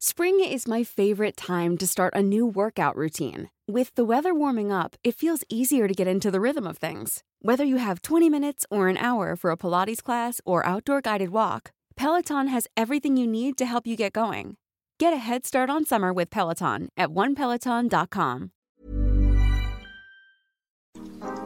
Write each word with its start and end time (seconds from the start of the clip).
Spring 0.00 0.38
is 0.38 0.68
my 0.68 0.84
favorite 0.84 1.36
time 1.36 1.76
to 1.76 1.84
start 1.84 2.14
a 2.14 2.22
new 2.22 2.46
workout 2.46 2.94
routine. 2.94 3.50
With 3.66 3.92
the 3.96 4.04
weather 4.04 4.32
warming 4.32 4.70
up, 4.70 4.94
it 5.02 5.16
feels 5.16 5.42
easier 5.48 5.88
to 5.88 5.92
get 5.92 6.06
into 6.06 6.30
the 6.30 6.40
rhythm 6.40 6.68
of 6.68 6.78
things. 6.78 7.24
Whether 7.42 7.64
you 7.64 7.78
have 7.78 8.02
20 8.02 8.30
minutes 8.30 8.64
or 8.70 8.86
an 8.86 8.96
hour 8.96 9.34
for 9.34 9.50
a 9.50 9.56
Pilates 9.56 10.00
class 10.00 10.40
or 10.46 10.64
outdoor 10.64 11.00
guided 11.00 11.30
walk, 11.30 11.72
Peloton 11.96 12.46
has 12.46 12.68
everything 12.76 13.16
you 13.16 13.26
need 13.26 13.58
to 13.58 13.66
help 13.66 13.88
you 13.88 13.96
get 13.96 14.12
going. 14.12 14.56
Get 15.00 15.12
a 15.12 15.16
head 15.16 15.44
start 15.44 15.68
on 15.68 15.84
summer 15.84 16.12
with 16.12 16.30
Peloton 16.30 16.90
at 16.96 17.08
onepeloton.com. 17.08 18.52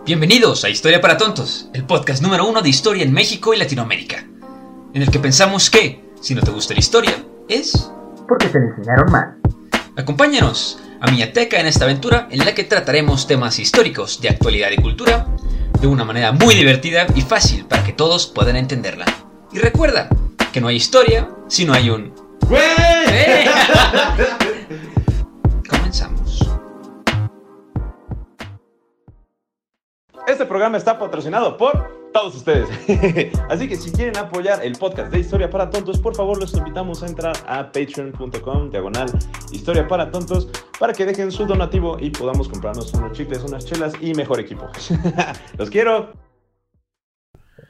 Bienvenidos 0.05 0.63
a 0.65 0.69
Historia 0.69 1.01
para 1.01 1.17
Tontos, 1.17 1.71
el 1.73 1.87
podcast 1.87 2.23
número 2.23 2.47
uno 2.47 2.61
de 2.61 2.69
historia 2.69 3.03
en 3.03 3.15
México 3.15 3.55
y 3.55 3.57
Latinoamérica, 3.57 4.27
en 4.93 5.01
el 5.01 5.11
que 5.11 5.21
pensamos 5.21 5.71
que, 5.71 6.05
si 6.21 6.35
no 6.35 6.43
te 6.43 6.51
gusta 6.51 6.75
la 6.75 6.81
historia, 6.81 7.25
es 7.49 7.91
porque 8.33 8.49
te 8.49 8.57
enseñaron 8.57 9.13
mal. 9.13 9.35
Acompáñanos 9.95 10.79
a 11.03 11.11
Miñateca 11.11 11.61
en 11.61 11.67
esta 11.67 11.85
aventura 11.85 12.29
en 12.31 12.39
la 12.39 12.55
que 12.55 12.65
trataremos 12.65 13.27
temas 13.27 13.59
históricos 13.59 14.23
de 14.23 14.31
actualidad 14.31 14.71
y 14.71 14.77
cultura 14.77 15.27
de 15.79 15.87
una 15.87 16.07
manera 16.07 16.33
muy 16.33 16.55
divertida 16.55 17.07
y 17.15 17.21
fácil 17.21 17.67
para 17.67 17.85
que 17.85 17.93
todos 17.93 18.27
puedan 18.27 18.57
entenderla. 18.57 19.05
Y 19.53 19.59
recuerda 19.59 20.09
que 20.51 20.63
no 20.63 20.69
hay 20.69 20.77
historia 20.77 21.29
si 21.47 21.67
no 21.67 21.75
hay 21.75 21.91
un... 21.91 22.15
Este 30.27 30.47
programa 30.47 30.79
está 30.79 30.99
patrocinado 30.99 31.57
por 31.57 32.11
todos 32.13 32.37
ustedes. 32.37 32.69
Así 33.49 33.69
que 33.69 33.77
si 33.77 33.91
quieren 33.91 34.17
apoyar 34.17 34.65
el 34.65 34.77
podcast 34.77 35.11
de 35.11 35.19
Historia 35.19 35.51
para 35.51 35.69
Tontos, 35.69 35.99
por 35.99 36.15
favor 36.15 36.39
los 36.39 36.55
invitamos 36.55 37.03
a 37.03 37.07
entrar 37.07 37.37
a 37.47 37.73
patreon.com, 37.73 38.71
diagonal 38.71 39.11
Historia 39.51 39.89
para 39.89 40.11
Tontos, 40.13 40.49
para 40.79 40.93
que 40.93 41.07
dejen 41.07 41.33
su 41.33 41.45
donativo 41.45 41.97
y 41.99 42.11
podamos 42.11 42.49
comprarnos 42.49 42.95
unos 42.95 43.13
chicles, 43.13 43.43
unas 43.43 43.65
chelas 43.67 43.95
y 44.01 44.15
mejor 44.15 44.39
equipo. 44.39 44.71
los 45.59 45.71
quiero. 45.71 46.13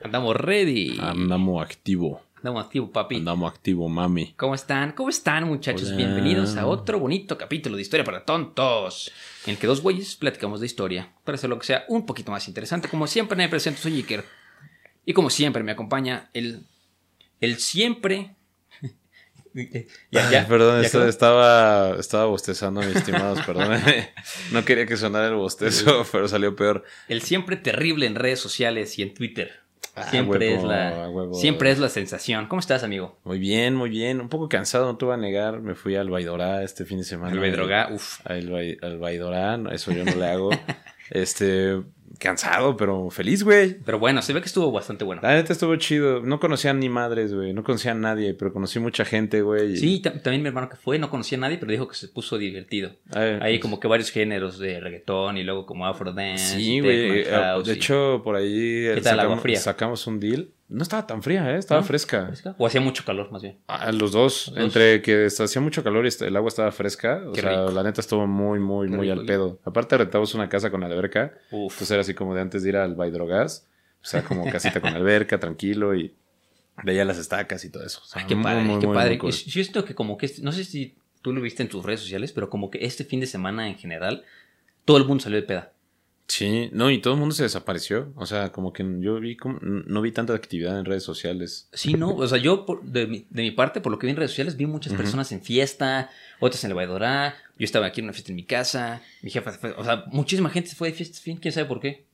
Andamos 0.05 0.37
ready. 0.37 0.99
Andamos 1.01 1.63
activo. 1.65 2.21
Andamos 2.43 2.65
activo, 2.65 2.91
papi. 2.91 3.17
Andamos 3.19 3.53
activo, 3.53 3.89
mami. 3.89 4.33
¿Cómo 4.37 4.57
están? 4.57 4.93
¿Cómo 4.93 5.09
están, 5.11 5.45
muchachos? 5.47 5.89
Hola. 5.89 5.97
Bienvenidos 5.99 6.57
a 6.57 6.67
otro 6.67 6.99
bonito 6.99 7.39
capítulo 7.39 7.77
de 7.77 7.83
Historia 7.83 8.05
para 8.05 8.25
Tontos, 8.25 9.13
en 9.47 9.53
el 9.53 9.59
que 9.59 9.69
dos 9.69 9.81
güeyes 9.81 10.17
platicamos 10.17 10.59
de 10.59 10.67
historia, 10.67 11.13
para 11.23 11.37
hacer 11.37 11.49
lo 11.49 11.59
que 11.61 11.67
sea 11.67 11.85
un 11.87 12.05
poquito 12.05 12.33
más 12.33 12.49
interesante. 12.49 12.89
Como 12.89 13.07
siempre 13.07 13.37
me 13.37 13.49
presento, 13.49 13.81
soy 13.81 13.95
Iker. 13.99 14.25
Y 15.07 15.13
como 15.13 15.31
siempre 15.31 15.63
me 15.63 15.71
acompaña 15.73 16.31
el, 16.35 16.67
el 17.41 17.59
siempre... 17.59 18.35
Ya, 19.55 20.25
Ay, 20.29 20.33
ya, 20.33 20.49
perdón, 20.49 20.81
ya 20.81 20.87
esto- 20.87 21.01
quedó. 21.01 21.09
estaba, 21.11 21.97
estaba 22.01 22.25
bostezando, 22.25 22.81
mis 22.81 22.97
estimados, 22.97 23.39
perdón. 23.47 23.79
No 24.51 24.65
quería 24.65 24.87
que 24.87 24.97
sonara 24.97 25.27
el 25.29 25.35
bostezo, 25.35 26.07
pero 26.11 26.27
salió 26.27 26.57
peor. 26.57 26.85
El 27.07 27.21
siempre 27.21 27.57
terrible 27.59 28.07
en 28.07 28.15
redes 28.15 28.41
sociales 28.41 28.99
y 28.99 29.03
en 29.03 29.13
Twitter. 29.13 29.61
Ah, 29.95 30.05
Siempre, 30.11 30.49
huevo, 30.49 30.63
es 30.63 30.65
la, 30.69 31.09
huevo. 31.11 31.35
siempre 31.35 31.71
es 31.71 31.79
la 31.79 31.89
sensación. 31.91 32.47
¿Cómo 32.47 32.61
estás, 32.61 32.83
amigo? 32.83 33.19
Muy 33.25 33.39
bien, 33.39 33.75
muy 33.75 33.91
bien. 33.91 34.21
Un 34.23 34.29
poco 34.31 34.49
cansado, 34.49 34.87
no 34.87 34.97
te 34.97 35.05
voy 35.05 35.15
a 35.15 35.19
negar. 35.19 35.61
Me 35.61 35.75
fui 35.75 35.97
al 35.97 36.09
Baidorá 36.09 36.63
este 36.63 36.85
fin 36.87 36.99
de 36.99 37.05
semana. 37.05 37.33
El 37.33 37.41
Bedroga, 37.41 37.89
uff. 37.93 38.21
Al, 38.25 38.49
Bai- 38.51 38.79
al 38.81 38.99
Baidorá, 38.99 39.59
eso 39.73 39.93
yo 39.93 40.05
no 40.05 40.15
le 40.15 40.27
hago. 40.27 40.51
este, 41.11 41.83
cansado, 42.19 42.77
pero 42.77 43.11
feliz, 43.11 43.43
güey. 43.43 43.77
Pero 43.85 43.99
bueno, 43.99 44.23
se 44.23 44.33
ve 44.33 44.41
que 44.41 44.47
estuvo 44.47 44.71
bastante 44.73 45.05
bueno. 45.05 45.21
La 45.23 45.35
neta 45.35 45.53
estuvo 45.53 45.75
chido. 45.77 46.21
No 46.21 46.39
conocía 46.41 46.73
ni 46.75 46.89
madres, 46.89 47.35
güey. 47.35 47.53
No 47.53 47.63
conocía 47.65 47.93
a 47.93 47.95
nadie, 47.95 48.35
pero 48.35 48.53
conocí 48.53 48.79
mucha 48.79 49.05
gente, 49.05 49.43
güey. 49.43 49.73
y- 49.73 49.77
Sí, 49.77 50.01
ta- 50.01 50.13
también 50.23 50.43
mi 50.43 50.49
hermano 50.49 50.69
que 50.69 50.77
fue, 50.77 50.99
no 50.99 51.11
conocía 51.11 51.39
a 51.39 51.41
nadie, 51.43 51.59
pero 51.59 51.73
dijo 51.73 51.89
que 51.89 51.95
se 51.95 52.09
puso 52.09 52.39
divertido. 52.39 52.91
Ay, 53.13 53.39
Hay 53.41 53.55
pues, 53.55 53.61
como 53.63 53.81
que 53.81 53.89
varios 53.89 54.11
géneros 54.11 54.59
de 54.59 54.81
reggaetón 54.81 55.37
y 55.39 55.45
luego 55.45 55.67
como 55.67 55.87
afro 55.87 56.13
dance. 56.13 56.57
Sí, 56.57 56.81
güey. 56.81 57.21
eh, 57.21 57.25
De 57.65 57.73
y- 57.73 57.77
hecho, 57.77 58.21
por 58.25 58.37
ahí 58.37 58.87
sacamos 59.57 60.07
un 60.07 60.21
deal. 60.21 60.49
No 60.73 60.83
estaba 60.83 61.07
tan 61.07 61.23
fría, 61.23 61.51
¿eh? 61.55 61.59
Estaba 61.59 61.81
¿No? 61.83 61.87
fresca. 61.87 62.27
¿Fresca? 62.27 62.55
O 62.59 62.67
hacía 62.67 62.81
mucho 62.81 63.05
calor, 63.05 63.31
más 63.31 63.43
bien. 63.43 63.59
Ah, 63.67 63.93
los 63.93 64.13
dos. 64.13 64.49
Los 64.49 64.55
dos. 64.57 64.65
Entre 64.65 65.03
que 65.03 65.27
hacía 65.27 65.61
mucho 65.61 65.85
calor 65.85 66.05
y 66.05 66.09
est- 66.09 66.23
el 66.23 66.35
agua 66.37 66.49
estaba 66.49 66.73
fresca. 66.73 67.23
O 67.29 67.33
Qué 67.33 67.43
sea, 67.43 67.51
rico. 67.51 67.71
la 67.73 67.83
neta 67.83 68.01
estuvo 68.01 68.27
muy, 68.27 68.59
muy, 68.59 68.89
Qué 68.89 68.97
muy 68.97 69.09
rico. 69.09 69.21
al 69.21 69.27
pedo. 69.27 69.61
Aparte, 69.65 69.99
rentamos 69.99 70.35
una 70.35 70.49
casa 70.49 70.71
con 70.71 70.83
alberca. 70.83 71.35
Uf. 71.51 71.77
Pues 71.79 71.91
era 71.91 72.01
así 72.01 72.15
como 72.15 72.35
de 72.35 72.41
antes 72.41 72.63
de 72.63 72.71
ir 72.71 72.77
al 72.77 72.95
Baidrogas. 72.95 73.67
O 74.03 74.05
sea, 74.07 74.23
como 74.25 74.45
casita 74.51 74.81
con 74.81 74.93
alberca, 74.95 75.39
tranquilo 75.39 75.95
y 75.95 76.15
veía 76.83 77.05
las 77.05 77.19
estacas 77.19 77.65
y 77.65 77.71
todo 77.71 77.85
eso. 77.85 78.01
O 78.03 78.07
sea, 78.07 78.23
Ay, 78.23 78.29
qué 78.29 78.35
muy, 78.35 78.45
padre, 78.45 78.63
muy, 78.65 78.81
qué 78.81 78.87
muy, 78.87 78.97
padre. 78.97 79.19
cool. 79.19 79.31
Yo 79.31 79.63
siento 79.63 79.85
que 79.85 79.95
como 79.95 80.17
que, 80.17 80.27
este- 80.27 80.43
no 80.43 80.53
sé 80.53 80.65
si 80.65 80.97
tú 81.21 81.33
lo 81.33 81.41
viste 81.43 81.63
en 81.63 81.69
tus 81.69 81.85
redes 81.85 82.01
sociales, 82.01 82.33
pero 82.33 82.49
como 82.49 82.71
que 82.71 82.85
este 82.85 83.05
fin 83.05 83.21
de 83.21 83.27
semana 83.27 83.69
en 83.69 83.77
general, 83.77 84.25
todo 84.87 84.97
el 84.97 85.05
mundo 85.05 85.23
salió 85.23 85.37
de 85.41 85.47
peda. 85.47 85.72
Sí, 86.35 86.71
no, 86.73 86.91
y 86.91 86.99
todo 86.99 87.13
el 87.13 87.21
mundo 87.21 87.35
se 87.35 87.43
desapareció. 87.43 88.11
O 88.17 88.25
sea, 88.25 88.53
como 88.53 88.73
que 88.73 88.83
yo 89.01 89.21
vi, 89.21 89.37
como, 89.37 89.59
no 89.61 90.01
vi 90.01 90.13
tanta 90.13 90.33
actividad 90.33 90.79
en 90.79 90.87
redes 90.87 91.03
sociales. 91.03 91.69
Sí, 91.75 91.93
no, 91.93 92.15
o 92.15 92.27
sea, 92.27 92.39
yo 92.39 92.65
por- 92.65 92.83
de, 92.85 93.07
mi, 93.07 93.27
de 93.29 93.43
mi 93.43 93.51
parte, 93.51 93.83
por 93.83 93.93
lo 93.93 93.99
que 93.99 94.07
vi 94.07 94.13
en 94.13 94.17
redes 94.17 94.31
sociales, 94.31 94.57
vi 94.57 94.65
muchas 94.65 94.95
personas 94.95 95.31
en 95.33 95.43
fiesta, 95.43 96.09
otras 96.41 96.65
en 96.65 96.71
el 96.71 96.75
Baidorá, 96.75 97.35
yo 97.59 97.65
estaba 97.67 97.85
aquí 97.85 98.01
en 98.01 98.07
una 98.07 98.15
fiesta 98.15 98.33
en 98.33 98.37
mi 98.37 98.45
casa, 98.47 99.03
mi 99.21 99.31
jefa 99.31 99.53
fue, 99.53 99.73
o 99.73 99.85
sea, 99.85 100.05
muchísima 100.07 100.49
gente 100.49 100.71
se 100.71 100.77
fue 100.77 100.89
de 100.89 100.95
fiesta, 100.95 101.19
fin, 101.21 101.37
quién 101.37 101.53
sabe 101.53 101.67
por 101.67 101.81
qué. 101.81 102.07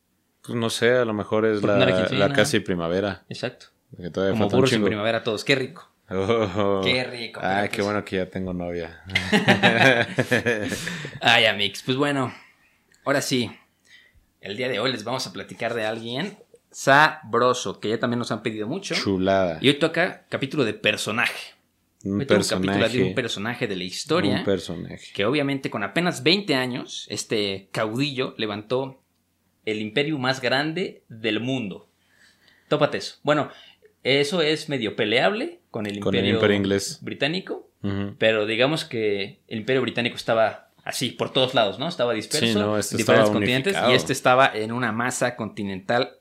Pues 0.42 0.58
no 0.58 0.68
sé, 0.68 0.90
a 0.96 1.04
lo 1.04 1.14
mejor 1.14 1.46
es 1.46 1.60
Porque 1.60 1.76
no 1.78 1.86
la, 2.18 2.28
la 2.28 2.32
casi 2.34 2.58
primavera. 2.58 3.22
Exacto. 3.28 3.66
Que 3.96 4.10
Como 4.10 4.48
burros 4.48 4.72
en 4.72 4.84
primavera 4.84 5.22
todos, 5.22 5.44
qué 5.44 5.54
rico. 5.54 5.88
Oh. 6.10 6.80
Qué 6.82 7.04
rico, 7.04 7.38
Ah, 7.40 7.58
pero 7.60 7.70
qué 7.70 7.76
pues- 7.76 7.86
bueno 7.86 8.04
que 8.04 8.16
ya 8.16 8.26
tengo 8.26 8.52
novia. 8.52 9.00
Ay, 11.20 11.44
Amix, 11.44 11.82
pues 11.84 11.96
bueno, 11.96 12.34
ahora 13.04 13.20
sí, 13.22 13.50
el 14.40 14.56
día 14.56 14.68
de 14.68 14.80
hoy 14.80 14.92
les 14.92 15.04
vamos 15.04 15.26
a 15.26 15.32
platicar 15.32 15.74
de 15.74 15.84
alguien 15.86 16.38
sabroso, 16.70 17.80
que 17.80 17.88
ya 17.88 17.98
también 17.98 18.18
nos 18.18 18.30
han 18.30 18.42
pedido 18.42 18.66
mucho. 18.66 18.94
Chulada. 18.94 19.58
Y 19.60 19.68
hoy 19.68 19.74
toca 19.78 20.26
capítulo 20.28 20.64
de 20.64 20.74
personaje. 20.74 21.54
Un 22.04 22.20
Hoy 22.20 22.26
toca 22.26 22.38
un 22.38 22.42
capítulo 22.44 22.72
de 22.74 22.78
personaje. 22.80 23.02
un 23.08 23.14
personaje 23.14 23.66
de 23.66 23.76
la 23.76 23.84
historia. 23.84 24.36
Un 24.38 24.44
personaje. 24.44 25.06
que 25.14 25.24
obviamente 25.24 25.70
con 25.70 25.82
apenas 25.82 26.22
20 26.22 26.54
años, 26.54 27.06
este 27.10 27.68
caudillo 27.72 28.34
levantó 28.38 29.02
el 29.64 29.80
imperio 29.80 30.18
más 30.18 30.40
grande 30.40 31.02
del 31.08 31.40
mundo. 31.40 31.88
Tópate 32.68 32.98
eso. 32.98 33.16
Bueno, 33.22 33.50
eso 34.04 34.42
es 34.42 34.68
medio 34.68 34.94
peleable 34.94 35.60
con 35.70 35.86
el 35.86 35.98
Con 36.00 36.14
el 36.14 36.20
imperio, 36.20 36.36
imperio 36.36 36.56
inglés. 36.56 36.98
británico, 37.02 37.68
pero 38.18 38.46
digamos 38.46 38.84
que 38.84 39.40
el 39.48 39.58
imperio 39.60 39.82
británico 39.82 40.16
estaba 40.16 40.67
así 40.88 41.10
por 41.10 41.30
todos 41.30 41.52
lados, 41.52 41.78
¿no? 41.78 41.86
Estaba 41.86 42.14
disperso 42.14 42.46
Sí, 42.46 42.54
no, 42.54 42.78
este 42.78 42.94
en 42.94 42.96
diferentes 42.96 43.30
continentes 43.30 43.72
unificado. 43.74 43.92
y 43.92 43.94
este 43.94 44.14
estaba 44.14 44.50
en 44.54 44.72
una 44.72 44.90
masa 44.90 45.36
continental 45.36 46.16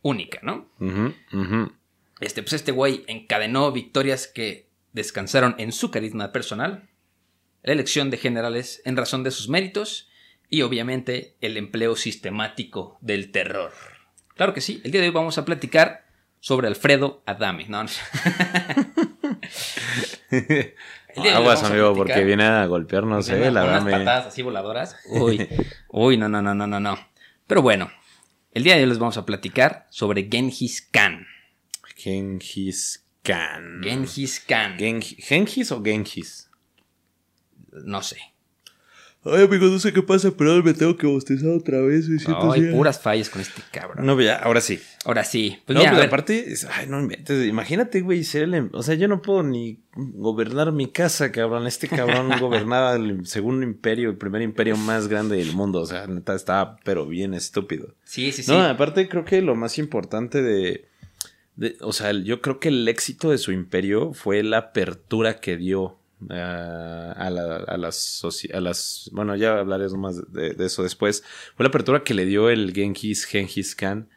única, 0.00 0.38
¿no? 0.42 0.68
Ujú, 0.78 1.12
ujú. 1.32 1.72
Este, 2.20 2.42
pues 2.44 2.52
este 2.52 2.70
güey 2.70 3.04
encadenó 3.08 3.72
victorias 3.72 4.28
que 4.28 4.68
descansaron 4.92 5.56
en 5.58 5.72
su 5.72 5.90
carisma 5.90 6.30
personal, 6.30 6.88
la 7.64 7.72
elección 7.72 8.10
de 8.10 8.16
generales 8.16 8.80
en 8.84 8.96
razón 8.96 9.24
de 9.24 9.32
sus 9.32 9.48
méritos 9.48 10.08
y 10.48 10.62
obviamente 10.62 11.36
el 11.40 11.56
empleo 11.56 11.96
sistemático 11.96 12.98
del 13.00 13.32
terror. 13.32 13.72
Claro 14.36 14.54
que 14.54 14.60
sí, 14.60 14.80
el 14.84 14.92
día 14.92 15.00
de 15.00 15.08
hoy 15.08 15.12
vamos 15.12 15.36
a 15.36 15.44
platicar 15.44 16.06
sobre 16.38 16.68
Alfredo 16.68 17.24
Adame. 17.26 17.66
No, 17.68 17.82
no. 17.82 17.90
Aguas, 21.16 21.62
amigo, 21.64 21.94
porque 21.94 22.24
viene 22.24 22.44
a 22.44 22.66
golpearnos, 22.66 23.28
eh, 23.28 23.50
la 23.50 23.64
unas 23.64 23.84
dame. 23.84 23.92
patadas 23.92 24.26
así 24.26 24.42
voladoras. 24.42 24.96
Uy, 25.10 25.48
uy, 25.88 26.16
no, 26.16 26.28
no, 26.28 26.40
no, 26.42 26.54
no, 26.54 26.66
no, 26.66 26.80
no. 26.80 26.98
Pero 27.46 27.62
bueno, 27.62 27.90
el 28.52 28.64
día 28.64 28.76
de 28.76 28.82
hoy 28.82 28.88
les 28.88 28.98
vamos 28.98 29.16
a 29.18 29.26
platicar 29.26 29.86
sobre 29.90 30.28
Genghis 30.30 30.88
Khan. 30.90 31.26
Genghis 31.96 33.04
Khan. 33.22 33.80
Genghis 33.82 34.40
Khan. 34.40 34.76
Genghis, 34.78 35.16
¿Genghis 35.26 35.72
o 35.72 35.82
Genghis? 35.82 36.50
No 37.70 38.02
sé. 38.02 38.31
Ay, 39.24 39.44
amigo, 39.44 39.66
no 39.66 39.78
sé 39.78 39.92
qué 39.92 40.02
pasa, 40.02 40.32
pero 40.36 40.50
ahora 40.50 40.64
me 40.64 40.74
tengo 40.74 40.96
que 40.96 41.06
bostezar 41.06 41.48
otra 41.50 41.80
vez. 41.80 42.08
Me 42.08 42.18
siento 42.18 42.52
Ay, 42.52 42.60
así. 42.66 42.72
puras 42.76 43.00
fallas 43.00 43.30
con 43.30 43.40
este 43.40 43.62
cabrón. 43.70 44.04
No, 44.04 44.20
ya, 44.20 44.34
ahora 44.36 44.60
sí. 44.60 44.80
Ahora 45.04 45.22
sí. 45.22 45.58
Pues 45.64 45.74
no, 45.74 45.80
mira, 45.80 45.90
pero 45.92 46.00
ver, 46.00 46.08
aparte, 46.08 46.52
es- 46.52 46.64
ay, 46.64 46.86
no 46.88 46.98
inventes. 47.00 47.46
Imagínate, 47.46 48.00
güey, 48.00 48.24
ser 48.24 48.42
el. 48.42 48.54
em- 48.54 48.70
O 48.72 48.82
sea, 48.82 48.96
yo 48.96 49.06
no 49.06 49.22
puedo 49.22 49.44
ni 49.44 49.78
gobernar 49.94 50.72
mi 50.72 50.88
casa, 50.90 51.30
cabrón. 51.30 51.68
Este 51.68 51.86
cabrón 51.86 52.30
gobernaba 52.40 52.96
el 52.96 53.24
segundo 53.26 53.62
imperio, 53.64 54.10
el 54.10 54.16
primer 54.16 54.42
imperio 54.42 54.76
más 54.76 55.06
grande 55.06 55.36
del 55.36 55.52
mundo. 55.52 55.80
O 55.80 55.86
sea, 55.86 56.06
neta, 56.08 56.34
estaba, 56.34 56.76
pero 56.84 57.06
bien 57.06 57.32
estúpido. 57.32 57.94
Sí, 58.04 58.32
sí, 58.32 58.42
sí. 58.42 58.50
No, 58.50 58.60
aparte, 58.60 59.08
creo 59.08 59.24
que 59.24 59.40
lo 59.40 59.54
más 59.54 59.78
importante 59.78 60.42
de. 60.42 60.86
de- 61.54 61.76
o 61.80 61.92
sea, 61.92 62.10
yo 62.12 62.40
creo 62.40 62.58
que 62.58 62.70
el 62.70 62.88
éxito 62.88 63.30
de 63.30 63.38
su 63.38 63.52
imperio 63.52 64.14
fue 64.14 64.42
la 64.42 64.58
apertura 64.58 65.38
que 65.38 65.56
dio 65.56 65.98
a, 66.30 67.30
la- 67.30 67.64
a 67.66 67.76
las. 67.76 68.22
a 68.52 68.60
las 68.60 69.10
bueno, 69.12 69.36
ya 69.36 69.58
hablaré 69.58 69.88
más 69.90 70.32
de, 70.32 70.54
de 70.54 70.66
eso 70.66 70.82
después. 70.82 71.22
Fue 71.56 71.64
la 71.64 71.68
apertura 71.68 72.04
que 72.04 72.14
le 72.14 72.24
dio 72.26 72.50
el 72.50 72.72
Genghis, 72.72 73.24
Genghis 73.24 73.74
Khan 73.74 74.08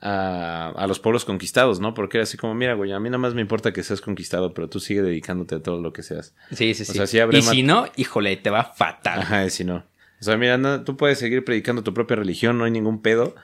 a, 0.00 0.72
a 0.76 0.86
los 0.86 0.98
pueblos 1.00 1.24
conquistados, 1.24 1.78
¿no? 1.80 1.92
Porque 1.94 2.16
era 2.18 2.22
así 2.22 2.36
como, 2.36 2.54
mira, 2.54 2.74
güey, 2.74 2.92
a 2.92 3.00
mí 3.00 3.08
nada 3.10 3.18
más 3.18 3.34
me 3.34 3.42
importa 3.42 3.72
que 3.72 3.82
seas 3.82 4.00
conquistado, 4.00 4.54
pero 4.54 4.68
tú 4.68 4.80
sigue 4.80 5.02
dedicándote 5.02 5.56
a 5.56 5.62
todo 5.62 5.80
lo 5.80 5.92
que 5.92 6.02
seas. 6.02 6.34
Sí, 6.52 6.72
sí, 6.74 6.82
O 6.82 6.86
sí. 6.86 6.92
sea, 6.94 7.06
sí 7.06 7.18
y 7.32 7.42
si 7.42 7.62
no, 7.62 7.86
híjole, 7.96 8.36
te 8.36 8.50
va 8.50 8.64
fatal. 8.64 9.20
Ajá, 9.20 9.44
y 9.46 9.50
si 9.50 9.64
no. 9.64 9.84
O 10.20 10.24
sea, 10.24 10.36
mira, 10.36 10.58
no- 10.58 10.84
tú 10.84 10.96
puedes 10.96 11.18
seguir 11.18 11.44
predicando 11.44 11.82
tu 11.82 11.92
propia 11.94 12.16
religión, 12.16 12.58
no 12.58 12.64
hay 12.64 12.70
ningún 12.70 13.02
pedo. 13.02 13.34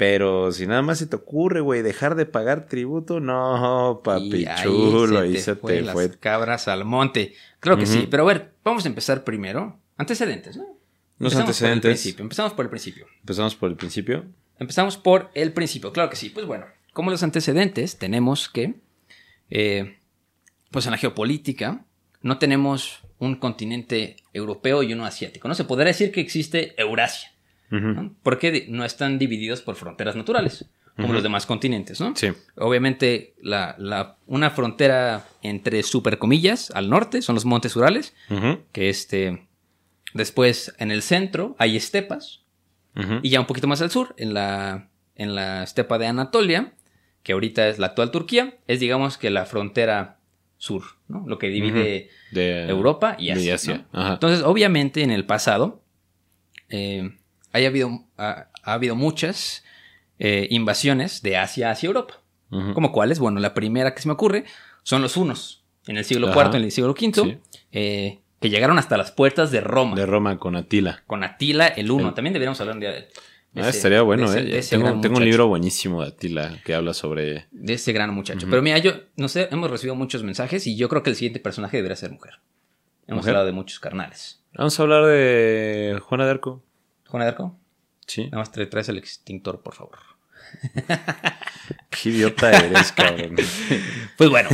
Pero 0.00 0.50
si 0.50 0.66
nada 0.66 0.80
más 0.80 0.96
se 0.98 1.06
te 1.06 1.16
ocurre, 1.16 1.60
güey, 1.60 1.82
dejar 1.82 2.14
de 2.14 2.24
pagar 2.24 2.66
tributo, 2.66 3.20
no, 3.20 4.00
papi 4.02 4.44
Y 4.44 4.46
ahí 4.46 4.62
chulo, 4.62 5.18
se 5.18 5.22
ahí 5.26 5.32
te 5.34 5.40
se 5.40 5.54
fue 5.56 5.74
te 5.74 5.82
las 5.82 5.92
fue. 5.92 6.10
cabras 6.18 6.68
al 6.68 6.86
monte. 6.86 7.34
Creo 7.60 7.76
que 7.76 7.84
sí. 7.84 8.08
Pero 8.10 8.22
a 8.22 8.26
ver, 8.32 8.54
vamos 8.64 8.86
a 8.86 8.88
empezar 8.88 9.24
primero. 9.24 9.78
Antecedentes, 9.98 10.56
¿no? 10.56 10.62
Los 11.18 11.34
Empezamos 11.34 11.58
Por 11.58 11.66
el 11.66 11.72
antecedentes. 11.74 11.90
principio. 11.90 12.22
Empezamos 12.22 12.54
por 12.54 12.64
el 12.64 12.70
principio. 12.70 13.06
Empezamos 13.20 13.54
por 13.56 13.68
el 13.70 13.76
principio. 13.76 14.24
Empezamos 14.58 14.96
por 14.96 15.30
el 15.34 15.52
principio, 15.52 15.92
claro 15.92 16.08
que 16.08 16.16
sí. 16.16 16.30
Pues 16.30 16.46
bueno, 16.46 16.64
como 16.94 17.10
los 17.10 17.22
antecedentes, 17.22 17.98
tenemos 17.98 18.48
que, 18.48 18.76
eh, 19.50 19.98
pues 20.70 20.86
en 20.86 20.92
la 20.92 20.96
geopolítica, 20.96 21.84
no 22.22 22.38
tenemos 22.38 23.00
un 23.18 23.36
continente 23.36 24.16
europeo 24.32 24.82
y 24.82 24.94
uno 24.94 25.04
asiático. 25.04 25.46
No 25.46 25.54
se 25.54 25.64
podrá 25.64 25.84
decir 25.88 26.10
que 26.10 26.22
existe 26.22 26.74
Eurasia, 26.80 27.29
Ujú. 27.70 27.78
¿no? 27.88 28.14
porque 28.22 28.66
no 28.68 28.84
están 28.84 29.18
divididos 29.18 29.62
por 29.62 29.76
fronteras 29.76 30.16
naturales, 30.16 30.66
como 30.96 31.06
Ujú. 31.08 31.14
los 31.14 31.22
demás 31.22 31.46
continentes, 31.46 32.00
¿no? 32.00 32.14
Sí. 32.16 32.28
Obviamente, 32.56 33.34
la, 33.40 33.74
la- 33.78 34.16
una 34.26 34.50
frontera 34.50 35.24
entre 35.42 35.82
super 35.82 36.18
comillas 36.18 36.70
al 36.72 36.90
norte 36.90 37.22
son 37.22 37.34
los 37.36 37.44
montes 37.44 37.76
Urales, 37.76 38.14
Ujú. 38.28 38.58
que 38.72 38.88
este, 38.90 39.46
después 40.14 40.74
en 40.78 40.90
el 40.90 41.02
centro 41.02 41.54
hay 41.58 41.76
estepas, 41.76 42.42
Ujú. 42.96 43.20
y 43.22 43.30
ya 43.30 43.40
un 43.40 43.46
poquito 43.46 43.68
más 43.68 43.80
al 43.82 43.90
sur, 43.90 44.14
en 44.18 44.34
la, 44.34 44.88
en 45.14 45.34
la 45.36 45.62
estepa 45.62 45.96
de 45.98 46.06
Anatolia, 46.08 46.72
que 47.22 47.32
ahorita 47.34 47.68
es 47.68 47.78
la 47.78 47.86
actual 47.88 48.10
Turquía, 48.10 48.54
es 48.66 48.80
digamos 48.80 49.16
que 49.16 49.30
la 49.30 49.44
frontera 49.46 50.16
sur, 50.58 50.82
¿no? 51.08 51.24
Lo 51.26 51.38
que 51.38 51.48
divide 51.48 52.10
De 52.32 52.68
Europa 52.68 53.14
y 53.18 53.30
Asia. 53.30 53.54
Asia, 53.54 53.86
¿no? 53.92 54.12
Entonces, 54.14 54.42
obviamente, 54.44 55.02
en 55.02 55.10
el 55.10 55.24
pasado, 55.24 55.82
eh, 56.68 57.16
haya 57.52 57.68
habido, 57.68 58.04
ha, 58.16 58.46
ha 58.62 58.72
habido 58.72 58.94
muchas 58.96 59.64
eh, 60.18 60.46
invasiones 60.50 61.22
de 61.22 61.36
Asia 61.36 61.70
hacia 61.70 61.86
Europa. 61.88 62.20
Ujú. 62.50 62.74
¿Como 62.74 62.92
cuáles? 62.92 63.18
Bueno, 63.18 63.40
la 63.40 63.54
primera 63.54 63.94
que 63.94 64.02
se 64.02 64.08
me 64.08 64.14
ocurre 64.14 64.44
son 64.82 65.02
los 65.02 65.16
hunos, 65.16 65.64
en 65.86 65.96
el 65.96 66.04
siglo 66.04 66.28
Ajá. 66.30 66.46
IV, 66.48 66.56
en 66.56 66.64
el 66.64 66.70
siglo 66.72 66.90
V, 66.90 67.12
Sí. 67.14 67.38
eh, 67.72 68.18
que 68.40 68.50
llegaron 68.50 68.78
hasta 68.78 68.96
las 68.96 69.12
puertas 69.12 69.50
de 69.50 69.60
Roma, 69.60 69.94
De 69.96 70.06
Roma 70.06 70.38
con 70.38 70.56
Atila. 70.56 71.02
con 71.06 71.22
Atila 71.24 71.66
el 71.68 71.90
Uno. 71.90 72.14
También 72.14 72.32
deberíamos 72.32 72.60
hablar 72.60 72.74
un 72.76 72.80
día 72.80 72.90
de, 72.90 73.00
de 73.00 73.62
Ah, 73.62 73.68
ese- 73.68 73.76
estaría 73.78 74.02
bueno, 74.02 74.32
¿eh? 74.34 74.60
tengo 75.02 75.18
un 75.18 75.24
libro 75.24 75.46
buenísimo 75.48 76.02
de 76.02 76.08
Atila 76.08 76.58
que 76.64 76.74
habla 76.74 76.94
sobre. 76.94 77.46
De 77.50 77.74
ese 77.74 77.92
gran 77.92 78.14
muchacho. 78.14 78.46
Pero 78.48 78.62
mira, 78.62 78.78
yo, 78.78 78.92
no 79.16 79.28
sé, 79.28 79.48
hemos 79.50 79.70
recibido 79.70 79.94
muchos 79.94 80.22
mensajes 80.22 80.66
y 80.66 80.76
yo 80.76 80.88
creo 80.88 81.02
que 81.02 81.10
el 81.10 81.16
siguiente 81.16 81.38
personaje 81.40 81.76
debería 81.76 81.96
ser 81.96 82.10
mujer. 82.12 82.40
Hemos 83.06 83.22
¿Mujer? 83.22 83.30
hablado 83.30 83.46
de 83.46 83.52
muchos 83.52 83.78
carnales. 83.80 84.42
Vamos 84.54 84.78
a 84.78 84.82
hablar 84.82 85.04
de 85.06 85.98
Juana 86.02 86.24
de 86.24 86.30
Arco. 86.30 86.62
Juana 87.10 87.24
de 87.26 87.30
Arco, 87.32 87.56
Sí. 88.06 88.24
nada 88.24 88.38
más 88.38 88.50
te 88.52 88.64
traes 88.66 88.88
el 88.88 88.98
extintor, 88.98 89.62
por 89.62 89.74
favor. 89.74 89.98
Qué 91.90 92.08
idiota 92.10 92.50
eres, 92.50 92.92
cabrón. 92.92 93.36
Pues 94.16 94.30
bueno, 94.30 94.48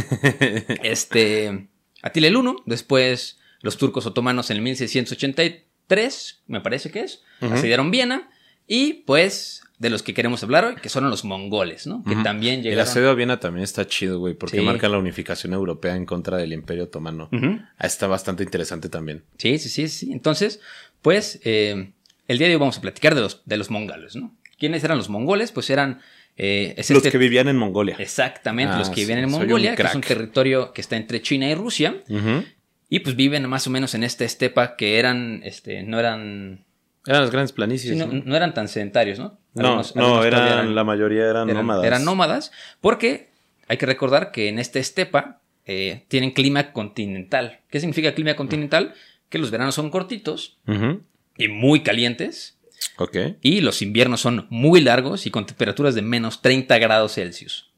este. 0.82 1.68
Atila 2.02 2.28
el 2.28 2.36
Uno, 2.36 2.56
después 2.66 3.38
los 3.62 3.76
turcos 3.78 4.06
otomanos 4.06 4.50
en 4.50 4.58
el 4.58 4.62
1683, 4.62 6.42
me 6.46 6.60
parece 6.60 6.90
que 6.90 7.00
es, 7.00 7.22
asediaron 7.40 7.90
Viena, 7.90 8.30
y 8.66 8.92
pues 9.06 9.62
de 9.78 9.90
los 9.90 10.02
que 10.02 10.14
queremos 10.14 10.42
hablar 10.42 10.64
hoy, 10.64 10.76
que 10.76 10.88
son 10.88 11.08
los 11.10 11.24
mongoles, 11.24 11.86
¿no? 11.86 12.02
Que 12.04 12.14
también 12.16 12.56
El 12.58 12.62
llegaron. 12.62 12.82
asedio 12.88 13.10
a 13.10 13.14
Viena 13.14 13.40
también 13.40 13.64
está 13.64 13.86
chido, 13.86 14.18
güey, 14.20 14.34
porque 14.34 14.58
Sí. 14.58 14.62
marca 14.64 14.88
la 14.88 14.98
unificación 14.98 15.52
europea 15.52 15.96
en 15.96 16.06
contra 16.06 16.36
del 16.38 16.52
Imperio 16.52 16.84
Otomano. 16.84 17.28
Ah, 17.78 17.86
Está 17.86 18.06
bastante 18.06 18.42
interesante 18.44 18.88
también. 18.88 19.24
Sí, 19.38 19.58
sí, 19.58 19.68
sí, 19.68 19.88
sí. 19.88 20.12
Entonces, 20.12 20.60
pues, 21.02 21.40
eh, 21.44 21.92
el 22.28 22.38
día 22.38 22.46
de 22.48 22.54
hoy 22.54 22.60
vamos 22.60 22.78
a 22.78 22.80
platicar 22.80 23.14
de 23.14 23.20
los, 23.20 23.42
de 23.44 23.56
los 23.56 23.70
mongoles, 23.70 24.16
¿no? 24.16 24.34
¿Quiénes 24.58 24.82
eran 24.84 24.96
los 24.98 25.08
mongoles? 25.08 25.52
Pues 25.52 25.68
eran... 25.70 26.00
eh, 26.36 26.74
es 26.76 26.88
Los 26.90 26.98
este- 26.98 27.10
que 27.12 27.18
vivían 27.18 27.48
en 27.48 27.56
Mongolia. 27.56 27.96
Exactamente, 27.98 28.74
Ah, 28.74 28.78
los 28.78 28.88
que 28.88 28.96
sí, 28.96 29.00
viven 29.02 29.18
en 29.24 29.30
Mongolia, 29.30 29.74
que 29.76 29.82
es 29.82 29.94
un 29.94 30.00
territorio 30.00 30.72
que 30.72 30.80
está 30.80 30.96
entre 30.96 31.20
China 31.22 31.48
y 31.48 31.54
Rusia, 31.54 32.02
y 32.88 33.00
pues 33.00 33.16
viven 33.16 33.48
más 33.48 33.66
o 33.66 33.70
menos 33.70 33.94
en 33.94 34.02
esta 34.04 34.24
estepa 34.24 34.76
que 34.76 34.98
eran, 34.98 35.40
este, 35.44 35.82
no 35.82 35.98
eran, 35.98 36.64
Eran 37.06 37.20
las 37.22 37.30
grandes 37.30 37.50
sí, 37.50 37.56
planicies. 37.56 37.96
no, 37.96 38.06
¿no? 38.06 38.22
no 38.24 38.36
eran 38.36 38.54
tan 38.54 38.68
sedentarios, 38.68 39.18
¿no? 39.18 39.38
No, 39.54 39.66
Algunos- 39.68 39.96
no, 39.96 40.24
eran, 40.24 40.74
la 40.74 40.84
mayoría 40.84 41.24
eran, 41.24 41.48
eran- 41.50 41.62
nómadas. 41.66 41.84
eran 41.84 42.04
nómadas, 42.04 42.52
porque 42.80 43.30
hay 43.68 43.76
que 43.78 43.86
recordar 43.86 44.30
que 44.32 44.48
en 44.48 44.58
esta 44.58 44.78
estepa 44.78 45.40
eh, 45.66 46.04
tienen 46.08 46.30
clima 46.30 46.72
continental. 46.72 47.60
¿Qué 47.70 47.80
significa 47.80 48.14
clima 48.14 48.34
continental? 48.36 48.94
Que 49.28 49.38
los 49.38 49.50
veranos 49.50 49.74
son 49.74 49.90
cortitos. 49.90 50.58
Y 51.38 51.48
muy 51.48 51.82
calientes, 51.82 52.58
Ok. 52.98 53.16
y 53.42 53.60
los 53.60 53.82
inviernos 53.82 54.20
son 54.20 54.46
muy 54.50 54.80
largos 54.80 55.26
y 55.26 55.30
con 55.30 55.46
temperaturas 55.46 55.94
de 55.94 56.02
menos 56.02 56.42
30 56.42 56.78
grados 56.78 57.14
Celsius. 57.14 57.72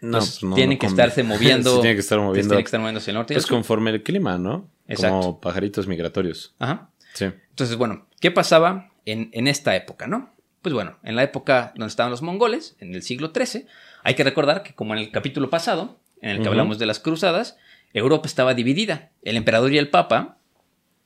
No, 0.00 0.08
Entonces, 0.18 0.38
pues 0.40 0.48
no, 0.50 0.56
tienen 0.56 0.76
no 0.76 0.80
que 0.80 0.86
estarse 0.86 1.22
moviendo. 1.22 1.70
Sí, 1.76 1.80
tienen 1.82 1.96
que 1.96 2.00
estar 2.00 2.18
moviendo. 2.18 2.48
tienen 2.48 2.64
que 2.64 2.68
estar 2.68 2.80
moviendo 2.80 2.98
hacia 3.00 3.10
el 3.10 3.14
norte 3.16 3.34
y 3.34 3.36
Pues 3.36 3.46
conforme 3.46 3.90
el 3.90 4.02
clima, 4.02 4.38
¿no? 4.38 4.70
Exacto. 4.88 5.20
Como 5.20 5.40
pajaritos 5.40 5.86
migratorios. 5.86 6.54
Ajá. 6.58 6.90
Sí. 7.14 7.26
Entonces, 7.50 7.76
bueno, 7.76 8.06
¿qué 8.20 8.30
pasaba 8.30 8.92
en, 9.04 9.28
en 9.32 9.46
esta 9.46 9.76
época, 9.76 10.06
no? 10.06 10.34
Pues 10.62 10.74
bueno, 10.74 10.98
en 11.02 11.16
la 11.16 11.22
época 11.22 11.72
donde 11.76 11.88
estaban 11.90 12.10
los 12.10 12.22
mongoles, 12.22 12.76
en 12.80 12.94
el 12.94 13.02
siglo 13.02 13.32
XIII, 13.34 13.66
hay 14.02 14.14
que 14.14 14.24
recordar 14.24 14.62
que 14.62 14.74
como 14.74 14.94
en 14.94 15.00
el 15.00 15.10
capítulo 15.10 15.50
pasado, 15.50 16.00
en 16.22 16.30
el 16.30 16.42
que 16.42 16.48
hablamos 16.48 16.78
de 16.78 16.86
las 16.86 16.98
cruzadas, 16.98 17.56
Europa 17.92 18.26
estaba 18.26 18.54
dividida. 18.54 19.10
El 19.22 19.36
emperador 19.36 19.72
y 19.72 19.78
el 19.78 19.88
papa 19.90 20.38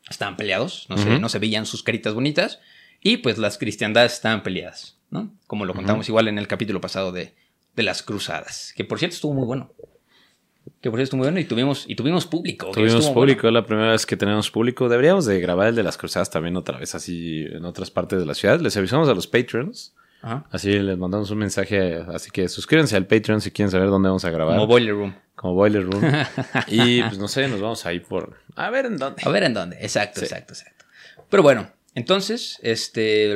estaban 0.08 0.36
peleados, 0.36 0.86
no, 0.88 0.98
se, 0.98 1.18
no 1.18 1.28
se 1.28 1.38
veían 1.38 1.66
sus 1.66 1.82
caritas 1.82 2.14
bonitas, 2.14 2.60
y 3.00 3.18
pues 3.18 3.38
las 3.38 3.58
cristiandades 3.58 4.14
estaban 4.14 4.42
peleadas, 4.42 4.98
¿no? 5.10 5.32
Como 5.46 5.64
lo 5.64 5.74
contamos 5.74 6.08
igual 6.08 6.28
en 6.28 6.38
el 6.38 6.48
capítulo 6.48 6.80
pasado 6.80 7.12
de, 7.12 7.34
de 7.76 7.82
las 7.82 8.02
cruzadas, 8.02 8.72
que 8.76 8.84
por 8.84 8.98
cierto 8.98 9.14
estuvo 9.14 9.34
muy 9.34 9.46
bueno. 9.46 9.72
Que 10.80 10.90
por 10.90 10.98
cierto 10.98 11.04
estuvo 11.04 11.18
muy 11.18 11.26
bueno 11.26 11.40
y 11.40 11.44
tuvimos, 11.44 11.84
y 11.88 11.94
tuvimos 11.94 12.26
público. 12.26 12.70
Tuvimos 12.72 13.08
público, 13.10 13.42
bueno. 13.42 13.60
la 13.60 13.66
primera 13.66 13.90
vez 13.92 14.06
que 14.06 14.16
tenemos 14.16 14.50
público. 14.50 14.88
Deberíamos 14.88 15.26
de 15.26 15.38
grabar 15.40 15.68
el 15.68 15.74
de 15.74 15.82
las 15.82 15.98
cruzadas 15.98 16.30
también 16.30 16.56
otra 16.56 16.78
vez, 16.78 16.94
así 16.94 17.44
en 17.50 17.64
otras 17.66 17.90
partes 17.90 18.18
de 18.18 18.26
la 18.26 18.34
ciudad. 18.34 18.60
Les 18.60 18.76
avisamos 18.76 19.08
a 19.08 19.14
los 19.14 19.26
patrons. 19.26 19.94
Ajá. 20.24 20.46
Así 20.50 20.78
les 20.78 20.96
mandamos 20.96 21.30
un 21.30 21.38
mensaje. 21.38 21.96
Así 22.14 22.30
que 22.30 22.48
suscríbanse 22.48 22.96
al 22.96 23.06
Patreon 23.06 23.42
si 23.42 23.50
quieren 23.50 23.70
saber 23.70 23.88
dónde 23.88 24.08
vamos 24.08 24.24
a 24.24 24.30
grabar. 24.30 24.54
Como 24.54 24.66
Boiler 24.66 24.94
Room. 24.94 25.14
Como 25.36 25.52
Boiler 25.54 25.84
Room. 25.84 26.02
y 26.68 27.02
pues 27.02 27.18
no 27.18 27.28
sé, 27.28 27.46
nos 27.48 27.60
vamos 27.60 27.84
a 27.84 27.92
ir 27.92 28.02
por. 28.04 28.38
A 28.56 28.70
ver 28.70 28.86
en 28.86 28.96
dónde. 28.96 29.22
A 29.24 29.28
ver 29.28 29.42
en 29.42 29.52
dónde. 29.52 29.76
Exacto, 29.80 30.20
Sí. 30.20 30.24
exacto, 30.26 30.54
exacto. 30.54 30.86
Pero 31.28 31.42
bueno, 31.42 31.68
entonces, 31.94 32.58
este. 32.62 33.34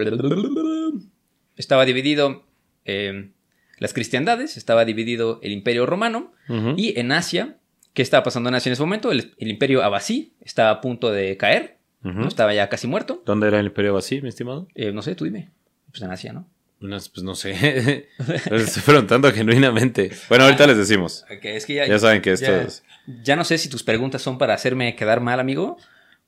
Estaba 1.56 1.84
dividido 1.84 2.44
eh, 2.84 3.32
las 3.78 3.92
cristiandades, 3.92 4.56
estaba 4.56 4.84
dividido 4.84 5.40
el 5.42 5.52
imperio 5.52 5.84
romano, 5.86 6.32
y 6.76 6.98
en 6.98 7.12
Asia, 7.12 7.58
¿qué 7.92 8.00
estaba 8.00 8.22
pasando 8.22 8.48
en 8.48 8.54
Asia 8.54 8.70
en 8.70 8.72
ese 8.74 8.82
momento? 8.82 9.12
El, 9.12 9.34
el 9.36 9.48
imperio 9.48 9.82
abasí 9.82 10.32
estaba 10.40 10.70
a 10.70 10.80
punto 10.80 11.10
de 11.10 11.36
caer. 11.36 11.76
¿no? 12.00 12.28
estaba 12.28 12.54
ya 12.54 12.68
casi 12.70 12.86
muerto. 12.86 13.22
¿Dónde 13.26 13.48
era 13.48 13.58
el 13.60 13.66
Imperio 13.66 13.92
Basí, 13.92 14.22
mi 14.22 14.28
estimado? 14.28 14.68
Eh, 14.74 14.92
no 14.92 15.02
sé, 15.02 15.14
tú 15.14 15.24
dime. 15.24 15.50
Pues 15.90 16.00
en 16.02 16.10
Asia, 16.10 16.32
¿no? 16.32 16.48
Unas, 16.80 17.08
pues 17.08 17.24
no 17.24 17.34
sé. 17.34 18.08
Les 18.50 18.62
estoy 18.68 18.82
preguntando 18.84 19.32
genuinamente. 19.32 20.12
Bueno, 20.28 20.44
ahorita 20.44 20.66
les 20.66 20.76
decimos. 20.76 21.24
Ok, 21.24 21.44
es 21.44 21.66
que 21.66 21.74
ya, 21.74 21.86
Ya 21.86 21.98
saben 21.98 22.22
que 22.22 22.32
esto 22.32 22.46
ya- 22.46 22.62
es. 22.62 22.84
ya 23.24 23.34
no 23.34 23.44
sé 23.44 23.58
si 23.58 23.68
tus 23.68 23.82
preguntas 23.82 24.22
son 24.22 24.38
para 24.38 24.54
hacerme 24.54 24.94
quedar 24.94 25.20
mal, 25.20 25.40
amigo, 25.40 25.76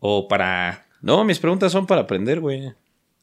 o 0.01 0.27
para 0.27 0.87
No, 1.03 1.23
mis 1.25 1.39
preguntas 1.39 1.71
son 1.71 1.87
para 1.87 2.01
aprender, 2.03 2.41
güey. 2.41 2.73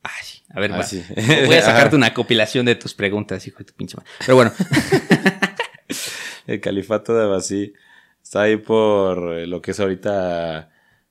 Ay, 0.04 0.26
a 0.54 0.60
ver, 0.62 0.72
Ah, 0.72 0.84
sí. 0.84 1.04
voy 1.46 1.56
a 1.58 1.62
sacarte 1.64 1.96
una 1.98 2.14
compilación 2.14 2.66
de 2.66 2.76
tus 2.76 2.94
preguntas, 2.94 3.46
hijo 3.46 3.58
de 3.60 3.66
tu 3.66 3.74
pinche 3.74 3.98
madre. 3.98 4.10
Pero 4.20 4.36
bueno, 4.36 4.54
El 6.48 6.62
califato 6.62 7.14
de 7.14 7.24
Abasí 7.26 7.74
está 8.24 8.44
ahí 8.44 8.58
por 8.58 9.34
eh, 9.34 9.48
lo 9.48 9.62
que 9.62 9.72
es 9.72 9.80
ahorita 9.82 10.70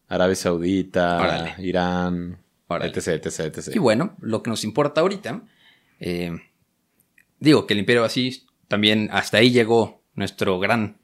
Arabia 0.09 0.35
Saudita, 0.35 1.19
Órale. 1.21 1.55
Irán, 1.59 2.39
Órale. 2.69 2.91
etc, 2.91 3.09
etc, 3.27 3.41
etc. 3.55 3.75
y 3.75 3.79
bueno, 3.79 4.17
lo 4.21 4.43
que 4.43 4.49
nos 4.51 4.65
importa 4.65 5.03
ahorita, 5.03 5.43
eh, 6.00 6.33
digo 7.41 7.67
que 7.67 7.75
el 7.75 7.81
imperio 7.81 8.05
así 8.05 8.43
también 8.69 9.09
hasta 9.12 9.38
ahí 9.38 9.50
llegó 9.50 10.03
nuestro 10.15 10.59
gran 10.59 10.97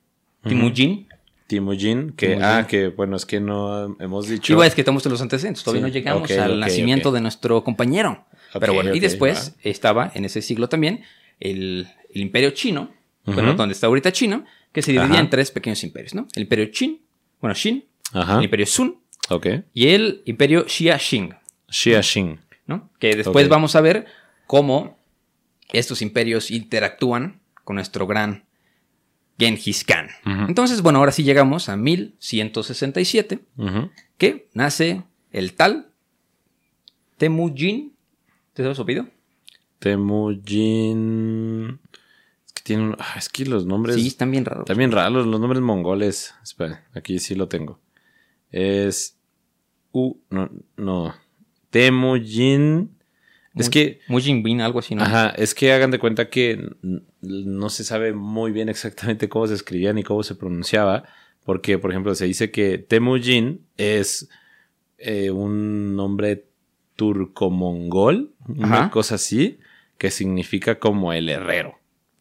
Timujin. 0.46 1.08
Timujin, 1.46 2.12
que, 2.12 2.28
Timujin. 2.28 2.44
ah, 2.44 2.66
que 2.66 2.88
bueno, 2.88 3.16
es 3.16 3.26
que 3.26 3.40
no 3.40 3.96
hemos 4.00 4.28
dicho. 4.28 4.52
Igual 4.52 4.68
es 4.68 4.74
que 4.74 4.80
estamos 4.80 5.04
en 5.06 5.12
los 5.12 5.20
antecedentes, 5.20 5.62
todavía 5.62 5.86
Sí, 5.86 5.88
no 5.90 5.94
llegamos 5.94 6.30
al 6.32 6.60
nacimiento 6.60 7.12
de 7.12 7.20
nuestro 7.20 7.62
compañero. 7.62 8.24
Pero 8.58 8.74
bueno, 8.74 8.94
y 8.94 9.00
después 9.00 9.54
estaba 9.62 10.10
en 10.14 10.24
ese 10.24 10.42
siglo 10.42 10.68
también 10.68 11.04
el, 11.40 11.88
el 12.12 12.20
imperio 12.20 12.50
chino, 12.50 12.90
bueno, 13.24 13.54
donde 13.54 13.72
está 13.72 13.86
ahorita 13.86 14.12
China, 14.12 14.44
que 14.72 14.82
se 14.82 14.92
dividía 14.92 15.14
Ajá. 15.14 15.20
en 15.20 15.30
tres 15.30 15.50
pequeños 15.50 15.82
imperios, 15.84 16.14
¿no? 16.14 16.26
El 16.34 16.42
imperio 16.42 16.70
Qin, 16.70 17.00
bueno, 17.40 17.54
Xin, 17.54 17.84
Ajá. 18.12 18.38
el 18.38 18.44
imperio 18.44 18.66
Sun 18.66 18.98
y 19.72 19.88
el 19.88 20.22
imperio 20.26 20.66
Xia 20.68 20.98
Xing, 20.98 21.34
Xia 21.68 22.02
Xin. 22.02 22.40
¿no? 22.66 22.90
Que 22.98 23.16
después 23.16 23.48
vamos 23.48 23.76
a 23.76 23.80
ver 23.80 24.06
cómo 24.46 24.98
estos 25.72 26.02
imperios 26.02 26.50
interactúan 26.50 27.40
con 27.64 27.76
nuestro 27.76 28.06
gran 28.06 28.44
Genghis 29.38 29.84
Khan. 29.84 30.08
Entonces, 30.48 30.82
bueno, 30.82 30.98
ahora 30.98 31.12
sí 31.12 31.22
llegamos 31.24 31.68
a 31.68 31.76
1167, 31.76 33.40
Ujú. 33.56 33.90
que 34.18 34.48
nace 34.54 35.02
el 35.32 35.54
tal 35.54 35.88
Temujin. 37.16 37.94
¿Te 38.52 38.62
sabes 38.62 38.76
su 38.76 38.82
apellido? 38.82 39.06
Temujin. 39.78 41.78
Es 42.46 42.52
que 42.52 42.62
tiene 42.62 42.82
un- 42.84 42.96
ah, 42.98 43.14
es 43.16 43.28
que 43.28 43.44
los 43.46 43.64
nombres. 43.66 43.96
Sí, 43.96 44.06
están 44.08 44.30
bien 44.30 44.44
raros. 44.44 44.64
También 44.66 44.92
raros 44.92 45.26
los 45.26 45.40
nombres 45.40 45.62
mongoles. 45.62 46.34
Espera, 46.42 46.84
aquí 46.94 47.18
sí 47.18 47.34
lo 47.34 47.48
tengo. 47.48 47.80
Es. 48.50 49.16
U. 49.92 50.16
No. 50.30 50.50
no. 50.76 51.14
Temujin. 51.70 52.90
Es 53.54 53.68
que. 53.68 54.00
Mujin 54.08 54.42
Bin, 54.42 54.60
algo 54.60 54.78
así, 54.78 54.94
¿no? 54.94 55.02
Ajá, 55.02 55.30
es 55.30 55.54
que 55.54 55.72
hagan 55.72 55.90
de 55.90 55.98
cuenta 55.98 56.30
que 56.30 56.70
no 57.20 57.68
se 57.68 57.84
sabe 57.84 58.12
muy 58.12 58.52
bien 58.52 58.68
exactamente 58.68 59.28
cómo 59.28 59.46
se 59.46 59.54
escribía 59.54 59.92
ni 59.92 60.02
cómo 60.02 60.22
se 60.22 60.34
pronunciaba. 60.34 61.04
Porque, 61.44 61.78
por 61.78 61.90
ejemplo, 61.90 62.14
se 62.14 62.26
dice 62.26 62.50
que 62.50 62.78
Temujin 62.78 63.66
es 63.76 64.28
eh, 64.98 65.30
un 65.30 65.96
nombre 65.96 66.44
turco-mongol, 66.94 68.32
una 68.46 68.90
cosa 68.90 69.16
así, 69.16 69.58
que 69.98 70.10
significa 70.10 70.78
como 70.78 71.12
el 71.12 71.28
herrero. 71.28 71.78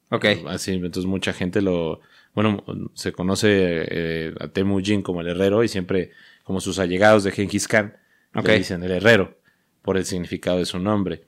Ok. 0.09 0.25
Así, 0.47 0.73
entonces 0.73 1.05
mucha 1.05 1.33
gente 1.33 1.61
lo, 1.61 2.01
bueno, 2.33 2.63
se 2.93 3.11
conoce 3.11 3.47
eh, 3.51 4.33
a 4.39 4.47
Temujin 4.47 5.01
como 5.01 5.21
el 5.21 5.27
herrero 5.27 5.63
y 5.63 5.67
siempre 5.67 6.11
como 6.43 6.59
sus 6.59 6.79
allegados 6.79 7.23
de 7.23 7.31
Genghis 7.31 7.67
Khan 7.67 7.95
Ok. 8.35 8.47
le 8.47 8.57
dicen 8.57 8.83
el 8.83 8.91
herrero 8.91 9.37
por 9.81 9.97
el 9.97 10.05
significado 10.05 10.57
de 10.59 10.65
su 10.65 10.79
nombre. 10.79 11.23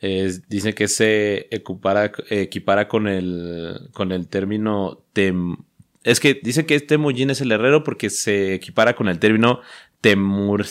Es- 0.00 0.48
dice 0.48 0.74
que 0.74 0.86
se 0.88 1.48
equipara, 1.50 2.12
equipara 2.30 2.86
con 2.88 3.08
el 3.08 3.88
con 3.92 4.12
el 4.12 4.28
término 4.28 5.02
tem, 5.12 5.56
es 6.04 6.20
que 6.20 6.38
dice 6.42 6.64
que 6.64 6.78
Temujin 6.80 7.30
es 7.30 7.40
el 7.40 7.52
herrero 7.52 7.82
porque 7.84 8.08
se 8.08 8.54
equipara 8.54 8.94
con 8.94 9.08
el 9.08 9.18
término 9.18 9.60
temur, 10.00 10.64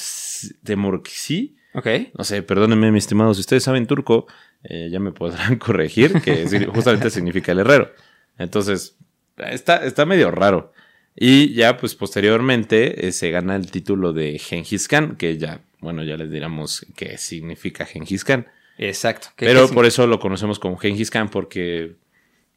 temurksi, 0.63 1.55
Ok. 1.73 1.87
no 2.17 2.23
sé, 2.23 2.41
perdónenme, 2.41 2.91
mis 2.91 3.03
estimados, 3.03 3.37
si 3.37 3.41
ustedes 3.41 3.63
saben 3.63 3.85
turco, 3.87 4.25
eh, 4.63 4.89
ya 4.91 4.99
me 4.99 5.11
podrán 5.11 5.57
corregir, 5.59 6.21
que 6.21 6.45
justamente 6.73 7.09
significa 7.09 7.51
el 7.51 7.59
herrero. 7.59 7.91
Entonces, 8.37 8.97
está, 9.37 9.85
está 9.85 10.05
medio 10.05 10.31
raro. 10.31 10.71
Y 11.15 11.53
ya, 11.53 11.77
pues 11.77 11.95
posteriormente 11.95 13.07
eh, 13.07 13.11
se 13.11 13.29
gana 13.31 13.55
el 13.55 13.69
título 13.69 14.13
de 14.13 14.39
Genghis 14.39 14.87
Khan, 14.87 15.15
que 15.17 15.37
ya, 15.37 15.61
bueno, 15.81 16.03
ya 16.03 16.17
les 16.17 16.29
diremos 16.31 16.85
qué 16.95 17.17
significa 17.17 17.85
Genghis 17.85 18.23
Khan. 18.23 18.47
Exacto. 18.77 19.27
¿Qué- 19.35 19.45
Pero 19.45 19.67
qué 19.67 19.73
por 19.73 19.85
eso 19.85 20.07
lo 20.07 20.19
conocemos 20.19 20.59
como 20.59 20.77
Genghis 20.77 21.11
Khan, 21.11 21.29
porque, 21.29 21.95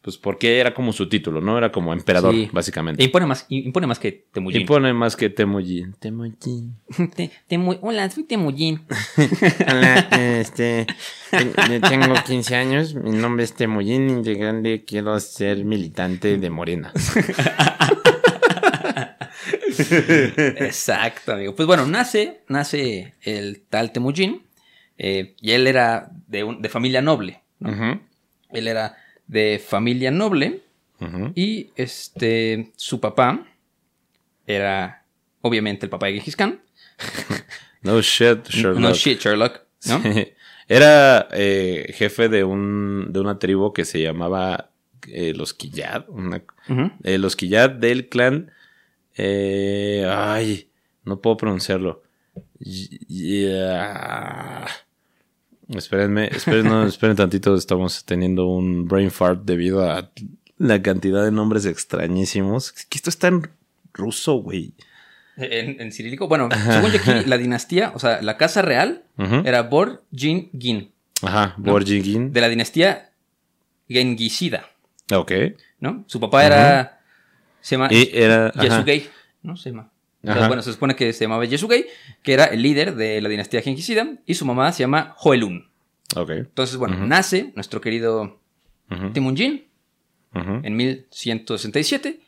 pues 0.03 0.17
porque 0.19 0.59
era 0.59 0.75
como 0.75 0.93
su 0.93 1.09
título, 1.09 1.41
¿no? 1.41 1.57
Era 1.59 1.71
como 1.73 1.93
emperador, 1.93 2.35
Sí. 2.35 2.49
básicamente. 2.53 3.03
Impone 3.03 3.27
más, 3.27 3.47
impone 3.49 3.87
más 3.87 3.99
que 3.99 4.13
Temujin. 4.33 4.61
Impone 4.63 4.93
más 4.93 5.17
que 5.17 5.31
Temujin. 5.31 5.95
Temujin. 6.01 6.77
Te- 7.17 7.31
Temu- 7.49 7.79
Hola, 7.83 8.11
soy 8.11 8.25
Temujin. 8.25 8.83
Hola, 9.69 9.99
este, 10.41 10.87
tengo 11.89 12.15
15 12.27 12.55
años, 12.57 12.95
mi 12.95 13.11
nombre 13.11 13.45
es 13.45 13.55
Temujin 13.55 14.21
y 14.21 14.23
de 14.23 14.35
grande 14.35 14.85
quiero 14.87 15.19
ser 15.21 15.65
militante 15.65 16.37
de 16.39 16.51
Morena. 16.51 16.93
Exacto, 19.91 21.33
amigo. 21.33 21.55
Pues 21.55 21.67
bueno, 21.67 21.87
nace, 21.87 22.41
nace 22.49 23.15
el 23.23 23.63
tal 23.69 23.93
Temujin. 23.93 24.43
eh, 24.99 25.35
y 25.41 25.53
él 25.53 25.67
era 25.67 26.11
de, 26.29 26.45
un- 26.45 26.63
de 26.63 26.69
familia 26.69 27.03
noble. 27.03 27.41
Él 28.51 28.69
era 28.69 28.97
de 29.27 29.63
familia 29.65 30.11
noble. 30.11 30.61
Y 31.35 31.71
este. 31.77 32.73
Su 32.77 33.01
papá 33.01 33.45
era. 34.47 35.05
Obviamente 35.41 35.87
el 35.87 35.91
papá 35.91 36.07
de 36.07 36.15
Genghis 36.15 36.37
Khan. 36.37 36.61
No 37.83 38.01
shit, 38.01 38.47
Sherlock. 38.49 38.79
No 38.81 38.93
shit, 38.95 39.19
Sherlock. 39.21 39.63
¿no? 39.89 40.01
Sí. 40.03 40.29
Era 40.69 41.27
eh, 41.33 41.93
jefe 41.97 42.29
de 42.29 42.45
un 42.45 43.09
de 43.13 43.19
una 43.19 43.41
tribu 43.41 43.73
que 43.73 43.85
se 43.85 44.01
llamaba 44.01 44.71
eh, 45.09 45.33
los 45.35 45.53
Quillad. 45.53 46.05
una- 46.09 46.45
los 47.03 47.35
Quillad 47.35 47.71
del 47.71 48.09
clan. 48.09 48.53
Eh, 49.17 50.07
ay, 50.09 50.69
no 51.05 51.21
puedo 51.21 51.37
pronunciarlo. 51.37 52.03
Yeah. 52.59 54.67
Espérenme, 55.69 56.29
esperen, 56.29 56.67
no, 56.67 56.87
esperen 56.87 57.17
tantito, 57.17 57.55
estamos 57.55 58.05
teniendo 58.05 58.47
un 58.47 58.87
brain 58.87 59.11
fart 59.11 59.43
debido 59.45 59.89
a 59.89 60.11
la 60.59 60.83
cantidad 60.83 61.25
de 61.25 61.33
nombres 61.33 61.67
extrañísimos. 61.67 62.73
Que 62.73 62.99
esto 62.99 63.11
está 63.11 63.29
en 63.29 63.49
ruso, 63.93 64.35
güey. 64.35 64.75
En, 65.37 65.81
en 65.81 65.93
cirílico. 65.93 66.29
Bueno, 66.29 66.49
según 66.53 66.93
yo 66.93 66.99
aquí, 67.01 67.29
la 67.29 67.39
dinastía, 67.39 67.93
o 67.95 67.99
sea, 67.99 68.23
la 68.23 68.37
casa 68.37 68.63
real 68.63 69.03
Ujú. 69.19 69.43
era 69.45 69.63
Borjin 69.63 70.51
Gin. 70.59 70.93
Ajá, 71.23 71.55
¿no? 71.59 71.73
Borjigin. 71.73 72.33
De 72.33 72.41
la 72.41 72.49
dinastía 72.49 73.11
Genghisida. 73.89 74.69
Ok. 75.13 75.33
¿no? 75.81 76.05
Su 76.07 76.21
papá 76.21 76.47
era. 76.47 77.02
Se 77.63 77.77
llama. 77.77 77.89
Y 77.91 78.11
era. 78.13 78.49
ajá. 78.49 78.63
Yesugei, 78.63 79.09
¿no? 79.43 79.57
Se 79.57 79.71
llama. 79.71 79.91
Entonces, 80.23 80.41
Ajá. 80.41 80.49
bueno, 80.49 80.63
se 80.63 80.73
supone 80.73 80.95
que 80.95 81.13
se 81.15 81.25
llamaba 81.25 81.45
Yesugei, 81.47 81.87
que 82.23 82.33
era 82.35 82.45
el 82.45 82.63
líder 82.63 82.95
de 82.95 83.21
la 83.23 83.29
dinastía 83.29 83.61
Genghis-Sida, 83.63 84.19
y 84.27 84.35
su 84.35 84.45
mamá 84.45 84.71
se 84.73 84.85
llama 84.85 85.15
Joelun. 85.17 85.67
Ok. 86.15 86.31
Entonces, 86.31 86.77
bueno, 86.77 86.97
nace 87.07 87.53
nuestro 87.57 87.81
querido 87.81 88.39
Ujú, 88.91 89.11
Temujin 89.13 89.65
ujú. 90.35 90.61
en 90.63 90.77
1167, 90.77 92.21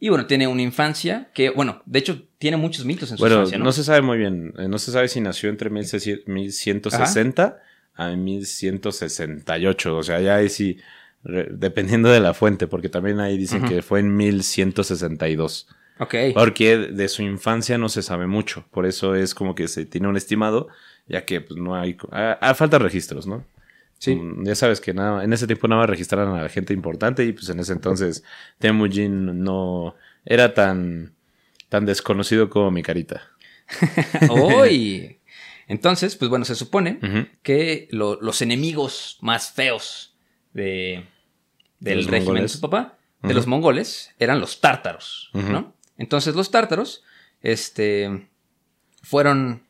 y 0.00 0.08
bueno, 0.08 0.26
tiene 0.26 0.46
una 0.48 0.62
infancia 0.62 1.30
que, 1.34 1.50
bueno, 1.50 1.82
de 1.86 1.98
hecho, 2.00 2.22
tiene 2.38 2.56
muchos 2.56 2.84
mitos 2.84 3.10
en 3.12 3.16
su 3.16 3.22
Bueno, 3.22 3.36
infancia, 3.36 3.58
¿no? 3.58 3.64
¿no? 3.66 3.72
se 3.72 3.84
sabe 3.84 4.02
muy 4.02 4.18
bien. 4.18 4.52
Eh, 4.58 4.66
No 4.68 4.78
se 4.78 4.90
sabe 4.90 5.08
si 5.08 5.20
nació 5.20 5.48
entre 5.48 5.70
1600 5.70 6.26
1160 6.26 7.62
a 7.94 8.08
1168. 8.10 9.96
O 9.96 10.02
sea, 10.02 10.20
ya 10.20 10.36
ahí 10.36 10.48
sí, 10.48 10.78
re- 11.26 11.48
dependiendo 11.50 12.08
de 12.08 12.20
la 12.20 12.32
fuente, 12.34 12.66
porque 12.66 12.88
también 12.88 13.20
ahí 13.20 13.36
dicen 13.36 13.64
que 13.64 13.82
fue 13.82 14.00
en 14.00 14.16
1162. 14.16 15.68
Ok. 15.98 16.14
Porque 16.34 16.76
de 16.76 17.08
su 17.08 17.22
infancia 17.22 17.78
no 17.78 17.88
se 17.88 18.02
sabe 18.02 18.26
mucho. 18.26 18.64
Por 18.70 18.86
eso 18.86 19.14
es 19.14 19.34
como 19.34 19.54
que 19.54 19.66
se 19.68 19.84
tiene 19.86 20.08
un 20.08 20.16
estimado, 20.16 20.68
ya 21.08 21.24
que 21.24 21.40
pues, 21.40 21.58
no 21.58 21.74
hay. 21.74 21.96
Ah, 22.12 22.38
ah, 22.40 22.54
falta 22.54 22.78
registros, 22.78 23.26
¿no? 23.26 23.44
Sí. 23.98 24.14
Mm, 24.14 24.44
Ya 24.44 24.54
sabes 24.54 24.80
que 24.80 24.92
nada, 24.92 25.24
en 25.24 25.32
ese 25.32 25.46
tiempo 25.46 25.68
nada 25.68 25.80
más 25.82 25.90
registraron 25.90 26.36
a 26.36 26.42
la 26.42 26.48
gente 26.50 26.74
importante 26.74 27.24
y 27.24 27.32
pues 27.32 27.48
en 27.48 27.60
ese 27.60 27.72
entonces 27.72 28.22
Temujin 28.58 29.42
no 29.42 29.94
era 30.26 30.52
tan, 30.52 31.14
tan 31.70 31.86
desconocido 31.86 32.50
como 32.50 32.70
mi 32.70 32.82
carita. 32.82 33.22
¡Uy! 34.30 35.18
Entonces, 35.68 36.14
pues 36.14 36.28
bueno, 36.28 36.44
se 36.44 36.54
supone 36.54 36.98
que 37.42 37.88
lo- 37.90 38.20
los 38.20 38.40
enemigos 38.42 39.18
más 39.20 39.50
feos 39.50 40.14
de, 40.52 41.04
del 41.80 42.06
régimen 42.06 42.42
de 42.42 42.48
su 42.48 42.60
papá, 42.60 42.96
de 43.22 43.34
los 43.34 43.46
mongoles, 43.46 44.14
eran 44.18 44.40
los 44.40 44.60
tártaros. 44.60 45.30
¿no? 45.32 45.74
Entonces 45.96 46.34
los 46.34 46.50
tártaros, 46.50 47.02
este, 47.42 48.28
fueron 49.02 49.62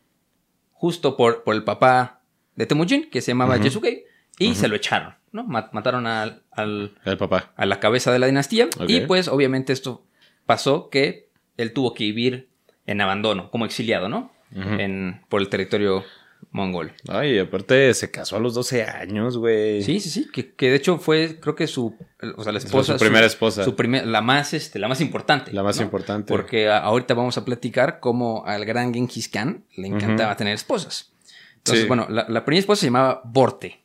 justo 0.73 1.17
por, 1.17 1.43
por 1.45 1.55
el 1.55 1.65
papá 1.65 2.21
de 2.55 2.67
Temujin, 2.67 3.11
que 3.11 3.21
se 3.21 3.33
llamaba 3.33 3.55
Ujú. 3.57 3.65
Yesugei, 3.65 4.05
y 4.39 4.55
se 4.55 4.69
lo 4.69 4.77
echaron, 4.77 5.15
¿no? 5.33 5.45
Ma- 5.45 5.71
Mataron 5.73 6.07
al, 6.07 6.43
al- 6.51 6.93
El 7.05 7.17
papá. 7.17 7.53
a 7.57 7.65
la 7.67 7.81
cabeza 7.81 8.13
de 8.13 8.19
la 8.19 8.27
dinastía, 8.27 8.69
y 8.87 9.01
pues 9.01 9.29
obviamente 9.29 9.73
esto 9.73 10.05
pasó 10.45 10.91
que 10.91 11.31
él 11.57 11.73
tuvo 11.73 11.95
que 11.95 12.05
vivir 12.05 12.49
en 12.87 13.01
abandono, 13.01 13.51
como 13.51 13.65
exiliado, 13.65 14.09
¿no? 14.09 14.33
En, 14.55 15.23
por 15.29 15.41
el 15.41 15.49
territorio 15.49 16.05
mongol. 16.51 16.93
Ay, 17.09 17.39
aparte 17.39 17.93
se 17.95 18.11
casó 18.11 18.37
a 18.37 18.41
los 18.41 18.55
12 18.55 18.85
años, 18.85 19.37
güey. 19.37 19.83
Sí, 19.83 20.01
sí, 20.01 20.09
sí, 20.11 20.29
que, 20.33 20.55
que 20.55 20.71
de 20.71 20.77
hecho 20.77 20.99
fue, 20.99 21.39
creo 21.41 21.55
que 21.55 21.67
su, 21.67 21.97
o 22.37 22.43
sea, 22.43 22.53
la 22.53 22.61
Fue 22.61 22.67
esposa. 22.69 22.93
su 22.95 22.99
primera 23.05 23.27
esposa. 23.27 23.65
su 23.65 23.77
primer- 23.77 24.07
la 24.07 24.21
más, 24.23 24.55
este, 24.55 24.79
la 24.79 24.89
más 24.89 25.01
importante. 25.01 25.53
La 25.53 25.63
más 25.63 25.77
¿no? 25.77 25.83
importante. 25.83 26.29
Porque 26.33 26.69
a- 26.69 26.79
ahorita 26.79 27.15
vamos 27.15 27.37
a 27.39 27.45
platicar 27.45 28.01
cómo 28.01 28.45
al 28.47 28.65
gran 28.65 28.93
Genghis 28.95 29.29
Khan 29.29 29.65
le 29.77 29.89
encantaba 29.89 30.37
tener 30.37 30.55
esposas. 30.55 31.13
Entonces, 31.59 31.83
Sí. 31.83 31.89
bueno, 31.89 32.07
la, 32.09 32.27
la 32.29 32.45
primera 32.45 32.61
esposa 32.61 32.81
se 32.81 32.87
llamaba 32.87 33.21
Borte, 33.25 33.83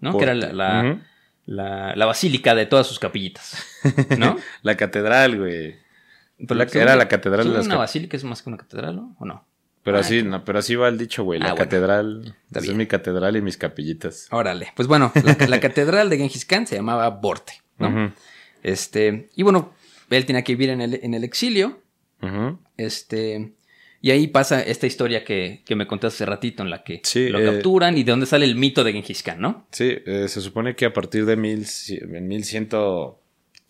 ¿no? 0.00 0.16
Que 0.16 0.24
era 0.24 0.34
la, 0.34 0.52
la, 0.52 1.00
la- 1.46 1.94
la 1.94 2.06
basílica 2.06 2.54
de 2.54 2.66
todas 2.66 2.86
sus 2.86 2.98
capillitas, 2.98 3.56
¿no? 4.18 4.36
La 4.62 4.76
catedral, 4.76 5.38
güey. 5.38 5.76
Pero 6.38 6.54
La- 6.56 6.64
era 6.72 6.96
la 6.96 7.06
catedral 7.08 7.46
de 7.48 7.54
las 7.58 7.66
una 7.66 7.76
basílica 7.76 8.16
es 8.16 8.24
más 8.24 8.42
que 8.42 8.48
una 8.48 8.56
catedral, 8.58 8.96
¿no? 8.96 9.14
¿O 9.20 9.24
no? 9.24 9.46
Pero 9.84 9.96
Ah, 9.96 10.00
así, 10.00 10.22
no, 10.22 10.44
pero 10.44 10.60
así 10.60 10.74
va 10.76 10.88
el 10.88 10.96
dicho, 10.98 11.24
güey. 11.24 11.40
La 11.40 11.50
Ah, 11.52 11.54
catedral. 11.56 12.36
Esa 12.50 12.60
es 12.60 12.74
mi 12.74 12.86
catedral 12.86 13.36
y 13.36 13.42
mis 13.42 13.56
capillitas. 13.56 14.28
Órale. 14.30 14.72
Pues 14.76 14.86
bueno, 14.88 15.10
la, 15.24 15.36
la 15.48 15.60
catedral 15.60 16.08
de 16.08 16.18
Genghis 16.18 16.44
Khan 16.44 16.66
se 16.66 16.76
llamaba 16.76 17.08
Borte, 17.10 17.54
¿no? 17.78 18.12
Este, 18.62 19.28
y 19.34 19.42
bueno, 19.42 19.72
él 20.10 20.24
tenía 20.24 20.42
que 20.44 20.52
vivir 20.54 20.70
en 20.70 20.80
el, 20.82 21.00
en 21.02 21.14
el 21.14 21.24
exilio. 21.24 21.80
Este, 22.76 23.52
Y 24.00 24.10
ahí 24.10 24.26
pasa 24.28 24.60
esta 24.62 24.86
historia 24.86 25.24
que, 25.24 25.62
que 25.64 25.74
me 25.76 25.86
contaste 25.86 26.16
hace 26.24 26.26
ratito, 26.26 26.62
en 26.62 26.70
la 26.70 26.82
que 26.84 27.00
Sí, 27.04 27.28
lo 27.28 27.38
eh, 27.40 27.44
capturan 27.44 27.96
y 27.98 28.02
de 28.04 28.10
dónde 28.12 28.26
sale 28.26 28.44
el 28.44 28.56
mito 28.56 28.82
de 28.84 28.92
Genghis 28.92 29.22
Khan, 29.22 29.40
¿no? 29.40 29.66
Sí, 29.70 29.96
eh, 30.06 30.26
se 30.28 30.40
supone 30.40 30.74
que 30.76 30.84
a 30.86 30.92
partir 30.92 31.24
de 31.26 31.36
mil, 31.36 31.66
en 31.88 32.28
1100, 32.28 32.68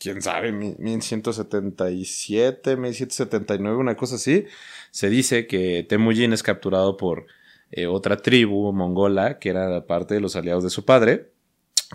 quién 0.03 0.21
sabe, 0.23 0.51
mil- 0.53 0.77
1177, 0.79 2.77
1779, 2.77 3.77
una 3.77 3.97
cosa 3.97 4.17
así, 4.17 4.47
se 4.91 5.09
dice 5.11 5.47
que 5.47 5.85
Temujin 5.89 6.33
es 6.33 6.43
capturado 6.43 6.97
por 6.97 7.27
eh, 7.71 7.87
otra 7.87 8.17
tribu 8.17 8.73
mongola 8.73 9.39
que 9.39 9.51
era 9.51 9.87
parte 9.87 10.15
de 10.15 10.21
los 10.21 10.37
aliados 10.37 10.65
de 10.65 10.71
su 10.71 10.85
padre, 10.85 11.31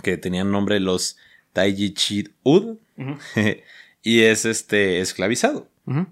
que 0.03 0.17
tenían 0.17 0.51
nombre 0.51 0.79
los 0.79 1.17
Taiji 1.53 2.25
Ud, 2.43 2.77
y 4.03 4.21
es 4.21 4.45
este 4.45 4.99
esclavizado. 5.01 5.67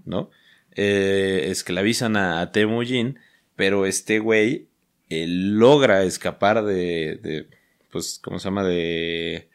¿no? 0.06 0.30
Eh, 0.76 1.48
esclavizan 1.50 2.16
a, 2.18 2.42
a 2.42 2.52
Temujin, 2.52 3.20
pero 3.56 3.86
este 3.86 4.20
güey 4.20 4.68
eh, 5.10 5.26
logra 5.28 6.04
escapar 6.04 6.64
de, 6.64 7.20
de, 7.22 7.48
pues, 7.92 8.20
¿cómo 8.24 8.40
se 8.40 8.46
llama? 8.46 8.64
De, 8.64 9.50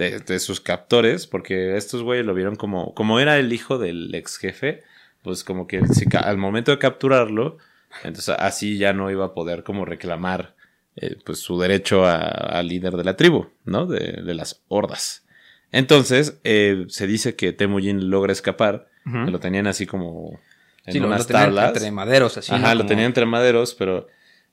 de, 0.00 0.18
de 0.18 0.38
sus 0.40 0.60
captores, 0.60 1.26
porque 1.26 1.76
estos 1.76 2.02
güeyes 2.02 2.26
lo 2.26 2.34
vieron 2.34 2.56
como, 2.56 2.94
como 2.94 3.20
era 3.20 3.38
el 3.38 3.52
hijo 3.52 3.78
del 3.78 4.12
ex 4.14 4.36
jefe, 4.38 4.82
pues 5.22 5.44
como 5.44 5.66
que 5.66 5.86
si 5.86 6.06
al 6.16 6.38
momento 6.38 6.70
de 6.72 6.78
capturarlo, 6.78 7.58
entonces 8.04 8.34
así 8.38 8.78
ya 8.78 8.92
no 8.92 9.10
iba 9.10 9.26
a 9.26 9.34
poder 9.34 9.62
como 9.64 9.84
reclamar 9.84 10.54
eh, 10.96 11.16
pues 11.24 11.38
su 11.38 11.58
derecho 11.60 12.04
a- 12.06 12.18
al 12.58 12.66
líder 12.68 12.96
de 12.96 13.04
la 13.04 13.16
tribu, 13.16 13.46
¿no? 13.64 13.86
De, 13.86 14.22
de 14.24 14.34
las 14.34 14.62
hordas. 14.68 15.24
Entonces, 15.72 16.40
eh, 16.42 16.86
se 16.88 17.06
dice 17.06 17.36
que 17.36 17.52
Temujin 17.52 18.10
logra 18.10 18.32
escapar, 18.32 18.88
que 19.04 19.30
lo 19.30 19.38
tenían 19.40 19.66
así 19.66 19.86
como 19.86 20.40
en 20.84 20.92
Sí, 20.94 20.98
unas 21.00 21.20
lo 21.20 21.26
tenían 21.26 21.44
tablas. 21.46 21.72
entre 21.76 21.90
maderos, 21.92 22.36
así. 22.38 22.52
Ajá, 22.52 22.68
¿no? 22.68 22.74
lo 22.74 22.78
Como- 22.80 22.88
tenía 22.88 23.04
entre 23.06 23.24
maderos, 23.26 23.74
pero 23.74 24.08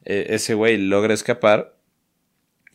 eh, 0.06 0.28
ese 0.30 0.54
güey 0.54 0.78
logra 0.78 1.14
escapar. 1.14 1.74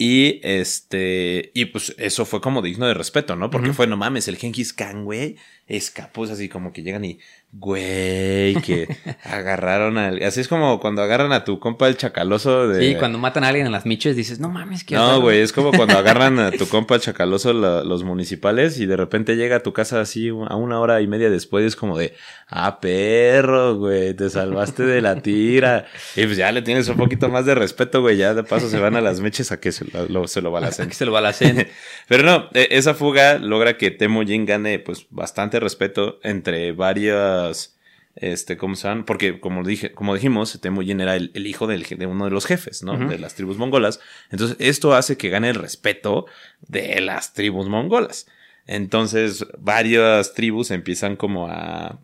Y 0.05 0.41
este. 0.43 1.53
Y 1.55 1.67
pues 1.67 1.95
eso 1.97 2.25
fue 2.27 2.41
como 2.41 2.61
digno 2.61 2.89
de 2.89 2.95
respeto, 2.95 3.37
¿no? 3.37 3.51
Porque 3.51 3.73
fue, 3.73 3.87
no 3.87 3.97
mames, 3.97 4.27
el 4.27 4.37
Genghis 4.37 4.73
Khan, 4.73 5.05
güey, 5.05 5.37
escapó. 5.76 6.25
Es 6.25 6.31
así 6.31 6.49
como 6.49 6.73
que 6.73 6.83
llegan 6.83 7.05
y. 7.05 7.19
Güey, 7.55 8.55
que 8.62 8.88
agarraron 9.25 9.99
al. 9.99 10.23
Así 10.23 10.41
es 10.41 10.49
como 10.49 10.81
cuando 10.81 11.02
agarran 11.02 11.33
a 11.33 11.45
tu 11.45 11.59
compa 11.61 11.87
el 11.88 11.99
chacaloso 11.99 12.67
de. 12.67 12.81
Sí, 12.93 12.95
cuando 12.99 13.19
matan 13.19 13.45
a 13.45 13.49
alguien 13.49 13.67
en 13.67 13.73
las 13.73 13.85
miches 13.85 14.17
dices, 14.17 14.41
no 14.41 14.49
mames, 14.49 14.85
que 14.85 14.95
No, 14.95 15.21
güey, 15.21 15.41
es 15.41 15.52
como 15.52 15.71
cuando 15.71 15.99
agarran 15.99 16.38
a 16.38 16.50
tu 16.50 16.67
compa 16.67 16.95
el 16.95 17.02
chacaloso 17.02 17.52
la- 17.52 17.85
los 17.85 18.05
municipales 18.05 18.81
y 18.81 18.87
de 18.87 18.97
repente 18.97 19.37
llega 19.37 19.57
a 19.57 19.61
tu 19.62 19.75
casa 19.75 20.00
así 20.00 20.29
a 20.29 20.57
una 20.57 20.81
hora 20.81 21.02
y 21.02 21.07
media 21.07 21.29
después 21.29 21.64
y 21.64 21.67
es 21.67 21.76
como 21.76 21.99
de, 21.99 22.14
ah, 22.49 22.81
perro, 22.81 23.76
güey, 23.76 24.14
te 24.14 24.31
salvaste 24.31 24.85
de 24.85 25.02
la 25.02 25.17
tira. 25.21 25.87
Y 26.17 26.25
pues 26.25 26.37
ya 26.38 26.50
le 26.52 26.62
tienes 26.62 26.88
un 26.88 26.97
poquito 26.97 27.29
más 27.29 27.45
de 27.47 27.55
respeto, 27.55 28.00
güey, 28.00 28.17
ya 28.17 28.33
de 28.35 28.45
paso 28.45 28.69
se 28.71 28.79
van 28.79 28.97
a 28.97 29.00
las 29.02 29.21
meches 29.21 29.52
a 29.52 29.61
que 29.61 29.73
se 29.73 29.85
lo, 30.09 30.26
se 30.26 30.41
lo 30.41 30.50
balacen. 30.50 30.88
que 30.88 30.95
se 30.95 31.05
lo 31.05 31.12
balacen. 31.12 31.69
Pero 32.09 32.23
no, 32.23 32.49
e- 32.55 32.69
esa 32.71 32.95
fuga 32.95 33.38
logra 33.38 33.76
que 33.76 33.91
Temujin 33.91 34.47
gane 34.47 34.79
pues 34.79 35.07
bastante 35.11 35.61
respeto 35.62 36.19
entre 36.23 36.73
varias, 36.73 37.78
este, 38.14 38.57
¿cómo 38.59 38.75
se 38.75 38.87
llaman? 38.88 39.04
Porque 39.04 39.40
como 39.40 39.64
dije, 39.64 39.92
como 39.92 40.14
dijimos, 40.14 40.59
Temujin 40.61 41.00
era 41.00 41.16
el, 41.16 41.31
el 41.35 41.47
hijo 41.47 41.66
del 41.66 41.85
de 41.85 42.07
uno 42.07 42.26
de 42.26 42.31
los 42.31 42.45
jefes, 42.45 42.83
¿no? 42.83 42.99
De 43.09 43.19
las 43.19 43.35
tribus 43.35 43.57
mongolas. 43.57 44.00
Entonces 44.31 44.57
esto 44.61 44.95
hace 44.95 45.16
que 45.16 45.31
gane 45.31 45.49
el 45.49 45.54
respeto 45.57 46.26
de 46.61 47.00
las 47.00 47.33
tribus 47.33 47.69
mongolas. 47.69 48.26
Entonces 48.66 49.47
varias 49.59 50.35
tribus 50.35 50.71
empiezan 50.71 51.16
como 51.16 51.49
a 51.49 51.99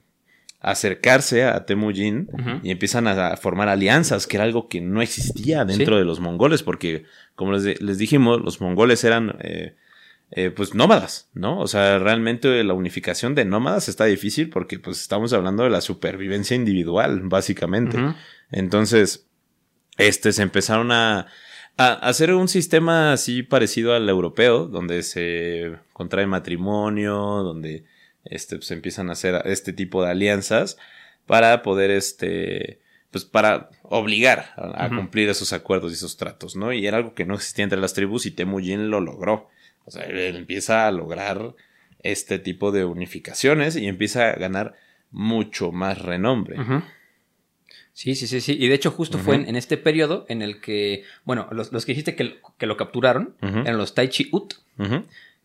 acercarse 0.61 1.45
a 1.45 1.65
Temujin 1.67 2.29
y 2.65 2.71
empiezan 2.73 3.07
a 3.07 3.37
formar 3.37 3.69
alianzas, 3.69 4.27
que 4.27 4.37
era 4.39 4.45
algo 4.45 4.69
que 4.69 4.81
no 4.81 5.03
existía 5.03 5.65
dentro 5.65 5.95
Sí. 5.97 6.01
de 6.01 6.05
los 6.05 6.19
mongoles, 6.21 6.63
porque 6.65 7.05
como 7.37 7.53
les 7.53 7.99
dijimos, 7.99 8.41
los 8.41 8.61
mongoles 8.61 9.05
eran 9.05 9.37
eh, 9.41 9.77
eh, 10.31 10.51
pues 10.51 10.75
nómadas, 10.75 11.29
¿no? 11.33 11.59
O 11.59 11.67
sea, 11.67 11.99
realmente 11.99 12.63
la 12.65 12.75
unificación 12.75 13.35
de 13.35 13.45
nómadas 13.45 13.89
está 13.89 14.05
difícil 14.05 14.51
porque 14.51 14.79
pues 14.79 15.01
estamos 15.01 15.33
hablando 15.33 15.65
de 15.65 15.71
la 15.71 15.81
supervivencia 15.81 16.55
individual, 16.55 17.21
básicamente. 17.25 17.99
Entonces, 18.51 19.27
este, 19.97 20.33
se 20.33 20.43
empezaron 20.43 20.93
a, 20.93 21.27
a 21.77 21.93
hacer 21.95 22.35
un 22.35 22.49
sistema 22.49 23.13
así 23.13 23.43
parecido 23.43 23.95
al 23.95 24.09
europeo, 24.09 24.67
donde 24.67 25.03
se 25.03 25.77
contrae 25.93 26.27
matrimonio, 26.27 27.15
donde 27.17 27.85
este, 28.25 28.57
pues, 28.57 28.67
se 28.67 28.75
empiezan 28.75 29.09
a 29.09 29.13
hacer 29.13 29.43
este 29.47 29.73
tipo 29.73 30.05
de 30.05 30.11
alianzas 30.11 30.77
para 31.27 31.63
poder, 31.63 31.91
este, 31.91 32.81
pues 33.11 33.25
para 33.25 33.71
obligar 33.83 34.53
a, 34.57 34.89
cumplir 34.89 35.29
esos 35.29 35.53
acuerdos 35.53 35.93
y 35.93 35.95
esos 35.95 36.17
tratos, 36.17 36.57
¿no? 36.57 36.73
Y 36.73 36.87
era 36.87 36.99
algo 36.99 37.15
que 37.15 37.25
no 37.25 37.35
existía 37.35 37.65
entre 37.65 37.81
las 37.81 37.95
tribus 37.95 38.27
y 38.27 38.31
Temujin 38.31 38.91
lo 38.91 39.01
logró. 39.01 39.49
O 39.89 39.91
sea, 39.91 40.05
él 40.05 40.37
empieza 40.37 40.87
a 40.87 40.93
lograr 40.93 41.55
este 42.03 42.39
tipo 42.39 42.71
de 42.73 42.85
unificaciones 42.85 43.75
y 43.77 43.87
empieza 43.89 44.29
a 44.31 44.33
ganar 44.37 44.75
mucho 45.11 45.73
más 45.73 46.01
renombre. 46.03 46.57
Sí, 47.93 48.15
sí, 48.15 48.27
sí, 48.29 48.41
sí. 48.41 48.57
Y 48.61 48.69
de 48.69 48.75
hecho, 48.75 48.91
justo 48.93 49.19
fue 49.19 49.35
en, 49.35 49.49
en 49.49 49.57
este 49.57 49.77
periodo 49.77 50.25
en 50.29 50.43
el 50.43 50.61
que, 50.61 51.03
bueno, 51.25 51.49
los, 51.51 51.73
los 51.73 51.85
que 51.85 51.93
dijiste 51.93 52.15
que, 52.15 52.25
lo- 52.25 52.37
que 52.57 52.67
lo 52.67 52.77
capturaron 52.77 53.35
eran 53.41 53.77
los 53.79 53.95
Taichi 53.95 54.29
Ut, 54.31 54.55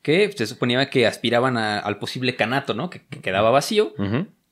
que 0.03 0.32
se 0.36 0.45
suponía 0.45 0.89
que 0.89 1.08
aspiraban 1.08 1.58
a- 1.58 1.79
al 1.79 1.97
posible 1.97 2.36
canato, 2.36 2.73
¿no? 2.75 2.89
Que, 2.91 3.01
que 3.10 3.21
quedaba 3.21 3.49
vacío 3.49 3.93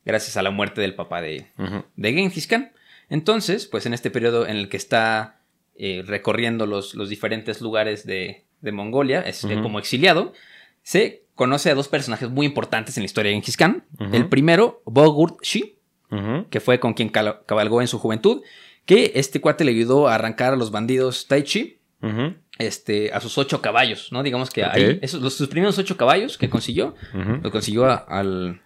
gracias 0.05 0.35
a 0.37 0.41
la 0.41 0.49
muerte 0.49 0.81
del 0.81 0.95
papá 0.95 1.21
de, 1.21 1.45
de 1.95 2.13
Genghis 2.13 2.47
Khan. 2.47 2.71
Entonces, 3.09 3.67
pues 3.67 3.85
en 3.85 3.93
este 3.93 4.09
periodo 4.09 4.47
en 4.47 4.57
el 4.57 4.69
que 4.69 4.77
está 4.77 5.41
eh, 5.75 6.01
recorriendo 6.05 6.65
los, 6.65 6.95
los 6.95 7.09
diferentes 7.09 7.61
lugares 7.61 8.05
de, 8.07 8.45
de 8.61 8.71
Mongolia, 8.71 9.21
es, 9.21 9.43
Ujú. 9.43 9.61
como 9.61 9.79
exiliado, 9.79 10.33
se 10.83 11.23
conoce 11.35 11.69
a 11.71 11.75
dos 11.75 11.87
personajes 11.87 12.29
muy 12.29 12.45
importantes 12.45 12.97
en 12.97 13.01
la 13.03 13.05
historia 13.05 13.29
de 13.29 13.35
Genghis 13.35 13.57
Khan. 13.57 13.83
El 14.11 14.27
primero, 14.29 14.81
Bogurt 14.85 15.41
Shi, 15.43 15.75
que 16.49 16.59
fue 16.59 16.79
con 16.79 16.93
quien 16.93 17.09
cabalgó 17.09 17.81
en 17.81 17.87
su 17.87 17.97
juventud, 17.99 18.41
que 18.85 19.11
este 19.15 19.39
cuate 19.41 19.63
le 19.63 19.71
ayudó 19.71 20.07
a 20.07 20.15
arrancar 20.15 20.53
a 20.53 20.55
los 20.55 20.71
bandidos 20.71 21.27
Taichi 21.27 21.77
este, 22.57 23.11
a 23.13 23.19
sus 23.19 23.37
ocho 23.37 23.61
caballos, 23.61 24.09
¿no? 24.11 24.21
Digamos 24.23 24.49
que 24.49 24.63
ahí, 24.63 24.99
esos, 25.01 25.21
los, 25.21 25.33
sus 25.35 25.47
primeros 25.47 25.77
ocho 25.79 25.97
caballos 25.97 26.37
que 26.37 26.49
consiguió, 26.49 26.95
ujú. 27.13 27.39
lo 27.43 27.51
consiguió 27.51 27.85
a, 27.85 27.95
al- 27.95 28.61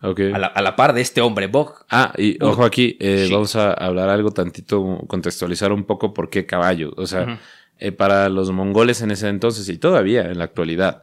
a 0.00 0.38
la, 0.38 0.46
a 0.46 0.62
la 0.62 0.76
par 0.76 0.92
de 0.92 1.00
este 1.00 1.20
hombre, 1.20 1.48
Bog. 1.48 1.84
Ah, 1.90 2.12
y 2.16 2.40
ojo 2.42 2.64
aquí, 2.64 2.96
eh, 3.00 3.28
vamos 3.32 3.56
a 3.56 3.72
hablar 3.72 4.08
algo 4.08 4.30
tantito, 4.30 5.00
contextualizar 5.08 5.72
un 5.72 5.84
poco 5.84 6.14
por 6.14 6.30
qué 6.30 6.46
caballo. 6.46 6.92
O 6.96 7.06
sea. 7.06 7.40
Eh, 7.78 7.92
para 7.92 8.28
los 8.28 8.50
mongoles 8.50 9.02
en 9.02 9.10
ese 9.10 9.28
entonces 9.28 9.68
y 9.68 9.78
todavía 9.78 10.22
en 10.30 10.38
la 10.38 10.44
actualidad, 10.44 11.02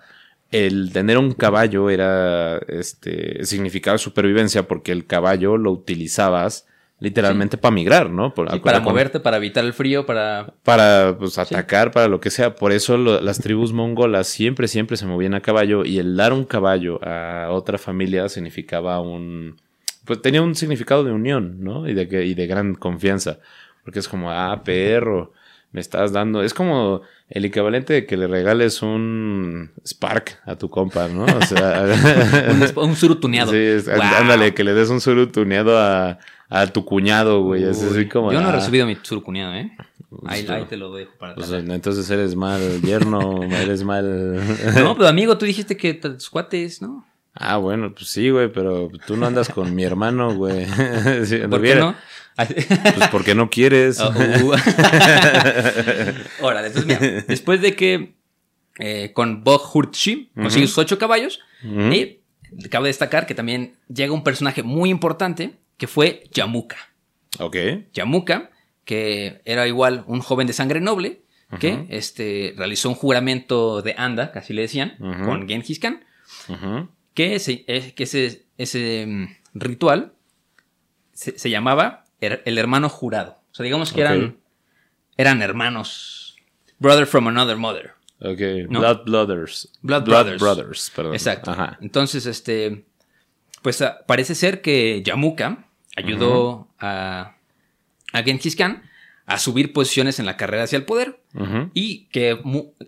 el 0.51 0.91
tener 0.93 1.17
un 1.17 1.33
caballo 1.33 1.89
era, 1.89 2.57
este, 2.67 3.43
significaba 3.45 3.97
supervivencia 3.97 4.67
porque 4.67 4.91
el 4.91 5.05
caballo 5.05 5.57
lo 5.57 5.71
utilizabas 5.71 6.67
literalmente 6.99 7.57
para 7.57 7.75
migrar, 7.75 8.09
¿no? 8.09 8.33
Por, 8.33 8.49
Sí, 8.49 8.55
acuerda 8.57 8.79
para 8.79 8.91
moverte, 8.91 9.19
para 9.19 9.37
evitar 9.37 9.65
el 9.65 9.73
frío, 9.73 10.05
para... 10.05 10.53
para 10.63 11.17
pues, 11.19 11.37
atacar, 11.37 11.91
para 11.91 12.07
lo 12.07 12.21
que 12.21 12.29
sea. 12.29 12.55
Por 12.55 12.71
eso 12.71 12.97
lo- 12.97 13.19
las 13.19 13.39
tribus 13.39 13.73
mongolas 13.73 14.27
siempre, 14.27 14.67
siempre 14.69 14.95
se 14.95 15.05
movían 15.05 15.33
a 15.33 15.41
caballo 15.41 15.83
y 15.83 15.99
el 15.99 16.15
dar 16.15 16.31
un 16.31 16.45
caballo 16.45 16.99
a 17.03 17.49
otra 17.51 17.77
familia 17.77 18.29
significaba 18.29 19.01
un... 19.01 19.57
Pues 20.05 20.21
tenía 20.21 20.41
un 20.41 20.55
significado 20.55 21.03
de 21.03 21.11
unión, 21.11 21.57
¿no? 21.61 21.89
Y 21.89 21.93
de, 21.93 22.07
que- 22.07 22.25
y 22.25 22.33
de 22.33 22.47
gran 22.47 22.75
confianza. 22.75 23.39
Porque 23.83 23.99
es 23.99 24.07
como, 24.07 24.31
ah, 24.31 24.61
perro, 24.63 25.33
me 25.75 25.81
estás 25.81 26.13
dando... 26.13 26.41
Es 26.41 26.53
como 26.53 27.01
el 27.29 27.43
equivalente 27.43 27.91
de 27.91 28.05
que 28.05 28.15
le 28.15 28.27
regales 28.27 28.81
un 28.81 29.71
Spark 29.85 30.39
a 30.45 30.55
tu 30.55 30.69
compa, 30.69 31.09
¿no? 31.09 31.25
O 31.25 31.41
sea... 31.41 31.83
Un, 32.77 32.83
un 32.89 32.95
surutuneado. 32.95 33.51
Sí, 33.51 33.57
es- 33.57 33.85
Wow. 33.85 34.01
ándale, 34.01 34.53
que 34.53 34.63
le 34.63 34.73
des 34.73 34.89
un 34.89 35.01
surutuneado 35.01 35.77
a, 35.77 36.17
a 36.49 36.67
tu 36.67 36.85
cuñado, 36.85 37.41
güey. 37.43 37.63
Es 37.65 37.83
así 37.83 37.99
Uy, 37.99 38.07
como... 38.09 38.31
Yo 38.31 38.39
no 38.39 38.47
he 38.47 38.51
ah. 38.51 38.55
recibido 38.55 38.87
mi 38.87 38.95
surucuneado, 39.01 39.53
¿eh? 39.53 39.75
Ahí, 40.25 40.43
Pues, 40.43 40.49
ahí 40.49 40.63
te 40.63 40.77
lo 40.77 40.93
dejo 40.93 41.11
para 41.19 41.35
Pues, 41.35 41.51
entonces 41.51 42.09
eres 42.09 42.37
mal 42.37 42.81
yerno, 42.81 43.43
eres 43.51 43.83
mal. 43.83 44.35
No, 44.75 44.95
pero 44.95 45.09
amigo, 45.09 45.37
tú 45.37 45.45
dijiste 45.45 45.75
que 45.75 45.93
tus 45.93 46.29
cuates, 46.29 46.81
¿no? 46.81 47.05
Ah, 47.33 47.57
bueno, 47.57 47.93
pues 47.93 48.07
sí, 48.07 48.29
güey, 48.29 48.49
pero 48.49 48.89
tú 49.05 49.17
no 49.17 49.25
andas 49.25 49.49
con 49.49 49.75
mi 49.75 49.83
hermano, 49.83 50.33
güey. 50.35 50.65
Si 51.25 51.37
¿Por 51.39 51.61
qué 51.61 51.75
no? 51.75 51.93
Pues 52.35 53.07
porque 53.11 53.33
no 53.35 53.49
quieres. 53.49 53.99
Ah, 53.99 54.09
uh. 54.43 54.51
Órale, 56.41 56.67
entonces 56.67 56.85
mira, 56.85 57.23
después 57.27 57.61
de 57.61 57.75
que 57.75 58.15
eh, 58.79 59.11
con 59.13 59.43
Bog 59.43 59.61
Hurtshi 59.73 60.31
consigue 60.35 60.67
sus 60.67 60.77
ocho 60.77 60.97
caballos, 60.97 61.39
Ujú. 61.63 61.91
y 61.93 62.21
cabe 62.69 62.87
destacar 62.89 63.25
que 63.25 63.35
también 63.35 63.75
llega 63.87 64.13
un 64.13 64.23
personaje 64.23 64.63
muy 64.63 64.89
importante 64.89 65.55
que 65.77 65.87
fue 65.87 66.23
Yamuka. 66.33 66.77
Ok. 67.39 67.55
Yamuka, 67.93 68.49
que 68.83 69.41
era 69.45 69.67
igual 69.67 70.03
un 70.07 70.19
joven 70.21 70.47
de 70.47 70.53
sangre 70.53 70.81
noble, 70.81 71.21
que 71.59 71.85
este, 71.89 72.53
realizó 72.57 72.89
un 72.89 72.95
juramento 72.95 73.81
de 73.81 73.95
Anda, 73.97 74.31
así 74.35 74.51
le 74.51 74.63
decían, 74.63 74.95
con 74.99 75.47
Genghis 75.47 75.79
Khan, 75.79 76.03
que 77.13 77.35
ese, 77.35 77.63
que 77.63 78.03
ese, 78.03 78.43
ese 78.57 79.05
mm, 79.07 79.27
ritual 79.53 80.13
se, 81.13 81.37
se 81.39 81.49
llamaba 81.49 82.04
el 82.21 82.57
hermano 82.57 82.89
jurado. 82.89 83.39
O 83.51 83.55
sea, 83.55 83.63
digamos 83.63 83.91
que 83.93 84.01
eran, 84.01 84.37
eran 85.17 85.41
hermanos. 85.41 86.35
Brother 86.79 87.05
from 87.07 87.27
another 87.27 87.55
mother. 87.57 87.91
Ok, 88.19 88.39
¿No? 88.69 88.79
Blood 88.79 89.03
Brothers. 89.05 89.71
Blood 89.81 90.03
Brothers. 90.05 90.41
Brothers, 90.41 90.91
perdón. 90.95 91.13
Exacto. 91.13 91.51
Ajá. 91.51 91.77
Entonces, 91.81 92.25
este, 92.25 92.85
pues 93.61 93.81
ah, 93.81 93.99
parece 94.07 94.35
ser 94.35 94.61
que 94.61 95.01
Yamuka 95.03 95.67
ayudó 95.95 96.69
a, 96.79 97.35
a 98.13 98.23
Genghis 98.23 98.55
Khan 98.55 98.83
a 99.25 99.39
subir 99.39 99.73
posiciones 99.73 100.19
en 100.19 100.25
la 100.27 100.37
carrera 100.37 100.63
hacia 100.63 100.77
el 100.77 100.85
poder 100.85 101.19
y 101.73 102.05
que, 102.05 102.39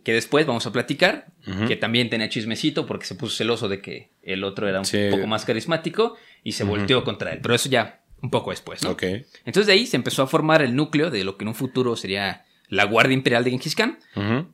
que 0.03 0.13
después 0.13 0.45
vamos 0.45 0.65
a 0.67 0.71
platicar 0.71 1.27
que 1.67 1.75
también 1.77 2.09
tenía 2.09 2.29
chismecito 2.29 2.85
porque 2.85 3.05
se 3.05 3.15
puso 3.15 3.35
celoso 3.37 3.67
de 3.69 3.81
que 3.81 4.11
el 4.21 4.43
otro 4.43 4.67
era 4.67 4.79
un 4.79 4.85
Sí. 4.85 5.07
poco 5.09 5.25
más 5.27 5.45
carismático 5.45 6.15
y 6.43 6.51
se 6.51 6.63
volteó 6.65 7.03
contra 7.03 7.31
él. 7.33 7.39
Pero 7.41 7.55
eso 7.55 7.69
ya 7.69 8.01
un 8.21 8.29
poco 8.29 8.51
después. 8.51 8.83
Entonces 9.45 9.67
de 9.67 9.73
ahí 9.73 9.85
se 9.85 9.95
empezó 9.97 10.23
a 10.23 10.27
formar 10.27 10.61
el 10.61 10.75
núcleo 10.75 11.09
de 11.09 11.23
lo 11.23 11.37
que 11.37 11.43
en 11.43 11.49
un 11.49 11.55
futuro 11.55 11.95
sería 11.95 12.45
la 12.67 12.85
Guardia 12.85 13.13
Imperial 13.13 13.43
de 13.43 13.51
Genghis 13.51 13.75
Khan. 13.75 13.99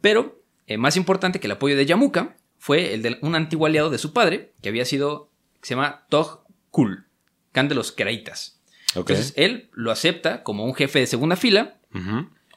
Pero 0.02 0.42
eh, 0.68 0.78
más 0.78 0.98
importante 0.98 1.40
que 1.40 1.48
el 1.48 1.52
apoyo 1.52 1.76
de 1.76 1.86
Yamuka 1.86 2.38
fue 2.58 2.94
el 2.94 3.02
de 3.02 3.18
un 3.22 3.36
antiguo 3.36 3.68
aliado 3.68 3.90
de 3.90 3.98
su 3.98 4.14
padre, 4.14 4.54
que 4.62 4.70
había 4.70 4.86
sido, 4.86 5.30
que 5.62 5.68
se 5.68 5.76
llama 5.76 6.06
Tog 6.10 6.44
Kul, 6.72 7.06
Khan 7.52 7.68
de 7.68 7.76
los 7.76 7.92
Keraitas. 7.92 8.62
Entonces 8.96 9.34
él 9.36 9.70
lo 9.74 9.92
acepta 9.92 10.44
como 10.44 10.66
un 10.66 10.76
jefe 10.76 11.00
de 11.00 11.08
segunda 11.08 11.36
fila 11.36 11.78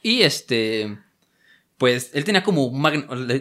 y 0.01 0.21
este, 0.21 0.97
pues 1.77 2.11
él 2.13 2.23
tenía 2.23 2.43
como, 2.43 2.71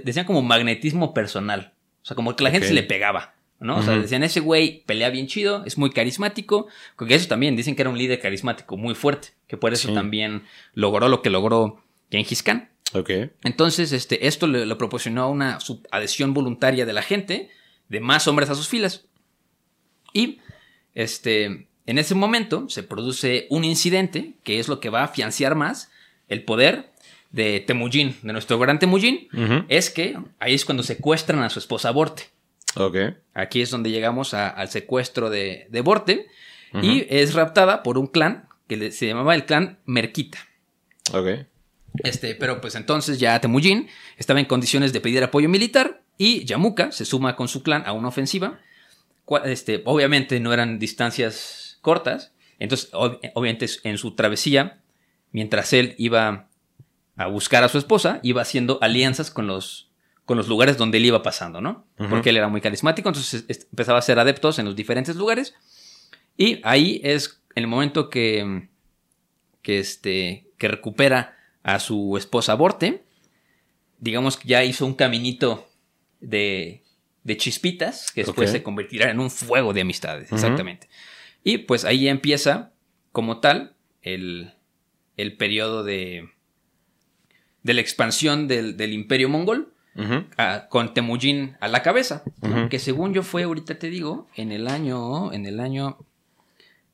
decían 0.04 0.26
como 0.26 0.42
magnetismo 0.42 1.14
personal. 1.14 1.74
O 2.02 2.06
sea, 2.06 2.14
como 2.14 2.34
que 2.36 2.44
la 2.44 2.50
gente 2.50 2.68
se 2.68 2.74
le 2.74 2.82
pegaba. 2.82 3.35
¿No? 3.60 3.78
O 3.78 3.82
sea, 3.82 3.96
decían, 3.98 4.22
ese 4.22 4.40
güey 4.40 4.82
pelea 4.84 5.08
bien 5.10 5.26
chido, 5.26 5.64
es 5.64 5.78
muy 5.78 5.90
carismático. 5.90 6.66
Porque 6.96 7.14
eso 7.14 7.28
también, 7.28 7.56
dicen 7.56 7.74
que 7.76 7.82
era 7.82 7.90
un 7.90 7.98
líder 7.98 8.20
carismático 8.20 8.76
muy 8.76 8.94
fuerte. 8.94 9.28
Que 9.46 9.56
por 9.56 9.72
eso 9.72 9.88
Sí. 9.88 9.94
también 9.94 10.42
logró 10.74 11.08
lo 11.08 11.22
que 11.22 11.30
logró 11.30 11.82
Genghis 12.10 12.42
Khan. 12.42 12.70
Ok. 12.92 13.10
Entonces, 13.42 13.92
este, 13.92 14.26
esto 14.26 14.46
le, 14.46 14.66
le 14.66 14.76
proporcionó 14.76 15.30
una 15.30 15.58
adhesión 15.90 16.34
voluntaria 16.34 16.86
de 16.86 16.92
la 16.92 17.02
gente, 17.02 17.50
de 17.88 18.00
más 18.00 18.28
hombres 18.28 18.50
a 18.50 18.54
sus 18.54 18.68
filas. 18.68 19.06
Y 20.12 20.38
este, 20.94 21.68
en 21.86 21.98
ese 21.98 22.14
momento 22.14 22.68
se 22.68 22.82
produce 22.82 23.46
un 23.50 23.64
incidente 23.64 24.34
que 24.44 24.58
es 24.58 24.68
lo 24.68 24.80
que 24.80 24.90
va 24.90 25.00
a 25.00 25.04
afianciar 25.04 25.54
más 25.54 25.90
el 26.28 26.42
poder 26.44 26.92
de 27.30 27.60
Temujin, 27.60 28.16
de 28.22 28.32
nuestro 28.32 28.58
gran 28.58 28.78
Temujin. 28.78 29.28
Es 29.68 29.90
que 29.90 30.16
ahí 30.38 30.54
es 30.54 30.64
cuando 30.64 30.82
secuestran 30.82 31.40
a 31.42 31.50
su 31.50 31.58
esposa 31.58 31.90
Borte. 31.90 32.24
Ok. 32.76 32.96
Aquí 33.34 33.62
es 33.62 33.70
donde 33.70 33.90
llegamos 33.90 34.34
a- 34.34 34.48
al 34.48 34.68
secuestro 34.68 35.30
de, 35.30 35.66
de 35.70 35.80
Borte. 35.80 36.26
Y 36.82 37.06
es 37.08 37.32
raptada 37.34 37.82
por 37.82 37.96
un 37.96 38.06
clan 38.06 38.48
que 38.68 38.90
se 38.92 39.06
llamaba 39.06 39.34
el 39.34 39.46
clan 39.46 39.78
Merquita. 39.86 40.38
Ok. 41.14 41.46
Este, 42.04 42.34
pero 42.34 42.60
pues 42.60 42.74
entonces 42.74 43.18
ya 43.18 43.40
Temujin 43.40 43.88
estaba 44.18 44.40
en 44.40 44.46
condiciones 44.46 44.92
de 44.92 45.00
pedir 45.00 45.22
apoyo 45.22 45.48
militar 45.48 46.02
y 46.18 46.44
Yamuka 46.44 46.92
se 46.92 47.06
suma 47.06 47.34
con 47.36 47.48
su 47.48 47.62
clan 47.62 47.84
a 47.86 47.92
una 47.92 48.08
ofensiva. 48.08 48.60
Este, 49.44 49.80
obviamente 49.86 50.38
no 50.40 50.52
eran 50.52 50.78
distancias 50.78 51.78
cortas, 51.80 52.32
entonces 52.58 52.92
ob- 52.92 53.18
obviamente 53.34 53.66
en 53.84 53.96
su 53.96 54.14
travesía, 54.14 54.80
mientras 55.32 55.72
él 55.72 55.94
iba 55.98 56.48
a 57.16 57.26
buscar 57.28 57.64
a 57.64 57.68
su 57.70 57.78
esposa, 57.78 58.20
iba 58.22 58.42
haciendo 58.42 58.78
alianzas 58.82 59.30
con 59.30 59.46
los, 59.46 59.85
con 60.26 60.36
los 60.36 60.48
lugares 60.48 60.76
donde 60.76 60.98
él 60.98 61.06
iba 61.06 61.22
pasando, 61.22 61.60
¿no? 61.60 61.86
Porque 61.96 62.30
él 62.30 62.36
era 62.36 62.48
muy 62.48 62.60
carismático, 62.60 63.08
entonces 63.08 63.46
empezaba 63.70 64.00
a 64.00 64.02
ser 64.02 64.18
adeptos 64.18 64.58
en 64.58 64.66
los 64.66 64.74
diferentes 64.74 65.14
lugares. 65.16 65.54
Y 66.36 66.60
ahí 66.64 67.00
es 67.04 67.40
el 67.54 67.68
momento 67.68 68.10
que, 68.10 68.68
que, 69.62 69.78
este, 69.78 70.50
que 70.58 70.68
recupera 70.68 71.36
a 71.62 71.78
su 71.78 72.16
esposa 72.18 72.54
Borte. 72.54 73.04
Digamos 73.98 74.36
que 74.36 74.48
ya 74.48 74.64
hizo 74.64 74.84
un 74.84 74.94
caminito 74.94 75.68
de, 76.20 76.82
de 77.22 77.36
chispitas 77.36 78.10
que 78.10 78.24
después 78.24 78.50
se 78.50 78.64
convertirá 78.64 79.10
en 79.10 79.20
un 79.20 79.30
fuego 79.30 79.72
de 79.72 79.82
amistades. 79.82 80.32
Exactamente. 80.32 80.88
Y 81.44 81.58
pues 81.58 81.84
ahí 81.84 82.02
ya 82.02 82.10
empieza, 82.10 82.72
como 83.12 83.38
tal, 83.38 83.76
el, 84.02 84.54
el 85.16 85.36
periodo 85.36 85.84
de, 85.84 86.28
de 87.62 87.74
la 87.74 87.80
expansión 87.80 88.48
del, 88.48 88.76
del 88.76 88.92
imperio 88.92 89.28
mongol 89.28 89.72
A- 90.36 90.66
con 90.68 90.92
Temujin 90.94 91.56
a 91.60 91.68
la 91.68 91.82
cabeza, 91.82 92.22
que 92.70 92.78
según 92.78 93.14
yo 93.14 93.22
fue, 93.22 93.44
ahorita 93.44 93.78
te 93.78 93.88
digo, 93.90 94.26
en 94.36 94.52
el 94.52 94.68
año, 94.68 95.32
en 95.32 95.46
el 95.46 95.60
año 95.60 95.98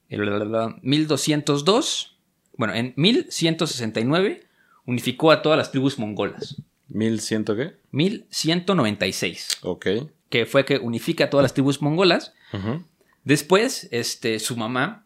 el- 0.09 0.25
la- 0.27 0.45
la- 0.45 0.77
1202, 0.83 2.17
bueno, 2.57 2.75
en 2.75 2.93
1169 2.97 4.43
unificó 4.87 5.31
a 5.31 5.43
todas 5.43 5.57
las 5.59 5.71
tribus 5.71 5.99
mongolas. 5.99 6.57
¿Mil 6.89 7.21
ciento 7.21 7.57
qué? 7.57 7.75
1196, 7.91 9.59
Ok. 9.63 9.87
que 10.29 10.47
fue 10.47 10.65
que 10.65 10.79
unifica 10.79 11.25
a 11.25 11.31
todas 11.31 11.43
las 11.43 11.55
tribus 11.55 11.81
mongolas. 11.83 12.35
Después, 13.25 13.89
este, 13.93 14.39
su 14.39 14.57
mamá 14.57 15.02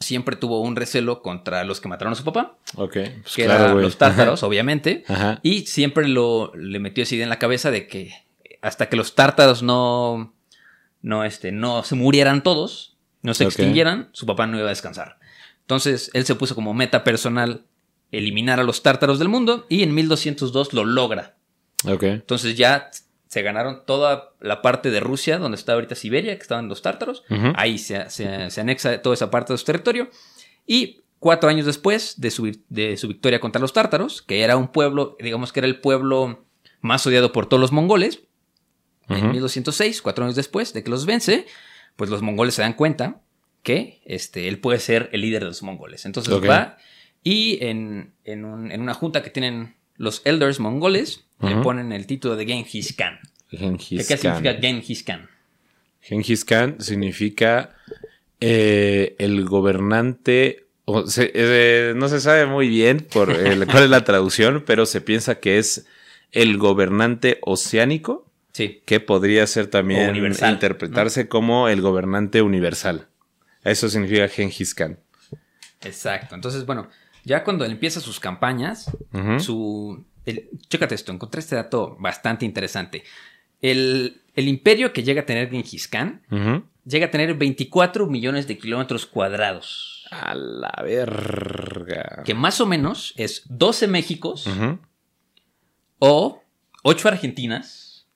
siempre 0.00 0.36
tuvo 0.36 0.60
un 0.60 0.76
recelo 0.76 1.22
contra 1.22 1.64
los 1.64 1.80
que 1.80 1.88
mataron 1.88 2.12
a 2.12 2.16
su 2.16 2.24
papá, 2.24 2.58
Ok. 2.76 2.92
Pues 2.92 3.34
que 3.34 3.44
claro, 3.44 3.64
eran 3.64 3.82
los 3.82 3.96
tártaros, 3.96 4.42
obviamente. 4.42 5.04
Ajá. 5.08 5.40
Y 5.42 5.66
siempre 5.66 6.08
lo, 6.08 6.52
le 6.54 6.78
metió 6.78 7.02
esa 7.02 7.14
idea 7.14 7.24
en 7.24 7.30
la 7.30 7.38
cabeza 7.38 7.70
de 7.70 7.86
que 7.86 8.12
hasta 8.60 8.88
que 8.88 8.96
los 8.96 9.14
tártaros 9.14 9.62
no, 9.62 10.34
no, 11.02 11.24
este, 11.24 11.52
no 11.52 11.82
se 11.84 11.94
murieran 11.94 12.42
todos, 12.42 12.96
no 13.22 13.34
se 13.34 13.44
extinguieran, 13.44 14.08
su 14.12 14.26
papá 14.26 14.46
no 14.46 14.56
iba 14.56 14.66
a 14.66 14.70
descansar. 14.70 15.18
Entonces 15.60 16.10
él 16.14 16.24
se 16.24 16.34
puso 16.34 16.54
como 16.54 16.74
meta 16.74 17.04
personal 17.04 17.64
eliminar 18.10 18.60
a 18.60 18.64
los 18.64 18.82
tártaros 18.82 19.18
del 19.18 19.28
mundo 19.28 19.66
y 19.68 19.82
en 19.82 19.94
1202 19.94 20.72
lo 20.72 20.84
logra. 20.84 21.36
Ok. 21.86 22.02
Entonces 22.04 22.56
ya 22.56 22.90
se 23.34 23.42
ganaron 23.42 23.82
toda 23.84 24.32
la 24.40 24.62
parte 24.62 24.90
de 24.92 25.00
Rusia, 25.00 25.38
donde 25.38 25.56
está 25.56 25.72
ahorita 25.72 25.96
Siberia, 25.96 26.36
que 26.36 26.42
estaban 26.42 26.68
los 26.68 26.82
tártaros. 26.82 27.24
Ahí 27.56 27.78
se, 27.78 28.08
se- 28.08 28.48
se 28.50 28.60
anexa 28.60 29.02
toda 29.02 29.14
esa 29.14 29.28
parte 29.28 29.52
de 29.52 29.58
su 29.58 29.64
territorio. 29.64 30.08
Y 30.68 31.02
cuatro 31.18 31.48
años 31.50 31.66
después 31.66 32.20
de 32.20 32.30
su, 32.30 32.56
de 32.68 32.96
su 32.96 33.08
victoria 33.08 33.40
contra 33.40 33.60
los 33.60 33.72
tártaros, 33.72 34.22
que 34.22 34.42
era 34.42 34.56
un 34.56 34.68
pueblo, 34.68 35.16
digamos 35.18 35.52
que 35.52 35.58
era 35.60 35.66
el 35.66 35.80
pueblo 35.80 36.44
más 36.80 37.04
odiado 37.08 37.32
por 37.32 37.46
todos 37.48 37.60
los 37.60 37.72
mongoles, 37.72 38.20
en 39.08 39.16
Ujú. 39.18 39.26
1206, 39.32 40.00
cuatro 40.00 40.24
años 40.24 40.36
después 40.36 40.72
de 40.72 40.84
que 40.84 40.90
los 40.90 41.04
vence, 41.04 41.46
pues 41.96 42.08
los 42.10 42.22
mongoles 42.22 42.54
se 42.54 42.62
dan 42.62 42.74
cuenta 42.74 43.20
que 43.64 44.00
este, 44.06 44.46
él 44.46 44.60
puede 44.60 44.78
ser 44.78 45.10
el 45.12 45.22
líder 45.22 45.40
de 45.42 45.48
los 45.48 45.62
mongoles. 45.64 46.06
Entonces 46.06 46.32
va 46.48 46.78
y 47.24 47.58
en, 47.64 48.14
en 48.24 48.44
un- 48.44 48.70
en 48.70 48.80
una 48.80 48.94
junta 48.94 49.22
que 49.24 49.30
tienen 49.30 49.74
los 49.96 50.22
elders 50.24 50.60
mongoles, 50.60 51.23
le 51.40 51.56
ponen 51.56 51.92
el 51.92 52.06
título 52.06 52.36
de 52.36 52.46
Genghis 52.46 52.94
Khan. 52.96 53.18
Genghis 53.50 54.06
¿Qué 54.08 54.16
Khan. 54.16 54.36
significa 54.36 54.60
Genghis 54.60 55.02
Khan? 55.04 55.28
Genghis 56.00 56.44
Khan 56.44 56.76
significa 56.80 57.74
eh, 58.40 59.14
el 59.18 59.44
gobernante. 59.44 60.60
o 60.86 61.06
se- 61.06 61.30
eh, 61.34 61.94
no 61.96 62.08
se 62.10 62.20
sabe 62.20 62.44
muy 62.44 62.68
bien 62.68 63.06
por 63.10 63.30
el- 63.30 63.66
cuál 63.66 63.84
es 63.84 63.88
la 63.90 64.04
traducción, 64.04 64.64
pero 64.66 64.84
se 64.84 65.00
piensa 65.00 65.36
que 65.40 65.56
es 65.56 65.86
el 66.30 66.58
gobernante 66.58 67.38
oceánico, 67.40 68.26
Sí. 68.52 68.82
que 68.84 69.00
podría 69.00 69.46
ser 69.46 69.68
también 69.68 70.10
universal, 70.10 70.52
interpretarse 70.52 71.26
como 71.26 71.68
el 71.70 71.80
gobernante 71.80 72.42
universal. 72.42 73.06
Eso 73.62 73.88
significa 73.88 74.28
Genghis 74.28 74.74
Khan. 74.74 74.98
Exacto. 75.80 76.34
Entonces, 76.34 76.66
bueno, 76.66 76.88
ya 77.24 77.44
cuando 77.44 77.64
él 77.64 77.72
empieza 77.72 78.00
sus 78.00 78.20
campañas, 78.20 78.90
su. 79.38 80.04
El- 80.26 80.48
chécate 80.68 80.94
esto, 80.94 81.12
encontré 81.12 81.40
este 81.40 81.56
dato 81.56 81.96
bastante 81.98 82.44
interesante. 82.44 83.04
El, 83.60 84.22
el 84.34 84.48
imperio 84.48 84.92
que 84.92 85.02
llega 85.02 85.22
a 85.22 85.26
tener 85.26 85.50
Genghis 85.50 85.88
Khan 85.88 86.22
Ujú. 86.30 86.64
llega 86.84 87.06
a 87.06 87.10
tener 87.10 87.34
24 87.34 88.06
millones 88.06 88.46
de 88.46 88.58
kilómetros 88.58 89.06
cuadrados. 89.06 90.06
A 90.10 90.34
la 90.34 90.72
verga. 90.82 92.22
Que 92.24 92.34
más 92.34 92.60
o 92.60 92.66
menos 92.66 93.14
es 93.16 93.42
12 93.46 93.88
Méxicos 93.88 94.46
Ujú. 94.46 94.78
o 95.98 96.42
8 96.82 97.08
Argentinas 97.08 98.06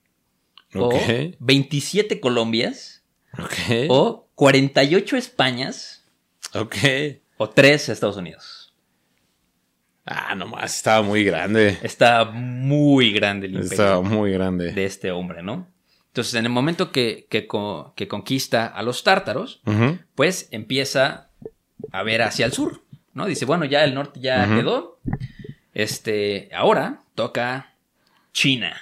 Ok. 0.75 0.93
o 0.93 1.35
27 1.39 2.19
Colombias 2.19 3.03
Ok. 3.37 3.87
o 3.89 4.27
48 4.35 5.17
Españas 5.17 6.05
Ok. 6.53 6.75
o 7.37 7.49
3 7.49 7.89
Estados 7.89 8.17
Unidos. 8.17 8.58
Ah, 10.11 10.33
nomás 10.33 10.75
estaba 10.75 11.03
muy 11.03 11.23
grande. 11.23 11.77
Está 11.83 12.25
muy 12.25 13.11
grande 13.11 13.45
el 13.45 13.53
imperio. 13.53 13.71
Estaba 13.73 14.01
muy 14.01 14.31
grande. 14.31 14.71
de 14.71 14.85
este 14.85 15.11
hombre, 15.11 15.43
¿no? 15.43 15.67
Entonces, 16.07 16.33
en 16.33 16.45
el 16.45 16.51
momento 16.51 16.91
que, 16.91 17.27
que 17.29 17.45
co- 17.45 17.93
que 17.95 18.07
conquista 18.07 18.65
a 18.65 18.81
los 18.81 19.03
tártaros, 19.03 19.61
pues 20.15 20.47
empieza 20.51 21.29
a 21.91 22.01
ver 22.03 22.23
hacia 22.23 22.47
el 22.47 22.53
sur, 22.53 22.81
¿no? 23.13 23.27
Dice, 23.27 23.45
bueno, 23.45 23.65
ya 23.65 23.83
el 23.83 23.93
norte 23.93 24.19
ya 24.19 24.47
quedó. 24.55 24.99
Este, 25.73 26.49
ahora 26.53 27.01
toca 27.15 27.73
China. 28.33 28.75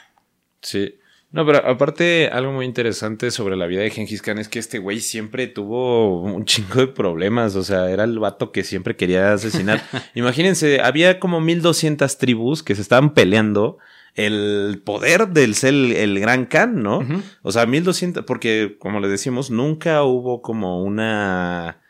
Sí. 0.62 0.96
No, 1.30 1.46
pero 1.46 1.68
aparte, 1.68 2.30
algo 2.32 2.54
muy 2.54 2.66
interesante 2.66 3.32
sobre 3.32 3.58
la 3.58 3.68
vida 3.68 3.82
de 3.82 3.90
Genghis 3.90 4.22
Khan 4.22 4.38
es 4.38 4.48
que 4.48 4.60
este 4.60 4.80
güey 4.80 5.02
siempre 5.02 5.48
tuvo 5.48 6.22
un 6.22 6.46
chingo 6.46 6.80
de 6.80 6.88
problemas. 6.88 7.56
O 7.56 7.64
sea, 7.64 7.92
era 7.92 8.06
el 8.06 8.18
vato 8.18 8.52
que 8.52 8.64
siempre 8.64 8.96
quería 8.96 9.34
asesinar. 9.34 9.84
Imagínense, 10.16 10.80
había 10.82 11.20
como 11.20 11.42
1200 11.42 12.18
tribus 12.18 12.64
que 12.64 12.76
se 12.76 12.82
estaban 12.82 13.14
peleando 13.14 13.78
el 14.16 14.82
poder 14.84 15.28
del 15.28 15.54
ser 15.54 15.74
el, 15.74 16.20
gran 16.20 16.46
Khan, 16.46 16.82
¿no? 16.82 17.02
O 17.44 17.52
sea, 17.52 17.66
1200, 17.68 18.26
porque 18.26 18.76
como 18.80 19.00
les 19.00 19.12
decimos, 19.12 19.52
nunca 19.52 20.04
hubo 20.04 20.42
como 20.42 20.82
una 20.82 21.82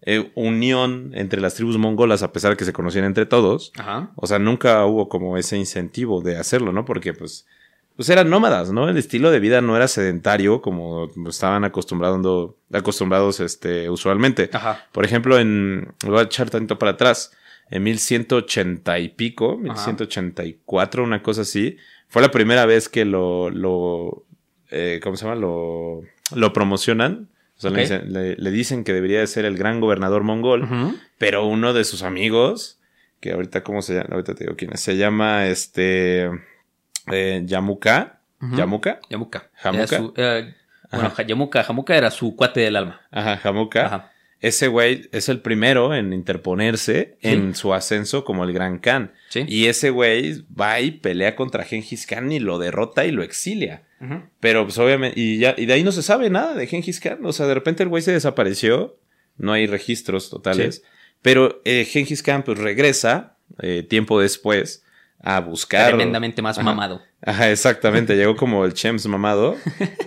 eh, 0.00 0.30
unión 0.34 1.10
entre 1.14 1.42
las 1.42 1.54
tribus 1.54 1.76
mongolas, 1.76 2.22
a 2.22 2.32
pesar 2.32 2.52
de 2.52 2.56
que 2.56 2.64
se 2.64 2.72
conocían 2.72 3.04
entre 3.04 3.26
todos. 3.26 3.72
Ajá. 3.76 4.12
O 4.16 4.26
sea, 4.26 4.38
nunca 4.38 4.86
hubo 4.86 5.10
como 5.10 5.36
ese 5.36 5.58
incentivo 5.58 6.22
de 6.22 6.38
hacerlo, 6.38 6.72
¿no? 6.72 6.86
Porque 6.86 7.12
pues, 7.12 7.46
pues 7.96 8.08
eran 8.08 8.28
nómadas, 8.30 8.72
¿no? 8.72 8.88
El 8.88 8.96
estilo 8.96 9.30
de 9.30 9.40
vida 9.40 9.60
no 9.60 9.76
era 9.76 9.86
sedentario 9.88 10.60
como 10.60 11.10
estaban 11.28 11.64
acostumbrado, 11.64 12.56
acostumbrados 12.72 13.40
este, 13.40 13.88
usualmente. 13.90 14.50
Ajá. 14.52 14.86
Por 14.92 15.04
ejemplo, 15.04 15.38
en, 15.38 15.92
voy 16.04 16.18
a 16.18 16.22
echar 16.22 16.50
tanto 16.50 16.78
para 16.78 16.92
atrás, 16.92 17.32
en 17.70 17.82
1180 17.84 18.98
y 18.98 19.08
pico, 19.10 19.56
1184, 19.58 21.02
una 21.04 21.22
cosa 21.22 21.42
así, 21.42 21.76
fue 22.08 22.22
la 22.22 22.30
primera 22.30 22.66
vez 22.66 22.88
que 22.88 23.04
lo, 23.04 23.50
lo 23.50 24.24
eh, 24.70 25.00
¿cómo 25.02 25.16
se 25.16 25.24
llama? 25.26 25.40
Lo, 25.40 26.02
lo 26.34 26.52
promocionan. 26.52 27.28
O 27.56 27.60
sea, 27.60 27.70
le, 27.70 27.80
dicen, 27.82 28.12
le- 28.12 28.36
le 28.36 28.50
dicen 28.50 28.82
que 28.84 28.92
debería 28.92 29.20
de 29.20 29.26
ser 29.28 29.44
el 29.44 29.56
gran 29.56 29.80
gobernador 29.80 30.24
mongol. 30.24 30.68
Pero 31.18 31.46
uno 31.46 31.72
de 31.72 31.84
sus 31.84 32.02
amigos, 32.02 32.80
que 33.20 33.32
ahorita, 33.32 33.62
¿cómo 33.62 33.80
se 33.82 33.94
llama? 33.94 34.08
Ahorita 34.12 34.34
te 34.34 34.44
digo 34.44 34.56
quién 34.56 34.72
es. 34.72 34.80
Se 34.80 34.96
llama 34.96 35.46
este. 35.46 36.28
Eh, 37.12 37.42
Yamuka. 37.44 38.20
Ujú. 38.40 38.56
¿Yamuka? 38.56 39.00
Yamuka. 39.10 39.50
Jamuka. 39.54 39.98
Su- 39.98 40.14
eh, 40.16 40.54
bueno, 40.90 41.12
Yamuka, 41.26 41.64
Jamuka 41.64 41.96
era 41.96 42.10
su 42.10 42.36
cuate 42.36 42.60
del 42.60 42.76
alma. 42.76 43.00
Ajá, 43.10 43.36
Jamuka. 43.38 43.86
Ajá. 43.86 44.10
Ese 44.40 44.68
güey 44.68 45.08
es 45.12 45.28
el 45.30 45.40
primero 45.40 45.94
en 45.94 46.12
interponerse 46.12 47.16
Sí. 47.22 47.28
en 47.28 47.54
su 47.54 47.72
ascenso 47.72 48.24
como 48.24 48.44
el 48.44 48.52
Gran 48.52 48.78
Khan. 48.78 49.12
Sí. 49.30 49.44
Y 49.48 49.66
ese 49.66 49.88
güey 49.90 50.44
va 50.54 50.80
y 50.80 50.90
pelea 50.90 51.34
contra 51.34 51.64
Genghis 51.64 52.06
Khan 52.06 52.30
y 52.30 52.40
lo 52.40 52.58
derrota 52.58 53.06
y 53.06 53.10
lo 53.10 53.22
exilia. 53.22 53.84
Ujú. 54.02 54.22
Pero 54.40 54.64
pues 54.64 54.76
obviamente, 54.78 55.18
y 55.18 55.38
ya, 55.38 55.54
y 55.56 55.64
de 55.64 55.72
ahí 55.72 55.82
no 55.82 55.92
se 55.92 56.02
sabe 56.02 56.28
nada 56.28 56.54
de 56.54 56.66
Genghis 56.66 57.00
Khan. 57.00 57.24
O 57.24 57.32
sea, 57.32 57.46
de 57.46 57.54
repente 57.54 57.82
el 57.82 57.88
güey 57.88 58.02
se 58.02 58.12
desapareció. 58.12 58.98
No 59.38 59.52
hay 59.52 59.66
registros 59.66 60.28
totales. 60.28 60.76
Sí. 60.76 60.82
Pero 61.22 61.62
eh, 61.64 61.86
Genghis 61.86 62.22
Khan 62.22 62.42
pues 62.42 62.58
regresa 62.58 63.38
eh, 63.62 63.82
tiempo 63.82 64.20
después 64.20 64.84
a 65.26 65.40
buscar. 65.40 65.88
Tremendamente 65.88 66.42
más 66.42 66.58
Ajá. 66.58 66.64
mamado. 66.64 67.00
Ajá, 67.22 67.50
exactamente. 67.50 68.14
llegó 68.16 68.36
como 68.36 68.64
el 68.64 68.74
Chems 68.74 69.06
mamado. 69.06 69.56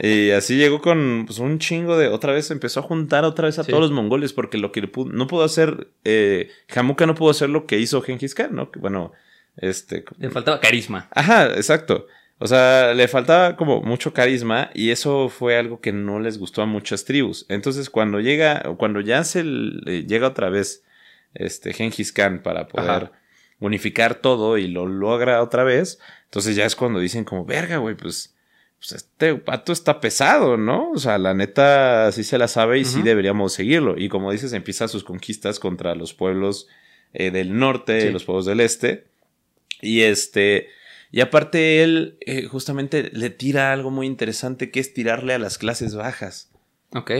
y 0.02 0.30
así 0.30 0.56
llegó 0.58 0.80
con 0.82 1.24
pues, 1.26 1.40
un 1.40 1.58
chingo 1.60 1.98
de. 1.98 2.08
Otra 2.08 2.34
vez 2.34 2.52
empezó 2.52 2.82
a 2.82 2.84
juntar 2.84 3.26
otra 3.26 3.48
vez 3.48 3.58
a 3.60 3.64
Sí. 3.64 3.72
todos 3.72 3.82
los 3.82 3.92
mongoles. 3.92 4.34
Porque 4.34 4.58
lo 4.58 4.72
que 4.72 4.84
pu- 4.84 5.10
no 5.12 5.26
pudo 5.28 5.44
hacer. 5.44 5.88
Eh, 6.06 6.50
Jamuka 6.70 7.06
no 7.08 7.16
pudo 7.16 7.32
hacer 7.32 7.50
lo 7.50 7.66
que 7.66 7.80
hizo 7.80 8.02
Genghis 8.02 8.36
Khan, 8.36 8.54
¿no? 8.56 8.70
Que, 8.72 8.80
bueno, 8.80 9.12
este. 9.58 10.06
Le 10.20 10.30
faltaba 10.30 10.60
carisma. 10.60 11.08
Ajá, 11.12 11.46
exacto. 11.56 12.06
O 12.40 12.46
sea, 12.46 12.94
le 12.94 13.08
faltaba 13.08 13.56
como 13.56 13.82
mucho 13.82 14.14
carisma 14.14 14.70
y 14.76 14.92
eso 14.92 15.28
fue 15.30 15.58
algo 15.58 15.82
que 15.82 15.92
no 15.92 16.20
les 16.20 16.38
gustó 16.38 16.62
a 16.62 16.68
muchas 16.68 17.04
tribus. 17.04 17.48
Entonces, 17.50 17.90
cuando 17.90 18.20
llega, 18.20 18.62
cuando 18.78 19.02
ya 19.02 19.24
se 19.24 19.44
le- 19.44 20.04
llega 20.04 20.28
otra 20.28 20.50
vez 20.52 20.84
este 21.34 21.74
Genghis 21.74 22.12
Khan 22.12 22.44
para 22.44 22.68
poder 22.68 22.90
Ajá. 22.92 23.12
Unificar 23.60 24.16
todo 24.16 24.58
y 24.58 24.68
lo 24.68 24.86
logra 24.88 25.42
otra 25.42 25.64
vez, 25.64 26.00
entonces 26.26 26.56
ya 26.56 26.66
es 26.66 26.76
cuando 26.76 27.00
dicen 27.00 27.24
como, 27.24 27.46
verga, 27.46 27.78
güey, 27.78 27.96
pues, 27.96 28.36
pues 28.80 28.92
este 28.92 29.36
pato 29.36 29.72
está 29.74 30.00
pesado, 30.00 30.58
¿no? 30.58 30.92
O 30.92 30.98
sea, 31.00 31.18
la 31.18 31.34
neta 31.34 32.12
sí 32.12 32.24
se 32.24 32.38
la 32.38 32.48
sabe 32.48 32.80
y 32.80 32.86
sí 32.86 33.02
deberíamos 33.02 33.54
seguirlo. 33.54 33.98
Y 33.98 34.10
como 34.10 34.32
dices, 34.32 34.54
empieza 34.54 34.88
sus 34.88 35.04
conquistas 35.04 35.60
contra 35.60 35.96
los 35.96 36.14
pueblos 36.14 36.68
eh, 37.14 37.32
del 37.32 37.58
norte, 37.58 38.02
Sí. 38.02 38.10
los 38.12 38.24
pueblos 38.26 38.46
del 38.46 38.60
este. 38.60 39.08
Y 39.82 40.02
este, 40.02 40.68
y 41.12 41.22
aparte 41.22 41.82
él 41.84 42.18
eh, 42.22 42.46
justamente 42.46 43.10
le 43.14 43.30
tira 43.32 43.72
algo 43.74 43.90
muy 43.90 44.06
interesante 44.06 44.70
que 44.70 44.80
es 44.80 44.94
tirarle 44.94 45.34
a 45.34 45.40
las 45.40 45.58
clases 45.58 45.96
bajas. 45.96 46.52
Ok. 46.94 47.12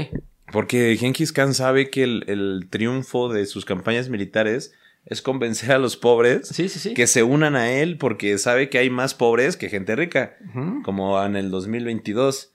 Porque 0.52 0.96
Genghis 1.00 1.32
Khan 1.34 1.54
sabe 1.54 1.90
que 1.90 2.04
el, 2.04 2.24
el 2.28 2.68
triunfo 2.70 3.30
de 3.34 3.46
sus 3.48 3.66
campañas 3.66 4.10
militares 4.10 4.74
es 5.10 5.22
convencer 5.22 5.72
a 5.72 5.78
los 5.78 5.96
pobres 5.98 6.48
Sí, 6.50 6.68
sí, 6.70 6.80
sí. 6.80 6.94
que 6.94 7.08
se 7.08 7.24
unan 7.24 7.56
a 7.56 7.72
él 7.72 7.98
porque 7.98 8.38
sabe 8.38 8.70
que 8.70 8.78
hay 8.78 8.90
más 8.90 9.14
pobres 9.14 9.56
que 9.58 9.70
gente 9.70 9.96
rica. 9.96 10.38
Como 10.84 11.24
en 11.24 11.36
el 11.36 11.50
2022. 11.50 12.52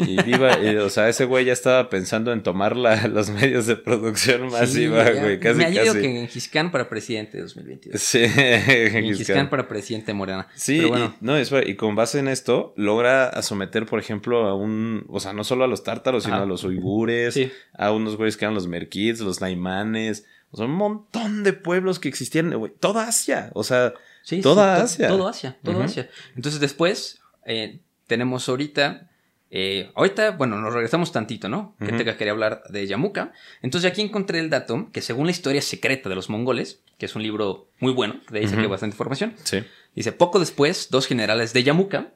Y 0.00 0.22
viva, 0.22 0.58
y, 0.62 0.76
o 0.76 0.88
sea, 0.90 1.08
ese 1.08 1.24
güey 1.24 1.44
ya 1.46 1.52
estaba 1.52 1.88
pensando 1.88 2.32
en 2.32 2.42
tomar 2.42 2.76
la- 2.76 3.08
los 3.08 3.30
medios 3.30 3.66
de 3.66 3.74
producción 3.76 4.48
masiva, 4.52 5.10
güey. 5.10 5.40
Casi, 5.40 5.64
digo 5.64 5.84
casi. 5.86 6.00
que 6.00 6.08
Genghis 6.12 6.48
Khan 6.48 6.70
para 6.70 6.88
presidente 6.88 7.38
de 7.38 7.42
2022. 7.44 8.00
Sí, 8.00 8.20
Genghis 8.28 9.26
Khan 9.26 9.50
para 9.50 9.66
presidente 9.66 10.06
de 10.08 10.14
Morena. 10.14 10.46
Sí, 10.54 10.76
Pero 10.76 10.88
bueno. 10.90 11.14
y, 11.20 11.24
no, 11.24 11.36
espera, 11.36 11.68
y 11.68 11.74
con 11.74 11.94
base 11.96 12.18
en 12.18 12.28
esto, 12.28 12.72
logra 12.76 13.42
someter, 13.42 13.86
por 13.86 13.98
ejemplo, 13.98 14.46
a 14.46 14.54
un, 14.54 15.04
o 15.08 15.20
sea, 15.20 15.32
no 15.32 15.42
solo 15.44 15.64
a 15.64 15.68
los 15.68 15.82
tártaros, 15.82 16.24
sino 16.24 16.36
a 16.36 16.46
los 16.46 16.62
uigures, 16.64 17.38
a 17.72 17.92
unos 17.92 18.16
güeyes 18.16 18.36
que 18.36 18.44
eran 18.44 18.54
los 18.54 18.66
merkids, 18.68 19.20
los 19.20 19.40
naimanes, 19.40 20.24
o 20.50 20.56
sea, 20.56 20.66
un 20.66 20.72
montón 20.72 21.42
de 21.44 21.52
pueblos 21.52 21.98
que 21.98 22.08
existían, 22.08 22.50
güey, 22.56 22.72
toda 22.78 23.08
Asia, 23.08 23.50
o 23.54 23.62
sea, 23.64 23.94
Sí, 24.22 24.40
Toda 24.40 24.76
sí, 24.78 24.82
Asia. 25.04 25.08
Todo 25.08 25.28
Asia, 25.28 25.56
todo. 25.62 25.82
Asia. 25.84 26.10
Entonces 26.34 26.60
después 26.60 27.20
eh, 27.44 27.78
tenemos 28.08 28.48
ahorita, 28.48 29.08
eh, 29.52 29.92
ahorita, 29.94 30.32
bueno, 30.32 30.60
nos 30.60 30.74
regresamos 30.74 31.12
tantito, 31.12 31.48
¿no? 31.48 31.76
Que 31.78 31.84
Ujú. 31.90 31.98
Teca 31.98 32.16
quería 32.16 32.32
hablar 32.32 32.64
de 32.68 32.84
Yamuka. 32.88 33.32
Entonces 33.62 33.88
aquí 33.88 34.02
encontré 34.02 34.40
el 34.40 34.50
dato 34.50 34.90
que 34.92 35.00
según 35.00 35.26
la 35.26 35.30
historia 35.30 35.62
secreta 35.62 36.08
de 36.08 36.16
los 36.16 36.28
mongoles, 36.28 36.82
que 36.98 37.06
es 37.06 37.14
un 37.14 37.22
libro 37.22 37.68
muy 37.78 37.92
bueno, 37.92 38.20
de 38.30 38.40
ahí 38.40 38.48
saqué 38.48 38.62
Ujú. 38.62 38.70
bastante 38.70 38.94
información, 38.94 39.34
sí. 39.44 39.62
dice, 39.94 40.10
poco 40.10 40.40
después, 40.40 40.88
dos 40.90 41.06
generales 41.06 41.52
de 41.52 41.62
Yamuka 41.62 42.14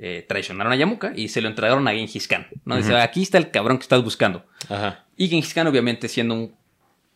eh, 0.00 0.24
traicionaron 0.28 0.72
a 0.72 0.76
Yamuka 0.76 1.12
y 1.14 1.28
se 1.28 1.40
lo 1.42 1.48
entregaron 1.48 1.86
a 1.86 1.92
Genghis 1.92 2.26
Khan, 2.26 2.48
¿no? 2.64 2.76
Dice, 2.76 2.96
aquí 2.96 3.22
está 3.22 3.38
el 3.38 3.52
cabrón 3.52 3.78
que 3.78 3.82
estás 3.82 4.02
buscando. 4.02 4.44
Ajá, 4.68 5.06
Y 5.16 5.28
Genghis 5.28 5.54
Khan, 5.54 5.68
obviamente, 5.68 6.08
siendo 6.08 6.34
un 6.34 6.56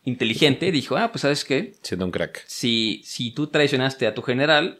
inteligente, 0.07 0.71
dijo, 0.71 0.95
ah, 0.95 1.11
pues 1.11 1.23
sabes 1.23 1.43
qué, 1.43 1.75
siendo 1.81 2.05
un 2.05 2.11
crack. 2.11 2.45
si, 2.47 3.01
si 3.03 3.31
tú 3.31 3.47
traicionaste 3.47 4.07
a 4.07 4.15
tu 4.15 4.21
general, 4.21 4.79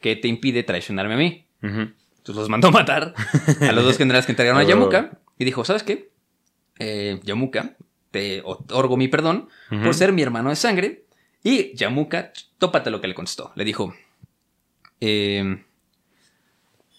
¿qué 0.00 0.14
te 0.14 0.28
impide 0.28 0.62
traicionarme 0.62 1.14
a 1.14 1.16
mí? 1.16 1.46
Ujú. 1.62 1.90
Entonces 2.18 2.36
los 2.36 2.48
mandó 2.48 2.68
a 2.68 2.70
matar 2.70 3.14
a 3.60 3.72
los 3.72 3.84
dos 3.84 3.98
generales 3.98 4.24
que 4.24 4.32
entregaron 4.32 4.60
a. 4.60 4.64
Yamuka 4.68 5.18
y 5.36 5.44
dijo, 5.44 5.64
¿sabes 5.64 5.82
qué? 5.82 6.12
Eh, 6.78 7.18
Yamuka, 7.24 7.76
te 8.12 8.42
otorgo 8.44 8.96
mi 8.96 9.08
perdón 9.08 9.48
por 9.68 9.94
ser 9.94 10.12
mi 10.12 10.22
hermano 10.22 10.50
de 10.50 10.56
sangre. 10.56 11.06
Y 11.42 11.74
Yamuka, 11.74 12.32
tópate 12.58 12.90
lo 12.90 13.00
que 13.00 13.08
le 13.08 13.14
contestó. 13.14 13.50
Le 13.56 13.64
dijo, 13.64 13.92
eh, 15.00 15.64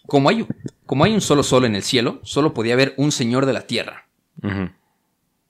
como, 0.06 0.28
hay, 0.28 0.46
como 0.86 1.06
hay 1.06 1.14
un 1.14 1.22
solo 1.22 1.44
sol 1.44 1.64
en 1.64 1.76
el 1.76 1.84
cielo, 1.84 2.20
solo 2.24 2.54
podía 2.54 2.74
haber 2.74 2.94
un 2.98 3.14
señor 3.14 3.46
de 3.46 3.54
la 3.54 3.62
tierra. 3.62 4.08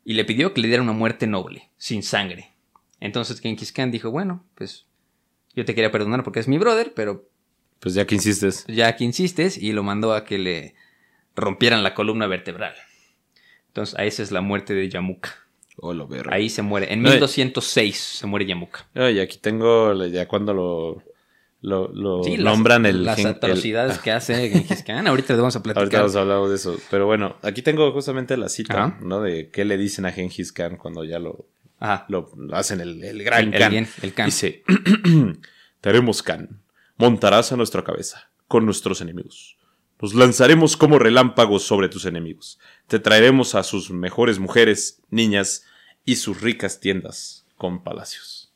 Y 0.05 0.13
le 0.13 0.25
pidió 0.25 0.53
que 0.53 0.61
le 0.61 0.67
diera 0.67 0.83
una 0.83 0.91
muerte 0.93 1.27
noble, 1.27 1.69
sin 1.77 2.03
sangre. 2.03 2.51
Entonces 2.99 3.39
Genghis 3.39 3.71
Khan 3.71 3.91
dijo, 3.91 4.11
bueno, 4.11 4.43
pues 4.55 4.85
yo 5.55 5.65
te 5.65 5.75
quería 5.75 5.91
perdonar 5.91 6.23
porque 6.23 6.39
es 6.39 6.47
mi 6.47 6.57
brother, 6.57 6.93
pero 6.95 7.27
Pues 7.79 7.93
ya 7.95 8.05
que 8.07 8.15
insistes. 8.15 8.65
ya 8.67 8.95
que 8.95 9.03
insistes, 9.03 9.57
y 9.57 9.71
lo 9.71 9.83
mandó 9.83 10.13
a 10.13 10.23
que 10.25 10.37
le 10.39 10.75
rompieran 11.35 11.83
la 11.83 11.93
columna 11.93 12.27
vertebral. 12.27 12.73
Entonces, 13.67 13.97
a 13.97 14.05
esa 14.05 14.21
es 14.23 14.31
la 14.31 14.41
muerte 14.41 14.73
de 14.73 14.87
Yamuka. 14.89 15.35
Oh, 15.77 15.93
lo. 15.93 16.07
Ahí 16.29 16.49
se 16.49 16.61
muere. 16.61 16.93
En 16.93 17.03
Ay. 17.05 17.13
1206 17.13 17.97
se 17.97 18.27
muere 18.27 18.45
Yamuka. 18.45 18.87
Ay, 18.93 19.19
aquí 19.19 19.37
tengo 19.39 20.05
ya 20.05 20.27
cuando 20.27 20.53
lo, 20.53 21.03
lo, 21.63 21.87
lo 21.93 22.23
Sí, 22.23 22.37
las- 22.37 22.53
nombran 22.53 22.85
el... 22.85 23.03
las 23.05 23.17
el- 23.19 23.25
atrocidades 23.27 23.97
que 23.97 24.11
hace 24.11 24.49
Genghis 24.49 24.83
Khan. 24.83 25.07
Ahorita 25.07 25.35
vamos 25.35 25.55
a 25.55 25.59
Ahorita 25.59 25.73
platicar. 25.73 26.01
hemos 26.01 26.15
hablado 26.15 26.49
de 26.49 26.55
eso. 26.57 26.77
Pero 26.91 27.05
bueno, 27.07 27.37
aquí 27.41 27.61
tengo 27.63 27.91
justamente 27.93 28.37
la 28.37 28.49
cita, 28.49 28.73
Ajá. 28.85 28.99
¿no? 29.01 29.21
De 29.21 29.49
qué 29.49 29.63
le 29.65 29.77
dicen 29.77 30.05
a 30.05 30.11
Genghis 30.11 30.51
Khan 30.51 30.75
cuando 30.77 31.03
ya 31.05 31.19
lo, 31.19 31.47
Ajá. 31.79 32.05
lo 32.09 32.29
hacen 32.51 32.81
el, 32.81 33.03
el 33.03 33.23
gran 33.23 33.53
el 33.53 33.59
Khan. 33.59 33.71
bien, 33.71 33.87
el 34.01 34.13
Khan. 34.13 34.25
Dice, 34.27 34.63
te 35.81 35.89
haremos 35.89 36.21
Khan. 36.21 36.61
Montarás 36.97 37.51
a 37.51 37.55
nuestra 37.57 37.83
cabeza 37.83 38.29
con 38.47 38.65
nuestros 38.65 39.01
enemigos. 39.01 39.57
Nos 40.01 40.13
lanzaremos 40.13 40.75
como 40.75 40.99
relámpagos 40.99 41.63
sobre 41.63 41.87
tus 41.87 42.05
enemigos. 42.05 42.59
Te 42.87 42.99
traeremos 42.99 43.55
a 43.55 43.63
sus 43.63 43.89
mejores 43.89 44.37
mujeres, 44.37 45.01
niñas 45.09 45.63
y 46.03 46.17
sus 46.17 46.41
ricas 46.41 46.81
tiendas 46.81 47.45
con 47.55 47.83
palacios. 47.85 48.51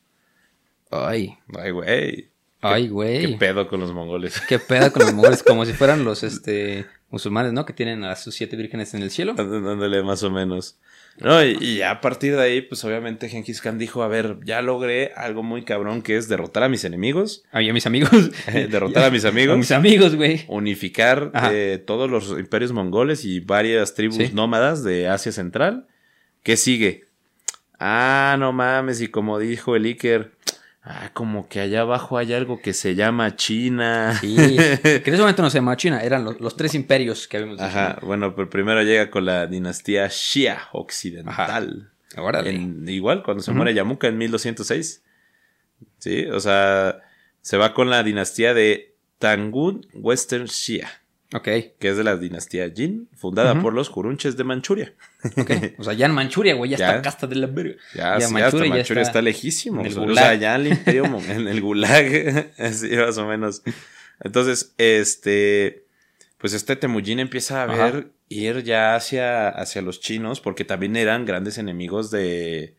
Ay. 0.90 1.38
Ay, 1.58 1.70
güey. 1.70 2.30
Ay, 2.60 2.84
¿Qué 2.84 2.88
güey. 2.90 3.36
pedo 3.38 3.68
con 3.68 3.80
los 3.80 3.92
mongoles? 3.92 4.40
¿Qué 4.48 4.58
pedo 4.58 4.92
con 4.92 5.02
los 5.04 5.14
mongoles? 5.14 5.42
Como 5.42 5.64
si 5.64 5.72
fueran 5.72 6.04
los 6.04 6.22
este 6.24 6.86
musulmanes, 7.10 7.52
¿no? 7.52 7.64
Que 7.64 7.72
tienen 7.72 8.04
a 8.04 8.16
sus 8.16 8.34
siete 8.34 8.56
vírgenes 8.56 8.92
en 8.94 9.02
el 9.02 9.10
cielo. 9.10 9.34
Dándole 9.34 10.02
más 10.02 10.22
o 10.24 10.30
menos. 10.30 10.76
No, 11.20 11.42
y, 11.44 11.56
y 11.60 11.82
a 11.82 12.00
partir 12.00 12.36
de 12.36 12.42
ahí, 12.42 12.60
pues 12.60 12.84
obviamente 12.84 13.28
Genghis 13.28 13.60
Khan 13.60 13.76
dijo, 13.78 14.02
a 14.04 14.08
ver, 14.08 14.36
ya 14.44 14.62
logré 14.62 15.12
algo 15.16 15.42
muy 15.42 15.64
cabrón 15.64 16.00
que 16.02 16.16
es 16.16 16.28
derrotar 16.28 16.62
a 16.62 16.68
mis 16.68 16.84
enemigos, 16.84 17.42
A 17.50 17.58
a 17.58 17.72
mis 17.72 17.86
amigos. 17.86 18.30
derrotar 18.52 19.04
a 19.04 19.10
mis 19.10 19.24
A 19.24 19.28
amigos, 19.28 19.58
mis 19.58 19.72
amigos, 19.72 20.14
güey. 20.14 20.44
unificar 20.46 21.32
eh, 21.50 21.82
todos 21.84 22.08
los 22.08 22.30
imperios 22.38 22.70
mongoles 22.72 23.24
y 23.24 23.40
varias 23.40 23.94
tribus 23.94 24.16
Sí. 24.18 24.30
nómadas 24.32 24.84
de 24.84 25.08
Asia 25.08 25.32
Central. 25.32 25.86
¿Qué 26.44 26.56
sigue? 26.56 27.06
Ah, 27.80 28.36
no 28.38 28.52
mames, 28.52 29.00
y 29.00 29.08
como 29.08 29.38
dijo 29.40 29.74
el 29.76 29.84
Iker, 29.86 30.32
ah, 30.88 31.10
como 31.12 31.48
que 31.48 31.60
allá 31.60 31.82
abajo 31.82 32.18
hay 32.18 32.32
algo 32.32 32.60
que 32.60 32.72
se 32.72 32.94
llama 32.94 33.36
China. 33.36 34.16
Sí. 34.20 34.36
que 34.82 35.02
en 35.04 35.14
ese 35.14 35.18
momento 35.18 35.42
no 35.42 35.50
se 35.50 35.58
llamaba 35.58 35.76
China, 35.76 36.02
eran 36.02 36.24
los, 36.24 36.40
los 36.40 36.56
tres 36.56 36.74
imperios 36.74 37.28
que 37.28 37.36
habíamos 37.36 37.58
dicho. 37.58 37.68
Ajá, 37.68 37.98
bueno, 38.02 38.34
pero 38.34 38.48
primero 38.50 38.82
llega 38.82 39.10
con 39.10 39.24
la 39.26 39.46
dinastía 39.46 40.08
Shia 40.10 40.68
occidental. 40.72 41.90
En- 42.46 42.88
igual, 42.88 43.22
cuando 43.22 43.42
se 43.42 43.52
muere 43.52 43.74
Yamuka 43.74 44.08
en 44.08 44.18
1206. 44.18 45.02
Sí, 45.98 46.24
o 46.26 46.40
sea, 46.40 47.00
se 47.40 47.56
va 47.56 47.74
con 47.74 47.90
la 47.90 48.02
dinastía 48.02 48.54
de 48.54 48.96
Tangut 49.18 49.86
Western 49.94 50.46
Shia, 50.46 50.88
Ok, 51.34 51.44
que 51.78 51.88
es 51.90 51.96
de 51.98 52.04
la 52.04 52.16
dinastía 52.16 52.70
Jin, 52.74 53.06
fundada 53.14 53.60
por 53.60 53.74
los 53.74 53.90
Jurunches 53.90 54.36
de 54.38 54.44
Manchuria. 54.44 54.94
ok. 55.36 55.50
O 55.78 55.84
sea, 55.84 55.92
ya 55.92 56.06
en 56.06 56.12
Manchuria, 56.12 56.54
güey, 56.54 56.70
ya, 56.70 56.78
Ya. 56.78 56.88
está 56.90 57.02
casta 57.02 57.26
de 57.26 57.36
la 57.36 57.46
verga. 57.46 57.74
Ya, 57.94 58.18
Ya 58.18 58.26
sí, 58.28 58.32
Manchuria 58.32 58.46
hasta 58.46 58.64
ya 58.64 58.74
Manchuria 58.74 59.02
está 59.02 59.10
está, 59.10 59.22
lejísimo. 59.22 59.80
en 59.82 59.86
el 59.88 59.98
o 59.98 60.14
sea, 60.14 60.34
ya 60.36 60.56
el 60.56 60.68
imperio, 60.68 61.04
en 61.28 61.46
el 61.48 61.60
gulag, 61.60 62.52
así 62.58 62.88
más 62.96 63.18
o 63.18 63.26
menos. 63.26 63.62
Entonces, 64.20 64.72
este, 64.78 65.84
pues 66.38 66.54
este 66.54 66.76
Temujin 66.76 67.18
empieza 67.20 67.62
a 67.62 67.64
Ajá. 67.72 67.90
ver, 67.90 68.10
ir 68.30 68.62
ya 68.62 68.94
hacia, 68.96 69.48
hacia 69.50 69.82
los 69.82 70.00
chinos, 70.00 70.40
porque 70.40 70.64
también 70.64 70.96
eran 70.96 71.26
grandes 71.26 71.58
enemigos 71.58 72.10
de, 72.10 72.74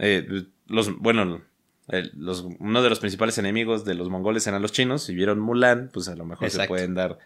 eh, 0.00 0.44
los, 0.66 0.98
bueno, 0.98 1.42
el- 1.88 2.10
los, 2.16 2.44
uno 2.58 2.82
de 2.82 2.88
los 2.90 2.98
principales 2.98 3.38
enemigos 3.38 3.84
de 3.84 3.94
los 3.94 4.08
mongoles 4.10 4.46
eran 4.48 4.62
los 4.62 4.72
chinos. 4.72 5.04
Si 5.04 5.14
vieron 5.14 5.38
Mulan, 5.38 5.90
pues 5.92 6.08
a 6.08 6.16
lo 6.16 6.24
mejor 6.24 6.50
se 6.50 6.66
pueden 6.66 6.94
dar 6.94 7.18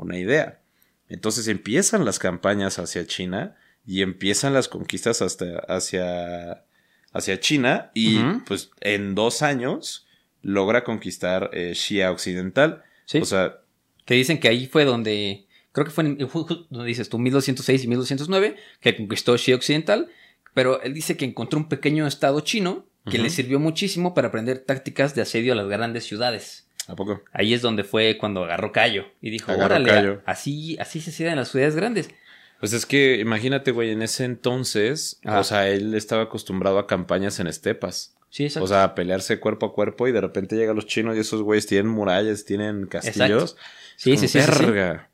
una 0.00 0.18
idea. 0.18 0.60
Entonces 1.08 1.48
empiezan 1.48 2.04
las 2.04 2.18
campañas 2.18 2.78
hacia 2.78 3.06
China 3.06 3.56
y 3.86 4.02
empiezan 4.02 4.54
las 4.54 4.68
conquistas 4.68 5.22
hasta 5.22 5.58
hacia, 5.68 6.64
hacia 7.12 7.40
China 7.40 7.90
y 7.94 8.20
pues 8.46 8.70
en 8.80 9.14
dos 9.14 9.42
años 9.42 10.06
logra 10.42 10.84
conquistar 10.84 11.50
eh, 11.52 11.74
Xia 11.74 12.10
Occidental. 12.10 12.82
Sí. 13.06 13.18
O 13.18 13.24
sea, 13.24 13.58
Que 14.04 14.14
dicen 14.14 14.38
que 14.38 14.48
ahí 14.48 14.66
fue 14.66 14.84
donde. 14.84 15.46
Creo 15.72 15.84
que 15.84 15.92
fue 15.92 16.04
en, 16.04 16.18
donde 16.18 16.86
dices 16.86 17.08
tú, 17.08 17.18
1206 17.18 17.84
y 17.84 17.86
1209, 17.88 18.56
que 18.80 18.96
conquistó 18.96 19.34
Xi 19.34 19.52
Occidental. 19.52 20.08
Pero 20.52 20.82
él 20.82 20.94
dice 20.94 21.16
que 21.16 21.24
encontró 21.24 21.58
un 21.58 21.68
pequeño 21.68 22.06
estado 22.06 22.40
chino 22.40 22.86
que 23.08 23.18
le 23.18 23.30
sirvió 23.30 23.58
muchísimo 23.58 24.14
para 24.14 24.28
aprender 24.28 24.58
tácticas 24.58 25.14
de 25.14 25.22
asedio 25.22 25.52
a 25.52 25.56
las 25.56 25.68
grandes 25.68 26.04
ciudades. 26.04 26.68
¿A 26.90 26.96
poco? 26.96 27.22
Ahí 27.32 27.54
es 27.54 27.62
donde 27.62 27.84
fue 27.84 28.16
cuando 28.18 28.44
agarró 28.44 28.72
callo 28.72 29.06
y 29.22 29.30
dijo, 29.30 29.52
Agarró 29.52 29.76
órale, 29.76 29.88
callo. 29.90 30.22
así, 30.26 30.76
así 30.80 31.00
se 31.00 31.10
hacían 31.10 31.36
las 31.36 31.48
ciudades 31.50 31.76
grandes. 31.76 32.10
Pues 32.58 32.72
es 32.74 32.84
que 32.84 33.18
imagínate, 33.20 33.70
güey, 33.70 33.90
en 33.90 34.02
ese 34.02 34.24
entonces, 34.24 35.18
Ajá. 35.24 35.40
o 35.40 35.44
sea, 35.44 35.68
él 35.68 35.94
estaba 35.94 36.24
acostumbrado 36.24 36.78
a 36.78 36.86
campañas 36.86 37.40
en 37.40 37.46
estepas. 37.46 38.14
Sí, 38.28 38.44
exacto. 38.44 38.64
O 38.64 38.68
sea, 38.68 38.84
a 38.84 38.94
pelearse 38.94 39.40
cuerpo 39.40 39.66
a 39.66 39.72
cuerpo 39.72 40.06
y 40.06 40.12
de 40.12 40.20
repente 40.20 40.56
llegan 40.56 40.76
los 40.76 40.86
chinos 40.86 41.16
y 41.16 41.20
esos 41.20 41.42
güeyes 41.42 41.66
tienen 41.66 41.88
murallas, 41.90 42.44
tienen 42.44 42.86
castillos. 42.86 43.56
sí, 43.96 44.16
sí, 44.16 44.28
sí, 44.28 44.40
sí, 44.40 44.52
sí. 44.52 44.64
verga. 44.66 45.08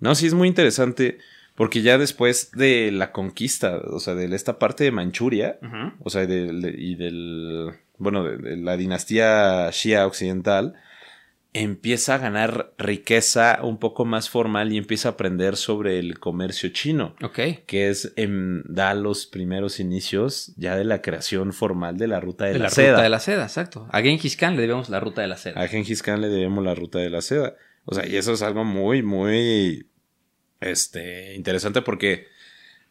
No, 0.00 0.14
sí 0.14 0.26
es 0.26 0.34
muy 0.34 0.48
interesante 0.48 1.18
porque 1.54 1.82
ya 1.82 1.98
después 1.98 2.52
de 2.52 2.90
la 2.92 3.12
conquista, 3.12 3.78
o 3.90 4.00
sea, 4.00 4.14
de 4.14 4.34
esta 4.34 4.58
parte 4.58 4.84
de 4.84 4.92
Manchuria, 4.92 5.58
o 6.00 6.08
sea, 6.10 6.26
del- 6.26 6.62
de- 6.62 6.74
y 6.78 6.94
del, 6.94 7.72
bueno, 8.00 8.24
de, 8.24 8.36
de 8.38 8.56
la 8.56 8.76
dinastía 8.76 9.70
Shia 9.70 10.06
occidental, 10.06 10.74
empieza 11.52 12.14
a 12.14 12.18
ganar 12.18 12.72
riqueza 12.78 13.58
un 13.62 13.78
poco 13.78 14.04
más 14.04 14.30
formal 14.30 14.72
y 14.72 14.76
empieza 14.78 15.08
a 15.08 15.12
aprender 15.12 15.56
sobre 15.56 15.98
el 15.98 16.20
comercio 16.20 16.68
chino 16.68 17.16
Ok. 17.24 17.40
que 17.66 17.88
es 17.88 18.12
em, 18.14 18.62
da 18.66 18.94
los 18.94 19.26
primeros 19.26 19.80
inicios 19.80 20.52
ya 20.56 20.76
de 20.76 20.84
la 20.84 21.02
creación 21.02 21.52
formal 21.52 21.96
de 21.96 22.06
la 22.06 22.20
ruta 22.20 22.44
de, 22.44 22.52
De 22.52 22.58
la, 22.60 22.64
la 22.66 22.70
seda. 22.70 22.90
ruta 22.92 23.02
de 23.02 23.08
la 23.08 23.18
seda, 23.20 23.42
exacto. 23.42 23.88
A 23.90 24.00
Genghis 24.00 24.36
Khan 24.36 24.54
le 24.54 24.62
debemos 24.62 24.88
la 24.90 25.00
ruta 25.00 25.22
de 25.22 25.26
la 25.28 25.36
seda. 25.36 25.60
A 25.60 25.66
Genghis 25.66 26.02
Khan 26.04 26.20
le 26.20 26.28
debemos 26.28 26.62
la 26.64 26.74
ruta 26.76 27.00
de 27.00 27.10
la 27.10 27.20
seda. 27.20 27.54
O 27.84 27.94
sea, 27.94 28.06
y 28.06 28.14
eso 28.16 28.32
es 28.32 28.42
algo 28.42 28.64
muy, 28.64 29.02
muy 29.02 29.88
este, 30.60 31.34
interesante 31.34 31.82
porque, 31.82 32.26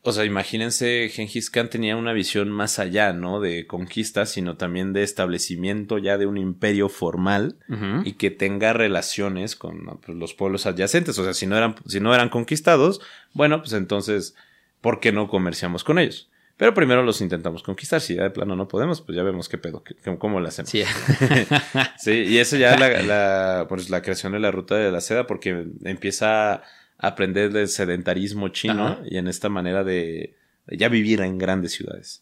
o 0.02 0.12
sea, 0.14 0.24
imagínense, 0.26 1.10
Genghis 1.10 1.50
Khan 1.50 1.70
tenía 1.70 1.96
una 1.98 2.14
visión 2.14 2.50
más 2.50 2.80
allá, 2.80 3.12
¿no? 3.14 3.40
De 3.42 3.68
conquista, 3.68 4.26
sino 4.26 4.56
también 4.58 4.94
de 4.94 5.04
establecimiento 5.04 5.98
ya 5.98 6.18
de 6.18 6.26
un 6.26 6.38
imperio 6.38 6.88
formal 6.90 7.58
y 8.06 8.14
que 8.14 8.32
tenga 8.32 8.74
relaciones 8.74 9.56
con 9.56 10.00
pues, 10.06 10.18
los 10.18 10.34
pueblos 10.34 10.66
adyacentes. 10.66 11.20
O 11.20 11.24
sea, 11.24 11.34
si 11.34 11.46
no 11.48 11.58
eran, 11.58 11.76
si 11.86 12.00
no 12.00 12.14
eran 12.16 12.30
conquistados, 12.30 13.02
bueno, 13.34 13.60
pues 13.60 13.74
entonces, 13.74 14.36
¿por 14.82 15.00
qué 15.00 15.12
no 15.12 15.28
comerciamos 15.28 15.84
con 15.84 16.00
ellos? 16.00 16.30
Pero 16.56 16.74
primero 16.74 17.04
los 17.04 17.22
intentamos 17.22 17.64
conquistar. 17.64 18.02
Si 18.02 18.16
ya 18.16 18.24
de 18.24 18.32
plano 18.32 18.56
no 18.56 18.68
podemos, 18.68 19.00
pues 19.02 19.16
ya 19.16 19.24
vemos 19.24 19.48
qué 19.48 19.58
pedo, 19.58 19.82
qué- 19.82 19.96
cómo 20.18 20.40
lo 20.42 20.48
hacemos. 20.50 20.70
Sí. 20.70 20.84
Sí, 21.98 22.12
y 22.12 22.38
eso 22.38 22.58
ya 22.58 22.78
la, 22.78 23.02
la, 23.02 23.66
pues, 23.70 23.90
la 23.90 24.02
creación 24.02 24.34
de 24.34 24.40
la 24.40 24.52
ruta 24.52 24.76
de 24.76 24.92
la 24.92 25.02
seda, 25.02 25.28
porque 25.28 25.66
empieza 25.84 26.62
aprender 27.00 27.52
del 27.52 27.68
sedentarismo 27.68 28.50
chino 28.50 28.86
Ajá. 28.88 29.02
y 29.10 29.18
en 29.18 29.28
esta 29.28 29.50
manera 29.50 29.84
de, 29.84 30.36
de 30.68 30.78
ya 30.78 30.88
vivir 30.90 31.22
en 31.22 31.38
grandes 31.40 31.72
ciudades. 31.72 32.22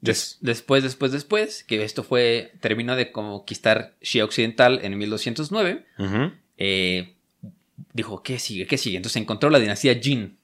Des- 0.00 0.38
después, 0.40 0.82
después, 0.82 1.12
después, 1.12 1.62
que 1.64 1.82
esto 1.84 2.02
fue, 2.02 2.52
terminó 2.60 2.96
de 2.96 3.12
conquistar 3.12 3.94
Xia 4.02 4.24
Occidental 4.24 4.80
en 4.82 4.96
1209, 4.98 5.84
Ujú, 5.98 6.32
eh, 6.56 7.14
dijo, 7.92 8.22
¿qué 8.22 8.38
sigue? 8.38 8.66
¿Qué 8.66 8.78
sigue? 8.78 8.96
Entonces 8.96 9.20
encontró 9.20 9.50
la 9.50 9.58
dinastía 9.58 9.94
Jin. 9.98 10.36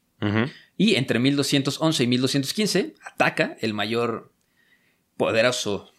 Y 0.78 0.94
entre 0.96 1.18
1211 1.18 2.04
y 2.04 2.06
1215 2.06 2.94
ataca 3.04 3.56
el 3.60 3.72
mayor 3.74 4.30
poderoso, 5.16 5.90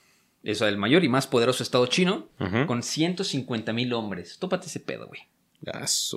eso, 0.43 0.67
el 0.67 0.77
mayor 0.77 1.03
y 1.03 1.09
más 1.09 1.25
poderoso 1.27 1.63
estado 1.63 1.85
chino, 1.87 2.29
con 2.67 2.83
150 2.83 3.73
mil 3.73 3.93
hombres. 3.93 4.37
Tópate 4.39 4.67
ese 4.67 4.79
pedo, 4.79 5.07
güey. 5.07 5.21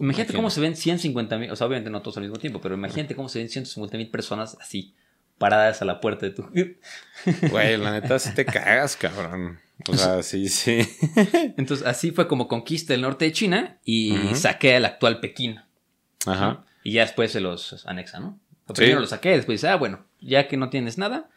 Imagínate 0.00 0.35
cómo 0.35 0.50
se 0.50 0.61
ven 0.61 0.76
150 0.76 1.38
mil, 1.38 1.50
o 1.50 1.57
sea, 1.57 1.66
obviamente 1.66 1.90
no 1.90 2.03
todos 2.03 2.16
al 2.18 2.24
mismo 2.24 2.38
tiempo, 2.38 2.61
pero 2.61 2.74
imagínate 2.74 3.14
cómo 3.14 3.29
se 3.29 3.38
ven 3.38 3.48
150 3.48 3.96
mil 3.96 4.09
personas 4.11 4.57
así, 4.61 4.94
paradas 5.38 5.81
a 5.83 5.85
la 5.85 6.00
puerta 6.00 6.26
de 6.26 6.33
tu... 6.33 6.42
Güey, 7.50 7.76
la 7.79 7.92
neta, 7.92 8.18
sí 8.18 8.35
te 8.35 8.44
cagas, 8.44 8.96
cabrón. 8.96 9.59
O 9.88 9.96
sea, 9.96 10.22
sí, 10.22 10.48
sí. 10.48 10.81
Entonces, 11.57 11.87
así 11.87 12.11
fue 12.11 12.29
como 12.29 12.48
conquista 12.48 12.92
el 12.94 13.00
norte 13.00 13.24
de 13.24 13.33
China 13.33 13.79
y 13.85 14.12
Ujú. 14.18 14.35
saquea 14.37 14.76
el 14.76 14.85
actual 14.85 15.20
Pekín. 15.20 15.61
Ajá. 16.26 16.64
Y 16.85 16.92
ya 16.92 17.03
después 17.03 17.33
se 17.33 17.40
los 17.40 17.87
anexa, 17.87 18.20
¿no? 18.20 18.38
O 18.66 18.74
Sí. 18.74 18.83
Primero 18.83 19.00
los 19.00 19.11
saqué, 19.11 19.31
después 19.31 19.61
dice, 19.61 19.68
ah, 19.68 19.76
bueno, 19.76 20.05
ya 20.20 20.46
que 20.48 20.57
no 20.57 20.68
tienes 20.70 20.96
nada, 20.98 21.29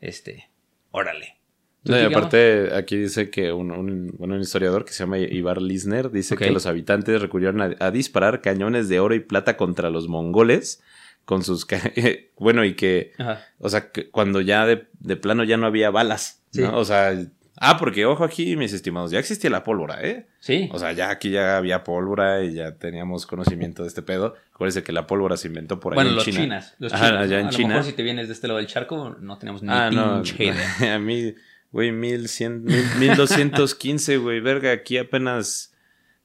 este, 0.00 0.48
órale. 0.90 1.36
No, 1.84 1.98
y 2.00 2.02
aparte, 2.04 2.70
aquí 2.74 2.96
dice 2.96 3.28
que 3.30 3.52
un, 3.52 3.72
un- 3.72 4.14
bueno, 4.18 4.34
un 4.34 4.40
historiador 4.40 4.84
que 4.84 4.92
se 4.92 5.00
llama 5.04 5.18
Ibar 5.18 5.60
Lisner 5.60 6.10
dice 6.10 6.36
que 6.36 6.50
los 6.50 6.66
habitantes 6.66 7.20
recurrieron 7.20 7.60
a, 7.60 7.74
a 7.80 7.90
disparar 7.90 8.40
cañones 8.40 8.88
de 8.88 9.00
oro 9.00 9.14
y 9.14 9.20
plata 9.20 9.56
contra 9.56 9.90
los 9.90 10.06
mongoles 10.08 10.80
con 11.24 11.42
sus... 11.44 11.66
bueno, 12.38 12.64
y 12.64 12.74
que 12.74 13.12
Ajá. 13.18 13.44
O 13.58 13.68
sea, 13.68 13.90
que 13.90 14.10
cuando 14.10 14.40
ya 14.40 14.64
de, 14.66 14.86
de 15.00 15.16
plano 15.16 15.44
ya 15.44 15.56
no 15.56 15.66
había 15.66 15.90
balas, 15.90 16.40
Sí. 16.50 16.60
¿no? 16.62 16.76
O 16.76 16.84
sea, 16.84 17.16
ah, 17.56 17.78
porque 17.78 18.04
ojo 18.06 18.24
aquí, 18.24 18.56
mis 18.56 18.72
estimados, 18.72 19.10
ya 19.10 19.18
existía 19.18 19.48
la 19.50 19.64
pólvora, 19.64 20.02
¿eh? 20.02 20.26
Sí. 20.38 20.68
O 20.72 20.78
sea, 20.78 20.92
ya 20.92 21.10
aquí 21.10 21.30
ya 21.30 21.56
había 21.56 21.82
pólvora 21.82 22.44
y 22.44 22.54
ya 22.54 22.76
teníamos 22.76 23.26
conocimiento 23.26 23.82
de 23.82 23.88
este 23.88 24.02
pedo. 24.02 24.34
Acuérdense 24.52 24.82
que 24.82 24.92
la 24.92 25.06
pólvora 25.06 25.36
se 25.36 25.48
inventó 25.48 25.80
por 25.80 25.92
ahí 25.92 25.96
bueno, 25.96 26.10
en 26.10 26.16
los 26.16 26.24
China. 26.24 26.40
chinas. 26.40 26.74
Los 26.78 26.92
Ajá, 26.92 27.06
chinos, 27.06 27.22
allá 27.22 27.36
¿no? 27.36 27.48
en 27.48 27.54
a 27.54 27.58
lo 27.58 27.68
mejor 27.68 27.84
si 27.84 27.92
te 27.94 28.02
vienes 28.02 28.28
de 28.28 28.34
este 28.34 28.46
lado 28.48 28.58
del 28.58 28.66
charco, 28.66 29.16
no 29.20 29.38
tenemos 29.38 29.62
ni 29.62 29.68
Ah, 29.70 29.90
no. 29.90 30.22
pinche 30.22 30.44
idea. 30.44 30.94
A 30.96 30.98
mí, 30.98 31.34
güey, 31.72 31.90
1100, 31.92 32.64
mil- 32.64 32.84
1215, 32.98 34.18
güey, 34.18 34.40
verga, 34.40 34.70
aquí 34.72 34.98
apenas 34.98 35.74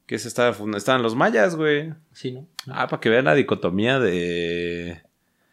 que 0.06 0.20
se 0.20 0.28
estaba 0.28 0.54
fundando. 0.54 0.78
Estaban 0.78 1.02
los 1.04 1.16
mayas, 1.16 1.56
güey. 1.56 1.94
Sí, 2.14 2.32
¿no? 2.32 2.48
Ah, 2.68 2.88
para 2.88 3.00
que 3.00 3.10
vean 3.10 3.26
la 3.26 3.36
dicotomía 3.36 4.00
de... 4.00 5.02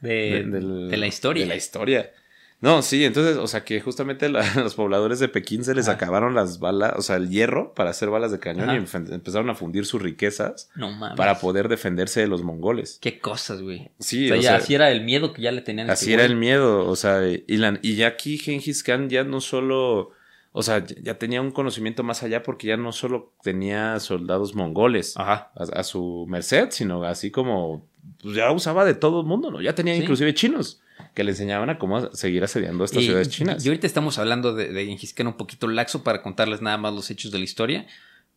De, 0.00 0.44
de 0.44 0.96
la 0.98 1.06
historia. 1.06 1.44
De 1.44 1.48
la 1.48 1.56
historia. 1.56 2.12
No, 2.60 2.80
sí, 2.80 3.04
entonces, 3.04 3.36
o 3.36 3.46
sea, 3.46 3.62
que 3.64 3.80
justamente 3.82 4.28
la- 4.30 4.42
los 4.56 4.74
pobladores 4.74 5.18
de 5.18 5.28
Pekín 5.28 5.64
se 5.64 5.74
les 5.74 5.86
Ajá. 5.88 5.96
acabaron 5.96 6.34
las 6.34 6.60
balas, 6.60 6.94
o 6.96 7.02
sea, 7.02 7.16
el 7.16 7.28
hierro 7.28 7.74
para 7.74 7.90
hacer 7.90 8.08
balas 8.08 8.32
de 8.32 8.38
cañón 8.38 8.70
Ajá. 8.70 8.78
y 8.78 8.80
empe- 8.80 9.12
empezaron 9.12 9.50
a 9.50 9.54
fundir 9.54 9.84
sus 9.84 10.00
riquezas 10.00 10.70
No 10.74 10.90
para 11.16 11.38
poder 11.40 11.68
defenderse 11.68 12.20
de 12.20 12.26
los 12.26 12.42
mongoles. 12.42 12.98
Qué 13.02 13.18
cosas, 13.18 13.60
güey. 13.60 13.90
Sí, 13.98 14.26
o 14.26 14.28
sea, 14.28 14.36
o 14.38 14.40
ya 14.40 14.48
sea, 14.50 14.56
así 14.58 14.74
era 14.74 14.90
el 14.90 15.02
miedo 15.04 15.32
que 15.34 15.42
ya 15.42 15.52
le 15.52 15.60
tenían. 15.60 15.90
a 15.90 15.92
así 15.92 16.06
este 16.06 16.14
era 16.14 16.22
güey. 16.22 16.32
el 16.32 16.38
miedo, 16.38 16.88
o 16.88 16.96
sea, 16.96 17.20
y, 17.28 17.56
la- 17.58 17.78
y 17.82 17.96
ya 17.96 18.06
aquí 18.06 18.38
Genghis 18.38 18.82
Khan 18.82 19.10
ya 19.10 19.24
no 19.24 19.42
solo, 19.42 20.12
o 20.52 20.62
sea, 20.62 20.78
ya- 20.86 20.96
ya 21.02 21.18
tenía 21.18 21.42
un 21.42 21.50
conocimiento 21.50 22.02
más 22.02 22.22
allá 22.22 22.42
porque 22.42 22.68
ya 22.68 22.78
no 22.78 22.92
solo 22.92 23.34
tenía 23.42 24.00
soldados 24.00 24.54
mongoles 24.54 25.16
Ajá. 25.18 25.50
a, 25.54 25.80
a 25.80 25.82
su 25.82 26.24
merced, 26.30 26.68
sino 26.70 27.02
así 27.04 27.30
como 27.30 27.86
pues 28.22 28.36
ya 28.36 28.50
usaba 28.52 28.84
de 28.86 28.94
todo 28.94 29.20
el 29.20 29.26
mundo, 29.26 29.50
¿no? 29.50 29.60
Ya 29.60 29.74
tenía 29.74 29.94
Sí. 29.96 30.00
inclusive 30.02 30.32
chinos 30.34 30.80
que 31.14 31.24
le 31.24 31.30
enseñaban 31.32 31.70
a 31.70 31.78
cómo 31.78 32.12
seguir 32.14 32.44
asediando 32.44 32.84
estas 32.84 33.02
Y- 33.02 33.06
ciudades 33.06 33.28
chinas. 33.28 33.64
Y 33.64 33.68
ahorita 33.68 33.86
estamos 33.86 34.18
hablando 34.18 34.54
de, 34.54 34.68
de 34.72 34.86
Gengis 34.86 35.12
Khan 35.14 35.26
un 35.28 35.36
poquito 35.36 35.66
laxo 35.68 36.02
para 36.04 36.22
contarles 36.22 36.60
nada 36.62 36.76
más 36.78 36.92
los 36.94 37.10
hechos 37.10 37.30
de 37.32 37.38
la 37.38 37.44
historia. 37.44 37.86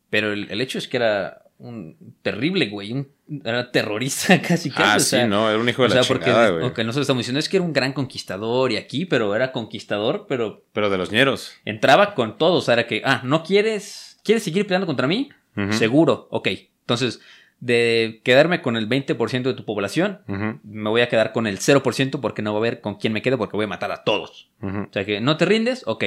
Pero 0.10 0.32
el, 0.34 0.50
el 0.50 0.62
hecho 0.62 0.78
es 0.78 0.88
que 0.88 0.98
era 0.98 1.42
un 1.60 1.98
terrible, 2.22 2.68
güey. 2.68 2.94
Un, 2.94 3.10
era 3.44 3.72
terrorista 3.72 4.42
casi, 4.42 4.70
casi. 4.70 4.84
ah, 4.90 4.96
o 4.96 5.00
sí, 5.00 5.06
sea, 5.08 5.28
no, 5.28 5.50
era 5.50 5.60
un 5.60 5.68
hijo 5.68 5.82
de 5.82 5.88
o 5.88 5.96
la 5.96 6.04
sea, 6.04 6.08
porque 6.08 6.26
chingada, 6.26 6.50
güey. 6.52 6.64
ok, 6.66 6.78
nosotros 6.80 7.02
estamos 7.06 7.22
diciendo 7.22 7.40
es 7.40 7.50
que 7.50 7.58
era 7.58 7.66
un 7.66 7.74
gran 7.74 7.94
conquistador 7.94 8.72
y 8.72 8.78
aquí, 8.78 9.06
pero 9.06 9.36
era 9.36 9.52
conquistador, 9.52 10.26
pero 10.30 10.64
Pero 10.72 10.90
de 10.90 10.98
los 10.98 11.12
ñeros. 11.12 11.52
entraba 11.66 12.14
con 12.16 12.38
todo. 12.38 12.54
O 12.56 12.62
sea, 12.62 12.76
era 12.76 12.88
que, 12.88 13.02
ah, 13.04 13.22
¿no 13.26 13.44
quieres, 13.44 14.18
quieres 14.24 14.44
seguir 14.44 14.66
peleando 14.66 14.88
contra 14.88 15.08
mí? 15.08 15.30
Ujú. 15.58 15.74
Seguro, 15.74 16.28
ok. 16.32 16.48
Entonces, 16.82 17.20
de 17.60 18.22
quedarme 18.24 18.62
con 18.62 18.78
el 18.78 18.88
20% 18.88 19.42
de 19.44 19.54
tu 19.54 19.66
población, 19.66 20.20
me 20.64 20.90
voy 20.90 21.02
a 21.02 21.10
quedar 21.10 21.32
con 21.34 21.48
el 21.48 21.58
0% 21.60 22.20
porque 22.22 22.42
no 22.42 22.54
va 22.54 22.60
a 22.60 22.62
ver 22.62 22.82
con 22.82 22.96
quién 22.96 23.14
me 23.14 23.22
quedo 23.22 23.38
porque 23.38 23.56
voy 23.58 23.66
a 23.66 23.70
matar 23.70 23.92
a 23.92 24.04
todos. 24.04 24.50
O 24.62 24.88
sea 24.92 25.06
que 25.06 25.20
no 25.22 25.38
te 25.38 25.46
rindes, 25.46 25.84
ok. 25.86 26.04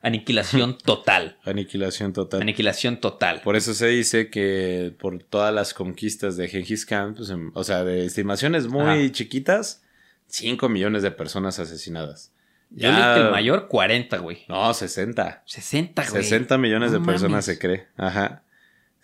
Aniquilación 0.00 0.78
total. 0.84 1.38
Aniquilación 1.44 2.12
total. 2.12 2.42
Aniquilación 2.42 2.96
total. 2.98 3.40
Por 3.42 3.56
eso 3.56 3.72
se 3.74 3.86
dice 3.88 4.30
que 4.30 4.94
por 4.98 5.22
todas 5.22 5.54
las 5.54 5.74
conquistas 5.74 6.36
de 6.36 6.48
Genghis 6.48 6.84
Khan, 6.86 7.14
pues, 7.14 7.30
em- 7.30 7.52
o 7.54 7.62
sea, 7.64 7.84
de 7.84 8.04
estimaciones 8.04 8.66
muy 8.66 8.82
Ajá. 8.82 9.12
chiquitas, 9.12 9.84
5 10.26 10.68
millones 10.68 11.02
de 11.02 11.10
personas 11.12 11.58
asesinadas. 11.58 12.32
Yo 12.70 12.90
leí 12.90 13.02
que 13.14 13.20
el 13.20 13.30
mayor, 13.30 13.68
40, 13.68 14.16
güey. 14.18 14.44
No, 14.48 14.72
60. 14.72 15.42
60, 15.44 16.02
güey. 16.10 16.22
60 16.22 16.56
millones 16.58 16.90
de 16.90 17.00
personas 17.00 17.44
se 17.44 17.58
cree. 17.58 17.86
Ajá. 17.98 18.42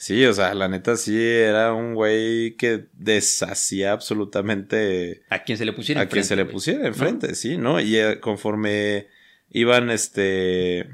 Sí, 0.00 0.24
o 0.26 0.32
sea, 0.32 0.54
la 0.54 0.68
neta 0.68 0.96
sí 0.96 1.20
era 1.20 1.72
un 1.74 1.94
güey 1.94 2.54
que 2.56 2.86
deshacía 2.92 3.90
absolutamente 3.90 5.22
A 5.28 5.42
quien 5.42 5.58
se 5.58 5.64
le 5.64 5.72
pusiera 5.72 6.02
a 6.02 6.06
quien 6.06 6.20
enfrente, 6.20 6.28
se 6.28 6.36
le 6.36 6.44
pusiera 6.44 6.86
enfrente, 6.86 7.34
sí, 7.34 7.58
¿no? 7.58 7.80
Y 7.80 7.96
eh, 7.96 8.20
conforme 8.20 9.08
iban, 9.50 9.90
este, 9.90 10.88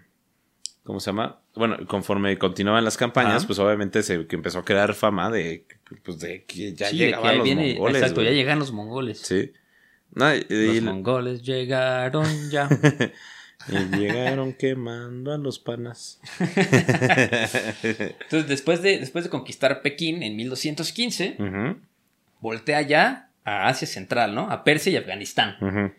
¿cómo 0.84 1.00
se 1.00 1.10
llama? 1.10 1.40
Bueno, 1.54 1.76
conforme 1.86 2.38
continuaban 2.38 2.82
las 2.82 2.96
campañas, 2.96 3.36
Ajá. 3.36 3.46
pues 3.46 3.58
obviamente 3.58 4.02
se 4.02 4.26
que 4.26 4.36
empezó 4.36 4.60
a 4.60 4.64
crear 4.64 4.94
fama 4.94 5.30
de, 5.30 5.66
pues, 6.02 6.18
de 6.20 6.44
que 6.44 6.72
ya 6.72 6.88
Sí, 6.88 6.96
que 6.98 7.04
llegaban 7.06 7.36
los 7.36 7.44
viene- 7.44 7.74
mongoles. 7.74 8.00
Exacto, 8.02 8.22
ya 8.22 8.30
llegan 8.30 8.58
los 8.58 8.72
mongoles. 8.72 9.18
Sí. 9.20 9.52
No, 10.12 10.34
y, 10.34 10.46
y- 10.48 10.80
Los 10.80 10.82
mongoles 10.94 11.42
llegaron 11.42 12.26
ya. 12.50 12.68
y 13.68 13.96
llegaron 13.96 14.52
quemando 14.52 15.32
a 15.32 15.38
los 15.38 15.58
panas. 15.58 16.20
Entonces, 17.82 18.48
después 18.48 18.82
de, 18.82 18.98
después 18.98 19.24
de 19.24 19.30
conquistar 19.30 19.82
Pekín 19.82 20.22
en 20.22 20.36
1215, 20.36 21.36
Ujú, 21.38 21.78
voltea 22.40 22.82
ya 22.82 23.30
a 23.44 23.68
Asia 23.68 23.86
Central, 23.86 24.34
¿no? 24.34 24.50
A 24.50 24.64
Persia 24.64 24.92
y 24.92 24.96
Afganistán. 24.96 25.92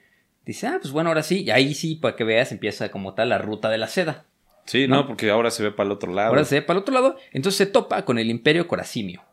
Dice, 0.45 0.68
ah, 0.68 0.78
pues 0.80 0.91
bueno, 0.93 1.09
ahora 1.09 1.24
sí. 1.24 1.43
Y 1.43 1.51
ahí 1.51 1.74
sí, 1.74 1.95
para 1.95 2.16
que 2.16 2.24
veas, 2.24 2.51
empieza 2.51 2.89
como 2.89 3.13
tal 3.13 3.30
la 3.30 3.38
ruta 3.39 3.70
de 3.70 3.78
la 3.78 3.88
seda. 3.88 4.26
Sí, 4.66 4.88
¿No? 4.88 4.95
no, 4.97 5.07
porque 5.07 5.30
ahora 5.30 5.51
se 5.51 5.63
ve 5.63 5.72
para 5.72 5.88
el 5.88 5.91
otro 5.93 6.13
lado. 6.13 6.30
Ahora 6.30 6.45
se 6.45 6.55
ve 6.55 6.61
para 6.61 6.78
el 6.78 6.82
otro 6.82 6.93
lado. 6.93 7.18
Entonces 7.32 7.57
se 7.57 7.66
topa 7.66 8.03
con 8.03 8.18
el 8.20 8.30
Imperio 8.30 8.68
Corasimio. 8.68 9.24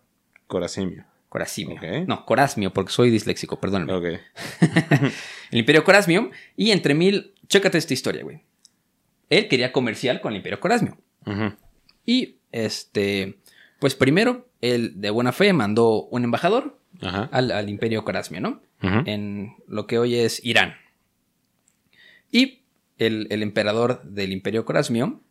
Corasimio. 0.47 1.05
Corasimio. 1.33 1.77
Ok. 1.77 2.07
No, 2.07 2.27
Corasmio, 2.27 2.75
porque 2.75 2.93
soy 2.93 3.09
disléxico, 3.09 3.59
perdónenme. 3.59 3.95
Ok. 3.95 4.21
El 5.51 5.59
Imperio 5.61 5.83
Corasmio. 5.83 6.31
Y 6.57 6.73
entre 6.73 6.93
mil. 6.93 7.33
Chécate 7.49 7.79
esta 7.79 7.95
historia, 7.95 8.23
güey. 8.23 8.43
Él 9.31 9.49
quería 9.49 9.73
comercial 9.73 10.21
con 10.21 10.33
el 10.33 10.37
Imperio 10.37 10.61
Corasmio. 10.61 10.99
Y 12.05 12.37
este. 12.53 13.39
Pues 13.81 13.95
primero, 13.95 14.47
él 14.61 15.01
de 15.01 15.09
buena 15.09 15.33
fe 15.33 15.55
mandó 15.55 16.03
un 16.05 16.25
embajador 16.25 16.79
al, 17.01 17.51
al 17.51 17.69
Imperio 17.71 18.05
Corasmio, 18.05 18.43
¿no? 18.43 18.61
En 18.83 19.57
lo 19.67 19.87
que 19.87 19.99
hoy 19.99 20.17
es 20.17 20.45
Irán. 20.45 20.75
Y 22.31 22.61
el, 22.99 23.27
el 23.31 23.43
emperador 23.43 24.03
del 24.03 24.33
Imperio 24.33 24.67
Corasmio, 24.67 25.23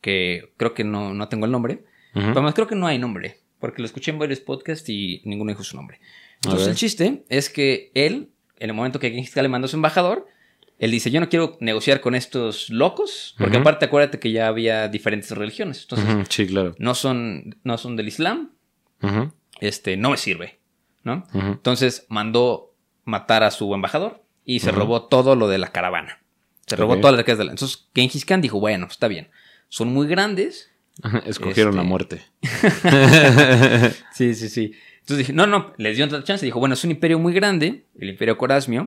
que 0.00 0.54
creo 0.56 0.72
que 0.72 0.84
no, 0.84 1.12
no 1.12 1.28
tengo 1.28 1.44
el 1.44 1.52
nombre. 1.52 1.84
Además, 2.14 2.54
creo 2.54 2.66
que 2.66 2.74
no 2.74 2.86
hay 2.86 2.98
nombre, 2.98 3.38
porque 3.62 3.80
lo 3.80 3.86
escuché 3.86 4.10
en 4.10 4.18
varios 4.18 4.40
podcasts 4.40 4.86
y 4.90 5.22
ninguno 5.24 5.50
dijo 5.52 5.62
su 5.64 5.76
nombre. 5.76 6.00
Entonces, 6.44 6.68
el 6.68 6.74
chiste 6.74 7.24
es 7.30 7.48
que 7.48 7.90
él, 7.94 8.28
en 8.58 8.68
el 8.70 8.74
momento 8.74 8.98
que 8.98 9.08
Genghis 9.10 9.30
Khan 9.30 9.44
le 9.44 9.48
mandó 9.48 9.64
a 9.66 9.68
su 9.68 9.76
embajador, 9.76 10.26
él 10.78 10.90
dice: 10.90 11.10
Yo 11.12 11.20
no 11.20 11.28
quiero 11.28 11.56
negociar 11.60 12.00
con 12.00 12.14
estos 12.16 12.68
locos, 12.70 13.36
porque 13.38 13.58
aparte, 13.58 13.84
acuérdate 13.84 14.18
que 14.18 14.32
ya 14.32 14.48
había 14.48 14.88
diferentes 14.88 15.30
religiones. 15.30 15.82
Entonces, 15.82 16.26
Sí, 16.28 16.46
claro. 16.46 16.74
no, 16.78 16.94
son, 16.96 17.56
no 17.62 17.78
son 17.78 17.94
del 17.96 18.08
Islam, 18.08 18.50
este, 19.60 19.96
no 19.96 20.10
me 20.10 20.16
sirve, 20.16 20.58
¿no? 21.04 21.26
Entonces, 21.32 22.04
mandó 22.08 22.74
matar 23.04 23.44
a 23.44 23.50
su 23.52 23.72
embajador 23.74 24.24
y 24.44 24.58
se 24.60 24.72
robó 24.72 25.04
todo 25.04 25.36
lo 25.36 25.46
de 25.48 25.58
la 25.58 25.68
caravana. 25.72 26.18
Se 26.66 26.74
robó 26.76 26.94
Ok. 26.94 27.00
todas 27.00 27.12
las 27.12 27.18
riquezas 27.20 27.38
de 27.38 27.44
la. 27.44 27.52
Entonces, 27.52 27.86
Genghis 27.94 28.24
Khan 28.24 28.40
dijo: 28.40 28.58
Bueno, 28.58 28.86
está 28.90 29.06
bien, 29.06 29.28
son 29.68 29.92
muy 29.94 30.08
grandes. 30.08 30.71
Escogieron 31.26 31.76
la 31.76 31.82
muerte. 31.82 32.22
Sí, 34.12 34.34
sí, 34.34 34.48
sí. 34.48 34.74
Entonces 35.00 35.18
dije, 35.18 35.32
no, 35.32 35.46
no, 35.46 35.72
les 35.78 35.96
dio 35.96 36.06
otra 36.06 36.22
chance. 36.22 36.44
Dijo, 36.44 36.60
bueno, 36.60 36.74
es 36.74 36.84
un 36.84 36.90
imperio 36.90 37.18
muy 37.18 37.32
grande, 37.32 37.86
el 37.98 38.10
imperio 38.10 38.36
Corasmio. 38.38 38.84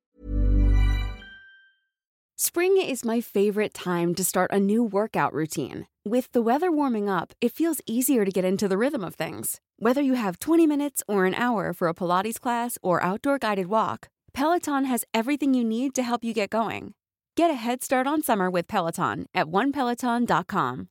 Spring 2.38 2.78
is 2.78 3.04
my 3.04 3.22
favorite 3.22 3.74
time 3.74 4.14
to 4.14 4.24
start 4.24 4.52
a 4.52 4.60
new 4.60 4.84
workout 4.84 5.34
routine. 5.34 5.88
With 6.06 6.32
the 6.32 6.42
weather 6.42 6.72
warming 6.72 7.10
up, 7.10 7.34
it 7.42 7.52
feels 7.52 7.82
easier 7.86 8.24
to 8.24 8.32
get 8.32 8.46
into 8.46 8.68
the 8.68 8.78
rhythm 8.78 9.04
of 9.04 9.16
things. 9.16 9.60
Whether 9.80 10.02
you 10.02 10.14
have 10.14 10.40
20 10.40 10.68
minutes 10.68 11.02
or 11.08 11.26
an 11.26 11.34
hour 11.34 11.74
for 11.74 11.88
a 11.88 11.94
Pilates 11.94 12.40
class 12.40 12.78
or 12.82 13.02
outdoor 13.02 13.40
guided 13.40 13.68
walk, 13.68 14.10
Peloton 14.34 14.86
has 14.86 15.06
everything 15.14 15.54
you 15.54 15.64
need 15.64 15.96
to 15.96 16.04
help 16.04 16.24
you 16.24 16.34
get 16.34 16.50
going. 16.50 16.94
Get 17.36 17.50
a 17.50 17.56
head 17.56 17.82
start 17.84 18.06
on 18.06 18.22
summer 18.22 18.50
with 18.50 18.68
Peloton 18.68 19.26
at 19.34 19.48
onepeloton.com. 19.48 20.90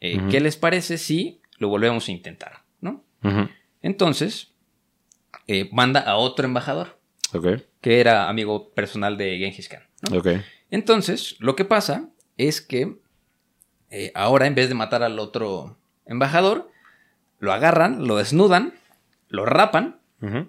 Eh. 0.00 0.20
¿Qué 0.30 0.40
les 0.40 0.56
parece 0.56 0.98
si 0.98 1.40
lo 1.58 1.68
volvemos 1.68 2.08
a 2.08 2.12
intentar? 2.12 2.64
¿No? 2.80 3.04
Entonces, 3.82 4.52
eh, 5.46 5.68
manda 5.72 6.00
a 6.00 6.16
otro 6.16 6.46
embajador, 6.46 6.98
Ok, 7.32 7.46
que 7.80 8.00
era 8.00 8.28
amigo 8.28 8.70
personal 8.70 9.16
de 9.16 9.38
Genghis 9.38 9.68
Khan. 9.68 9.82
¿no? 10.10 10.18
ok. 10.18 10.28
Entonces, 10.70 11.36
lo 11.38 11.56
que 11.56 11.64
pasa 11.64 12.08
es 12.36 12.60
que 12.60 12.96
eh, 13.90 14.12
ahora, 14.14 14.46
en 14.46 14.54
vez 14.54 14.68
de 14.68 14.74
matar 14.74 15.02
al 15.02 15.18
otro 15.18 15.76
embajador, 16.06 16.70
lo 17.38 17.52
agarran, 17.52 18.06
lo 18.06 18.16
desnudan, 18.16 18.74
lo 19.28 19.44
rapan 19.44 19.98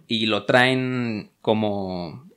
y 0.07 0.25
lo 0.25 0.45
traen 0.45 1.31
como 1.41 2.29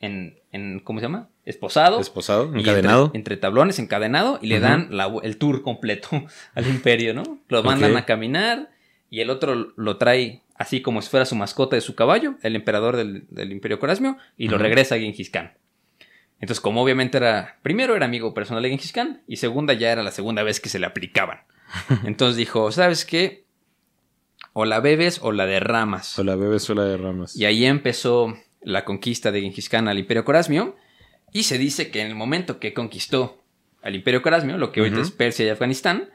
en, 0.00 0.38
en 0.52 0.80
¿cómo 0.80 1.00
se 1.00 1.06
llama? 1.06 1.28
Esposado. 1.44 2.00
Esposado, 2.00 2.54
encadenado. 2.54 3.06
Entre, 3.06 3.18
entre 3.18 3.36
tablones, 3.36 3.78
encadenado, 3.78 4.38
y 4.42 4.48
le 4.48 4.60
dan 4.60 4.88
la 4.90 5.12
el 5.22 5.36
tour 5.38 5.62
completo 5.62 6.08
al 6.54 6.66
imperio, 6.66 7.14
¿no? 7.14 7.38
Lo 7.48 7.62
mandan 7.62 7.96
a 7.96 8.04
caminar 8.04 8.70
y 9.10 9.20
el 9.20 9.30
otro 9.30 9.72
lo 9.76 9.96
trae 9.96 10.42
así 10.56 10.80
como 10.80 11.02
si 11.02 11.10
fuera 11.10 11.26
su 11.26 11.36
mascota 11.36 11.76
de 11.76 11.82
su 11.82 11.94
caballo, 11.94 12.36
el 12.42 12.56
emperador 12.56 12.96
del, 12.96 13.26
del 13.30 13.52
imperio 13.52 13.78
Corasmio, 13.78 14.16
y 14.36 14.48
lo 14.48 14.58
regresa 14.58 14.94
a 14.94 14.98
Genghis 14.98 15.30
Khan. 15.30 15.52
Entonces, 16.40 16.60
como 16.60 16.82
obviamente 16.82 17.18
era, 17.18 17.58
primero 17.62 17.94
era 17.94 18.06
amigo 18.06 18.34
personal 18.34 18.62
de 18.62 18.70
Genghis 18.70 18.92
Khan, 18.92 19.22
y 19.26 19.36
segunda 19.36 19.74
ya 19.74 19.92
era 19.92 20.02
la 20.02 20.10
segunda 20.10 20.42
vez 20.42 20.60
que 20.60 20.68
se 20.68 20.78
le 20.78 20.86
aplicaban. 20.86 21.40
Entonces 22.04 22.36
dijo, 22.36 22.72
¿sabes 22.72 23.04
qué? 23.04 23.44
O 24.52 24.64
la 24.64 24.80
bebes 24.80 25.18
o 25.22 25.32
la 25.32 25.46
derramas. 25.46 26.18
O 26.18 26.24
la 26.24 26.36
bebé 26.36 26.58
sola 26.58 26.84
de 26.84 26.96
ramas. 26.96 27.36
Y 27.36 27.44
ahí 27.44 27.66
empezó 27.66 28.34
la 28.66 28.84
conquista 28.84 29.30
de 29.30 29.40
Genghis 29.42 29.68
Khan 29.68 29.86
al 29.86 29.98
Imperio 29.98 30.24
Corasmio. 30.24 30.74
Y 31.32 31.44
se 31.44 31.56
dice 31.56 31.90
que 31.92 32.00
en 32.00 32.08
el 32.08 32.16
momento 32.16 32.58
que 32.58 32.74
conquistó 32.74 33.40
al 33.80 33.94
Imperio 33.94 34.22
Corasmio, 34.22 34.58
lo 34.58 34.72
que 34.72 34.82
Ujú. 34.82 35.00
es 35.00 35.12
Persia 35.12 35.46
y 35.46 35.50
Afganistán, 35.50 36.10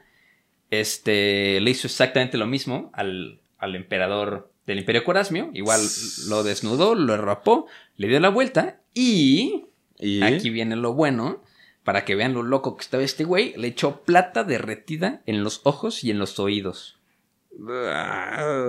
este, 0.70 1.60
le 1.60 1.70
hizo 1.70 1.86
exactamente 1.86 2.36
lo 2.36 2.46
mismo 2.46 2.90
al, 2.92 3.40
al 3.58 3.74
emperador 3.74 4.52
del 4.66 4.78
Imperio 4.80 5.02
Corasmio. 5.02 5.50
Igual 5.54 5.80
lo 6.28 6.42
desnudó, 6.44 6.94
lo 6.94 7.16
rapó, 7.16 7.66
le 7.96 8.08
dio 8.08 8.20
la 8.20 8.28
vuelta 8.28 8.80
y 8.94 9.64
Y 9.98 10.22
aquí 10.22 10.50
viene 10.50 10.76
lo 10.76 10.92
bueno. 10.92 11.42
Para 11.84 12.04
que 12.04 12.14
vean 12.14 12.34
lo 12.34 12.42
loco 12.42 12.76
que 12.76 12.82
estaba 12.82 13.02
este 13.02 13.24
güey, 13.24 13.54
le 13.56 13.68
echó 13.68 14.02
plata 14.02 14.44
derretida 14.44 15.22
en 15.26 15.42
los 15.42 15.62
ojos 15.64 16.04
y 16.04 16.10
en 16.10 16.18
los 16.18 16.38
oídos. 16.38 16.98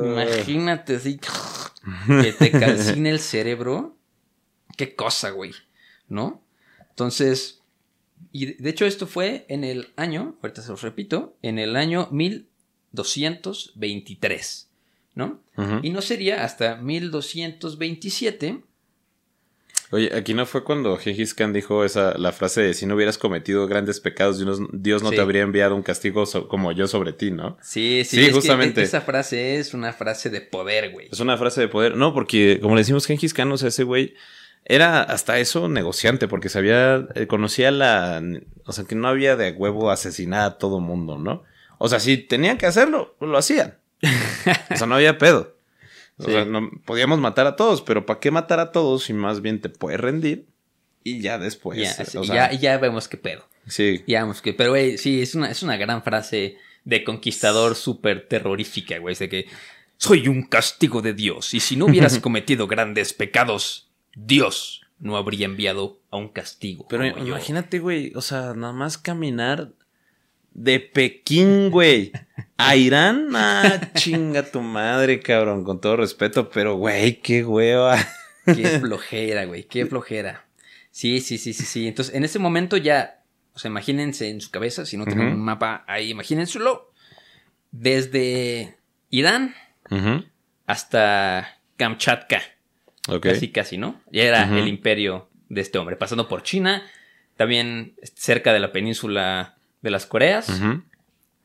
Imagínate 0.05 0.95
así 0.97 1.19
que 2.21 2.34
te 2.34 2.51
calcine 2.51 3.09
el 3.09 3.19
cerebro. 3.19 3.97
Qué 4.77 4.95
cosa, 4.95 5.31
güey. 5.31 5.51
¿No? 6.09 6.41
Entonces, 6.89 7.61
y 8.31 8.45
de- 8.53 8.69
hecho 8.69 8.86
esto 8.86 9.07
fue 9.07 9.45
en 9.49 9.63
el 9.63 9.91
año, 9.95 10.38
ahorita 10.41 10.61
se 10.61 10.69
los 10.69 10.81
repito, 10.81 11.36
en 11.41 11.57
el 11.59 11.75
año 11.75 12.07
1223, 12.11 14.69
¿no? 15.15 15.41
Ujú. 15.57 15.79
Y 15.84 15.89
no 15.91 16.01
sería 16.01 16.43
hasta 16.43 16.75
1227 16.77 18.63
Oye, 19.93 20.11
aquí 20.15 20.33
no 20.33 20.45
fue 20.45 20.63
cuando 20.63 20.97
Gengis 20.97 21.33
Khan 21.33 21.53
dijo 21.53 21.85
esa, 21.85 22.17
la 22.17 22.31
frase 22.31 22.61
de 22.61 22.73
si 22.73 22.85
no 22.85 22.95
hubieras 22.95 23.17
cometido 23.17 23.67
grandes 23.67 23.99
pecados, 23.99 24.39
Dios, 24.39 24.59
Dios 24.71 25.03
no 25.03 25.09
Sí. 25.09 25.15
te 25.15 25.21
habría 25.21 25.43
enviado 25.43 25.75
un 25.75 25.83
castigo 25.83 26.25
so- 26.25 26.47
como 26.47 26.71
yo 26.71 26.87
sobre 26.87 27.13
ti, 27.13 27.29
¿no? 27.31 27.57
Sí, 27.61 28.01
sí, 28.03 28.15
Sí, 28.17 28.21
es 28.23 28.27
que 28.29 28.33
justamente. 28.33 28.81
esa 28.81 29.01
frase 29.01 29.57
es 29.59 29.73
una 29.73 29.93
frase 29.93 30.29
de 30.29 30.41
poder, 30.41 30.91
güey. 30.91 31.09
Es 31.11 31.19
una 31.19 31.37
frase 31.37 31.61
de 31.61 31.67
poder. 31.67 31.95
No, 31.95 32.13
porque 32.13 32.59
como 32.61 32.75
le 32.75 32.81
decimos 32.81 33.05
Gengis 33.05 33.33
Khan, 33.33 33.51
o 33.51 33.57
sea, 33.57 33.69
ese 33.69 33.83
güey 33.83 34.15
era 34.65 35.03
hasta 35.03 35.37
eso 35.39 35.69
negociante, 35.69 36.27
porque 36.27 36.49
sabía, 36.49 37.07
eh, 37.15 37.27
conocía 37.27 37.69
la, 37.69 38.21
o 38.65 38.71
sea, 38.71 38.85
que 38.85 38.95
no 38.95 39.07
había 39.07 39.35
de 39.35 39.51
huevo 39.51 39.91
asesinar 39.91 40.41
a 40.41 40.57
todo 40.57 40.79
mundo, 40.79 41.17
¿no? 41.19 41.43
O 41.77 41.87
sea, 41.89 41.99
si 41.99 42.17
tenían 42.17 42.57
que 42.57 42.65
hacerlo, 42.65 43.15
pues 43.19 43.29
lo 43.29 43.37
hacían. 43.37 43.77
O 44.71 44.75
sea, 44.77 44.87
no 44.87 44.95
había 44.95 45.17
pedo. 45.17 45.52
O 46.18 46.26
Sí. 46.26 46.32
sea, 46.32 46.45
no, 46.45 46.70
podíamos 46.86 47.20
matar 47.20 47.47
a 47.47 47.55
todos, 47.55 47.82
pero 47.82 48.05
¿para 48.05 48.20
qué 48.20 48.30
matar 48.32 48.59
a 48.59 48.72
todos 48.72 49.03
si 49.05 49.14
más 49.14 49.41
bien 49.41 49.59
te 49.61 49.70
puedes 49.70 49.99
rendir? 49.99 50.45
Y 51.03 51.20
ya 51.22 51.38
después. 51.39 51.80
ya, 51.80 51.91
eh, 51.91 52.05
sí, 52.05 52.18
o 52.18 52.24
sea, 52.24 52.51
ya, 52.51 52.59
ya 52.59 52.78
vemos 52.78 53.07
qué 53.07 53.18
pedo. 53.18 53.45
sí. 53.68 54.03
Ya 54.07 54.22
vemos 54.22 54.41
que, 54.41 54.53
pero 54.53 54.72
güey, 54.72 54.97
sí, 54.97 55.22
es 55.22 55.36
una, 55.36 55.49
es 55.51 55.64
una 55.64 55.76
gran 55.78 56.03
frase 56.03 56.57
de 56.86 57.03
conquistador 57.03 57.76
súper 57.76 58.28
terrorífica, 58.28 58.97
güey. 58.99 59.14
Es 59.14 59.20
de 59.20 59.30
que 59.30 59.45
soy 59.97 60.28
un 60.28 60.43
castigo 60.43 61.01
de 61.01 61.14
Dios 61.14 61.53
y 61.53 61.59
si 61.59 61.76
no 61.78 61.86
hubieras 61.86 62.20
cometido 62.20 62.68
grandes 62.68 63.14
pecados, 63.14 63.89
Dios 64.16 64.82
no 64.99 65.18
habría 65.18 65.45
enviado 65.45 65.99
a 66.11 66.18
un 66.18 66.30
castigo. 66.30 66.86
Pero 66.89 67.11
como 67.11 67.26
yo". 67.26 67.30
imagínate, 67.36 67.80
güey, 67.80 68.11
o 68.16 68.22
sea, 68.22 68.53
nada 68.53 68.72
más 68.74 68.97
caminar 68.97 69.72
de 70.53 70.79
Pekín, 70.79 71.69
güey, 71.69 72.11
a 72.57 72.75
Irán, 72.75 73.29
ah, 73.35 73.91
chinga 73.93 74.43
tu 74.43 74.61
madre, 74.61 75.19
cabrón, 75.19 75.63
con 75.63 75.81
todo 75.81 75.97
respeto, 75.97 76.49
pero, 76.49 76.75
güey, 76.75 77.19
qué 77.21 77.43
hueva. 77.43 77.97
Qué 78.45 78.79
flojera, 78.79 79.45
güey, 79.45 79.63
qué 79.63 79.85
flojera. 79.85 80.45
Sí, 80.91 81.21
sí, 81.21 81.37
sí, 81.37 81.53
sí, 81.53 81.63
sí. 81.63 81.87
Entonces, 81.87 82.13
en 82.13 82.23
ese 82.23 82.39
momento 82.39 82.77
ya, 82.77 83.23
o 83.53 83.59
sea, 83.59 83.69
imagínense 83.69 84.29
en 84.29 84.41
su 84.41 84.51
cabeza, 84.51 84.85
si 84.85 84.97
no 84.97 85.05
tienen 85.05 85.27
un 85.27 85.41
mapa 85.41 85.83
ahí, 85.87 86.09
imagínenselo. 86.09 86.91
Desde 87.71 88.75
Irán 89.09 89.55
hasta 90.67 91.57
Kamchatka. 91.77 92.41
Ok. 93.07 93.23
Casi, 93.23 93.49
casi, 93.49 93.77
¿no? 93.77 94.01
Ya 94.11 94.23
era 94.23 94.43
el 94.43 94.67
imperio 94.67 95.29
de 95.49 95.61
este 95.61 95.77
hombre, 95.77 95.95
pasando 95.95 96.27
por 96.27 96.43
China, 96.43 96.83
también 97.37 97.95
cerca 98.15 98.53
de 98.53 98.59
la 98.59 98.71
península 98.71 99.57
de 99.84 99.91
las 99.91 100.07
Coreas, 100.07 100.47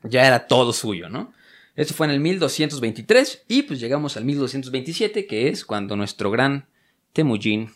ya 0.03 0.25
era 0.25 0.47
todo 0.47 0.73
suyo, 0.73 1.09
¿no? 1.09 1.31
Eso 1.75 1.93
fue 1.93 2.07
en 2.07 2.11
el 2.13 2.19
1223 2.19 3.43
y 3.47 3.61
pues 3.63 3.79
llegamos 3.79 4.17
al 4.17 4.25
1227, 4.25 5.27
que 5.27 5.47
es 5.49 5.63
cuando 5.63 5.95
nuestro 5.95 6.31
gran 6.31 6.65
Temujin 7.13 7.71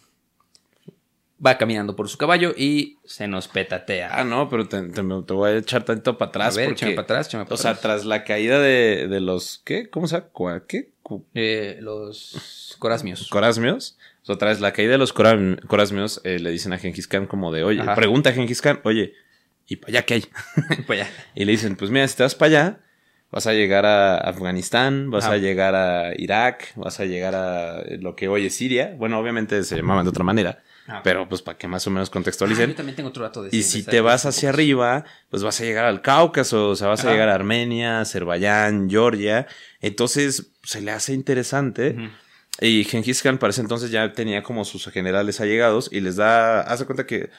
va 1.45 1.57
caminando 1.57 1.95
por 1.95 2.07
su 2.09 2.17
caballo 2.17 2.53
y 2.57 2.97
se 3.05 3.27
nos 3.27 3.47
petatea. 3.47 4.09
Ah, 4.17 4.23
no, 4.23 4.49
pero 4.49 4.67
te, 4.67 4.81
te- 4.81 4.91
te 5.03 5.33
voy 5.33 5.51
a 5.51 5.57
echar 5.57 5.83
tanto 5.83 6.17
para 6.17 6.29
atrás. 6.29 6.53
a 6.53 6.57
ver, 6.57 6.69
porque, 6.69 6.91
para 6.91 7.01
atrás, 7.03 7.29
O 7.49 7.57
sea, 7.57 7.75
tras 7.75 8.05
la 8.05 8.23
caída 8.23 8.59
de, 8.59 9.07
de 9.09 9.19
los, 9.19 9.61
¿qué? 9.65 9.89
¿Cómo 9.89 10.07
se 10.07 10.15
llama? 10.17 10.63
¿Qué? 10.67 10.89
Eh, 11.33 11.79
los 11.81 12.75
corasmios. 12.79 13.27
Corasmios. 13.29 13.97
O 14.23 14.25
sea, 14.25 14.37
tras 14.37 14.61
la 14.61 14.71
caída 14.71 14.93
de 14.93 14.97
los 14.97 15.11
Corasmios, 15.11 16.21
eh, 16.23 16.39
le 16.39 16.49
dicen 16.51 16.71
a 16.71 16.77
Gengis 16.77 17.09
Khan 17.09 17.27
como 17.27 17.51
de, 17.51 17.65
oye, 17.65 17.81
Ajá. 17.81 17.93
pregunta 17.95 18.29
a 18.29 18.33
Gengis 18.33 18.61
Khan, 18.61 18.79
oye, 18.85 19.13
¿y 19.67 19.75
para 19.77 19.89
allá 19.91 20.01
qué 20.03 20.13
hay? 20.15 20.25
Pues 20.87 20.99
ya. 20.99 21.09
Y 21.35 21.45
le 21.45 21.51
dicen, 21.53 21.75
pues 21.75 21.91
mira, 21.91 22.07
si 22.07 22.15
te 22.17 22.23
vas 22.23 22.35
para 22.35 22.47
allá, 22.49 22.79
vas 23.31 23.47
a 23.47 23.53
llegar 23.53 23.85
a 23.85 24.17
Afganistán, 24.17 25.09
vas 25.09 25.25
a 25.25 25.37
llegar 25.37 25.73
a 25.75 26.11
Irak, 26.17 26.73
vas 26.75 26.99
a 26.99 27.05
llegar 27.05 27.33
a 27.35 27.83
lo 27.99 28.15
que 28.15 28.27
hoy 28.27 28.45
es 28.45 28.55
Siria. 28.55 28.93
Bueno, 28.97 29.19
obviamente 29.19 29.63
se 29.63 29.75
llamaban 29.75 30.05
de 30.05 30.09
otra 30.09 30.23
manera, 30.23 30.61
Ah. 30.87 30.99
pero 31.03 31.27
pues 31.29 31.41
para 31.41 31.57
que 31.57 31.65
más 31.67 31.87
o 31.87 31.89
menos 31.91 32.09
Ah, 32.09 32.11
contextualicen. 32.11 32.71
yo 32.71 32.75
también 32.75 32.95
tengo 32.95 33.07
otro 33.09 33.23
dato 33.23 33.41
de 33.41 33.55
y 33.55 33.63
si 33.63 33.83
te 33.83 34.01
vas 34.01 34.25
hacia 34.25 34.49
arriba, 34.49 35.05
pues 35.29 35.41
vas 35.41 35.59
a 35.61 35.63
llegar 35.63 35.85
al 35.85 36.01
Cáucaso, 36.01 36.69
o 36.69 36.75
sea, 36.75 36.89
vas 36.89 37.05
a 37.05 37.11
llegar 37.11 37.29
a 37.29 37.35
Armenia, 37.35 38.01
Azerbaiyán, 38.01 38.89
Georgia. 38.89 39.47
Entonces, 39.81 40.51
se 40.63 40.81
le 40.81 40.91
hace 40.91 41.13
interesante. 41.13 41.95
Y 42.61 42.83
Genghis 42.83 43.23
Khan 43.23 43.39
para 43.39 43.49
ese 43.51 43.61
entonces 43.61 43.89
ya 43.91 44.13
tenía 44.13 44.43
como 44.43 44.63
sus 44.65 44.85
generales 44.91 45.41
allegados 45.41 45.89
y 45.91 46.01
les 46.01 46.17
da, 46.17 46.61
hace 46.61 46.85
cuenta 46.85 47.07
que 47.07 47.29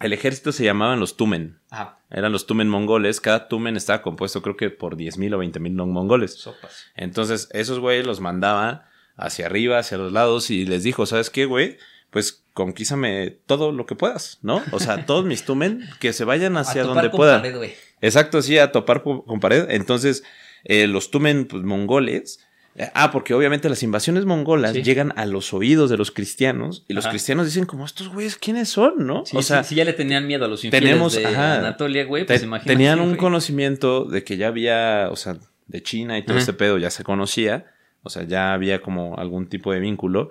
el 0.00 0.12
ejército 0.12 0.52
se 0.52 0.64
llamaban 0.64 1.00
los 1.00 1.16
Tumen. 1.16 1.58
Ajá, 1.70 1.98
Eran 2.10 2.32
los 2.32 2.46
Tumen 2.46 2.68
mongoles. 2.68 3.20
Cada 3.20 3.48
Tumen 3.48 3.76
estaba 3.76 4.02
compuesto 4.02 4.42
creo 4.42 4.56
que 4.56 4.70
por 4.70 4.96
10.000 4.96 5.34
o 5.34 5.38
20.000 5.42 5.86
mongoles. 5.86 6.34
sopas. 6.34 6.86
Entonces 6.96 7.48
esos 7.52 7.78
güeyes 7.78 8.06
los 8.06 8.20
mandaba 8.20 8.88
hacia 9.16 9.46
arriba, 9.46 9.78
hacia 9.78 9.98
los 9.98 10.12
lados 10.12 10.50
y 10.50 10.66
les 10.66 10.82
dijo, 10.82 11.06
¿sabes 11.06 11.30
qué, 11.30 11.44
güey? 11.46 11.78
Pues 12.10 12.44
conquízame 12.52 13.30
todo 13.46 13.72
lo 13.72 13.86
que 13.86 13.94
puedas, 13.96 14.38
¿no? 14.42 14.62
O 14.72 14.80
sea, 14.80 15.06
todos 15.06 15.24
mis 15.24 15.44
Tumen 15.44 15.80
que 16.00 16.12
se 16.12 16.24
vayan 16.24 16.56
hacia 16.56 16.82
A 16.82 16.84
topar 16.84 16.94
donde 16.96 17.10
con 17.10 17.18
puedan. 17.18 17.40
pared, 17.40 17.56
güey. 17.56 17.74
Exacto, 18.00 18.42
sí, 18.42 18.58
a 18.58 18.72
topar 18.72 19.02
con 19.02 19.40
pared. 19.40 19.66
Entonces, 19.70 20.24
eh, 20.64 20.86
los 20.86 21.10
Tumen 21.10 21.46
pues, 21.46 21.62
mongoles. 21.62 22.44
Eh, 22.76 22.90
Ah, 22.94 23.10
porque 23.12 23.34
obviamente 23.34 23.68
las 23.68 23.82
invasiones 23.82 24.24
mongolas 24.24 24.72
Sí. 24.72 24.82
llegan 24.82 25.12
a 25.16 25.26
los 25.26 25.52
oídos 25.54 25.90
de 25.90 25.96
los 25.96 26.10
cristianos 26.10 26.84
y 26.88 26.92
los 26.94 27.04
Ajá. 27.04 27.10
cristianos 27.12 27.46
dicen 27.46 27.66
como 27.66 27.84
estos 27.84 28.08
güeyes, 28.08 28.36
¿quiénes 28.36 28.68
son? 28.68 29.06
¿no? 29.06 29.24
Sí, 29.26 29.36
o 29.36 29.42
sea, 29.42 29.62
sí, 29.62 29.70
si 29.70 29.74
ya 29.76 29.84
le 29.84 29.92
tenían 29.92 30.26
miedo 30.26 30.44
a 30.44 30.48
los 30.48 30.64
infieles 30.64 30.88
tenemos- 30.90 31.14
de 31.14 31.26
ajá. 31.26 31.58
Anatolia, 31.58 32.04
güey, 32.04 32.24
te- 32.24 32.34
pues 32.34 32.42
imagínate. 32.42 32.72
tenían 32.72 33.00
un 33.00 33.06
güey. 33.10 33.18
conocimiento 33.18 34.04
de 34.04 34.24
que 34.24 34.36
ya 34.36 34.48
había, 34.48 35.08
o 35.10 35.16
sea, 35.16 35.36
de 35.66 35.82
China 35.82 36.18
y 36.18 36.22
todo 36.22 36.32
Ajá. 36.36 36.40
este 36.40 36.52
pedo 36.52 36.78
ya 36.78 36.90
se 36.90 37.04
conocía. 37.04 37.66
O 38.06 38.10
sea, 38.10 38.24
ya 38.24 38.52
había 38.52 38.82
como 38.82 39.16
algún 39.18 39.48
tipo 39.48 39.72
de 39.72 39.80
vínculo. 39.80 40.28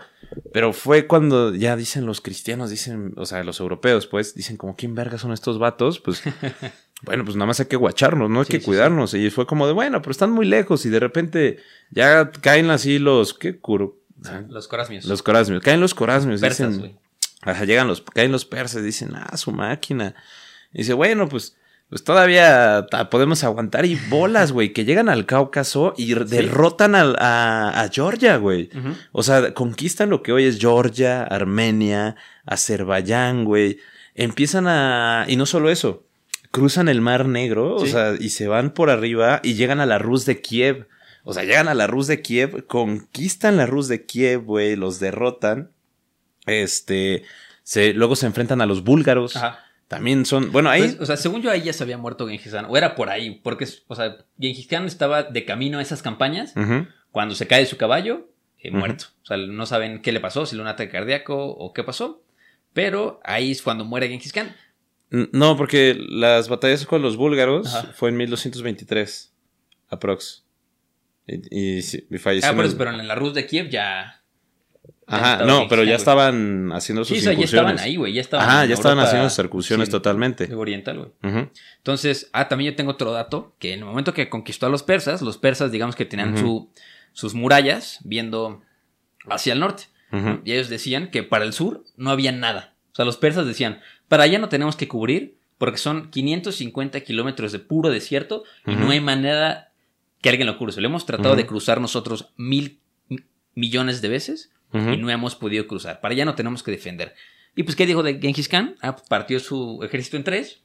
Pero 0.51 0.73
fue 0.73 1.07
cuando 1.07 1.55
ya 1.55 1.75
dicen 1.75 2.05
los 2.05 2.21
cristianos, 2.21 2.69
dicen, 2.69 3.13
o 3.17 3.25
sea, 3.25 3.43
los 3.43 3.59
europeos, 3.59 4.05
pues, 4.05 4.35
dicen 4.35 4.57
como, 4.57 4.75
¿quién 4.75 4.93
verga 4.93 5.17
son 5.17 5.31
estos 5.33 5.57
vatos? 5.57 5.99
Pues, 5.99 6.21
bueno, 7.03 7.23
pues 7.23 7.35
nada 7.35 7.47
más 7.47 7.59
hay 7.59 7.65
que 7.67 7.75
guacharnos, 7.75 8.29
¿no? 8.29 8.39
Hay 8.39 8.45
Sí, 8.45 8.51
que 8.53 8.59
sí, 8.59 8.65
cuidarnos. 8.65 9.13
Y 9.13 9.29
fue 9.29 9.45
como 9.45 9.67
de, 9.67 9.73
bueno, 9.73 10.01
pero 10.01 10.11
están 10.11 10.31
muy 10.31 10.45
lejos 10.45 10.85
y 10.85 10.89
de 10.89 10.99
repente 10.99 11.57
ya 11.91 12.31
caen 12.31 12.69
así 12.69 12.99
los, 12.99 13.33
¿qué? 13.33 13.59
Curo- 13.59 13.97
Los 14.49 14.67
corasmios. 14.67 15.05
Los 15.05 15.21
corasmios. 15.21 15.61
Caen 15.63 15.79
los 15.81 15.93
corasmios. 15.93 16.39
persas, 16.41 16.77
dicen. 16.81 16.97
Ajá, 17.41 17.65
llegan 17.65 17.87
los, 17.87 18.01
caen 18.01 18.31
los 18.31 18.45
persas, 18.45 18.83
dicen, 18.83 19.11
ah, 19.15 19.35
su 19.37 19.51
máquina. 19.51 20.15
Y 20.73 20.77
dice, 20.79 20.93
bueno, 20.93 21.27
pues, 21.27 21.57
pues 21.89 22.05
todavía 22.05 22.87
podemos 23.11 23.43
aguantar. 23.43 23.85
Y 23.85 23.95
bolas, 24.09 24.53
güey, 24.53 24.71
que 24.71 24.85
llegan 24.85 25.09
al 25.09 25.25
Cáucaso 25.25 25.93
y 25.97 26.13
derrotan 26.13 26.95
al- 26.95 27.17
a, 27.19 27.81
a 27.81 27.89
Georgia, 27.89 28.37
güey. 28.37 28.69
O 29.11 29.23
sea, 29.23 29.53
conquistan 29.53 30.09
lo 30.09 30.23
que 30.23 30.31
hoy 30.31 30.45
es 30.45 30.57
Georgia, 30.57 31.23
Armenia, 31.23 32.15
Azerbaiyán, 32.45 33.43
güey. 33.43 33.79
Empiezan 34.15 34.67
a... 34.67 35.25
Y 35.27 35.35
no 35.35 35.45
solo 35.45 35.69
eso, 35.69 36.03
cruzan 36.53 36.87
el 36.87 37.01
Mar 37.01 37.25
Negro, 37.25 37.75
o 37.75 37.85
sea, 37.87 38.13
y 38.19 38.29
se 38.29 38.47
van 38.47 38.75
por 38.75 38.91
arriba 38.91 39.39
y 39.43 39.55
llegan 39.55 39.79
a 39.79 39.87
la 39.87 39.97
Rus 39.97 40.25
de 40.25 40.39
Kiev. 40.39 40.87
O 41.23 41.33
sea, 41.33 41.43
llegan 41.45 41.67
a 41.67 41.73
la 41.73 41.87
Rus 41.87 42.05
de 42.05 42.21
Kiev, 42.21 42.67
conquistan 42.67 43.57
la 43.57 43.65
Rus 43.65 43.87
de 43.87 44.05
Kiev, 44.05 44.43
güey, 44.43 44.75
los 44.75 44.99
derrotan. 44.99 45.71
Este, 46.45 47.23
se, 47.63 47.93
luego 47.93 48.15
se 48.15 48.27
enfrentan 48.27 48.61
a 48.61 48.67
los 48.67 48.83
búlgaros. 48.83 49.35
Ajá. 49.35 49.61
También 49.87 50.27
son, 50.27 50.51
bueno, 50.51 50.69
ahí... 50.69 50.81
Pues, 50.81 50.99
o 50.99 51.05
sea, 51.07 51.17
según 51.17 51.41
yo 51.41 51.49
ahí 51.49 51.63
ya 51.63 51.73
se 51.73 51.83
había 51.83 51.97
muerto 51.97 52.27
Genghis 52.27 52.51
Khan, 52.51 52.67
o 52.69 52.77
era 52.77 52.93
por 52.93 53.09
ahí, 53.09 53.41
porque, 53.43 53.67
o 53.87 53.95
sea, 53.95 54.17
Genghis 54.39 54.67
Khan 54.67 54.85
estaba 54.85 55.23
de 55.23 55.45
camino 55.45 55.79
a 55.79 55.81
esas 55.81 56.03
campañas 56.03 56.53
cuando 57.11 57.33
se 57.33 57.47
cae 57.47 57.61
de 57.61 57.65
su 57.65 57.77
caballo, 57.77 58.29
eh, 58.59 58.69
muerto. 58.69 59.05
O 59.23 59.25
sea, 59.25 59.37
no 59.37 59.65
saben 59.65 60.03
qué 60.03 60.11
le 60.11 60.19
pasó, 60.19 60.45
si 60.45 60.55
le 60.55 60.61
un 60.61 60.67
ataque 60.67 60.91
cardíaco 60.91 61.35
o 61.35 61.73
qué 61.73 61.83
pasó, 61.83 62.21
pero 62.73 63.19
ahí 63.23 63.51
es 63.51 63.63
cuando 63.63 63.85
muere 63.85 64.07
Genghis 64.07 64.33
Khan. 64.33 64.55
No, 65.31 65.55
porque 65.57 65.95
las 66.09 66.49
batallas 66.49 66.85
con 66.87 67.01
los 67.03 67.17
búlgaros 67.17 67.73
Ajá. 67.73 67.91
fue 67.93 68.09
en 68.09 68.17
1223, 68.17 69.33
aprox. 69.89 70.43
Y, 71.27 71.77
y, 71.77 71.81
sí, 71.83 72.07
y 72.09 72.17
falleció. 72.17 72.49
Ah, 72.49 72.53
el- 72.59 72.65
eso, 72.65 72.77
pero 72.77 72.89
en 72.91 73.07
la 73.07 73.15
Rus 73.15 73.33
de 73.33 73.45
Kiev 73.45 73.69
ya... 73.69 74.19
Ajá, 75.05 75.45
no, 75.45 75.67
pero 75.67 75.83
ya 75.83 75.95
estaban 75.95 76.71
haciendo 76.71 77.03
sus 77.03 77.17
Sí, 77.17 77.21
o 77.21 77.23
sea, 77.25 77.33
ya 77.33 77.45
estaban 77.45 77.77
ahí, 77.77 77.97
güey, 77.97 78.13
ya 78.13 78.21
estaban. 78.21 78.49
Ajá, 78.49 78.65
ya 78.65 78.73
estaban 78.73 78.99
haciendo 78.99 79.29
sus 79.29 79.43
incursiones 79.45 79.87
sí, 79.87 79.91
totalmente. 79.91 80.53
Oriental, 80.55 80.97
güey. 81.21 81.49
Entonces, 81.77 82.29
ah, 82.33 82.47
también 82.47 82.71
yo 82.71 82.75
tengo 82.77 82.91
otro 82.91 83.11
dato, 83.11 83.55
que 83.59 83.73
en 83.73 83.79
el 83.79 83.85
momento 83.85 84.13
que 84.13 84.29
conquistó 84.29 84.65
a 84.65 84.69
los 84.69 84.81
persas, 84.81 85.21
los 85.21 85.37
persas, 85.37 85.71
digamos 85.71 85.95
que 85.95 86.05
tenían 86.05 86.37
su, 86.37 86.71
sus 87.11 87.33
murallas 87.33 87.99
viendo 88.03 88.61
hacia 89.29 89.53
el 89.53 89.59
norte. 89.59 89.83
Y 90.45 90.53
ellos 90.53 90.69
decían 90.69 91.11
que 91.11 91.21
para 91.23 91.43
el 91.45 91.53
sur 91.53 91.83
no 91.97 92.09
había 92.09 92.31
nada. 92.31 92.73
O 92.91 92.95
sea, 92.95 93.03
los 93.05 93.17
persas 93.17 93.45
decían, 93.45 93.81
para 94.13 94.25
allá 94.25 94.37
no 94.37 94.47
tenemos 94.47 94.75
que 94.75 94.87
cubrir 94.87 95.39
porque 95.57 95.79
son 95.79 96.11
550 96.11 97.01
kilómetros 97.01 97.51
de 97.51 97.57
puro 97.57 97.89
desierto 97.89 98.43
y 98.67 98.75
no 98.75 98.91
hay 98.91 98.99
manera 98.99 99.71
que 100.21 100.29
alguien 100.29 100.45
lo 100.45 100.59
cruce. 100.59 100.81
Lo 100.81 100.87
hemos 100.87 101.07
tratado 101.07 101.35
de 101.35 101.47
cruzar 101.47 101.81
nosotros 101.81 102.29
mil 102.37 102.77
millones 103.55 104.03
de 104.03 104.09
veces 104.09 104.51
y 104.71 104.97
no 104.97 105.09
hemos 105.09 105.33
podido 105.35 105.65
cruzar. 105.65 105.99
Para 105.99 106.13
allá 106.13 106.25
no 106.25 106.35
tenemos 106.35 106.61
que 106.61 106.69
defender. 106.69 107.15
Y 107.55 107.63
pues, 107.63 107.75
¿qué 107.75 107.87
dijo 107.87 108.03
de 108.03 108.19
Genghis 108.19 108.47
Khan? 108.47 108.75
Ah, 108.81 108.95
pues, 108.95 109.09
partió 109.09 109.39
su 109.39 109.81
ejército 109.83 110.17
en 110.17 110.23
tres, 110.23 110.61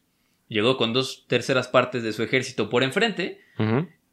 llegó 0.49 0.76
con 0.76 0.92
dos 0.92 1.24
terceras 1.26 1.68
partes 1.68 2.03
de 2.03 2.12
su 2.12 2.22
ejército 2.22 2.68
por 2.68 2.82
enfrente 2.82 3.40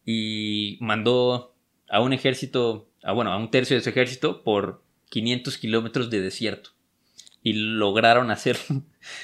y 0.05 0.77
mandó 0.79 1.53
a 1.89 1.99
un 1.99 2.13
ejército, 2.13 2.87
a, 3.03 3.11
bueno, 3.11 3.33
a 3.33 3.37
un 3.37 3.51
tercio 3.51 3.75
de 3.75 3.83
su 3.83 3.89
ejército 3.89 4.43
por 4.43 4.81
500 5.09 5.57
kilómetros 5.57 6.09
de 6.09 6.21
desierto. 6.21 6.69
y 7.43 7.53
lograron 7.53 8.31
hacer 8.31 8.57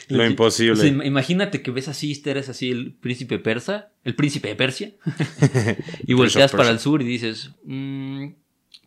Lo 0.07 0.25
imposible. 0.25 0.73
O 0.73 0.75
sea, 0.75 0.89
im- 0.89 1.05
imagínate 1.05 1.61
que 1.61 1.71
ves 1.71 1.88
así, 1.88 2.21
eres 2.25 2.49
así 2.49 2.69
el 2.71 2.93
príncipe 2.93 3.39
persa, 3.39 3.89
el 4.03 4.15
príncipe 4.15 4.47
de 4.49 4.55
Persia, 4.55 4.91
y 6.07 6.13
volteas 6.13 6.51
para 6.51 6.69
el 6.69 6.79
sur 6.79 7.01
y 7.01 7.05
dices, 7.05 7.51
"Mm, 7.63 8.27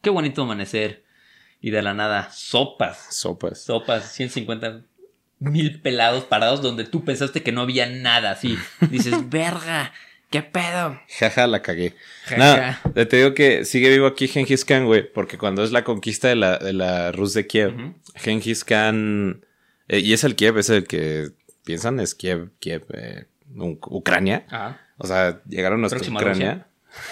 qué 0.02 0.10
bonito 0.10 0.42
amanecer. 0.42 1.04
Y 1.60 1.70
de 1.70 1.80
la 1.80 1.94
nada, 1.94 2.30
sopas, 2.30 3.06
Sopas. 3.10 3.62
sopas, 3.64 4.12
150 4.12 4.82
mil 5.38 5.80
pelados 5.80 6.24
parados 6.24 6.60
donde 6.60 6.84
tú 6.84 7.04
pensaste 7.04 7.42
que 7.42 7.52
no 7.52 7.62
había 7.62 7.86
nada, 7.86 8.30
así. 8.32 8.58
Dices, 8.90 9.30
verga, 9.30 9.92
qué 10.30 10.42
pedo. 10.42 11.00
Jaja, 11.18 11.46
la 11.46 11.62
cagué. 11.62 11.94
No, 12.36 12.56
te 13.06 13.16
digo 13.16 13.32
que 13.32 13.64
sigue 13.64 13.88
vivo 13.88 14.06
aquí 14.06 14.28
Genghis 14.28 14.64
Khan, 14.66 14.84
güey, 14.84 15.10
porque 15.10 15.38
cuando 15.38 15.64
es 15.64 15.72
la 15.72 15.84
conquista 15.84 16.28
de 16.28 16.36
la, 16.36 16.58
de 16.58 16.72
la 16.74 17.12
Rus 17.12 17.32
de 17.32 17.46
Kiev. 17.46 17.94
Genghis 18.14 18.62
Khan, 18.64 19.44
eh, 19.88 20.00
y 20.00 20.12
es 20.12 20.24
el 20.24 20.36
Kiev, 20.36 20.58
es 20.58 20.70
el 20.70 20.86
que 20.86 21.30
piensan, 21.64 22.00
es 22.00 22.14
Kiev, 22.14 22.50
Kiev, 22.58 22.84
eh, 22.92 23.26
Ucrania. 23.56 24.46
Ajá. 24.48 24.80
O 24.98 25.06
sea, 25.06 25.40
llegaron 25.48 25.84
hasta 25.84 25.96
Próxima 25.96 26.20
Ucrania. 26.20 26.66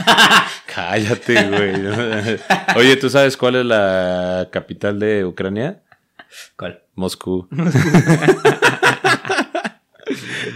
Cállate, 0.67 1.49
güey. 1.49 1.75
Oye, 2.77 2.97
¿tú 2.97 3.11
sabes 3.11 3.37
cuál 3.37 3.57
es 3.57 3.67
la 3.67 4.49
capital 4.53 4.99
de 5.01 5.25
Ucrania? 5.25 5.83
¿Cuál? 6.57 6.83
Moscú. 6.95 7.49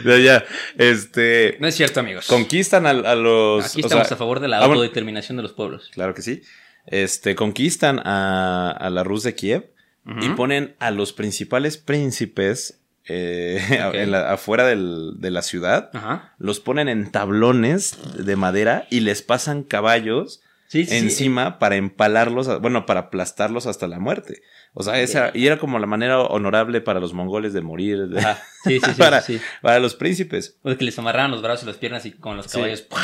ya, 0.05 0.19
ya, 0.19 0.45
este, 0.79 1.57
No 1.61 1.67
es 1.67 1.75
cierto, 1.75 2.01
amigos. 2.01 2.27
conquistan 2.29 2.87
a, 2.87 2.91
a 2.91 3.15
los... 3.15 3.67
Aquí 3.67 3.83
o 3.83 3.87
estamos 3.87 4.07
sea, 4.07 4.15
a 4.15 4.19
favor 4.19 4.41
de 4.41 4.49
la 4.49 4.59
ah, 4.61 4.65
autodeterminación 4.65 5.37
de 5.37 5.43
los 5.43 5.53
pueblos. 5.53 5.91
Claro 5.93 6.15
que 6.15 6.23
sí. 6.23 6.43
Este, 6.87 7.35
conquistan 7.35 8.01
a, 8.05 8.71
a 8.71 8.91
la 8.91 9.03
Rus 9.03 9.25
de 9.25 9.35
Kiev 9.35 9.73
y 10.21 10.29
ponen 10.31 10.77
a 10.79 10.91
los 10.91 11.13
principales 11.13 11.79
príncipes 11.79 12.81
eh, 13.09 13.61
Ok. 13.89 13.95
en 13.95 14.11
la- 14.11 14.33
afuera 14.33 14.67
del- 14.67 15.15
de 15.19 15.31
la 15.31 15.43
ciudad. 15.43 15.91
Ajá. 15.95 16.35
Los 16.39 16.61
ponen 16.61 16.89
en 16.89 17.11
tablones 17.11 17.97
de 18.25 18.37
madera 18.37 18.87
y 18.91 19.01
les 19.01 19.23
pasan 19.23 19.63
caballos 19.63 20.43
Sí, 20.69 20.85
sí, 20.85 20.91
sí. 20.91 20.97
encima 20.97 21.61
para 21.61 21.77
empalarlos, 21.77 22.49
a- 22.49 22.57
bueno, 22.59 22.87
para 22.87 23.01
aplastarlos 23.01 23.67
hasta 23.69 23.87
la 23.87 24.01
muerte. 24.01 24.43
O 24.75 24.83
sea, 24.83 25.01
esa, 25.01 25.31
y 25.33 25.47
era 25.47 25.59
como 25.59 25.79
la 25.79 25.87
manera 25.87 26.21
honorable 26.21 26.81
para 26.81 26.99
los 26.99 27.15
mongoles 27.15 27.53
de 27.53 27.61
morir, 27.63 28.09
de- 28.09 28.19
Ajá. 28.19 28.43
Sí, 28.65 28.81
sí, 28.81 28.91
sí, 28.95 28.99
para, 28.99 29.23
para 29.63 29.79
los 29.79 29.95
príncipes. 29.95 30.59
O 30.63 30.71
de 30.71 30.77
que 30.77 30.85
les 30.85 30.99
amarraban 30.99 31.31
los 31.31 31.41
brazos 31.43 31.63
y 31.63 31.67
las 31.67 31.77
piernas 31.77 32.05
y 32.07 32.11
con 32.13 32.37
los 32.37 32.49
caballos. 32.49 32.83
¡pua! 32.83 33.01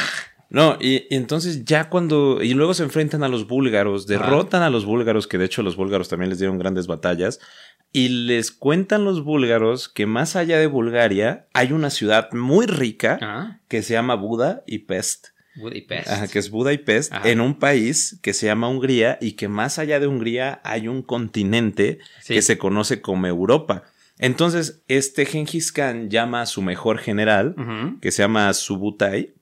No, 0.54 0.76
y, 0.80 1.06
y 1.10 1.16
entonces 1.16 1.64
ya 1.64 1.88
cuando. 1.88 2.42
Y 2.42 2.52
luego 2.54 2.74
se 2.74 2.82
enfrentan 2.82 3.24
a 3.24 3.28
los 3.28 3.46
búlgaros, 3.48 4.06
derrotan 4.06 4.62
a 4.62 4.68
los 4.70 4.84
búlgaros, 4.84 5.26
que 5.26 5.38
de 5.38 5.46
hecho 5.46 5.62
los 5.62 5.76
búlgaros 5.76 6.08
también 6.10 6.28
les 6.28 6.38
dieron 6.38 6.58
grandes 6.58 6.86
batallas. 6.86 7.40
Y 7.90 8.08
les 8.08 8.50
cuentan 8.50 9.04
los 9.04 9.24
búlgaros 9.24 9.88
que 9.88 10.06
más 10.06 10.36
allá 10.36 10.58
de 10.58 10.66
Bulgaria 10.66 11.46
hay 11.54 11.72
una 11.72 11.90
ciudad 11.90 12.28
muy 12.32 12.66
rica 12.66 13.60
que 13.68 13.82
se 13.82 13.94
llama 13.94 14.14
Buda 14.14 14.62
y 14.66 14.80
Pest. 14.80 15.28
Budapest. 15.56 16.08
Ajá, 16.08 16.28
que 16.28 16.38
es 16.38 16.50
Buda 16.50 16.72
y 16.72 16.78
Pest, 16.78 17.12
Ajá. 17.12 17.28
en 17.28 17.40
un 17.42 17.58
país 17.58 18.18
que 18.22 18.32
se 18.32 18.46
llama 18.46 18.68
Hungría 18.68 19.18
y 19.20 19.32
que 19.32 19.48
más 19.48 19.78
allá 19.78 20.00
de 20.00 20.06
Hungría 20.06 20.60
hay 20.64 20.88
un 20.88 21.02
continente 21.02 21.98
Sí. 22.22 22.32
que 22.34 22.40
se 22.42 22.56
conoce 22.56 23.02
como 23.02 23.26
Europa. 23.26 23.82
Entonces, 24.18 24.82
este 24.88 25.26
Genghis 25.26 25.72
Khan 25.72 26.08
llama 26.08 26.42
a 26.42 26.46
su 26.46 26.62
mejor 26.62 26.98
general, 26.98 27.54
que 28.00 28.10
se 28.12 28.22
llama 28.22 28.52
Subutai, 28.54 29.34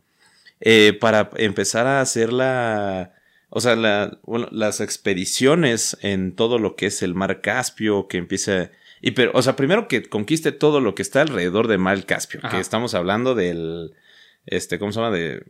eh, 0.61 0.93
para 1.01 1.31
empezar 1.37 1.87
a 1.87 2.01
hacer 2.01 2.33
la, 2.33 3.15
o 3.49 3.61
sea, 3.61 3.77
la- 3.77 4.19
bueno, 4.23 4.49
las 4.51 4.81
expediciones 4.81 5.97
en 6.03 6.35
todo 6.37 6.59
lo 6.59 6.77
que 6.77 6.87
es 6.87 7.03
el 7.03 7.15
mar 7.15 7.41
Caspio, 7.41 8.07
que 8.09 8.19
empiece, 8.19 8.71
y 9.01 9.13
pero, 9.13 9.33
o 9.35 9.43
sea, 9.43 9.57
primero 9.57 9.89
que 9.89 10.03
conquiste 10.09 10.53
todo 10.53 10.81
lo 10.81 10.95
que 10.95 11.03
está 11.03 11.23
alrededor 11.23 11.67
del 11.69 11.79
mar 11.79 12.05
Caspio, 12.07 12.41
Ajá. 12.43 12.55
que 12.57 12.61
estamos 12.61 12.95
hablando 12.95 13.35
del, 13.35 13.93
este, 14.47 14.79
¿cómo 14.79 14.93
se 14.93 15.01
llama? 15.01 15.17
De, 15.17 15.43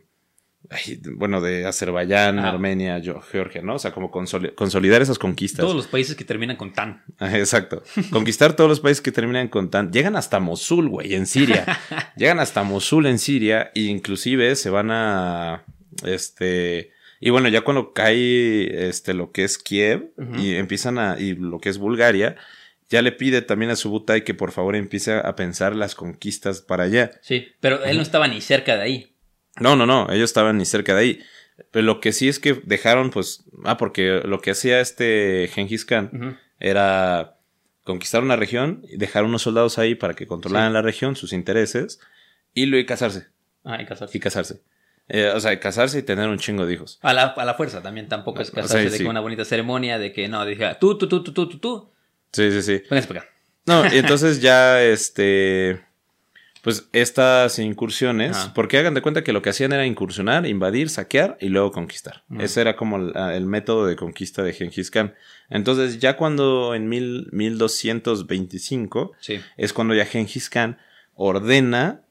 ay, 0.71 0.99
bueno, 1.15 1.41
de 1.41 1.65
Azerbaiyán, 1.65 2.39
Ajá. 2.39 2.49
Armenia, 2.49 2.99
Georgia, 3.01 3.61
¿no? 3.61 3.75
O 3.75 3.79
sea, 3.79 3.91
como 3.91 4.09
consoli- 4.11 4.55
consolidar 4.55 5.01
esas 5.01 5.19
conquistas. 5.19 5.59
Todos 5.63 5.75
los 5.75 5.87
países 5.87 6.15
que 6.15 6.23
terminan 6.23 6.55
con 6.55 6.73
tan. 6.73 7.03
Ajá, 7.19 7.37
Exacto. 7.37 7.83
Conquistar 8.11 8.55
todos 8.55 8.69
los 8.69 8.79
países 8.79 9.01
que 9.01 9.11
terminan 9.11 9.47
con 9.49 9.69
tan. 9.69 9.91
Llegan 9.91 10.15
hasta 10.15 10.39
Mosul, 10.39 10.89
güey, 10.89 11.13
en 11.13 11.27
Siria. 11.27 11.65
Llegan 12.15 12.39
hasta 12.39 12.63
Mosul 12.63 13.05
en 13.05 13.19
Siria. 13.19 13.71
E 13.75 13.81
inclusive 13.81 14.55
se 14.55 14.69
van 14.69 14.89
a. 14.91 15.63
Este. 16.05 16.91
Y 17.19 17.29
bueno, 17.29 17.49
ya 17.49 17.61
cuando 17.61 17.93
cae 17.93 18.87
este 18.89 19.13
lo 19.13 19.31
que 19.31 19.43
es 19.43 19.57
Kiev 19.57 20.11
y 20.37 20.55
empiezan 20.55 20.97
a. 20.97 21.19
y 21.19 21.35
lo 21.35 21.59
que 21.59 21.69
es 21.69 21.77
Bulgaria, 21.77 22.35
ya 22.89 23.01
le 23.03 23.11
pide 23.11 23.41
también 23.41 23.69
a 23.71 23.75
Subutai 23.75 24.23
que 24.23 24.33
por 24.33 24.51
favor 24.51 24.75
empiece 24.75 25.13
a 25.13 25.35
pensar 25.35 25.75
las 25.75 25.93
conquistas 25.95 26.61
para 26.61 26.85
allá. 26.85 27.11
Sí, 27.21 27.49
pero 27.59 27.83
él 27.85 27.97
no 27.97 28.01
estaba 28.03 28.27
ni 28.27 28.41
cerca 28.41 28.75
de 28.75 28.81
ahí. 28.81 29.10
No, 29.61 29.75
no, 29.75 29.85
no, 29.85 30.07
ellos 30.11 30.29
estaban 30.29 30.57
ni 30.57 30.65
cerca 30.65 30.93
de 30.95 31.01
ahí. 31.01 31.19
Pero 31.71 31.85
lo 31.85 31.99
que 31.99 32.11
sí 32.11 32.27
es 32.27 32.39
que 32.39 32.53
dejaron, 32.63 33.11
pues. 33.11 33.43
Ah, 33.63 33.77
porque 33.77 34.21
lo 34.25 34.41
que 34.41 34.51
hacía 34.51 34.79
este 34.81 35.49
Genghis 35.53 35.85
Khan 35.85 36.37
era 36.59 37.37
conquistar 37.83 38.23
una 38.23 38.35
región 38.35 38.83
y 38.89 38.97
dejar 38.97 39.23
unos 39.23 39.41
soldados 39.43 39.77
ahí 39.77 39.95
para 39.95 40.13
que 40.13 40.27
controlaran 40.27 40.69
Sí. 40.71 40.73
la 40.73 40.81
región, 40.81 41.15
sus 41.15 41.33
intereses, 41.33 41.99
y 42.53 42.65
luego 42.65 42.87
casarse. 42.87 43.27
Ah, 43.63 43.81
y 43.81 43.85
casarse. 43.85 44.17
Y 44.17 44.19
casarse. 44.21 44.61
Eh, 45.07 45.31
o 45.35 45.39
sea, 45.39 45.59
casarse 45.59 45.99
y 45.99 46.03
tener 46.03 46.29
un 46.29 46.37
chingo 46.39 46.65
de 46.65 46.73
hijos. 46.73 46.99
A 47.01 47.13
la, 47.13 47.23
a 47.25 47.45
la 47.45 47.53
fuerza 47.55 47.81
también, 47.81 48.07
tampoco 48.07 48.41
es 48.41 48.49
O 48.49 48.53
sea, 48.53 48.63
casarse 48.63 48.89
de 48.89 48.97
sí. 48.97 49.03
que 49.03 49.09
una 49.09 49.19
bonita 49.19 49.43
ceremonia, 49.45 49.99
de 49.99 50.13
que 50.13 50.27
no, 50.27 50.45
dije, 50.45 50.75
tú, 50.79 50.97
tú, 50.97 51.07
tú, 51.07 51.23
tú, 51.23 51.33
tú, 51.33 51.49
tú, 51.49 51.57
tú, 51.59 51.91
Sí, 52.31 52.49
sí, 52.51 52.61
sí. 52.61 52.83
vénganse 52.89 53.07
para 53.07 53.19
acá. 53.21 53.29
No, 53.65 53.93
y 53.93 53.97
entonces 53.99 54.41
ya, 54.41 54.81
este. 54.81 55.81
Pues 56.61 56.87
estas 56.93 57.57
incursiones, 57.57 58.51
porque 58.53 58.77
hagan 58.77 58.93
de 58.93 59.01
cuenta 59.01 59.23
que 59.23 59.33
lo 59.33 59.41
que 59.41 59.49
hacían 59.49 59.73
era 59.73 59.85
incursionar, 59.87 60.45
invadir, 60.45 60.89
saquear 60.89 61.37
y 61.41 61.49
luego 61.49 61.71
conquistar. 61.71 62.23
Ese 62.39 62.61
era 62.61 62.75
como 62.75 62.97
el, 62.97 63.13
el 63.33 63.45
método 63.47 63.87
de 63.87 63.95
conquista 63.95 64.43
de 64.43 64.53
Genghis 64.53 64.91
Khan. 64.91 65.15
Entonces, 65.49 65.97
ya 65.99 66.17
cuando 66.17 66.75
en 66.75 66.87
mil, 66.87 67.29
1225 67.31 69.13
Sí. 69.19 69.39
es 69.57 69.73
cuando 69.73 69.93
ya 69.95 70.05
Genghis 70.05 70.49
Khan 70.49 70.77
ordena 71.15 72.01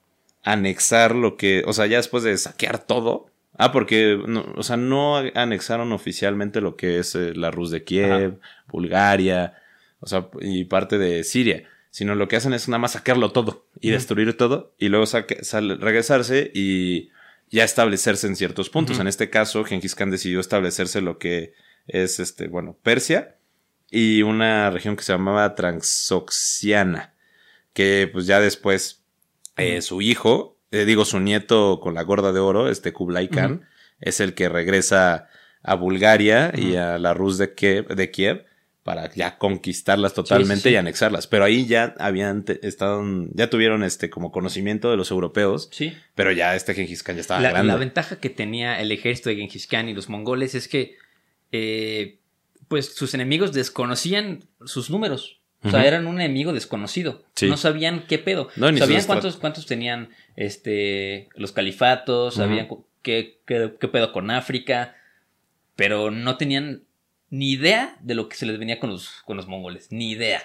anexar 0.43 1.15
lo 1.15 1.37
que, 1.37 1.63
o 1.67 1.73
sea, 1.73 1.87
ya 1.87 1.99
después 1.99 2.23
de 2.23 2.37
saquear 2.37 2.85
todo. 2.85 3.27
Ah, 3.59 3.73
porque, 3.73 4.19
no, 4.27 4.47
o 4.57 4.63
sea, 4.63 4.77
no 4.77 5.17
anexaron 5.35 5.93
oficialmente 5.93 6.61
lo 6.61 6.77
que 6.77 6.99
es 6.99 7.15
eh, 7.15 7.35
la 7.35 7.51
Rus 7.51 7.71
de 7.71 7.85
Kiev, 7.85 8.39
Bulgaria, 8.69 9.55
o 10.01 10.07
sea, 10.07 10.29
y 10.41 10.65
parte 10.65 10.97
de 10.97 11.25
Siria, 11.25 11.65
sino 11.91 12.15
lo 12.15 12.29
que 12.29 12.37
hacen 12.37 12.53
es 12.53 12.69
nada 12.69 12.79
más 12.79 12.93
saquearlo 12.93 13.33
todo 13.33 13.67
y 13.81 13.91
destruir 13.91 14.37
todo 14.37 14.75
y 14.79 14.89
luego 14.89 15.07
saque- 15.07 15.41
regresarse 15.81 16.51
y 16.55 17.11
ya 17.51 17.65
establecerse 17.65 18.27
en 18.29 18.37
ciertos 18.37 18.71
puntos. 18.71 18.99
En 19.01 19.09
este 19.09 19.29
caso, 19.31 19.65
Genghis 19.65 19.95
Khan 19.97 20.11
decidió 20.11 20.39
establecerse 20.41 21.01
lo 21.01 21.19
que 21.19 21.53
es, 21.89 22.21
este, 22.21 22.47
bueno, 22.49 22.77
Persia 22.83 23.37
y 23.91 24.23
una 24.23 24.71
región 24.71 24.95
que 24.95 25.03
se 25.03 25.13
llamaba 25.13 25.55
Transoxiana, 25.57 27.15
que 27.73 28.09
pues 28.13 28.27
ya 28.27 28.41
después 28.41 29.03
eh, 29.57 29.83
su 29.83 30.01
hijo, 30.01 30.57
eh, 30.71 30.85
digo 30.85 31.05
su 31.05 31.19
nieto 31.21 31.81
con 31.83 31.95
la 31.95 32.03
gorda 32.03 32.33
de 32.33 32.41
oro, 32.41 32.69
este 32.71 32.93
Kublai 32.93 33.29
Khan, 33.29 33.69
es 34.01 34.21
el 34.21 34.35
que 34.35 34.49
regresa 34.49 35.29
a 35.63 35.75
Bulgaria 35.75 36.53
y 36.57 36.77
a 36.77 36.99
la 36.99 37.13
Rus 37.15 37.37
de 37.37 37.55
Kiev, 37.55 37.89
de 37.89 38.11
Kiev 38.11 38.47
para 38.83 39.13
ya 39.15 39.37
conquistarlas 39.39 40.15
totalmente 40.15 40.63
sí, 40.63 40.69
sí. 40.71 40.75
y 40.75 40.77
anexarlas. 40.77 41.27
Pero 41.27 41.45
ahí 41.45 41.67
ya 41.67 41.95
habían 41.99 42.45
estado, 42.63 43.03
ya 43.35 43.51
tuvieron 43.51 43.85
este 43.85 44.09
como 44.09 44.33
conocimiento 44.33 44.91
de 44.91 44.97
los 44.97 45.11
europeos, 45.11 45.69
Sí. 45.71 45.93
pero 46.15 46.33
ya 46.33 46.57
este 46.57 46.75
Genghis 46.75 47.03
Khan 47.03 47.17
ya 47.17 47.21
estaba 47.21 47.41
La, 47.41 47.51
grande. 47.51 47.73
la 47.73 47.79
ventaja 47.79 48.17
que 48.21 48.31
tenía 48.31 48.81
el 48.81 48.91
ejército 48.91 49.29
de 49.29 49.37
Genghis 49.37 49.67
Khan 49.67 49.89
y 49.89 49.95
los 49.95 50.09
mongoles 50.09 50.55
es 50.55 50.67
que, 50.67 50.97
eh, 51.53 52.19
pues, 52.69 52.95
sus 52.95 53.13
enemigos 53.15 53.53
desconocían 53.53 54.45
sus 54.65 54.91
números. 54.91 55.37
O 55.63 55.71
sea, 55.71 55.85
eran 55.85 56.07
un 56.07 56.19
enemigo 56.19 56.55
desconocido. 56.55 57.23
Sí. 57.35 57.47
No 57.47 57.59
sabían 57.59 58.07
qué 58.09 58.19
pedo. 58.19 58.49
No, 58.57 58.73
ni 58.73 58.79
sabían 58.79 59.05
cuántos, 59.05 59.37
cuántos 59.37 59.67
tenían 59.67 60.09
este, 60.35 61.29
los 61.35 61.53
califatos, 61.53 62.37
sabían 62.37 62.67
qué, 63.03 63.41
qué- 63.45 63.75
qué 63.79 63.89
pedo 63.89 64.11
con 64.13 64.31
África, 64.31 64.97
pero 65.77 66.11
no 66.11 66.39
tenían 66.39 66.85
ni 67.31 67.53
idea 67.53 67.97
de 68.01 68.15
lo 68.15 68.29
que 68.29 68.37
se 68.37 68.47
les 68.47 68.59
venía 68.59 68.79
con 68.81 68.91
los, 68.91 69.23
con 69.25 69.37
los 69.37 69.47
mongoles. 69.47 69.89
Ni 69.91 70.11
idea. 70.11 70.43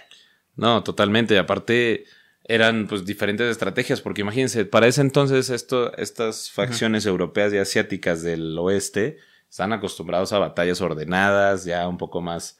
No, 0.56 0.84
totalmente. 0.84 1.38
Aparte, 1.38 2.06
eran 2.44 2.88
pues 2.88 3.06
diferentes 3.06 3.50
estrategias, 3.50 4.02
porque 4.02 4.22
imagínense, 4.22 4.66
para 4.66 4.88
ese 4.88 5.02
entonces 5.02 5.50
esto, 5.50 5.96
estas 5.98 6.52
facciones 6.52 7.06
europeas 7.06 7.52
y 7.54 7.58
asiáticas 7.58 8.22
del 8.22 8.58
oeste 8.60 9.18
están 9.50 9.74
acostumbrados 9.74 10.32
a 10.34 10.40
batallas 10.40 10.80
ordenadas, 10.82 11.66
ya 11.66 11.88
un 11.88 11.98
poco 11.98 12.22
más, 12.22 12.60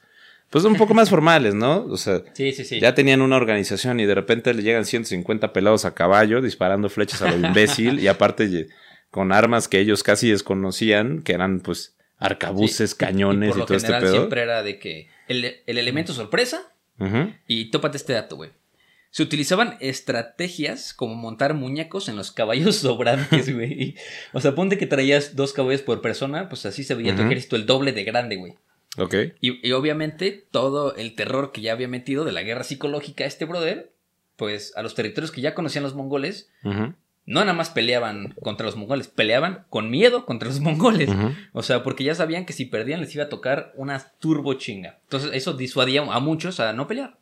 pues 0.50 0.64
un 0.64 0.74
poco 0.76 0.92
más 0.94 1.08
formales, 1.10 1.54
¿no? 1.54 1.84
O 1.84 1.96
sea, 1.96 2.22
Sí, 2.34 2.52
sí, 2.52 2.64
sí. 2.64 2.80
ya 2.80 2.94
tenían 2.94 3.22
una 3.22 3.36
organización 3.36 4.00
y 4.00 4.06
de 4.06 4.14
repente 4.14 4.52
le 4.54 4.62
llegan 4.62 4.84
150 4.84 5.52
pelados 5.52 5.84
a 5.84 5.94
caballo 5.94 6.40
disparando 6.42 6.88
flechas 6.88 7.22
a 7.22 7.30
lo 7.30 7.46
imbécil 7.46 8.00
y 8.00 8.08
aparte 8.08 8.68
con 9.10 9.30
armas 9.32 9.68
que 9.68 9.78
ellos 9.78 10.02
casi 10.02 10.30
desconocían, 10.30 11.22
que 11.22 11.32
eran 11.32 11.60
pues 11.60 11.96
arcabuces, 12.18 12.90
Sí. 12.90 12.96
cañones 12.96 13.48
y, 13.48 13.50
por 13.52 13.58
lo 13.60 13.66
todo 13.66 13.76
este 13.76 13.86
general 13.88 14.04
pedo. 14.04 14.16
siempre 14.16 14.42
era 14.42 14.62
de 14.62 14.78
que 14.78 15.08
el, 15.28 15.44
el 15.66 15.78
elemento 15.78 16.12
sorpresa 16.12 16.72
Ujú. 16.98 17.30
Y 17.46 17.66
tópate 17.70 17.98
este 17.98 18.14
dato, 18.14 18.36
güey. 18.36 18.52
Se 19.10 19.22
utilizaban 19.22 19.76
estrategias 19.80 20.94
como 20.94 21.14
montar 21.14 21.52
muñecos 21.52 22.08
en 22.08 22.16
los 22.16 22.32
caballos 22.32 22.76
sobrantes, 22.76 23.54
güey. 23.54 23.96
O 24.32 24.40
sea, 24.40 24.54
ponte 24.54 24.78
que 24.78 24.86
traías 24.86 25.36
dos 25.36 25.52
caballos 25.52 25.82
por 25.82 26.00
persona, 26.00 26.48
pues 26.48 26.64
así 26.64 26.84
se 26.84 26.94
veía 26.94 27.14
tu 27.14 27.20
ejército 27.22 27.56
el 27.56 27.66
doble 27.66 27.92
de 27.92 28.04
grande, 28.04 28.36
güey. 28.36 28.54
Ok. 28.96 29.14
Y, 29.42 29.66
y 29.68 29.72
obviamente 29.72 30.46
todo 30.50 30.94
el 30.96 31.14
terror 31.14 31.52
que 31.52 31.60
ya 31.60 31.72
había 31.72 31.86
metido 31.88 32.24
de 32.24 32.32
la 32.32 32.42
guerra 32.42 32.64
psicológica 32.64 33.24
a 33.24 33.26
este 33.26 33.44
brother, 33.44 33.92
pues 34.36 34.72
a 34.74 34.82
los 34.82 34.94
territorios 34.94 35.30
que 35.30 35.42
ya 35.42 35.54
conocían 35.54 35.84
los 35.84 35.94
mongoles, 35.94 36.48
Ujú. 36.64 36.94
No 37.26 37.40
nada 37.40 37.52
más 37.52 37.70
peleaban 37.70 38.34
contra 38.40 38.66
los 38.66 38.76
mongoles, 38.76 39.08
peleaban 39.08 39.66
con 39.68 39.90
miedo 39.90 40.24
contra 40.24 40.48
los 40.48 40.60
mongoles. 40.60 41.10
O 41.52 41.62
sea, 41.62 41.82
porque 41.82 42.04
ya 42.04 42.14
sabían 42.14 42.46
que 42.46 42.52
si 42.52 42.64
perdían 42.64 43.00
les 43.00 43.14
iba 43.14 43.24
a 43.24 43.28
tocar 43.28 43.72
una 43.76 43.98
turbo 44.20 44.54
chinga. 44.54 45.00
Entonces 45.02 45.30
eso 45.34 45.52
disuadía 45.52 46.02
a 46.02 46.20
muchos 46.20 46.60
a 46.60 46.72
no 46.72 46.86
pelear. 46.86 47.18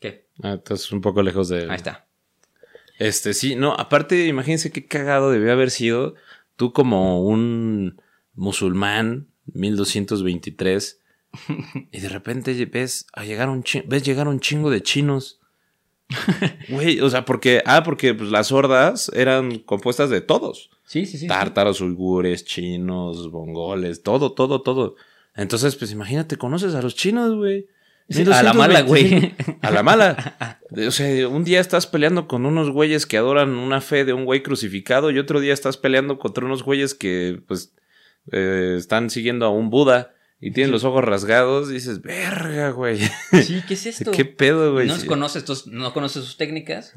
¿Qué? 0.00 0.26
Ah, 0.42 0.52
entonces 0.52 0.90
un 0.92 1.00
poco 1.00 1.22
lejos 1.22 1.48
de. 1.48 1.68
Ahí 1.68 1.76
está. 1.76 2.06
Este, 2.98 3.34
sí, 3.34 3.56
no, 3.56 3.74
aparte, 3.74 4.26
imagínense 4.26 4.70
qué 4.70 4.86
cagado 4.86 5.30
debió 5.30 5.52
haber 5.52 5.70
sido 5.70 6.14
tú 6.56 6.72
como 6.72 7.22
un 7.24 8.00
musulmán, 8.34 9.26
1223, 9.52 11.00
y 11.90 12.00
de 12.00 12.08
repente 12.08 12.64
ves 12.66 13.06
a 13.12 13.24
llegar 13.24 13.48
un 13.48 13.64
chingo, 13.64 13.86
ves 13.88 14.04
llegar 14.04 14.28
un 14.28 14.40
chingo 14.40 14.70
de 14.70 14.82
chinos. 14.82 15.40
Güey, 16.68 17.00
o 17.00 17.10
sea, 17.10 17.24
porque, 17.24 17.62
ah, 17.66 17.82
porque 17.82 18.14
pues, 18.14 18.30
las 18.30 18.52
hordas 18.52 19.10
eran 19.14 19.58
compuestas 19.58 20.10
de 20.10 20.20
todos. 20.20 20.70
Sí, 20.86 21.06
sí, 21.06 21.18
sí. 21.18 21.26
Tártaros, 21.26 21.80
uigures, 21.80 22.44
chinos, 22.44 23.30
mongoles, 23.32 24.02
todo, 24.02 24.32
todo, 24.32 24.62
todo. 24.62 24.96
Entonces, 25.34 25.76
pues 25.76 25.92
imagínate, 25.92 26.36
conoces 26.36 26.74
a 26.74 26.82
los 26.82 26.94
chinos, 26.94 27.34
güey. 27.34 27.68
A 28.32 28.42
la 28.42 28.52
mala, 28.52 28.82
güey. 28.82 29.04
1225. 29.04 29.58
A 29.62 29.70
la 29.70 29.82
mala. 29.82 30.58
O 30.86 30.90
sea, 30.90 31.26
un 31.26 31.42
día 31.42 31.60
estás 31.60 31.86
peleando 31.86 32.28
con 32.28 32.44
unos 32.44 32.70
güeyes 32.70 33.06
que 33.06 33.16
adoran 33.16 33.50
una 33.50 33.80
fe 33.80 34.04
de 34.04 34.12
un 34.12 34.26
güey 34.26 34.42
crucificado 34.42 35.10
y 35.10 35.18
otro 35.18 35.40
día 35.40 35.54
estás 35.54 35.78
peleando 35.78 36.18
contra 36.18 36.44
unos 36.44 36.62
güeyes 36.62 36.94
que, 36.94 37.40
pues, 37.48 37.74
eh, 38.30 38.74
están 38.78 39.08
siguiendo 39.08 39.46
a 39.46 39.50
un 39.50 39.70
Buda 39.70 40.13
y 40.46 40.50
tienen 40.50 40.70
los 40.72 40.84
ojos 40.84 41.02
rasgados 41.02 41.70
y 41.70 41.74
dices, 41.74 42.02
verga, 42.02 42.70
güey. 42.70 42.98
Sí, 43.42 43.62
¿qué 43.66 43.74
es 43.74 43.86
esto? 43.86 44.10
¿Qué 44.10 44.24
pedo, 44.26 44.72
güey? 44.74 44.86
no 44.86 44.96
Sí. 44.96 45.06
conoces 45.06 45.36
estos, 45.42 45.66
no 45.66 45.92
conoces 45.94 46.22
sus 46.24 46.36
técnicas. 46.36 46.92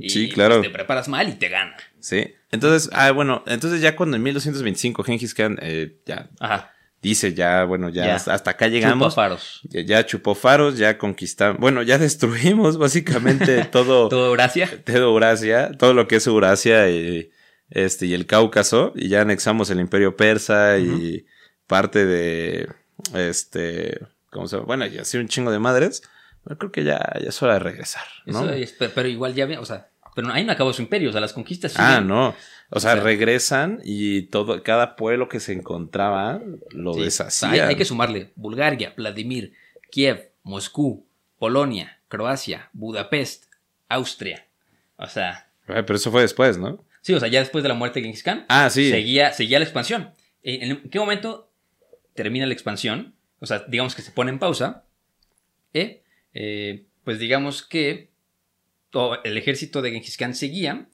Y, 0.00 0.10
Sí, 0.10 0.24
pues, 0.26 0.34
claro. 0.34 0.60
te 0.60 0.70
preparas 0.70 1.06
mal 1.08 1.28
y 1.28 1.32
te 1.34 1.48
gana. 1.48 1.76
Sí. 2.00 2.34
Entonces, 2.50 2.90
ah, 2.92 3.10
bueno, 3.12 3.44
entonces 3.46 3.80
ya 3.80 3.94
cuando 3.94 4.16
en 4.16 4.22
1225 4.24 5.02
Genghis 5.04 5.34
Khan 5.34 5.58
eh, 5.62 5.98
ya 6.06 6.28
Ajá. 6.40 6.72
dice, 7.00 7.34
ya, 7.34 7.62
bueno, 7.64 7.88
ya, 7.88 8.06
Ya. 8.06 8.14
hasta 8.16 8.50
acá 8.50 8.66
llegamos. 8.66 9.12
Chupa 9.14 9.22
faros. 9.22 9.60
Ya, 9.70 9.80
ya 9.82 10.04
chupó 10.06 10.34
faros, 10.34 10.76
ya 10.76 10.98
conquistamos. 10.98 11.60
Bueno, 11.60 11.82
ya 11.82 11.98
destruimos 11.98 12.78
básicamente 12.78 13.64
todo, 13.66 14.08
Todo 14.10 14.26
Eurasia. 14.28 14.68
todo 14.84 14.96
Eurasia, 15.12 15.70
todo 15.78 15.94
lo 15.94 16.08
que 16.08 16.16
es 16.16 16.26
Eurasia 16.26 16.90
y, 16.90 17.30
este, 17.70 18.06
y 18.06 18.14
el 18.14 18.26
Cáucaso. 18.26 18.92
Y 18.96 19.08
ya 19.08 19.20
anexamos 19.20 19.70
el 19.70 19.78
Imperio 19.78 20.16
Persa 20.16 20.78
y 20.78 21.26
parte 21.68 22.04
de. 22.06 22.66
Este. 23.14 23.98
¿Cómo 24.30 24.46
se 24.46 24.56
llama? 24.56 24.66
Bueno, 24.66 24.86
ya 24.86 25.04
sí 25.04 25.16
un 25.18 25.28
chingo 25.28 25.50
de 25.50 25.58
madres. 25.58 26.02
Pero 26.44 26.56
creo 26.58 26.72
que 26.72 26.84
ya, 26.84 26.98
ya 27.20 27.28
es 27.28 27.42
hora 27.42 27.54
de 27.54 27.58
regresar, 27.58 28.04
¿no? 28.24 28.48
Es- 28.50 28.72
pero, 28.94 29.08
igual 29.08 29.34
ya 29.34 29.46
o 29.60 29.64
sea, 29.66 29.88
pero 30.14 30.32
ahí 30.32 30.44
no 30.44 30.52
acabó 30.52 30.72
su 30.72 30.80
imperio, 30.80 31.10
o 31.10 31.12
sea, 31.12 31.20
las 31.20 31.32
conquistas. 31.34 31.74
Ah, 31.76 32.00
no. 32.00 32.28
O 32.70 32.80
sea, 32.80 32.92
O 32.92 32.94
sea- 32.94 33.02
regresan 33.02 33.80
y 33.84 34.22
todo, 34.22 34.62
cada 34.62 34.96
pueblo 34.96 35.28
que 35.28 35.40
se 35.40 35.52
encontraba 35.52 36.40
lo 36.70 36.94
Sí. 36.94 37.00
deshacía. 37.02 37.50
Hay, 37.50 37.60
hay 37.60 37.76
que 37.76 37.84
sumarle 37.84 38.30
Bulgaria, 38.36 38.94
Vladimir, 38.96 39.52
Kiev, 39.90 40.30
Moscú, 40.42 41.06
Polonia, 41.38 41.98
Croacia, 42.08 42.70
Budapest, 42.72 43.44
Austria. 43.88 44.46
O 44.96 45.06
sea, 45.06 45.48
Pero 45.66 45.94
eso 45.96 46.10
fue 46.10 46.22
después, 46.22 46.56
¿no? 46.56 46.82
sí, 47.02 47.12
o 47.14 47.20
sea, 47.20 47.28
ya 47.28 47.40
después 47.40 47.62
de 47.62 47.68
la 47.68 47.74
muerte 47.74 47.98
de 48.00 48.04
Genghis 48.04 48.22
Khan, 48.22 48.46
Ah, 48.48 48.70
sí. 48.70 48.90
seguía, 48.90 49.32
seguía 49.32 49.58
la 49.58 49.64
expansión. 49.64 50.12
Eh, 50.42 50.60
¿En 50.62 50.88
qué 50.88 50.98
momento 50.98 51.47
termina 52.22 52.46
la 52.46 52.52
expansión? 52.52 53.14
O 53.38 53.46
sea, 53.46 53.60
digamos 53.68 53.94
que 53.94 54.02
se 54.02 54.10
pone 54.10 54.30
en 54.32 54.40
pausa. 54.40 54.84
¿eh? 55.72 56.02
Eh, 56.34 56.84
pues 57.04 57.18
digamos 57.20 57.62
que 57.62 58.10
todo 58.90 59.22
el 59.22 59.36
ejército 59.38 59.82
de 59.82 59.92
Genghis 59.92 60.16
Khan 60.16 60.34
seguía 60.34 60.86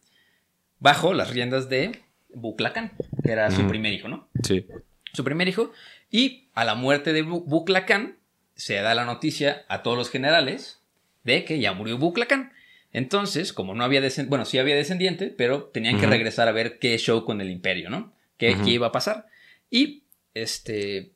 bajo 0.80 1.14
las 1.14 1.30
riendas 1.30 1.68
de 1.70 2.00
Buklakan, 2.34 2.92
que 3.24 3.32
era 3.32 3.50
su 3.50 3.66
primer 3.66 3.92
hijo, 3.94 4.08
¿no? 4.08 4.28
Sí. 4.42 4.66
su 5.14 5.24
primer 5.24 5.48
hijo. 5.48 5.72
Y 6.10 6.48
a 6.54 6.64
la 6.64 6.74
muerte 6.74 7.12
de 7.12 7.24
Bu- 7.24 7.44
Buclacán, 7.46 8.18
se 8.56 8.74
da 8.74 8.94
la 8.94 9.04
noticia 9.06 9.64
a 9.68 9.82
todos 9.82 9.96
los 9.96 10.10
generales 10.10 10.80
de 11.24 11.44
que 11.44 11.58
ya 11.58 11.72
murió 11.72 11.96
Buclacán. 11.98 12.52
Entonces, 12.92 13.52
como 13.52 13.74
no 13.74 13.82
había 13.82 14.00
descendiente, 14.00 14.30
bueno, 14.30 14.44
sí 14.44 14.58
había 14.58 14.76
descendiente, 14.76 15.28
pero 15.36 15.64
tenían 15.64 15.98
que 15.98 16.06
regresar 16.06 16.46
a 16.48 16.52
ver 16.52 16.78
qué 16.78 16.96
show 16.98 17.24
con 17.24 17.40
el 17.40 17.50
imperio, 17.50 17.88
¿no? 17.90 18.12
¿Qué, 18.36 18.52
Ujú. 18.54 18.64
qué 18.64 18.70
iba 18.72 18.88
a 18.88 18.92
pasar? 18.92 19.26
Y, 19.70 20.02
este, 20.34 21.10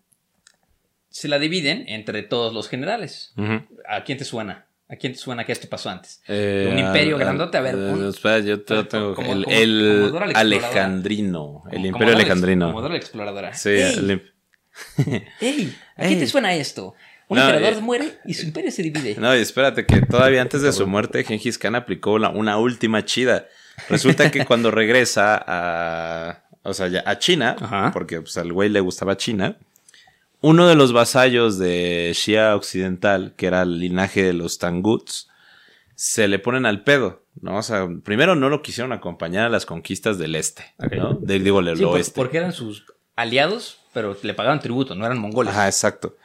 se 1.10 1.28
la 1.28 1.38
dividen 1.38 1.84
entre 1.88 2.22
todos 2.22 2.52
los 2.52 2.68
generales. 2.68 3.34
¿A 3.88 4.04
quién 4.04 4.18
te 4.18 4.24
suena? 4.24 4.66
¿A 4.90 4.96
quién 4.96 5.12
te 5.12 5.18
suena 5.18 5.44
que 5.44 5.52
esto 5.52 5.68
pasó 5.68 5.90
antes? 5.90 6.22
Eh, 6.28 6.68
Un 6.72 6.78
imperio 6.78 7.16
al- 7.16 7.20
grandote, 7.20 7.58
a 7.58 7.60
ver, 7.60 7.74
eh, 7.74 7.92
un- 7.92 8.08
espera, 8.08 8.38
yo 8.38 8.62
te 8.62 8.84
tengo. 8.84 9.14
como- 9.14 9.32
el 9.34 9.44
como- 9.44 9.56
el 9.56 10.08
como. 10.12 10.24
Alejandrino. 10.34 11.62
El 11.70 11.76
Como- 11.76 11.86
imperio 11.88 12.14
alejandrino. 12.14 12.66
Como 12.68 12.80
Dora 12.80 12.94
la 12.94 12.98
exploradora. 13.00 13.54
Sí, 13.54 13.68
¡Ey! 13.70 13.94
el 13.98 14.10
im- 14.10 14.22
¡Ey! 15.40 15.74
¿A 15.96 16.06
quién 16.06 16.18
te 16.18 16.26
suena 16.26 16.54
esto? 16.54 16.94
Un 17.28 17.36
No, 17.38 17.44
emperador 17.46 17.78
eh, 17.78 17.80
muere 17.82 18.18
y 18.24 18.32
su 18.34 18.46
imperio 18.46 18.70
se 18.70 18.82
divide. 18.82 19.16
No, 19.18 19.36
y 19.36 19.40
espérate, 19.40 19.84
que 19.84 20.00
todavía 20.00 20.40
antes 20.40 20.62
de 20.62 20.72
su 20.72 20.86
muerte, 20.86 21.24
Genghis 21.24 21.58
Khan 21.58 21.74
aplicó 21.74 22.18
la- 22.18 22.30
una 22.30 22.56
última 22.58 23.04
chida. 23.04 23.46
Resulta 23.90 24.30
que 24.30 24.44
cuando 24.46 24.70
regresa 24.70 25.42
a. 25.46 26.44
O 26.62 26.72
sea, 26.74 26.88
ya 26.88 27.02
a 27.06 27.18
China, 27.18 27.56
Ajá. 27.60 27.90
porque 27.92 28.20
pues, 28.20 28.36
al 28.38 28.52
güey 28.52 28.68
le 28.70 28.80
gustaba 28.80 29.16
China. 29.16 29.56
Uno 30.40 30.68
de 30.68 30.76
los 30.76 30.92
vasallos 30.92 31.58
de 31.58 32.12
Shia 32.14 32.54
Occidental, 32.54 33.34
que 33.36 33.46
era 33.46 33.62
el 33.62 33.78
linaje 33.80 34.22
de 34.22 34.32
los 34.32 34.58
Tanguts, 34.58 35.28
se 35.96 36.28
le 36.28 36.38
ponen 36.38 36.64
al 36.64 36.84
pedo, 36.84 37.24
¿no? 37.40 37.56
O 37.58 37.62
sea, 37.62 37.88
primero 38.04 38.36
no 38.36 38.48
lo 38.48 38.62
quisieron 38.62 38.92
acompañar 38.92 39.46
a 39.46 39.48
las 39.48 39.66
conquistas 39.66 40.16
del 40.18 40.36
este, 40.36 40.64
Ok. 40.78 40.92
¿no? 40.92 41.14
De- 41.14 41.40
digo, 41.40 41.60
del 41.60 41.76
Sí, 41.76 41.82
por- 41.84 41.94
oeste. 41.96 42.12
porque 42.14 42.36
eran 42.38 42.52
sus 42.52 42.84
aliados, 43.16 43.78
pero 43.92 44.16
le 44.22 44.32
pagaban 44.34 44.60
tributo, 44.60 44.94
no 44.94 45.04
eran 45.04 45.18
mongoles. 45.18 45.52
Ajá, 45.52 45.66
exacto. 45.66 46.16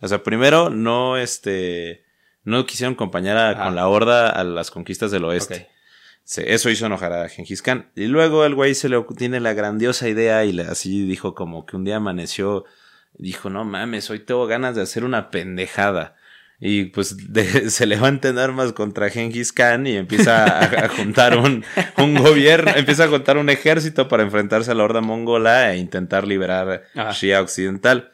O 0.00 0.08
sea, 0.08 0.22
primero 0.22 0.68
no, 0.68 1.16
este, 1.16 2.04
no 2.44 2.66
quisieron 2.66 2.92
acompañar 2.94 3.38
a- 3.38 3.64
con 3.64 3.74
la 3.74 3.88
horda 3.88 4.28
a 4.28 4.44
las 4.44 4.70
conquistas 4.70 5.10
del 5.10 5.24
oeste. 5.24 5.68
Eso 6.36 6.68
hizo 6.68 6.86
enojar 6.86 7.12
a 7.14 7.28
Genghis 7.30 7.62
Khan. 7.62 7.90
Y 7.96 8.04
luego 8.04 8.44
el 8.44 8.54
güey 8.54 8.74
se 8.74 8.88
le 8.90 9.02
tiene 9.16 9.40
la 9.40 9.54
grandiosa 9.54 10.08
idea 10.10 10.44
y 10.44 10.52
le, 10.52 10.62
así 10.64 11.04
dijo 11.06 11.34
como 11.34 11.64
que 11.66 11.74
un 11.76 11.84
día 11.84 11.96
amaneció, 11.96 12.64
dijo, 13.22 13.50
no 13.50 13.64
mames, 13.64 14.10
hoy 14.10 14.18
tengo 14.20 14.46
ganas 14.46 14.74
de 14.76 14.82
hacer 14.82 15.04
una 15.04 15.30
pendejada. 15.30 16.16
Y 16.60 16.84
pues 16.86 17.16
de- 17.32 17.70
se 17.70 17.86
levanta 17.86 18.28
en 18.28 18.38
armas 18.38 18.72
contra 18.72 19.10
Genghis 19.10 19.52
Khan 19.52 19.86
y 19.86 19.96
empieza 19.96 20.44
a, 20.44 20.84
a 20.84 20.88
juntar 20.88 21.36
un, 21.38 21.64
un 21.98 22.14
gobierno, 22.14 22.70
empieza 22.76 23.04
a 23.04 23.08
juntar 23.08 23.36
un 23.36 23.50
ejército 23.50 24.06
para 24.08 24.22
enfrentarse 24.22 24.70
a 24.70 24.74
la 24.74 24.84
horda 24.84 25.00
mongola 25.00 25.72
e 25.74 25.78
intentar 25.78 26.26
liberar 26.26 26.84
Ajá. 26.94 27.12
Shia 27.12 27.40
Occidental. 27.40 28.10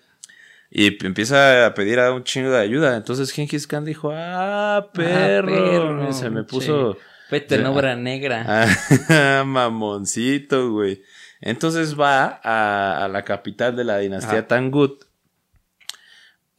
Y 0.71 1.03
empieza 1.07 1.65
a 1.65 1.73
pedir 1.75 1.99
a 1.99 2.13
un 2.13 2.25
chingo 2.25 2.51
de 2.51 2.59
ayuda. 2.61 2.95
Entonces 2.97 3.31
Genghis 3.33 3.67
Khan 3.67 3.85
dijo, 3.87 4.13
ah, 4.15 4.91
perro. 4.93 5.47
perro, 5.55 6.13
se 6.13 6.29
me 6.31 6.45
puso... 6.45 6.99
Vete 7.31 7.57
en 7.57 7.67
obra 7.67 7.95
negra. 7.97 8.45
Ah, 9.11 9.45
mamoncito, 9.47 10.71
güey. 10.73 11.03
Entonces 11.41 11.99
va 11.99 12.41
a, 12.43 13.05
a 13.05 13.09
la 13.09 13.24
capital 13.24 13.76
de 13.76 13.84
la 13.84 13.99
dinastía 13.99 14.41
Ajá. 14.41 14.49
Tangut. 14.49 15.05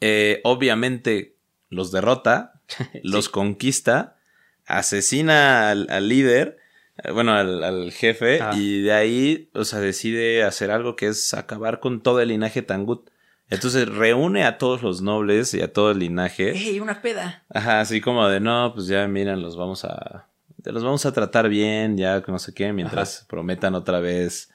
Eh, 0.01 0.39
obviamente 0.43 1.35
los 1.69 1.91
derrota, 1.91 2.61
los 3.03 3.29
conquista, 3.29 4.17
asesina 4.65 5.69
al, 5.71 5.87
al 5.89 6.07
líder, 6.07 6.57
eh, 7.03 7.11
bueno, 7.11 7.33
al, 7.33 7.63
al 7.63 7.91
jefe, 7.91 8.41
Ajá. 8.41 8.57
y 8.57 8.81
de 8.81 8.93
ahí, 8.93 9.49
o 9.53 9.65
sea, 9.65 9.79
decide 9.79 10.43
hacer 10.43 10.71
algo 10.71 10.95
que 10.95 11.07
es 11.07 11.33
acabar 11.33 11.79
con 11.79 12.01
todo 12.01 12.21
el 12.21 12.29
linaje 12.29 12.61
Tangut. 12.61 13.09
Entonces 13.51 13.89
reúne 13.89 14.45
a 14.45 14.59
todos 14.59 14.83
los 14.83 15.01
nobles 15.01 15.55
y 15.55 15.61
a 15.61 15.73
todo 15.73 15.89
el 15.91 15.99
linaje. 15.99 16.51
¡Ey, 16.51 16.79
una 16.79 17.01
peda! 17.01 17.43
Ajá, 17.49 17.79
así 17.81 17.99
como 17.99 18.27
de 18.27 18.39
no, 18.39 18.71
pues 18.75 18.85
ya 18.85 19.07
miren, 19.07 19.41
los 19.41 19.57
vamos 19.57 19.85
a. 19.85 20.27
Los 20.63 20.83
vamos 20.83 21.05
a 21.07 21.13
tratar 21.13 21.49
bien, 21.49 21.97
ya 21.97 22.21
que 22.21 22.31
no 22.31 22.37
sé 22.37 22.53
qué, 22.53 22.71
mientras 22.73 23.25
prometan 23.27 23.73
otra 23.73 23.99
vez 24.01 24.51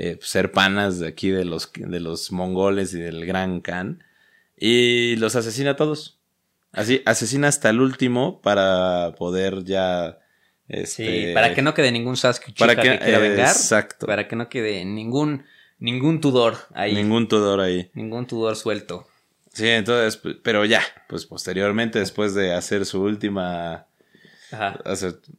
eh, 0.00 0.16
ser 0.22 0.52
panas 0.52 1.00
de 1.00 1.08
aquí 1.08 1.30
de 1.30 1.44
los, 1.44 1.72
de 1.74 1.98
los 1.98 2.30
mongoles 2.30 2.94
y 2.94 3.00
del 3.00 3.26
gran 3.26 3.60
Khan. 3.60 4.04
Y 4.56 5.16
los 5.16 5.34
asesina 5.34 5.70
a 5.72 5.76
todos. 5.76 6.20
Así, 6.72 7.02
asesina 7.04 7.48
hasta 7.48 7.70
el 7.70 7.80
último 7.80 8.40
para 8.40 9.12
poder 9.18 9.64
ya. 9.64 10.18
Sí, 10.68 11.02
Este, 11.02 11.32
para 11.34 11.52
que 11.54 11.62
no 11.62 11.74
quede 11.74 11.90
ningún 11.90 12.16
Sasuke 12.16 12.52
para 12.58 12.76
que- 12.76 12.82
que, 12.82 12.98
quiera 12.98 13.18
eh, 13.18 13.28
vengar. 13.30 13.48
exacto. 13.48 14.06
Para 14.06 14.28
que 14.28 14.36
no 14.36 14.48
quede 14.48 14.84
ningún, 14.84 15.44
ningún 15.78 16.20
Tudor 16.20 16.58
ahí. 16.74 16.90
Ningún, 16.94 17.08
Ningún 17.08 17.28
Tudor 17.28 17.60
ahí. 17.60 17.90
Tudor 18.28 18.54
suelto. 18.54 19.06
Sí, 19.52 19.66
entonces, 19.66 20.20
pero 20.44 20.64
ya, 20.64 20.82
pues 21.08 21.26
posteriormente, 21.26 21.98
después 21.98 22.34
de 22.34 22.52
hacer 22.54 22.86
su 22.86 23.02
última, 23.02 23.87
Ajá. 24.50 24.78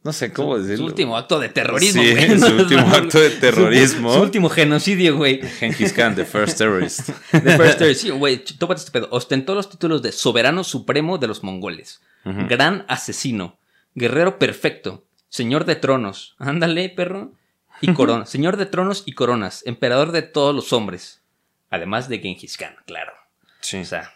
no 0.04 0.12
sé 0.12 0.32
cómo 0.32 0.54
Su- 0.56 0.62
decirlo. 0.62 0.76
Su 0.78 0.84
último 0.84 1.16
acto 1.16 1.38
de 1.40 1.48
terrorismo, 1.48 2.02
Sí, 2.02 2.12
güey. 2.12 2.38
su 2.38 2.46
último 2.54 2.86
acto 2.94 3.18
de 3.20 3.30
terrorismo. 3.30 4.10
Su, 4.10 4.16
su 4.18 4.22
último 4.22 4.48
genocidio, 4.48 5.16
güey. 5.16 5.40
Genghis 5.42 5.92
Khan, 5.92 6.14
the 6.14 6.24
first 6.24 6.58
terrorist. 6.58 7.08
The 7.32 7.56
First 7.56 7.78
Terror. 7.78 7.94
Sí, 7.94 8.10
güey, 8.10 8.44
tópate 8.44 8.80
este 8.80 8.92
pedo. 8.92 9.08
Ostentó 9.10 9.54
los 9.54 9.68
títulos 9.68 10.02
de 10.02 10.12
soberano 10.12 10.62
supremo 10.64 11.18
de 11.18 11.26
los 11.26 11.42
mongoles. 11.42 12.00
Gran 12.24 12.84
asesino. 12.88 13.58
Guerrero 13.94 14.38
perfecto. 14.38 15.04
Señor 15.28 15.64
de 15.64 15.76
tronos. 15.76 16.36
Ándale, 16.38 16.88
perro. 16.90 17.32
Y 17.80 17.92
corona. 17.94 18.26
Señor 18.26 18.56
de 18.58 18.66
tronos 18.66 19.02
y 19.06 19.12
coronas. 19.12 19.62
Emperador 19.66 20.12
de 20.12 20.22
todos 20.22 20.54
los 20.54 20.72
hombres. 20.72 21.22
Además 21.70 22.08
de 22.08 22.18
Genghis 22.18 22.56
Khan, 22.56 22.76
claro. 22.86 23.12
Sí. 23.60 23.78
O 23.78 23.84
sea. 23.84 24.12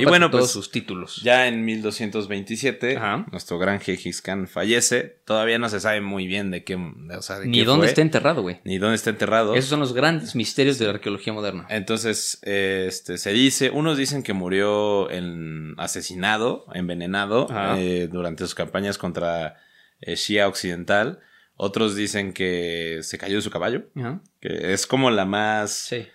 Y 0.00 0.04
bueno, 0.04 0.30
todos 0.30 0.44
pues, 0.44 0.52
sus 0.52 0.70
títulos. 0.70 1.20
Ya 1.22 1.46
en 1.48 1.64
1227, 1.64 2.96
Ajá. 2.96 3.26
nuestro 3.30 3.58
gran 3.58 3.80
Genghis 3.80 4.22
Khan 4.22 4.46
fallece. 4.48 5.18
Todavía 5.24 5.58
no 5.58 5.68
se 5.68 5.80
sabe 5.80 6.00
muy 6.00 6.26
bien 6.26 6.50
de 6.50 6.64
qué, 6.64 6.74
o 6.76 7.22
sea, 7.22 7.38
de 7.40 7.46
Ni 7.48 7.58
qué 7.60 7.64
dónde 7.64 7.82
fue, 7.84 7.88
está 7.88 8.02
enterrado, 8.02 8.42
güey. 8.42 8.60
ni 8.64 8.78
dónde 8.78 8.96
está 8.96 9.10
enterrado. 9.10 9.54
Esos 9.54 9.70
son 9.70 9.80
los 9.80 9.92
grandes 9.92 10.34
misterios 10.34 10.78
de 10.78 10.86
la 10.86 10.92
arqueología 10.92 11.32
moderna. 11.32 11.66
Entonces, 11.70 12.38
este, 12.42 13.18
se 13.18 13.32
dice, 13.32 13.70
unos 13.70 13.96
dicen 13.98 14.22
que 14.22 14.32
murió 14.32 15.10
en, 15.10 15.74
asesinado, 15.78 16.66
envenenado, 16.74 17.48
eh, 17.76 18.08
durante 18.10 18.44
sus 18.44 18.54
campañas 18.54 18.98
contra 18.98 19.56
eh, 20.00 20.14
Shia 20.16 20.48
Occidental. 20.48 21.20
Otros 21.58 21.96
dicen 21.96 22.32
que 22.34 22.98
se 23.02 23.16
cayó 23.16 23.36
de 23.36 23.42
su 23.42 23.50
caballo, 23.50 23.86
Ajá. 23.96 24.20
que 24.40 24.72
es 24.74 24.86
como 24.86 25.10
la 25.10 25.24
más, 25.24 25.70
Sí. 25.72 26.06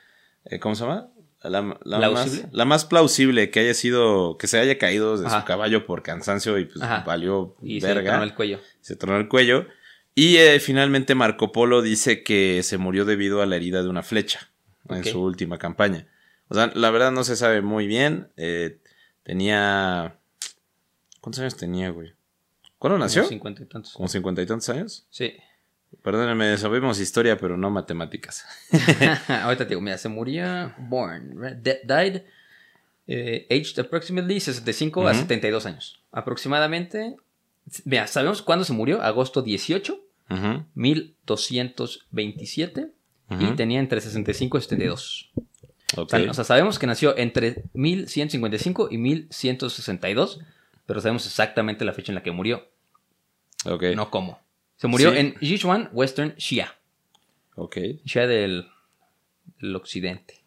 eh, 0.46 0.60
¿cómo 0.60 0.76
se 0.76 0.84
llama? 0.86 1.08
La, 1.44 1.62
más, 1.64 2.44
la 2.52 2.66
más 2.66 2.86
plausible 2.86 3.50
que 3.50 3.62
haya 3.62 3.74
sido, 3.74 4.38
que 4.38 4.46
se 4.48 4.60
haya 4.60 4.78
caído 4.78 5.18
de 5.18 5.28
su 5.30 5.44
caballo 5.46 5.88
por 5.88 6.04
cansancio 6.04 6.60
y 6.60 6.66
pues 6.66 6.82
Ajá. 6.84 7.04
valió 7.06 7.56
Y 7.64 7.82
se 7.82 7.88
verga. 7.88 8.12
tronó 8.12 8.24
el 8.24 8.36
cuello. 8.36 8.60
se 8.82 8.96
tronó 8.96 9.18
el 9.18 9.28
cuello. 9.28 9.66
Y 10.14 10.36
eh, 10.38 10.60
finalmente 10.60 11.16
Marco 11.16 11.52
Polo 11.52 11.82
dice 11.82 12.22
que 12.24 12.62
se 12.64 12.78
murió 12.78 13.06
debido 13.06 13.42
a 13.42 13.46
la 13.48 13.56
herida 13.56 13.82
de 13.82 13.89
una 13.89 14.04
flecha 14.04 14.52
en 14.89 15.04
su 15.04 15.22
última 15.22 15.58
campaña. 15.58 16.08
O 16.50 16.54
sea, 16.54 16.72
la 16.76 16.92
verdad 16.92 17.12
no 17.12 17.24
se 17.24 17.36
sabe 17.36 17.62
muy 17.62 17.88
bien. 17.88 18.28
Eh, 18.38 18.80
tenía... 19.24 20.18
¿Cuántos 21.22 21.39
años 21.39 21.56
tenía, 21.56 21.89
güey? 21.92 22.14
¿Cuándo 22.78 22.98
nació? 23.00 23.22
Como 23.22 23.30
cincuenta 23.30 23.64
y 23.64 23.66
tantos. 23.68 23.94
Como 23.94 24.08
cincuenta 24.10 24.42
y 24.42 24.46
tantos 24.46 24.70
años. 24.70 25.08
Sí. 25.10 25.34
Perdónenme, 26.04 26.58
sabemos 26.58 27.00
historia, 27.00 27.38
pero 27.38 27.58
no 27.58 27.70
matemáticas. 27.70 28.46
Ahorita 29.28 29.66
te 29.66 29.70
digo, 29.70 29.82
mira, 29.82 29.98
se 29.98 30.10
murió 30.10 30.74
born, 30.78 31.36
died, 31.62 32.22
eh, 33.08 33.48
aged 33.52 33.80
approximately 33.80 34.39
65 34.39 35.08
a 35.08 35.12
Ujú. 35.12 35.20
72 35.22 35.66
años. 35.66 36.02
Aproximadamente, 36.12 37.16
mira, 37.86 38.08
¿sabemos 38.08 38.42
cuándo 38.42 38.66
se 38.66 38.74
murió? 38.74 39.02
Agosto 39.02 39.42
18, 39.42 40.00
Ujú, 40.30 40.66
1227, 40.76 42.92
y 43.39 43.52
tenía 43.56 43.80
entre 43.80 44.02
65 44.02 44.58
y 44.58 44.62
72. 44.62 45.32
O 45.98 46.02
Ok. 46.02 46.10
sea, 46.10 46.32
o 46.32 46.34
sea, 46.34 46.44
sabemos 46.44 46.80
que 46.80 46.88
nació 46.88 47.18
entre 47.18 47.64
1155 47.74 48.89
y 48.92 48.98
1162, 48.98 50.39
pero 50.86 51.02
sabemos 51.02 51.26
exactamente 51.26 51.86
la 51.86 51.94
fecha 51.94 52.12
en 52.12 52.16
la 52.16 52.24
que 52.24 52.32
murió, 52.32 52.68
ok. 53.66 53.84
no 53.96 54.10
cómo. 54.10 54.39
Se 54.82 54.88
murió 54.88 55.12
Sí. 55.12 55.18
en 55.20 55.36
Sichuan, 55.40 55.90
Western 55.94 56.34
Xia, 56.40 56.76
Ok. 57.56 57.78
Xia 58.04 58.26
del, 58.26 58.66
del 59.60 59.76
occidente. 59.76 60.42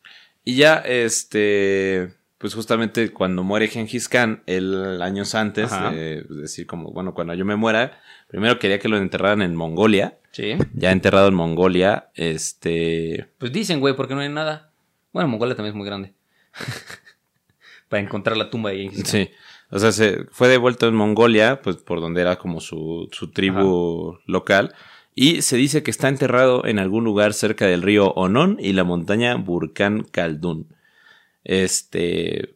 Y 0.44 0.56
ya, 0.56 0.78
este, 0.78 2.12
pues 2.38 2.52
justamente 2.54 3.12
cuando 3.12 3.44
muere 3.44 3.68
Genghis 3.68 4.08
Khan, 4.08 4.42
él 4.46 5.00
años 5.00 5.36
antes, 5.36 5.72
Ajá. 5.72 5.92
de 5.92 6.18
es 6.18 6.28
decir, 6.36 6.66
como, 6.66 6.90
bueno, 6.90 7.14
cuando 7.14 7.32
yo 7.34 7.44
me 7.44 7.54
muera, 7.54 8.00
primero 8.26 8.58
quería 8.58 8.80
que 8.80 8.88
lo 8.88 8.96
enterraran 8.96 9.40
en 9.42 9.54
Mongolia, 9.54 10.18
Sí. 10.32 10.56
ya 10.74 10.90
enterrado 10.90 11.28
en 11.28 11.34
Mongolia, 11.34 12.08
este, 12.14 13.28
Pues 13.38 13.52
dicen, 13.52 13.78
güey, 13.78 13.94
porque 13.94 14.14
no 14.16 14.20
hay 14.20 14.28
nada. 14.30 14.72
Bueno, 15.12 15.28
Mongolia 15.28 15.54
también 15.54 15.74
es 15.74 15.76
muy 15.76 15.86
grande. 15.86 16.12
Para 17.88 18.02
encontrar 18.02 18.36
la 18.36 18.50
tumba 18.50 18.70
de 18.70 18.78
Genghis 18.78 19.02
Khan. 19.04 19.06
sí, 19.06 19.30
o 19.74 19.78
sea, 19.80 19.90
se 19.92 20.24
fue 20.30 20.48
devuelto 20.48 20.86
en 20.86 20.94
Mongolia, 20.94 21.60
pues 21.60 21.76
por 21.76 22.00
donde 22.00 22.20
era 22.20 22.36
como 22.36 22.60
su, 22.60 23.08
su 23.10 23.32
tribu 23.32 24.18
local, 24.26 24.74
y 25.14 25.42
se 25.42 25.56
dice 25.56 25.82
que 25.82 25.90
está 25.90 26.08
enterrado 26.08 26.64
en 26.64 26.78
algún 26.78 27.04
lugar 27.04 27.34
cerca 27.34 27.66
del 27.66 27.82
río 27.82 28.12
Onon 28.12 28.56
y 28.60 28.72
la 28.72 28.84
montaña 28.84 29.34
Burkán 29.34 30.04
Khaldun. 30.04 30.68
Este, 31.42 32.54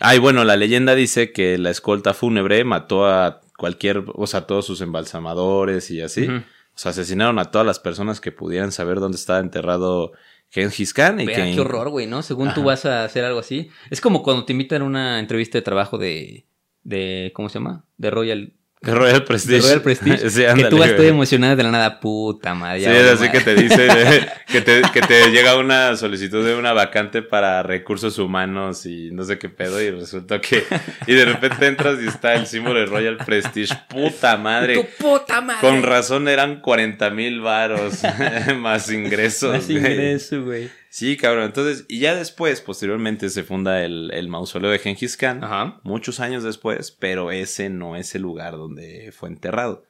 Ay, 0.00 0.18
bueno, 0.18 0.44
la 0.44 0.56
leyenda 0.56 0.94
dice 0.94 1.32
que 1.32 1.56
la 1.58 1.70
escolta 1.70 2.12
fúnebre 2.12 2.64
mató 2.64 3.06
a 3.06 3.40
cualquier, 3.56 4.04
o 4.14 4.26
sea, 4.26 4.40
a 4.40 4.46
todos 4.46 4.66
sus 4.66 4.80
embalsamadores 4.82 5.90
y 5.90 6.02
así. 6.02 6.28
O 6.28 6.78
sea, 6.78 6.90
asesinaron 6.90 7.38
a 7.38 7.50
todas 7.50 7.66
las 7.66 7.78
personas 7.78 8.20
que 8.20 8.32
pudieran 8.32 8.72
saber 8.72 9.00
dónde 9.00 9.16
estaba 9.16 9.38
enterrado 9.38 10.12
Genghis 10.56 10.94
Khan. 10.94 11.20
Y 11.20 11.26
Vea, 11.26 11.44
que 11.44 11.54
qué 11.54 11.60
horror, 11.60 11.90
güey, 11.90 12.06
¿no? 12.06 12.22
Según 12.22 12.54
tú 12.54 12.64
vas 12.64 12.86
a 12.86 13.04
hacer 13.04 13.24
algo 13.24 13.38
así. 13.38 13.68
Es 13.90 14.00
como 14.00 14.22
cuando 14.22 14.44
te 14.44 14.52
invitan 14.52 14.82
a 14.82 14.84
una 14.86 15.18
entrevista 15.18 15.58
de 15.58 15.62
trabajo 15.62 15.98
de. 15.98 16.46
de 16.82 17.30
¿Cómo 17.34 17.48
se 17.50 17.58
llama? 17.58 17.84
De 17.98 18.10
Royal. 18.10 18.54
Royal 18.82 19.24
Prestige. 19.24 19.56
De 19.56 19.62
Royal 19.62 19.82
Prestige. 19.82 20.30
sí, 20.30 20.42
que 20.54 20.64
tú 20.64 20.78
vas 20.78 20.94
todo 20.94 21.06
emocionada 21.06 21.56
de 21.56 21.62
la 21.62 21.70
nada, 21.70 22.00
puta 22.00 22.54
madre. 22.54 22.80
Sí, 22.80 22.86
es 22.86 23.06
así 23.06 23.26
madre. 23.26 23.38
que 23.38 23.44
te 23.44 23.54
dice 23.54 23.86
eh, 23.88 24.28
que, 24.46 24.60
te, 24.60 24.82
que 24.92 25.00
te 25.00 25.30
llega 25.30 25.56
una 25.56 25.96
solicitud 25.96 26.44
de 26.44 26.54
una 26.54 26.72
vacante 26.72 27.22
para 27.22 27.62
recursos 27.62 28.18
humanos 28.18 28.86
y 28.86 29.10
no 29.12 29.24
sé 29.24 29.38
qué 29.38 29.48
pedo 29.48 29.80
y 29.80 29.90
resulta 29.90 30.40
que 30.40 30.64
y 31.06 31.14
de 31.14 31.24
repente 31.24 31.66
entras 31.66 31.98
y 32.02 32.06
está 32.06 32.34
el 32.34 32.46
símbolo 32.46 32.80
de 32.80 32.86
Royal 32.86 33.16
Prestige. 33.16 33.74
Puta 33.88 34.36
madre. 34.36 34.74
Tu 34.74 35.04
puta 35.04 35.40
madre. 35.40 35.60
Con 35.60 35.82
razón 35.82 36.28
eran 36.28 36.60
40 36.60 37.10
mil 37.10 37.40
varos 37.40 38.02
más 38.58 38.90
ingresos. 38.90 39.52
Más 39.52 39.66
güey. 39.66 39.78
ingreso, 39.78 40.44
güey. 40.44 40.70
Sí, 40.98 41.18
cabrón. 41.18 41.44
Entonces, 41.44 41.84
y 41.90 41.98
ya 41.98 42.14
después, 42.14 42.62
posteriormente, 42.62 43.28
se 43.28 43.42
funda 43.42 43.84
el, 43.84 44.10
el 44.14 44.28
mausoleo 44.28 44.70
de 44.70 44.78
Genghis 44.78 45.18
Khan. 45.18 45.44
Ajá. 45.44 45.78
Muchos 45.82 46.20
años 46.20 46.42
después, 46.42 46.90
pero 46.90 47.30
ese 47.30 47.68
no 47.68 47.96
es 47.96 48.14
el 48.14 48.22
lugar 48.22 48.52
donde 48.56 49.12
fue 49.12 49.28
enterrado. 49.28 49.84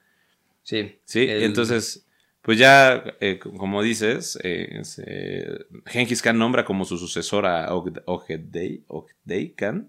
Sí. 0.64 0.98
Sí, 1.04 1.20
El- 1.20 1.44
entonces, 1.44 2.08
pues 2.42 2.58
ya, 2.58 3.04
eh, 3.20 3.38
como 3.38 3.84
dices, 3.84 4.36
eh, 4.42 4.80
se- 4.82 5.46
Genghis 5.86 6.22
Khan 6.22 6.38
nombra 6.40 6.64
como 6.64 6.84
su 6.84 6.98
sucesor 6.98 7.46
a 7.46 7.68
Og- 7.72 8.02
Ogedei, 8.06 8.82
Ogedei 8.88 9.50
Khan. 9.54 9.88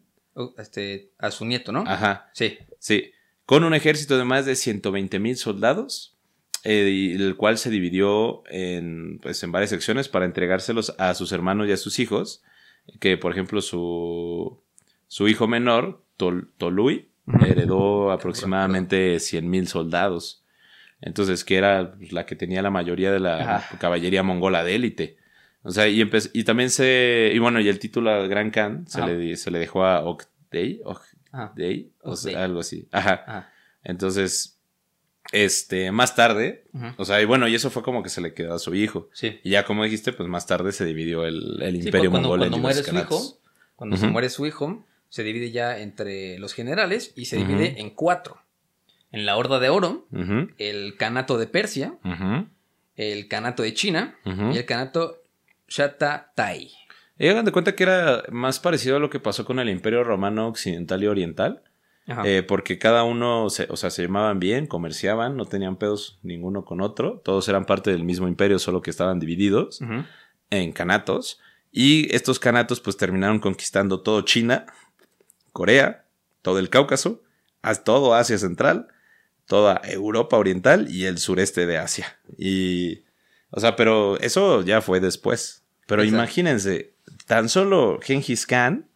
este, 0.59 1.09
a 1.17 1.31
su 1.31 1.45
nieto, 1.45 1.71
¿no? 1.71 1.83
Ajá, 1.87 2.29
Sí. 2.33 2.59
sí. 2.77 3.11
Con 3.47 3.63
un 3.63 3.73
ejército 3.73 4.19
de 4.19 4.23
más 4.23 4.45
de 4.45 4.55
120 4.55 5.17
mil 5.17 5.35
soldados, 5.35 6.15
eh, 6.69 7.15
el 7.15 7.35
cual 7.37 7.57
se 7.57 7.69
dividió 7.69 8.43
en, 8.49 9.19
pues, 9.21 9.41
en 9.43 9.51
varias 9.51 9.69
secciones 9.69 10.09
para 10.09 10.25
entregárselos 10.25 10.93
a 10.97 11.13
sus 11.13 11.31
hermanos 11.31 11.67
y 11.67 11.71
a 11.71 11.77
sus 11.77 11.99
hijos. 11.99 12.43
Que, 12.99 13.17
por 13.17 13.31
ejemplo, 13.31 13.61
su, 13.61 14.61
su 15.07 15.27
hijo 15.27 15.47
menor, 15.47 16.03
Tol- 16.17 16.49
Tolui, 16.57 17.09
heredó 17.45 18.11
aproximadamente 18.11 19.19
100 19.19 19.49
mil 19.49 19.67
soldados. 19.67 20.43
Entonces, 21.01 21.43
que 21.43 21.57
era 21.57 21.95
la 22.11 22.25
que 22.25 22.35
tenía 22.35 22.61
la 22.61 22.69
mayoría 22.71 23.11
de 23.11 23.19
la 23.19 23.65
caballería 23.79 24.23
mongola 24.23 24.63
de 24.63 24.75
élite. 24.75 25.17
O 25.63 25.71
sea, 25.71 25.87
y, 25.87 26.01
y 26.33 26.43
también 26.45 26.69
se. 26.69 27.31
Y 27.33 27.39
bueno, 27.39 27.59
y 27.59 27.67
el 27.67 27.77
título 27.79 28.09
al 28.09 28.27
Gran 28.29 28.51
Khan 28.51 28.87
se, 28.87 28.99
Ajá. 29.01 29.07
le, 29.09 29.35
se 29.35 29.51
le 29.51 29.59
dejó 29.59 29.83
a 29.85 30.05
Ogdei, 30.05 30.81
Ajá. 31.31 31.51
Ogdei, 31.51 31.91
o 32.01 32.15
sea, 32.15 32.43
algo 32.45 32.61
así. 32.61 32.87
Ajá. 32.91 33.23
Ajá. 33.27 33.53
Entonces, 33.83 34.56
este, 35.31 35.91
más 35.91 36.15
tarde, 36.15 36.65
o 36.97 37.05
sea, 37.05 37.21
y 37.21 37.25
bueno, 37.25 37.47
y 37.47 37.55
eso 37.55 37.69
fue 37.69 37.83
como 37.83 38.03
que 38.03 38.09
se 38.09 38.21
le 38.21 38.33
quedó 38.33 38.53
a 38.55 38.59
su 38.59 38.75
hijo. 38.75 39.09
Sí. 39.13 39.39
Y 39.43 39.51
ya 39.51 39.65
como 39.65 39.83
dijiste, 39.83 40.13
pues 40.13 40.27
más 40.29 40.47
tarde 40.47 40.71
se 40.71 40.85
dividió 40.85 41.25
el, 41.25 41.61
el 41.61 41.81
Sí, 41.81 41.87
imperio 41.87 42.11
cuando, 42.11 42.29
mongol 42.29 42.43
en 42.43 42.49
cuando 42.49 42.57
muere 42.67 42.83
su 42.83 42.95
hijo, 42.95 43.39
cuando 43.75 43.97
se 43.97 44.07
muere 44.07 44.29
su 44.29 44.45
hijo, 44.45 44.85
se 45.09 45.23
divide 45.23 45.51
ya 45.51 45.79
entre 45.79 46.37
los 46.39 46.53
generales 46.53 47.13
y 47.15 47.25
se 47.25 47.37
divide 47.37 47.79
en 47.79 47.89
cuatro. 47.91 48.41
En 49.11 49.25
la 49.25 49.37
Horda 49.37 49.59
de 49.59 49.69
Oro, 49.69 50.05
el 50.57 50.95
Canato 50.97 51.37
de 51.37 51.47
Persia, 51.47 51.95
el 52.95 53.27
Canato 53.27 53.63
de 53.63 53.73
China 53.73 54.15
y 54.25 54.57
el 54.57 54.65
Canato 54.65 55.23
Shatatai. 55.67 56.71
Y 57.19 57.27
hagan 57.27 57.45
de 57.45 57.51
cuenta 57.51 57.75
que 57.75 57.83
era 57.83 58.23
más 58.31 58.59
parecido 58.59 58.97
a 58.97 58.99
lo 58.99 59.09
que 59.09 59.19
pasó 59.19 59.43
con 59.43 59.59
el 59.59 59.69
Imperio 59.69 60.03
Romano 60.03 60.47
Occidental 60.47 61.03
y 61.03 61.07
Oriental. 61.07 61.63
Eh, 62.23 62.43
porque 62.47 62.79
cada 62.79 63.03
uno, 63.03 63.49
se, 63.49 63.67
o 63.69 63.75
sea, 63.75 63.89
se 63.89 64.03
llamaban 64.03 64.39
bien, 64.39 64.65
comerciaban, 64.65 65.35
no 65.35 65.45
tenían 65.45 65.75
pedos 65.75 66.19
ninguno 66.23 66.63
con 66.63 66.81
otro, 66.81 67.21
todos 67.23 67.47
eran 67.49 67.65
parte 67.65 67.91
del 67.91 68.03
mismo 68.03 68.27
imperio, 68.27 68.59
solo 68.59 68.81
que 68.81 68.89
estaban 68.89 69.19
divididos 69.19 69.81
en 70.49 70.71
canatos, 70.71 71.39
y 71.71 72.13
estos 72.15 72.39
canatos 72.39 72.79
pues 72.79 72.95
terminaron 72.97 73.39
conquistando 73.39 74.01
todo 74.01 74.21
China, 74.21 74.65
Corea, 75.51 76.05
todo 76.41 76.59
el 76.59 76.69
Cáucaso, 76.69 77.21
todo 77.83 78.15
Asia 78.15 78.37
Central, 78.37 78.87
toda 79.45 79.81
Europa 79.83 80.37
Oriental 80.37 80.87
y 80.89 81.05
el 81.05 81.17
sureste 81.17 81.65
de 81.65 81.77
Asia. 81.77 82.17
Y, 82.37 83.03
o 83.49 83.59
sea, 83.59 83.75
pero 83.75 84.19
eso 84.19 84.61
ya 84.61 84.81
fue 84.81 84.99
después. 84.99 85.63
Pero 85.87 86.03
Exacto. 86.03 86.17
imagínense, 86.17 86.93
tan 87.25 87.49
solo 87.49 87.99
Genghis 88.01 88.45
Khan 88.45 88.89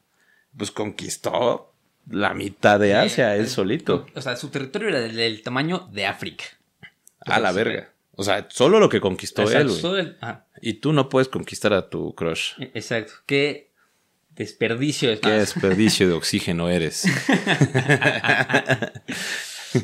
pues 0.58 0.72
conquistó 0.72 1.71
la 2.10 2.34
mitad 2.34 2.80
de 2.80 2.96
Asia, 2.96 3.36
él 3.36 3.48
solito. 3.48 4.06
O 4.16 4.22
sea, 4.22 4.36
su 4.36 4.50
territorio 4.50 4.90
era 4.90 5.00
del, 5.02 5.42
tamaño 5.44 5.88
de 5.92 6.06
África. 6.08 6.46
A 7.22 7.40
la 7.40 7.52
verga. 7.52 7.90
O 8.16 8.24
sea, 8.24 8.48
solo 8.50 8.80
lo 8.80 8.90
que 8.90 9.00
conquistó 9.00 9.44
Exacto, 9.44 9.98
él, 9.98 10.08
el- 10.08 10.18
ajá, 10.22 10.46
Y 10.62 10.74
tú 10.76 10.92
no 10.94 11.08
puedes 11.10 11.28
conquistar 11.30 11.74
a 11.74 11.90
tu 11.90 12.14
crush. 12.14 12.54
exacto. 12.74 13.14
Qué 13.26 13.70
desperdicio 14.36 15.12
es 15.12 15.20
Qué 15.20 15.30
más. 15.30 15.38
desperdicio 15.40 16.08
de 16.08 16.14
oxígeno 16.22 16.70
eres. 16.70 17.06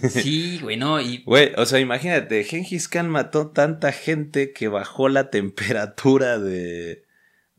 Sí, 0.10 0.60
güey, 0.62 0.76
no. 0.76 1.00
Y 1.00 1.20
Güey, 1.24 1.54
o 1.56 1.66
sea, 1.66 1.80
imagínate, 1.80 2.44
Gengis 2.44 2.90
Khan 2.90 3.08
mató 3.10 3.48
tanta 3.52 3.94
gente 3.94 4.52
que 4.52 4.68
bajó 4.68 5.08
la 5.08 5.30
temperatura 5.30 6.40
de, 6.40 7.04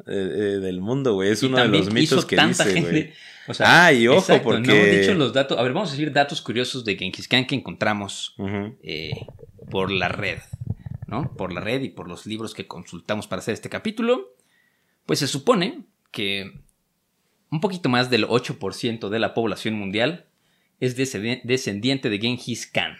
de- 0.04 0.28
de- 0.28 0.61
del 0.61 0.80
mundo, 0.82 1.14
güey. 1.14 1.30
Es 1.30 1.42
y 1.42 1.46
uno 1.46 1.56
de 1.59 1.68
los 1.68 1.90
mitos 1.92 2.26
que 2.26 2.36
tanta 2.36 2.64
dice, 2.64 2.74
gente. 2.74 2.90
güey. 2.90 3.12
O 3.49 3.55
sea, 3.55 3.86
Ah, 3.86 3.92
y 3.92 4.07
ojo, 4.09 4.18
exacto, 4.20 4.44
porque- 4.44 4.66
No 4.68 4.72
hemos 4.74 5.01
dicho 5.01 5.14
los 5.14 5.32
datos. 5.32 5.59
A 5.59 5.62
ver, 5.62 5.72
vamos 5.72 5.88
a 5.88 5.92
decir 5.92 6.12
datos 6.12 6.40
curiosos 6.42 6.84
de 6.84 6.96
Genghis 6.96 7.26
Khan 7.28 7.46
que 7.46 7.55
encontramos 7.55 8.34
eh, 8.82 9.26
por 9.70 9.90
la 9.90 10.09
red, 10.09 10.38
¿no? 11.07 11.34
Por 11.36 11.53
la 11.53 11.61
red 11.61 11.82
y 11.82 11.88
por 11.88 12.09
los 12.09 12.26
libros 12.26 12.55
que 12.55 12.66
consultamos 12.66 13.26
para 13.26 13.40
hacer 13.40 13.55
este 13.55 13.68
capítulo. 13.68 14.34
Pues 15.07 15.18
se 15.20 15.26
supone 15.26 15.80
que 16.11 16.53
un 17.51 17.61
poquito 17.61 17.88
más 17.88 18.11
del 18.11 18.26
8% 18.26 19.09
de 19.09 19.18
la 19.18 19.32
población 19.34 19.74
mundial 19.74 20.26
es 20.80 20.96
descendiente 20.96 22.11
de 22.11 22.18
Genghis 22.18 22.66
Khan. 22.66 22.96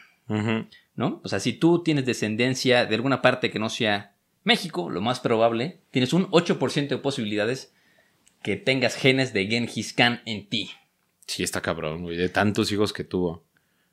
¿no? 0.95 1.21
O 1.25 1.29
sea, 1.29 1.39
si 1.41 1.53
tú 1.53 1.83
tienes 1.83 2.05
descendencia 2.07 2.85
de 2.87 2.95
alguna 2.95 3.23
parte 3.23 3.51
que 3.51 3.59
no 3.59 3.69
sea 3.71 4.15
México, 4.45 4.91
lo 4.91 5.01
más 5.01 5.21
probable, 5.21 5.81
tienes 5.91 6.13
un 6.13 6.27
8% 6.31 6.89
de 6.97 6.99
posibilidades 6.99 7.73
que 8.43 8.57
tengas 8.57 8.95
genes 8.95 9.33
de 9.33 9.47
Genghis 9.47 9.93
Khan 9.93 10.21
en 10.27 10.49
ti. 10.49 10.71
Sí, 11.27 11.43
está 11.43 11.61
cabrón, 11.61 12.03
güey. 12.03 12.17
De 12.17 12.29
tantos 12.29 12.73
hijos 12.73 12.93
que 12.93 13.05
tuvo. 13.05 13.45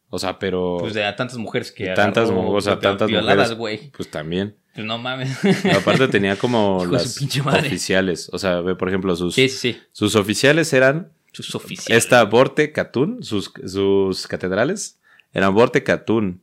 O 0.10 0.20
sea, 0.20 0.39
pero. 0.39 0.78
Pues 0.80 0.93
de 0.93 1.04
a 1.04 1.16
tantas 1.16 1.38
mujeres 1.38 1.72
que 1.72 1.88
tantas, 1.89 2.30
agarró, 2.30 2.52
o 2.52 2.62
sea, 2.62 2.80
tantas 2.80 3.10
violadas, 3.10 3.58
mujeres. 3.58 3.58
güey. 3.58 3.91
Pues 3.91 4.10
también. 4.10 4.56
Pues 4.74 4.86
no 4.86 4.98
mames. 4.98 5.38
Aparte 5.76 6.08
tenía 6.08 6.36
como 6.38 6.86
las 6.91 7.18
oficiales. 7.22 8.30
O 8.32 8.39
sea, 8.39 8.62
ve, 8.62 8.76
por 8.76 8.88
ejemplo, 8.89 9.16
sus, 9.16 9.34
sí, 9.36 9.50
sí, 9.50 9.78
sus 9.91 10.16
oficiales 10.16 10.72
eran 10.74 11.12
Sus 11.32 11.56
oficiales. 11.56 12.04
esta 12.04 12.24
Borte 12.24 12.72
Catún, 12.72 13.24
sus, 13.24 13.52
sus 13.66 14.28
catedrales 14.28 15.00
eran 15.34 15.54
Borte 15.54 15.84
Catún. 15.84 16.41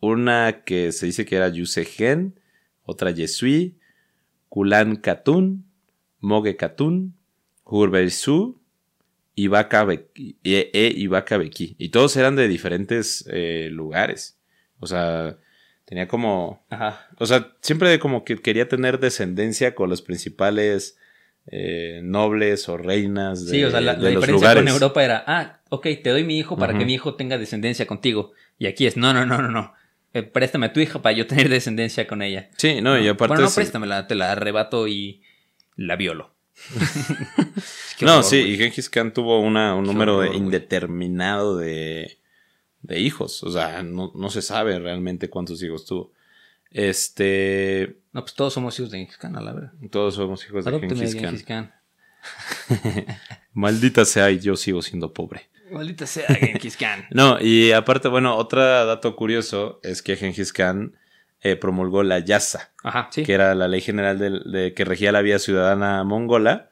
Una 0.00 0.62
que 0.64 0.90
se 0.90 1.06
dice 1.06 1.24
que 1.24 1.36
era 1.36 1.48
Yusegen, 1.48 2.40
otra 2.84 3.10
Yesui, 3.12 3.76
Kulan 4.48 4.96
Catún, 4.96 5.64
Moge 6.18 6.56
Catún, 6.56 7.14
Hurbersu, 7.72 8.60
Ibaka 9.34 9.84
Beki- 9.84 10.36
e, 10.44 10.70
e 10.72 10.92
Ibaka 10.96 11.38
Beki. 11.38 11.74
Y 11.78 11.88
todos 11.88 12.16
eran 12.16 12.36
de 12.36 12.46
diferentes 12.48 13.24
eh, 13.30 13.68
lugares. 13.72 14.38
O 14.78 14.86
sea, 14.86 15.38
tenía 15.86 16.06
como 16.06 16.64
Ajá. 16.68 17.08
o 17.18 17.24
sea, 17.26 17.52
siempre 17.60 17.98
como 17.98 18.24
que 18.24 18.36
quería 18.36 18.68
tener 18.68 18.98
descendencia 19.00 19.74
con 19.74 19.88
los 19.88 20.02
principales 20.02 20.98
eh, 21.46 22.00
nobles 22.04 22.68
o 22.68 22.76
reinas 22.76 23.46
de, 23.46 23.50
Sí, 23.52 23.64
o 23.64 23.70
sea, 23.70 23.80
la, 23.80 23.94
de 23.94 24.02
la 24.02 24.10
los 24.10 24.20
diferencia 24.22 24.32
lugares. 24.34 24.62
con 24.64 24.72
Europa 24.72 25.04
era, 25.04 25.24
ah, 25.26 25.60
ok, 25.70 25.86
te 26.02 26.10
doy 26.10 26.24
mi 26.24 26.38
hijo 26.38 26.56
para 26.56 26.76
que 26.78 26.84
mi 26.84 26.94
hijo 26.94 27.14
tenga 27.14 27.38
descendencia 27.38 27.86
contigo. 27.86 28.32
Y 28.58 28.66
aquí 28.66 28.86
es, 28.86 28.96
no, 28.96 29.12
no, 29.14 29.24
no, 29.26 29.40
no, 29.40 29.48
no. 29.48 29.72
Eh, 30.14 30.22
préstame 30.22 30.66
a 30.66 30.72
tu 30.74 30.80
hija 30.80 31.00
para 31.00 31.16
yo 31.16 31.26
tener 31.26 31.48
descendencia 31.48 32.06
con 32.06 32.20
ella. 32.22 32.50
Sí, 32.58 32.80
no, 32.82 32.98
y 33.00 33.08
aparte... 33.08 33.34
Bueno, 33.34 33.48
no, 33.48 33.54
préstamela, 33.54 34.06
te 34.06 34.14
la 34.14 34.32
arrebato 34.32 34.86
y 34.86 35.22
la 35.74 35.96
violo. 35.96 36.34
Qué 37.98 38.06
no, 38.06 38.12
horror, 38.12 38.24
sí, 38.24 38.36
y 38.36 38.56
Genghis 38.56 38.88
Khan 38.88 39.12
tuvo 39.12 39.40
una, 39.40 39.74
un 39.74 39.84
Qué 39.84 39.92
número 39.92 40.20
de 40.20 40.28
horror, 40.28 40.36
indeterminado 40.36 41.56
de, 41.56 42.18
de 42.82 43.00
hijos. 43.00 43.42
O 43.42 43.50
sea, 43.50 43.82
no, 43.82 44.12
no 44.14 44.30
se 44.30 44.42
sabe 44.42 44.78
realmente 44.78 45.28
cuántos 45.30 45.62
hijos 45.62 45.84
tuvo. 45.84 46.12
Este... 46.70 47.98
No, 48.12 48.22
pues 48.22 48.34
todos 48.34 48.54
somos 48.54 48.78
hijos 48.78 48.90
de 48.90 48.98
Genghis 48.98 49.16
Khan, 49.18 49.36
a 49.36 49.40
la 49.40 49.52
verdad. 49.52 49.72
Todos 49.90 50.14
somos 50.14 50.44
hijos 50.46 50.64
de 50.64 50.70
Adópteme, 50.70 50.94
Genghis 50.94 51.14
Khan. 51.14 51.24
Genghis 51.24 51.44
Khan. 51.44 51.74
Maldita 53.52 54.04
sea, 54.04 54.30
y 54.30 54.38
yo 54.38 54.56
sigo 54.56 54.82
siendo 54.82 55.12
pobre. 55.12 55.48
Maldita 55.70 56.06
sea 56.06 56.26
Genghis 56.34 56.76
Khan. 56.76 57.06
No, 57.10 57.40
y 57.40 57.72
aparte, 57.72 58.08
bueno, 58.08 58.36
otro 58.36 58.60
dato 58.60 59.16
curioso 59.16 59.80
es 59.82 60.02
que 60.02 60.16
Genghis 60.16 60.52
Khan 60.52 60.94
eh, 61.42 61.56
promulgó 61.56 62.02
la 62.02 62.20
Yasa, 62.20 62.72
Ajá, 62.82 63.08
sí. 63.10 63.24
que 63.24 63.32
era 63.32 63.54
la 63.54 63.68
ley 63.68 63.80
general 63.80 64.18
de, 64.18 64.74
que 64.74 64.84
regía 64.84 65.12
la 65.12 65.22
vida 65.22 65.38
ciudadana 65.38 66.04
mongola. 66.04 66.70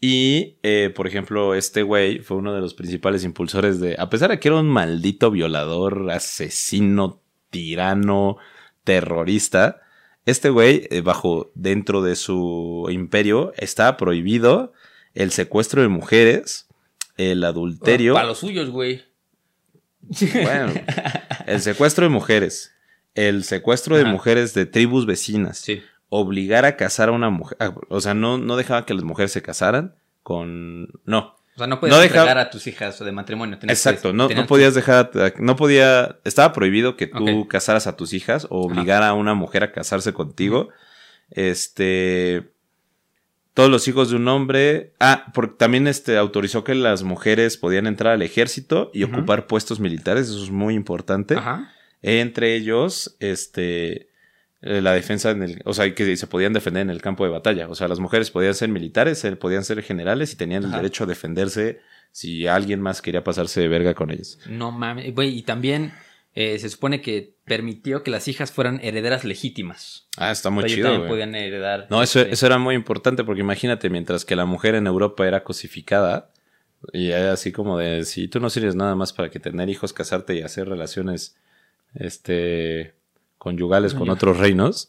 Y, 0.00 0.58
eh, 0.62 0.92
por 0.94 1.06
ejemplo, 1.06 1.54
este 1.54 1.82
güey 1.82 2.18
fue 2.18 2.36
uno 2.36 2.52
de 2.52 2.60
los 2.60 2.74
principales 2.74 3.24
impulsores 3.24 3.80
de, 3.80 3.96
a 3.98 4.10
pesar 4.10 4.30
de 4.30 4.38
que 4.38 4.48
era 4.48 4.58
un 4.58 4.68
maldito 4.68 5.30
violador, 5.30 6.10
asesino, 6.10 7.22
tirano, 7.50 8.36
terrorista, 8.82 9.80
este 10.26 10.48
güey, 10.48 10.88
eh, 10.90 11.00
bajo 11.02 11.52
dentro 11.54 12.02
de 12.02 12.16
su 12.16 12.86
imperio, 12.90 13.52
estaba 13.56 13.96
prohibido 13.96 14.72
el 15.14 15.30
secuestro 15.30 15.82
de 15.82 15.88
mujeres, 15.88 16.66
el 17.16 17.44
adulterio. 17.44 18.14
Para 18.14 18.26
los 18.26 18.38
suyos, 18.38 18.70
güey. 18.70 19.04
Bueno, 20.32 20.72
el 21.46 21.60
secuestro 21.60 22.04
de 22.04 22.10
mujeres, 22.10 22.73
el 23.14 23.44
secuestro 23.44 23.96
de 23.96 24.04
mujeres 24.04 24.54
de 24.54 24.66
tribus 24.66 25.06
vecinas, 25.06 25.58
Sí. 25.58 25.82
obligar 26.08 26.64
a 26.64 26.76
casar 26.76 27.08
a 27.08 27.12
una 27.12 27.30
mujer, 27.30 27.56
ah, 27.60 27.74
o 27.88 28.00
sea, 28.00 28.14
no, 28.14 28.38
no 28.38 28.56
dejaba 28.56 28.84
que 28.86 28.94
las 28.94 29.04
mujeres 29.04 29.32
se 29.32 29.42
casaran 29.42 29.94
con, 30.22 30.88
no, 31.04 31.34
O 31.54 31.58
sea, 31.58 31.66
no 31.68 31.78
puedes 31.78 31.94
No 31.96 32.20
a 32.22 32.50
tus 32.50 32.66
hijas 32.66 32.98
de 32.98 33.12
matrimonio. 33.12 33.58
que- 33.60 33.66
exacto, 33.66 34.12
no, 34.12 34.28
no 34.28 34.46
podías 34.46 34.74
dejar, 34.74 35.10
no 35.38 35.54
podía, 35.54 36.18
estaba 36.24 36.52
prohibido 36.52 36.96
que 36.96 37.06
tú 37.06 37.46
casaras 37.46 37.86
a 37.86 37.96
tus 37.96 38.12
hijas 38.12 38.46
o 38.50 38.62
obligar 38.66 39.02
a 39.04 39.12
una 39.12 39.34
mujer 39.34 39.62
a 39.62 39.70
casarse 39.72 40.12
contigo, 40.12 40.70
este, 41.30 42.50
todos 43.54 43.70
los 43.70 43.86
hijos 43.86 44.10
de 44.10 44.16
un 44.16 44.26
hombre, 44.28 44.94
ah, 44.98 45.26
porque 45.32 45.54
también 45.56 45.86
este 45.86 46.16
autorizó 46.16 46.64
que 46.64 46.74
las 46.74 47.02
mujeres 47.04 47.56
podían 47.56 47.86
entrar 47.86 48.14
al 48.14 48.22
ejército 48.22 48.90
y 48.92 49.04
ocupar 49.04 49.46
puestos 49.46 49.78
militares, 49.78 50.28
eso 50.28 50.42
es 50.42 50.50
muy 50.50 50.74
importante. 50.74 51.36
Ajá. 51.36 51.70
Entre 52.06 52.54
ellos, 52.54 53.16
este, 53.18 54.08
eh, 54.60 54.82
la 54.82 54.92
defensa 54.92 55.30
en 55.30 55.42
el, 55.42 55.62
o 55.64 55.72
sea, 55.72 55.94
que 55.94 56.16
se 56.16 56.26
podían 56.26 56.52
defender 56.52 56.82
en 56.82 56.90
el 56.90 57.00
campo 57.00 57.24
de 57.24 57.30
batalla. 57.30 57.66
O 57.68 57.74
sea, 57.74 57.88
las 57.88 57.98
mujeres 57.98 58.30
podían 58.30 58.54
ser 58.54 58.68
militares, 58.68 59.24
eh, 59.24 59.36
podían 59.36 59.64
ser 59.64 59.82
generales 59.82 60.32
y 60.32 60.36
tenían 60.36 60.64
el 60.64 60.68
Ajá. 60.68 60.78
derecho 60.78 61.04
a 61.04 61.06
defenderse 61.06 61.80
si 62.12 62.46
alguien 62.46 62.80
más 62.80 63.00
quería 63.00 63.24
pasarse 63.24 63.60
de 63.60 63.68
verga 63.68 63.94
con 63.94 64.10
ellos. 64.10 64.38
No 64.48 64.70
mames, 64.70 65.14
güey, 65.14 65.36
y 65.36 65.42
también 65.42 65.92
eh, 66.34 66.58
se 66.58 66.68
supone 66.68 67.00
que 67.00 67.34
permitió 67.46 68.02
que 68.02 68.10
las 68.10 68.28
hijas 68.28 68.52
fueran 68.52 68.80
herederas 68.82 69.24
legítimas. 69.24 70.06
Ah, 70.16 70.30
está 70.30 70.50
O 70.50 70.52
muy 70.52 70.64
sea, 70.64 70.66
ellos 70.66 70.76
chido, 70.76 70.88
también 70.90 71.08
podían 71.08 71.34
heredar. 71.34 71.86
No, 71.90 72.02
eso, 72.02 72.20
este, 72.20 72.34
eso 72.34 72.46
era 72.46 72.58
muy 72.58 72.74
importante 72.74 73.24
porque 73.24 73.40
imagínate, 73.40 73.88
mientras 73.88 74.24
que 74.24 74.36
la 74.36 74.44
mujer 74.44 74.74
en 74.74 74.86
Europa 74.86 75.26
era 75.26 75.42
cosificada, 75.42 76.30
y 76.92 77.12
así 77.12 77.50
como 77.50 77.78
de, 77.78 78.04
si 78.04 78.28
tú 78.28 78.40
no 78.40 78.50
sirves 78.50 78.74
nada 78.74 78.94
más 78.94 79.12
para 79.12 79.30
que 79.30 79.40
tener 79.40 79.70
hijos, 79.70 79.92
casarte 79.92 80.34
y 80.34 80.42
hacer 80.42 80.68
relaciones, 80.68 81.36
este, 81.94 82.94
conyugales 83.38 83.94
con 83.94 84.10
otros 84.10 84.38
reinos, 84.38 84.88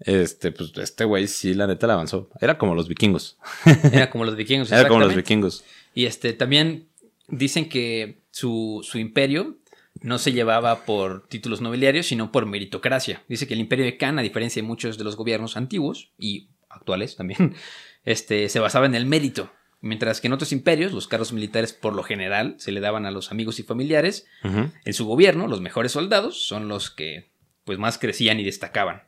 este, 0.00 0.52
pues 0.52 0.72
este 0.76 1.04
güey 1.04 1.26
sí, 1.26 1.54
la 1.54 1.66
neta 1.66 1.86
la 1.86 1.94
avanzó. 1.94 2.30
Era 2.40 2.58
como 2.58 2.74
los 2.74 2.88
vikingos. 2.88 3.38
Era 3.92 4.10
como 4.10 4.24
los 4.24 4.36
vikingos. 4.36 4.70
Era 4.70 4.88
como 4.88 5.00
los 5.00 5.14
vikingos. 5.14 5.64
Y 5.94 6.06
este 6.06 6.32
también 6.32 6.88
dicen 7.26 7.68
que 7.68 8.20
su, 8.30 8.80
su 8.82 8.98
imperio 8.98 9.58
no 10.00 10.18
se 10.18 10.32
llevaba 10.32 10.84
por 10.84 11.26
títulos 11.26 11.60
nobiliarios, 11.60 12.06
sino 12.06 12.30
por 12.30 12.46
meritocracia. 12.46 13.22
Dice 13.28 13.46
que 13.46 13.54
el 13.54 13.60
imperio 13.60 13.84
de 13.84 13.96
Khan, 13.96 14.18
a 14.18 14.22
diferencia 14.22 14.62
de 14.62 14.68
muchos 14.68 14.98
de 14.98 15.04
los 15.04 15.16
gobiernos 15.16 15.56
antiguos 15.56 16.12
y 16.18 16.50
actuales 16.68 17.16
también, 17.16 17.54
este, 18.04 18.48
se 18.48 18.60
basaba 18.60 18.86
en 18.86 18.94
el 18.94 19.06
mérito. 19.06 19.50
Mientras 19.80 20.20
que 20.20 20.26
en 20.26 20.32
otros 20.32 20.50
imperios, 20.52 20.92
los 20.92 21.06
cargos 21.06 21.32
militares 21.32 21.72
por 21.72 21.94
lo 21.94 22.02
general 22.02 22.56
se 22.58 22.72
le 22.72 22.80
daban 22.80 23.06
a 23.06 23.10
los 23.12 23.30
amigos 23.30 23.60
y 23.60 23.62
familiares. 23.62 24.26
En 24.42 24.92
su 24.94 25.06
gobierno, 25.06 25.46
los 25.46 25.60
mejores 25.60 25.92
soldados 25.92 26.42
son 26.46 26.66
los 26.68 26.90
que 26.90 27.30
pues 27.64 27.78
más 27.78 27.98
crecían 27.98 28.40
y 28.40 28.44
destacaban. 28.44 29.02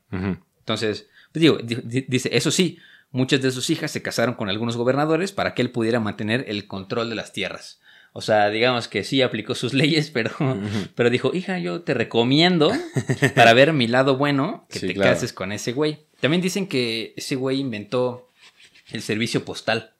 Entonces, 0.60 1.08
pues 1.32 1.40
digo, 1.40 1.58
di- 1.58 1.78
di- 1.82 2.04
dice, 2.06 2.30
eso 2.32 2.50
sí, 2.50 2.78
muchas 3.10 3.42
de 3.42 3.50
sus 3.50 3.70
hijas 3.70 3.90
se 3.90 4.02
casaron 4.02 4.34
con 4.34 4.48
algunos 4.48 4.76
gobernadores 4.76 5.32
para 5.32 5.54
que 5.54 5.62
él 5.62 5.70
pudiera 5.70 5.98
mantener 5.98 6.44
el 6.48 6.66
control 6.66 7.08
de 7.10 7.16
las 7.16 7.32
tierras. 7.32 7.80
O 8.12 8.20
sea, 8.20 8.48
digamos 8.50 8.86
que 8.88 9.02
sí 9.04 9.22
aplicó 9.22 9.54
sus 9.54 9.72
leyes, 9.82 10.10
pero, 10.10 10.30
pero 10.94 11.10
dijo, 11.10 11.32
hija, 11.34 11.58
yo 11.58 11.82
te 11.82 11.94
recomiendo 11.94 12.72
para 13.34 13.52
ver 13.54 13.72
mi 13.72 13.86
lado 13.88 14.16
bueno 14.16 14.66
que 14.70 14.78
Sí, 14.80 14.86
te 14.88 14.94
claro. 14.94 15.12
cases 15.14 15.32
con 15.32 15.50
ese 15.52 15.72
güey. 15.72 16.06
También 16.20 16.42
dicen 16.42 16.66
que 16.68 17.14
ese 17.16 17.34
güey 17.36 17.58
inventó 17.60 18.28
el 18.92 19.02
servicio 19.02 19.44
postal. 19.44 19.94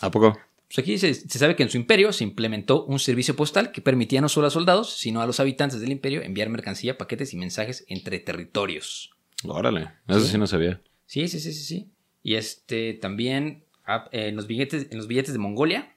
¿A 0.00 0.10
poco? 0.10 0.38
Pues 0.68 0.78
aquí 0.78 0.98
se, 0.98 1.14
se 1.14 1.38
sabe 1.38 1.54
que 1.56 1.62
en 1.62 1.70
su 1.70 1.76
imperio 1.76 2.12
se 2.12 2.24
implementó 2.24 2.84
un 2.84 2.98
servicio 2.98 3.36
postal 3.36 3.70
que 3.70 3.80
permitía 3.80 4.20
no 4.20 4.28
solo 4.28 4.46
a 4.48 4.50
soldados, 4.50 4.94
sino 4.96 5.20
a 5.22 5.26
los 5.26 5.38
habitantes 5.40 5.80
del 5.80 5.92
imperio 5.92 6.22
enviar 6.22 6.48
mercancía, 6.48 6.98
paquetes 6.98 7.32
y 7.32 7.36
mensajes 7.36 7.84
entre 7.88 8.18
territorios. 8.18 9.10
Órale, 9.44 9.90
eso 10.08 10.20
sí 10.20 10.38
no 10.38 10.46
sabía. 10.46 10.80
Sí, 11.06 11.28
sí, 11.28 11.38
sí, 11.38 11.52
sí, 11.52 11.62
sí. 11.64 11.90
Y 12.22 12.34
este 12.34 12.94
también 12.94 13.64
ah, 13.86 14.08
en 14.10 14.34
los 14.36 14.46
billetes, 14.46 14.88
en 14.90 14.96
los 14.96 15.06
billetes 15.06 15.32
de 15.32 15.38
Mongolia, 15.38 15.94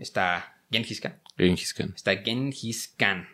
está 0.00 0.60
Genghis 0.72 1.00
Khan. 1.00 1.20
Genghis 1.36 1.72
Khan. 1.74 1.92
Está 1.94 2.16
Genghis 2.16 2.92
Khan. 2.96 3.28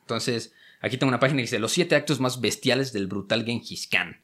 Entonces, 0.00 0.52
aquí 0.80 0.98
tengo 0.98 1.08
una 1.08 1.20
página 1.20 1.38
que 1.38 1.42
dice 1.42 1.58
los 1.58 1.72
siete 1.72 1.94
actos 1.94 2.20
más 2.20 2.40
bestiales 2.40 2.92
del 2.92 3.06
brutal 3.06 3.44
Genghis 3.46 3.86
Khan. 3.86 4.20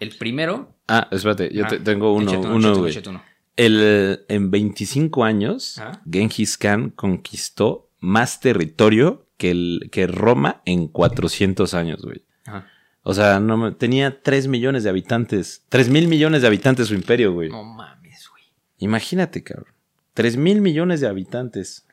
El 0.00 0.10
primero. 0.18 0.74
Ah, 0.88 1.08
espérate, 1.12 1.50
yo 1.54 1.64
Ah, 1.64 1.68
te- 1.68 1.78
tengo 1.80 2.12
uno, 2.12 2.38
uno, 2.40 2.86
échate 2.88 3.08
uno. 3.08 3.22
El, 3.56 4.24
en 4.28 4.50
25 4.50 5.24
años. 5.24 5.80
Genghis 6.10 6.56
Khan 6.58 6.90
conquistó 6.90 7.90
más 8.00 8.40
territorio 8.40 9.26
que, 9.36 9.50
el, 9.50 9.88
que 9.92 10.06
Roma 10.06 10.62
en 10.64 10.88
400 10.88 11.74
años, 11.74 12.02
güey. 12.02 12.24
Ajá. 12.46 12.66
O 13.04 13.14
sea, 13.14 13.40
no, 13.40 13.74
tenía 13.74 14.22
3 14.22 14.46
millones 14.48 14.84
de 14.84 14.90
habitantes. 14.90 15.64
3 15.68 15.88
mil 15.88 16.06
millones 16.08 16.42
de 16.42 16.48
habitantes 16.48 16.86
su 16.88 16.94
imperio, 16.94 17.32
güey. 17.32 17.48
No 17.50 17.64
mames, 17.64 18.28
güey. 18.30 18.44
Imagínate, 18.78 19.42
cabrón. 19.42 19.72
3 20.14 20.36
mil 20.36 20.60
millones 20.60 21.00
de 21.00 21.08
habitantes. 21.08 21.86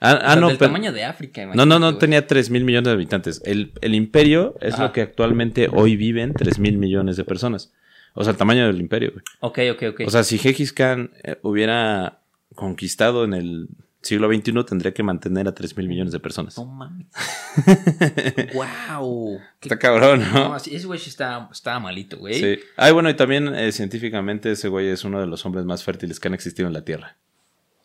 Ah, 0.00 0.14
O 0.14 0.18
ah, 0.22 0.36
no, 0.36 0.48
del 0.48 0.58
pero- 0.58 0.70
tamaño 0.70 0.92
de 0.92 1.04
África. 1.04 1.46
no, 1.46 1.64
no, 1.66 1.78
no 1.78 1.88
güey. 1.88 1.98
tenía 1.98 2.26
3 2.26 2.50
mil 2.50 2.64
millones 2.64 2.86
de 2.86 2.92
habitantes. 2.92 3.40
El, 3.44 3.72
el 3.80 3.94
imperio 3.94 4.54
es 4.60 4.78
lo 4.78 4.92
que 4.92 5.00
actualmente 5.02 5.68
hoy 5.72 5.96
viven 5.96 6.34
3 6.34 6.58
mil 6.58 6.78
millones 6.78 7.16
de 7.16 7.24
personas. 7.24 7.72
O 8.14 8.24
sea, 8.24 8.32
el 8.32 8.36
tamaño 8.36 8.66
del 8.66 8.80
imperio, 8.80 9.12
güey. 9.12 9.24
Ok, 9.40 9.58
ok, 9.76 9.82
ok. 9.94 10.00
O 10.06 10.10
sea, 10.10 10.24
si 10.24 10.38
Genghis 10.38 10.72
Khan 10.72 11.10
eh, 11.22 11.38
hubiera 11.42 12.20
conquistado 12.54 13.24
en 13.24 13.34
el 13.34 13.68
siglo 14.02 14.28
XXI, 14.32 14.64
tendría 14.64 14.92
que 14.92 15.02
mantener 15.02 15.46
a 15.46 15.54
3 15.54 15.76
mil 15.76 15.88
millones 15.88 16.12
de 16.12 16.20
personas. 16.20 16.56
no 16.56 16.64
mames. 16.64 17.06
wow. 18.54 19.38
Está 19.60 19.78
cabrón, 19.78 20.20
No, 20.32 20.48
¿no? 20.50 20.56
ese 20.56 20.86
güey 20.86 20.98
sí 20.98 21.10
está, 21.10 21.48
estaba 21.52 21.78
malito, 21.80 22.18
güey. 22.18 22.34
Sí. 22.40 22.60
Ay, 22.76 22.92
bueno, 22.92 23.10
y 23.10 23.14
también 23.14 23.54
eh, 23.54 23.72
científicamente 23.72 24.52
ese 24.52 24.68
güey 24.68 24.88
es 24.88 25.04
uno 25.04 25.20
de 25.20 25.26
los 25.26 25.44
hombres 25.46 25.64
más 25.64 25.84
fértiles 25.84 26.18
que 26.20 26.28
han 26.28 26.34
existido 26.34 26.66
en 26.66 26.72
la 26.74 26.84
Tierra. 26.84 27.16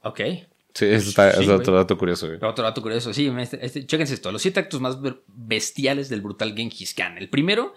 Ok. 0.03 0.21
Sí, 0.73 0.86
eso 0.86 1.09
está, 1.09 1.32
Sí, 1.34 1.43
es 1.43 1.49
otro 1.49 1.76
dato 1.76 1.97
curioso, 1.97 2.28
güey. 2.28 2.39
Otro 2.41 2.63
dato 2.63 2.82
curioso, 2.82 3.13
sí, 3.13 3.32
este, 3.39 3.65
este- 3.65 3.86
chéquense 3.86 4.13
esto, 4.13 4.32
los 4.32 4.41
siete 4.41 4.59
actos 4.59 4.82
más 4.82 4.97
bestiales 5.28 6.09
del 6.09 6.21
brutal 6.21 6.53
Genghis 6.55 6.93
Khan. 6.93 7.17
El 7.17 7.30
primero 7.30 7.73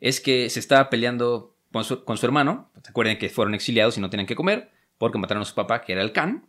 es 0.00 0.20
que 0.20 0.48
se 0.48 0.58
estaba 0.60 0.88
peleando 0.88 1.54
con 1.72 1.84
su, 1.84 2.04
con 2.04 2.16
su 2.16 2.26
hermano, 2.26 2.70
recuerden 2.84 3.18
que 3.18 3.28
fueron 3.28 3.54
exiliados 3.54 3.96
y 3.96 4.00
no 4.00 4.10
tenían 4.10 4.26
que 4.26 4.36
comer, 4.36 4.70
porque 4.98 5.18
mataron 5.18 5.42
a 5.42 5.46
su 5.46 5.54
papá, 5.54 5.82
que 5.82 5.92
era 5.92 6.02
el 6.02 6.12
Khan, 6.12 6.46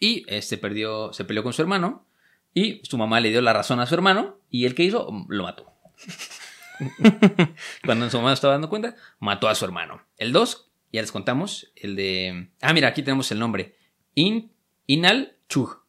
y 0.00 0.24
este 0.28 0.58
perdió, 0.58 1.12
se 1.12 1.24
peleó 1.24 1.42
con 1.42 1.52
su 1.52 1.62
hermano, 1.62 2.06
y 2.54 2.80
su 2.84 2.98
mamá 2.98 3.20
le 3.20 3.30
dio 3.30 3.40
la 3.40 3.52
razón 3.52 3.80
a 3.80 3.86
su 3.86 3.94
hermano, 3.94 4.38
y 4.50 4.66
el 4.66 4.74
que 4.74 4.84
hizo, 4.84 5.08
lo 5.28 5.42
mató. 5.44 5.72
Cuando 7.84 8.10
su 8.10 8.16
mamá 8.16 8.32
estaba 8.32 8.54
dando 8.54 8.68
cuenta, 8.68 8.96
mató 9.20 9.48
a 9.48 9.54
su 9.54 9.64
hermano. 9.64 10.02
El 10.16 10.32
2, 10.32 10.70
ya 10.92 11.00
les 11.00 11.12
contamos, 11.12 11.72
el 11.76 11.96
de... 11.96 12.50
Ah, 12.60 12.72
mira, 12.72 12.88
aquí 12.88 13.02
tenemos 13.02 13.30
el 13.30 13.38
nombre. 13.38 13.76
In, 14.14 14.52
Inal 14.86 15.36
Chug. 15.48 15.82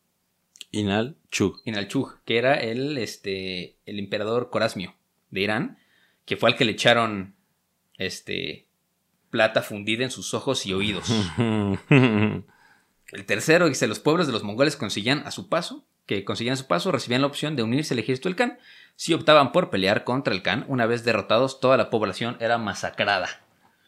Inal 0.72 1.18
Chug. 1.30 1.62
Inalchug, 1.66 2.22
que 2.24 2.38
era 2.38 2.56
el, 2.56 2.98
este, 2.98 3.78
el 3.86 4.00
emperador 4.00 4.50
Corasmio 4.50 4.96
de 5.32 5.42
Irán, 5.42 5.78
que 6.26 6.38
fue 6.38 6.52
al 6.52 6.56
que 6.56 6.66
le 6.66 6.74
echaron 6.74 7.36
este, 8.06 8.66
plata 9.30 9.62
fundida 9.62 10.04
en 10.04 10.12
sus 10.12 10.34
ojos 10.34 10.66
y 10.66 10.74
oídos. 10.74 11.10
El 13.12 13.26
tercero 13.26 13.68
dice, 13.70 13.88
los 13.88 14.00
pueblos 14.00 14.26
de 14.28 14.34
los 14.34 14.44
mongoles 14.44 14.76
conseguían 14.76 15.20
a 15.26 15.32
su 15.32 15.48
paso, 15.50 15.86
que 16.06 16.26
conseguían 16.26 16.54
a 16.54 16.58
su 16.58 16.66
paso, 16.68 16.92
recibían 16.92 17.22
la 17.22 17.28
opción 17.28 17.56
de 17.56 17.64
unirse 17.64 17.94
al 17.94 18.00
ejército 18.00 18.28
del 18.30 18.36
Khan. 18.36 18.58
Si 18.96 19.14
optaban 19.14 19.52
por 19.52 19.70
pelear 19.70 20.04
contra 20.04 20.34
el 20.34 20.42
Khan, 20.42 20.66
una 20.68 20.86
vez 20.86 21.04
derrotados, 21.04 21.60
toda 21.60 21.78
la 21.78 21.90
población 21.90 22.38
era 22.40 22.58
masacrada. 22.58 23.28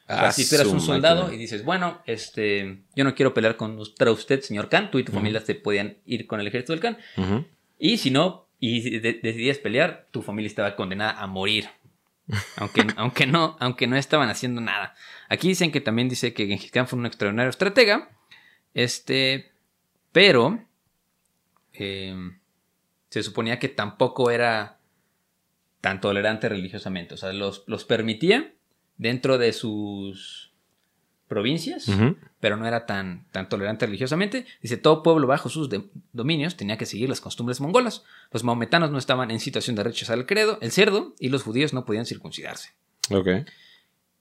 O 0.08 0.14
sea, 0.14 0.32
si 0.32 0.48
tú 0.48 0.56
eras 0.56 0.68
un 0.68 0.80
soldado 0.82 1.24
máquina. 1.24 1.36
y 1.36 1.40
dices, 1.42 1.66
bueno, 1.66 2.02
este, 2.06 2.84
yo 2.96 3.04
no 3.04 3.16
quiero 3.16 3.34
pelear 3.34 3.58
contra 3.58 4.12
usted, 4.12 4.42
señor 4.42 4.70
Khan, 4.70 4.92
tú 4.92 5.00
y 5.00 5.04
tu 5.04 5.12
familia 5.12 5.44
te 5.44 5.56
podían 5.56 5.98
ir 6.06 6.28
con 6.28 6.40
el 6.40 6.46
ejército 6.48 6.74
del 6.74 6.80
Khan. 6.82 6.98
Y 7.80 7.98
si 7.98 8.12
no, 8.12 8.48
y 8.60 9.00
de- 9.00 9.20
decidías 9.22 9.58
pelear, 9.58 10.08
tu 10.12 10.22
familia 10.22 10.48
estaba 10.48 10.76
condenada 10.76 11.20
a 11.20 11.26
morir. 11.26 11.68
Aunque, 12.58 12.88
aunque, 12.98 13.28
no, 13.28 13.58
aunque 13.60 13.88
no 13.88 13.96
estaban 13.96 14.30
haciendo 14.30 14.62
nada. 14.62 14.96
Aquí 15.30 15.48
dicen 15.48 15.72
que 15.72 15.82
también 15.82 16.10
dice 16.10 16.34
que 16.34 16.48
Genghis 16.48 16.72
Khan 16.72 16.88
fue 16.88 17.00
un 17.00 17.06
extraordinario 17.06 17.50
estratega. 17.50 18.10
Este. 18.74 19.52
Pero. 20.12 20.66
eh, 21.74 22.16
se 23.10 23.24
suponía 23.24 23.60
que 23.60 23.70
tampoco 23.70 24.30
era 24.30 24.78
tan 25.80 26.02
tolerante 26.02 26.50
religiosamente. 26.50 27.14
O 27.14 27.18
sea, 27.18 27.32
los, 27.32 27.64
los 27.66 27.86
permitía 27.86 28.54
dentro 28.98 29.38
de 29.38 29.54
sus 29.54 30.45
provincias 31.28 31.90
pero 32.46 32.58
no 32.58 32.68
era 32.68 32.86
tan, 32.86 33.26
tan 33.32 33.50
tolerante 33.50 33.88
religiosamente. 33.88 34.46
Dice, 34.62 34.78
todo 34.78 35.02
pueblo 35.02 35.26
bajo 35.26 35.50
sus 35.50 35.68
dominios 36.14 36.56
tenía 36.56 36.78
que 36.78 36.86
seguir 36.86 37.10
las 37.10 37.20
costumbres 37.20 37.60
mongolas. 37.60 38.04
Los 38.32 38.44
maometanos 38.44 38.92
no 38.92 39.00
estaban 39.00 39.32
en 39.32 39.40
situación 39.40 39.76
de 39.76 39.84
rechazar 39.84 40.20
el 40.20 40.28
credo, 40.28 40.60
el 40.62 40.72
cerdo, 40.72 41.16
y 41.20 41.30
los 41.30 41.42
judíos 41.42 41.74
no 41.74 41.86
podían 41.86 42.06
circuncidarse. 42.06 42.74
Ok. 43.10 43.28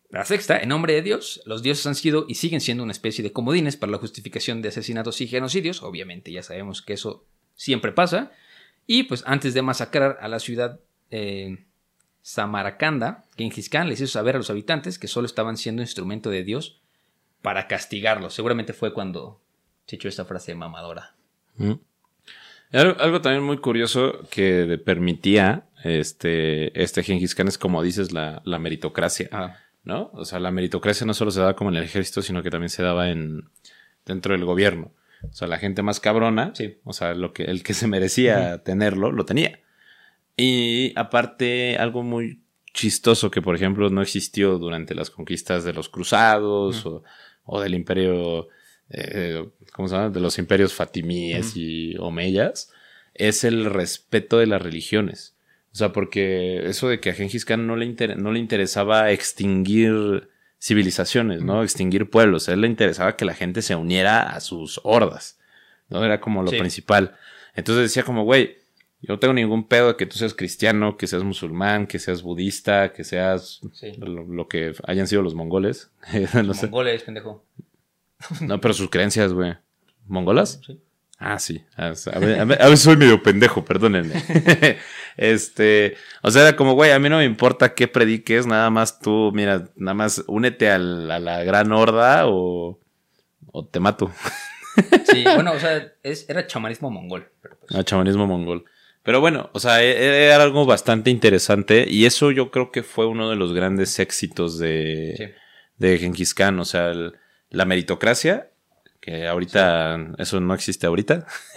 La 0.09 0.25
sexta, 0.25 0.57
en 0.57 0.71
nombre 0.71 0.95
de 0.95 1.03
Dios, 1.03 1.43
los 1.45 1.63
dioses 1.63 1.87
han 1.87 1.95
sido 1.97 2.25
y 2.27 2.37
siguen 2.37 2.63
siendo 2.63 2.83
una 2.83 2.93
especie 2.93 3.23
de 3.23 3.33
comodines 3.33 3.77
para 3.77 3.93
la 3.93 3.99
justificación 3.99 4.63
de 4.63 4.71
asesinatos 4.71 5.21
y 5.21 5.27
genocidios. 5.27 5.83
Obviamente 5.83 6.33
ya 6.33 6.43
sabemos 6.43 6.81
que 6.81 6.95
eso 6.95 7.27
siempre 7.57 7.93
pasa. 7.93 8.33
Y 8.87 9.03
pues 9.03 9.23
antes 9.27 9.53
de 9.53 9.61
masacrar 9.61 10.17
a 10.23 10.29
la 10.29 10.39
ciudad 10.39 10.81
eh, 11.11 11.67
Samarcanda, 12.23 13.25
Genghis 13.37 13.69
Khan 13.69 13.91
les 13.91 14.01
hizo 14.01 14.13
saber 14.13 14.37
a 14.37 14.39
los 14.39 14.49
habitantes 14.49 14.99
que 14.99 15.09
solo 15.09 15.27
estaban 15.27 15.59
siendo 15.59 15.83
instrumento 15.83 16.31
de 16.31 16.43
Dios 16.43 16.81
para 17.45 17.69
castigarlos. 17.69 18.33
Seguramente 18.33 18.73
fue 18.73 18.95
cuando 18.95 19.39
se 19.85 19.97
echó 19.97 20.09
esta 20.09 20.25
frase 20.25 20.55
mamadora. 20.55 21.15
Algo, 22.73 22.99
algo 23.01 23.21
también 23.21 23.43
muy 23.45 23.59
curioso 23.59 24.27
que 24.31 24.81
permitía 24.83 25.67
este, 25.85 26.83
este 26.83 27.03
Genghis 27.03 27.35
Khan 27.35 27.49
es 27.49 27.59
como 27.59 27.83
dices 27.83 28.13
la, 28.13 28.41
la 28.47 28.59
meritocracia, 28.59 29.29
Ah, 29.31 29.59
¿no? 29.85 30.11
O 30.15 30.25
sea, 30.25 30.39
la 30.41 30.51
meritocracia 30.51 31.07
no 31.07 31.13
solo 31.13 31.31
se 31.31 31.41
daba 31.41 31.55
como 31.55 31.69
en 31.69 31.77
el 31.77 31.85
ejército, 31.85 32.23
sino 32.23 32.43
que 32.43 32.49
también 32.49 32.71
se 32.71 32.83
daba 32.83 33.11
en 33.11 33.51
dentro 34.07 34.33
del 34.33 34.47
gobierno. 34.47 34.93
O 35.23 35.33
sea, 35.35 35.47
la 35.47 35.59
gente 35.59 35.83
más 35.83 36.01
cabrona, 36.01 36.53
Sí. 36.55 36.79
o 36.85 36.95
sea, 36.95 37.13
lo 37.13 37.35
que, 37.35 37.45
el 37.45 37.63
que 37.63 37.75
se 37.75 37.87
merecía 37.87 38.63
tenerlo, 38.63 39.13
lo 39.13 39.27
tenía. 39.27 39.61
Y 40.35 40.99
aparte, 40.99 41.77
algo 41.77 42.03
muy 42.03 42.41
chistoso 42.73 43.31
que, 43.31 43.43
por 43.43 43.55
ejemplo, 43.55 43.91
no 43.91 44.01
existió 44.01 44.59
durante 44.59 44.95
las 44.95 45.11
conquistas 45.11 45.63
de 45.63 45.75
los 45.75 45.91
cruzados 45.91 46.85
o, 46.87 47.05
o 47.45 47.61
del 47.61 47.75
imperio, 47.75 48.49
eh, 48.91 49.45
¿cómo 49.73 49.89
se 49.89 49.95
llama? 49.97 50.11
De 50.11 50.21
los 50.21 50.39
imperios 50.39 50.75
fatimíes 50.75 51.57
y 51.57 51.97
omeyas, 51.99 52.73
es 53.15 53.45
el 53.45 53.67
respeto 53.67 54.39
de 54.39 54.47
las 54.47 54.61
religiones. 54.63 55.35
O 55.73 55.77
sea, 55.77 55.93
porque 55.93 56.67
eso 56.69 56.89
de 56.89 57.01
que 57.01 57.11
a 57.11 57.15
Gengis 57.15 57.45
Khan 57.45 57.67
no 57.67 57.77
le, 57.77 57.85
inter- 57.85 58.17
no 58.17 58.31
le 58.33 58.39
interesaba 58.39 59.11
extinguir 59.11 60.29
civilizaciones, 60.61 61.43
¿no? 61.43 61.63
Extinguir 61.63 62.09
pueblos. 62.11 62.49
A 62.49 62.53
él 62.55 62.63
le 62.63 62.69
interesaba 62.69 63.17
que 63.17 63.25
la 63.25 63.35
gente 63.35 63.61
se 63.61 63.75
uniera 63.75 64.23
a 64.35 64.41
sus 64.41 64.81
hordas, 64.85 65.39
¿no? 65.91 66.05
Era 66.05 66.21
como 66.21 66.43
lo 66.43 66.51
Sí. 66.51 66.59
principal. 66.59 67.17
Entonces 67.55 67.83
decía 67.85 68.03
como, 68.03 68.25
güey, 68.25 68.57
yo 69.07 69.15
no 69.15 69.19
tengo 69.19 69.35
ningún 69.35 69.69
pedo 69.69 69.89
de 69.89 69.97
que 69.97 70.07
tú 70.07 70.17
seas 70.17 70.35
cristiano, 70.35 70.97
que 70.97 71.07
seas 71.07 71.23
musulmán, 71.23 71.87
que 71.87 71.99
seas 71.99 72.23
budista, 72.23 72.93
que 72.93 73.05
seas 73.05 73.61
sí. 73.73 73.93
lo, 73.99 74.25
lo 74.25 74.49
que 74.49 74.73
hayan 74.87 75.07
sido 75.07 75.23
los 75.23 75.35
mongoles. 75.35 75.91
no, 76.45 76.55
sé. 76.55 76.67
Mongoles, 76.67 77.03
pendejo. 77.03 77.45
No, 78.41 78.61
pero 78.61 78.73
sus 78.73 78.89
creencias, 78.89 79.33
güey. 79.35 79.55
¿Mongolas? 80.07 80.61
Sí. 80.67 80.81
Ah, 81.19 81.39
sí. 81.39 81.63
A 81.77 81.91
ver, 81.91 82.41
a 82.41 82.45
ver- 82.45 82.59
veces 82.59 82.81
soy 82.81 82.97
medio 82.97 83.23
pendejo, 83.23 83.65
perdónenme. 83.65 84.15
este, 85.17 85.97
o 86.23 86.31
sea, 86.31 86.43
era 86.43 86.57
como, 86.57 86.75
güey, 86.75 86.91
a 86.93 86.99
mí 86.99 87.09
no 87.09 87.19
me 87.19 87.25
importa 87.25 87.75
qué 87.75 87.87
prediques, 87.89 88.47
nada 88.47 88.69
más 88.71 88.99
tú, 89.01 89.31
mira, 89.35 89.69
nada 89.77 89.95
más 89.95 90.25
únete 90.27 90.71
al- 90.71 91.11
a 91.11 91.19
la 91.21 91.45
gran 91.45 91.71
horda 91.73 92.27
o, 92.27 92.79
o 93.53 93.65
te 93.67 93.79
mato. 93.81 94.11
Sí, 95.11 95.23
bueno, 95.35 95.53
o 95.53 95.59
sea, 95.61 95.93
es- 96.03 96.29
era 96.29 96.47
chamanismo 96.47 96.91
mongol. 96.91 97.31
Pero 97.41 97.57
pues, 97.61 97.75
al 97.75 97.85
chamanismo 97.85 98.27
mongol. 98.27 98.65
Pero 99.05 99.21
bueno, 99.21 99.51
o 99.53 99.61
sea, 99.61 99.83
e- 99.85 100.25
era 100.27 100.43
algo 100.43 100.65
bastante 100.67 101.11
interesante 101.11 101.87
y 101.89 102.07
eso 102.07 102.31
yo 102.33 102.51
creo 102.51 102.73
que 102.73 102.83
fue 102.83 103.07
uno 103.07 103.31
de 103.31 103.37
los 103.37 103.53
grandes 103.53 103.99
éxitos 104.01 104.59
de, 104.59 105.15
sí. 105.17 105.25
de 105.79 105.99
Genghis 105.99 106.35
Khan, 106.35 106.59
o 106.59 106.65
sea, 106.65 106.91
el- 106.91 107.13
la 107.51 107.65
meritocracia, 107.67 108.51
que 109.01 109.27
ahorita 109.29 110.15
eso 110.19 110.41
no 110.41 110.55
existe 110.55 110.87
ahorita, 110.87 111.27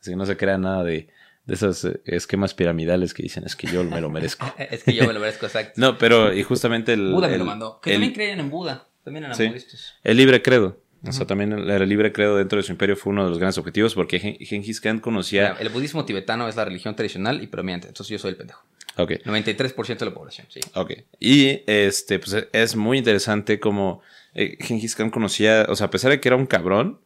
así 0.00 0.10
que 0.10 0.16
no 0.16 0.26
se 0.26 0.36
crea 0.36 0.58
nada 0.58 0.84
de, 0.84 1.08
de 1.46 1.54
esos 1.54 1.88
esquemas 2.04 2.52
piramidales 2.54 3.14
que 3.14 3.22
dicen 3.22 3.44
es 3.46 3.56
que 3.56 3.66
yo 3.66 3.82
me 3.84 4.00
lo 4.00 4.10
merezco. 4.10 4.46
Es 4.58 4.84
que 4.84 4.94
yo 4.94 5.06
me 5.06 5.14
lo 5.14 5.20
merezco, 5.20 5.46
exacto. 5.46 5.72
No, 5.80 5.96
pero 5.98 6.32
y 6.34 6.42
justamente 6.42 6.92
el, 6.92 7.12
Buda 7.12 7.28
me 7.28 7.32
el- 7.34 7.38
lo 7.40 7.44
mandó. 7.46 7.80
Que 7.80 7.90
el- 7.90 7.94
también 7.96 8.12
creían 8.12 8.40
en 8.40 8.50
Buda. 8.50 8.86
También 9.04 9.24
eran 9.24 9.36
Sí. 9.36 9.46
budistas. 9.48 9.94
el 10.04 10.16
libre 10.18 10.42
credo. 10.42 10.82
O 11.06 11.12
sea, 11.12 11.26
también 11.26 11.52
el, 11.52 11.70
el 11.70 11.88
libre 11.88 12.12
credo 12.12 12.36
dentro 12.36 12.56
de 12.56 12.62
su 12.64 12.72
imperio 12.72 12.96
fue 12.96 13.12
uno 13.12 13.22
de 13.24 13.30
los 13.30 13.38
grandes 13.38 13.56
objetivos 13.58 13.94
porque 13.94 14.18
Gen- 14.18 14.36
Genghis 14.40 14.80
Khan 14.80 14.98
conocía... 14.98 15.50
Mira, 15.50 15.60
el 15.60 15.68
budismo 15.68 16.04
tibetano 16.04 16.48
es 16.48 16.56
la 16.56 16.64
religión 16.64 16.96
tradicional 16.96 17.42
y 17.42 17.46
predominante. 17.46 17.86
Entonces 17.88 18.10
yo 18.10 18.18
soy 18.18 18.30
el 18.30 18.36
pendejo. 18.36 18.62
Ok. 18.96 19.12
93% 19.24 19.98
de 19.98 20.06
la 20.06 20.14
población, 20.14 20.48
sí. 20.50 20.58
Ok. 20.74 20.92
Y 21.20 21.60
este, 21.66 22.18
pues 22.18 22.48
es 22.52 22.74
muy 22.74 22.98
interesante 22.98 23.60
como 23.60 24.02
eh, 24.34 24.56
Genghis 24.60 24.96
Khan 24.96 25.10
conocía, 25.10 25.66
o 25.68 25.76
sea, 25.76 25.86
a 25.86 25.90
pesar 25.90 26.10
de 26.10 26.18
que 26.20 26.28
era 26.28 26.36
un 26.36 26.46
cabrón, 26.46 27.00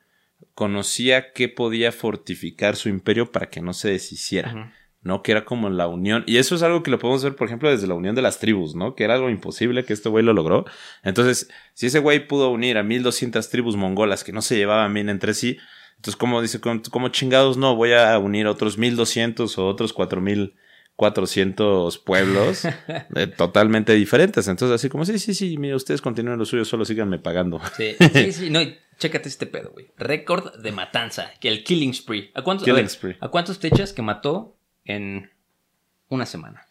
conocía 0.54 1.32
que 1.32 1.48
podía 1.48 1.92
fortificar 1.92 2.76
su 2.76 2.88
imperio 2.88 3.30
para 3.30 3.46
que 3.48 3.60
no 3.60 3.72
se 3.72 3.90
deshiciera. 3.90 4.72
¿No? 5.02 5.22
Que 5.22 5.32
era 5.32 5.44
como 5.44 5.70
la 5.70 5.88
unión. 5.88 6.24
Y 6.26 6.38
eso 6.38 6.54
es 6.54 6.62
algo 6.62 6.82
que 6.82 6.90
lo 6.90 6.98
podemos 6.98 7.24
ver, 7.24 7.36
por 7.36 7.46
ejemplo, 7.46 7.70
desde 7.70 7.86
la 7.86 7.94
unión 7.94 8.14
de 8.14 8.22
las 8.22 8.38
tribus, 8.38 8.74
¿no? 8.74 8.94
Que 8.94 9.04
era 9.04 9.14
algo 9.14 9.30
imposible 9.30 9.84
que 9.84 9.92
este 9.92 10.08
güey 10.08 10.24
lo 10.24 10.32
logró. 10.32 10.64
Entonces, 11.02 11.50
si 11.74 11.86
ese 11.86 11.98
güey 11.98 12.26
pudo 12.26 12.50
unir 12.50 12.78
a 12.78 12.82
1200 12.82 13.48
tribus 13.50 13.76
mongolas 13.76 14.24
que 14.24 14.32
no 14.32 14.42
se 14.42 14.56
llevaban 14.56 14.94
bien 14.94 15.08
entre 15.08 15.34
sí, 15.34 15.58
entonces, 16.02 16.16
como 16.16 16.42
dice, 16.42 16.60
como, 16.60 17.08
chingados, 17.10 17.56
no, 17.56 17.76
voy 17.76 17.92
a 17.92 18.18
unir 18.18 18.48
otros 18.48 18.76
1200 18.76 19.56
o 19.56 19.68
otros 19.68 19.92
4400 19.92 21.98
pueblos 21.98 22.64
eh, 23.14 23.28
totalmente 23.28 23.92
diferentes. 23.92 24.48
Entonces, 24.48 24.74
así 24.74 24.88
como, 24.88 25.04
sí, 25.04 25.20
sí, 25.20 25.32
sí, 25.32 25.56
mira, 25.58 25.76
ustedes 25.76 26.00
continúen 26.00 26.40
lo 26.40 26.44
suyo, 26.44 26.64
solo 26.64 26.84
síganme 26.84 27.20
pagando. 27.20 27.60
Sí, 27.76 27.94
sí, 28.12 28.32
sí, 28.32 28.50
no, 28.50 28.60
y 28.60 28.76
chécate 28.98 29.28
este 29.28 29.46
pedo, 29.46 29.70
güey. 29.70 29.92
Récord 29.96 30.60
de 30.60 30.72
matanza, 30.72 31.30
que 31.38 31.46
el 31.46 31.62
Killing 31.62 31.94
Spree. 31.94 32.32
¿A 32.34 32.42
cuántos, 32.42 32.64
a 32.64 32.72
Killing 32.72 32.82
ver, 32.82 32.90
spree. 32.90 33.16
¿A 33.20 33.28
cuántos 33.28 33.60
te 33.60 33.68
echas 33.68 33.92
que 33.92 34.02
mató 34.02 34.56
en 34.84 35.30
una 36.08 36.26
semana? 36.26 36.66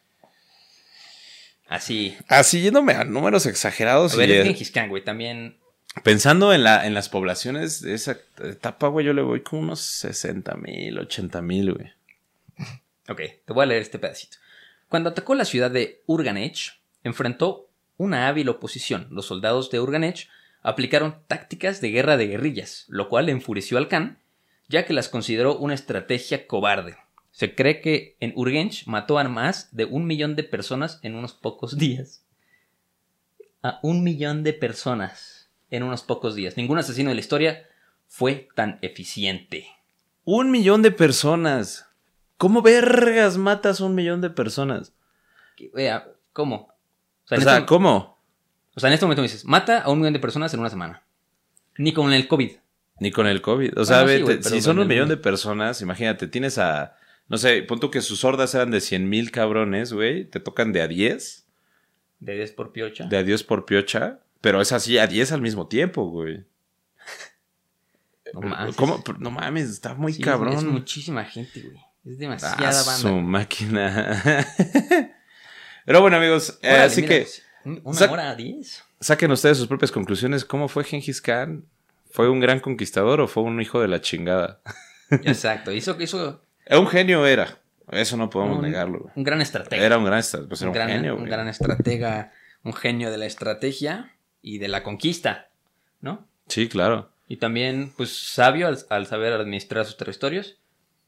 Así. 1.68 2.18
Así 2.28 2.62
yéndome 2.62 2.94
a 2.94 3.06
números 3.06 3.46
exagerados. 3.46 4.14
A 4.14 4.18
ver, 4.18 4.30
y, 4.30 4.34
es 4.34 4.44
Genghis 4.44 4.72
Khan, 4.72 4.90
güey, 4.90 5.04
también. 5.04 5.58
Pensando 6.04 6.54
en, 6.54 6.64
la, 6.64 6.86
en 6.86 6.94
las 6.94 7.10
poblaciones 7.10 7.82
de 7.82 7.94
esa 7.94 8.18
etapa, 8.44 8.88
güey, 8.88 9.06
yo 9.06 9.14
le 9.14 9.22
voy 9.22 9.42
con 9.42 9.60
unos 9.60 9.82
60 9.82 10.56
mil, 10.56 11.00
80 11.00 11.42
mil, 11.42 11.74
güey. 11.74 11.92
Ok, 13.10 13.22
te 13.46 13.54
voy 13.54 13.64
a 13.64 13.66
leer 13.68 13.82
este 13.82 14.00
pedacito. 14.00 14.38
Cuando 14.90 15.10
atacó 15.10 15.36
la 15.36 15.46
ciudad 15.46 15.72
de 15.72 16.02
Urganech, 16.06 16.80
enfrentó 17.04 17.70
una 17.98 18.28
hábil 18.28 18.50
oposición. 18.50 19.08
Los 19.10 19.26
soldados 19.26 19.70
de 19.72 19.80
Urganech 19.80 20.28
aplicaron 20.62 21.18
tácticas 21.28 21.82
de 21.82 21.92
guerra 21.92 22.18
de 22.18 22.28
guerrillas, 22.28 22.86
lo 22.88 23.10
cual 23.10 23.30
enfureció 23.30 23.78
al 23.78 23.88
Khan, 23.88 24.20
ya 24.68 24.86
que 24.86 24.94
las 24.94 25.10
consideró 25.10 25.58
una 25.58 25.74
estrategia 25.74 26.48
cobarde. 26.48 26.98
Se 27.32 27.56
cree 27.56 27.82
que 27.82 28.18
en 28.20 28.34
Urgench 28.36 28.86
mató 28.88 29.18
a 29.18 29.24
más 29.24 29.76
de 29.76 29.86
un 29.86 30.06
millón 30.06 30.36
de 30.36 30.44
personas 30.44 31.00
en 31.02 31.16
unos 31.16 31.34
pocos 31.34 31.78
días. 31.78 32.26
A 33.64 33.80
un 33.84 34.04
millón 34.04 34.44
de 34.44 34.54
personas 34.54 35.50
en 35.70 35.84
unos 35.84 36.04
pocos 36.04 36.36
días. 36.36 36.58
Ningún 36.58 36.78
asesino 36.78 37.10
de 37.10 37.16
la 37.16 37.22
historia 37.22 37.66
fue 38.08 38.50
tan 38.56 38.80
eficiente. 38.82 39.68
Un 40.26 40.52
millón 40.52 40.82
de 40.82 40.92
personas. 40.92 41.88
¿Cómo 42.38 42.62
vergas 42.62 43.38
matas 43.38 43.80
a 43.82 43.86
un 43.86 43.96
millón 43.96 44.20
de 44.22 44.30
personas? 44.30 44.94
Vea, 45.74 46.08
¿Cómo? 46.34 46.74
O 47.26 47.28
sea, 47.28 47.38
este- 47.38 47.66
¿cómo? 47.66 48.18
O 48.76 48.80
sea, 48.80 48.88
en 48.90 48.94
este 48.94 49.06
momento 49.06 49.22
me 49.22 49.28
dices, 49.28 49.46
mata 49.46 49.82
a 49.82 49.90
un 49.90 50.00
millón 50.00 50.14
de 50.14 50.20
personas 50.20 50.54
en 50.54 50.60
una 50.60 50.70
semana. 50.70 51.04
Ni 51.78 51.94
con 51.94 52.12
el 52.14 52.28
COVID. 52.28 52.52
Ni 53.00 53.12
con 53.12 53.28
el 53.28 53.42
COVID. 53.42 53.78
O 53.78 53.86
sea, 53.86 54.04
Bueno, 54.04 54.08
sí, 54.08 54.14
vete, 54.14 54.24
güey, 54.24 54.38
pero 54.44 54.56
si 54.56 54.62
son 54.62 54.80
un 54.80 54.88
millón 54.88 55.10
de 55.10 55.18
personas, 55.18 55.82
imagínate, 55.82 56.28
tienes 56.28 56.58
a. 56.58 56.96
No 57.32 57.38
sé, 57.38 57.64
punto 57.64 57.90
que 57.90 58.02
sus 58.02 58.24
hordas 58.26 58.54
eran 58.54 58.72
de 58.72 58.82
100 58.82 59.10
mil 59.10 59.32
cabrones, 59.32 59.94
güey. 59.94 60.26
Te 60.26 60.40
tocan 60.40 60.72
de 60.74 60.82
a 60.82 60.88
10. 60.88 61.46
De 62.20 62.36
10 62.36 62.52
por 62.52 62.72
piocha. 62.74 63.06
De 63.06 63.18
a 63.18 63.24
10 63.24 63.44
por 63.44 63.66
piocha. 63.66 64.20
Pero 64.42 64.60
es 64.62 64.72
así, 64.72 64.98
a 64.98 65.08
10 65.08 65.32
al 65.32 65.42
mismo 65.42 65.68
tiempo, 65.68 66.06
güey. 66.10 66.44
No 68.34 68.42
mames. 68.42 68.76
¿Cómo? 68.76 69.04
No 69.20 69.30
mames, 69.32 69.70
está 69.70 69.94
muy 69.94 70.14
Sí, 70.14 70.22
cabrón. 70.22 70.54
Es 70.54 70.64
muchísima 70.64 71.26
gente, 71.26 71.62
güey. 71.62 71.78
Es 72.06 72.18
demasiada 72.18 72.56
Ah, 72.58 72.84
banda. 72.86 72.98
su 72.98 73.10
máquina. 73.22 74.24
Pero 75.86 76.02
bueno, 76.02 76.18
amigos, 76.18 76.58
eh, 76.62 76.70
así 76.78 77.02
mira, 77.02 77.16
que 77.16 77.28
un- 77.66 77.82
Una 77.84 78.12
hora 78.12 78.30
a 78.32 78.36
10. 78.36 78.84
saquen 79.00 79.32
ustedes 79.32 79.58
sus 79.58 79.68
propias 79.68 79.92
conclusiones. 79.92 80.46
¿Cómo 80.46 80.68
fue 80.68 80.84
Gengis 80.84 81.22
Khan? 81.22 81.66
¿Fue 82.12 82.30
un 82.30 82.40
gran 82.40 82.60
conquistador 82.60 83.20
o 83.22 83.28
fue 83.28 83.44
un 83.44 83.62
hijo 83.62 83.82
de 83.82 83.88
la 83.88 84.02
chingada? 84.02 84.62
Exacto. 85.10 85.72
Hizo, 85.72 86.00
hizo 86.02 86.44
Un 86.80 86.88
genio 86.88 87.26
era. 87.26 87.60
Eso 87.92 88.16
no 88.18 88.30
podemos 88.30 88.58
un, 88.58 88.64
negarlo. 88.64 89.00
güey. 89.00 89.12
un 89.16 89.24
gran 89.24 89.42
estratega. 89.42 89.86
Era 89.86 89.98
un 89.98 90.06
gran, 90.06 90.20
estra- 90.20 90.48
pues 90.48 90.62
un, 90.62 90.70
un, 90.70 90.74
gran, 90.74 90.88
genio. 90.90 91.14
un 91.14 91.20
güey. 91.22 91.32
gran 91.32 91.48
estratega. 91.48 92.32
Un 92.64 92.74
genio 92.74 93.12
de 93.12 93.18
la 93.18 93.26
estrategia 93.26 94.16
y 94.42 94.60
de 94.60 94.68
la 94.68 94.84
conquista. 94.84 95.50
¿No? 96.00 96.28
Sí, 96.48 96.70
claro. 96.70 97.12
Y 97.28 97.38
también, 97.38 97.92
pues, 97.98 98.16
sabio 98.34 98.68
al, 98.68 98.78
al 98.90 99.06
saber 99.08 99.34
administrar 99.34 99.86
sus 99.86 99.98
territorios. 99.98 100.58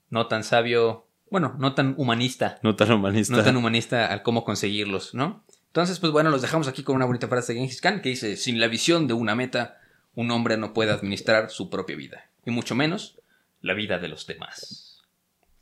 No 0.09 0.27
tan 0.27 0.43
sabio. 0.43 1.07
Bueno, 1.29 1.55
no 1.57 1.73
tan 1.73 1.95
humanista. 1.97 2.59
No 2.63 2.75
tan 2.75 2.91
humanista. 2.91 3.35
no 3.35 3.43
tan 3.43 3.55
humanista 3.57 4.07
al 4.07 4.21
cómo 4.23 4.43
conseguirlos, 4.43 5.13
¿no? 5.13 5.43
Entonces, 5.67 5.99
pues 5.99 6.11
bueno, 6.11 6.29
los 6.29 6.41
dejamos 6.43 6.67
aquí 6.67 6.83
con 6.83 6.95
una 6.95 7.05
bonita 7.05 7.27
frase 7.27 7.53
de 7.53 7.59
Genghis 7.59 7.81
Khan 7.81 8.01
que 8.01 8.09
dice, 8.09 8.37
sin 8.37 8.59
la 8.59 8.67
visión 8.67 9.07
de 9.07 9.15
una 9.15 9.33
meta, 9.33 9.79
un 10.13 10.29
hombre 10.29 10.55
no 10.57 10.71
puede 10.73 10.91
administrar 10.91 11.49
su 11.49 11.71
propia 11.71 11.95
vida, 11.95 12.29
y 12.45 12.51
mucho 12.51 12.75
menos 12.75 13.19
la 13.61 13.73
vida 13.73 13.97
de 13.97 14.07
los 14.07 14.27
demás. 14.27 14.82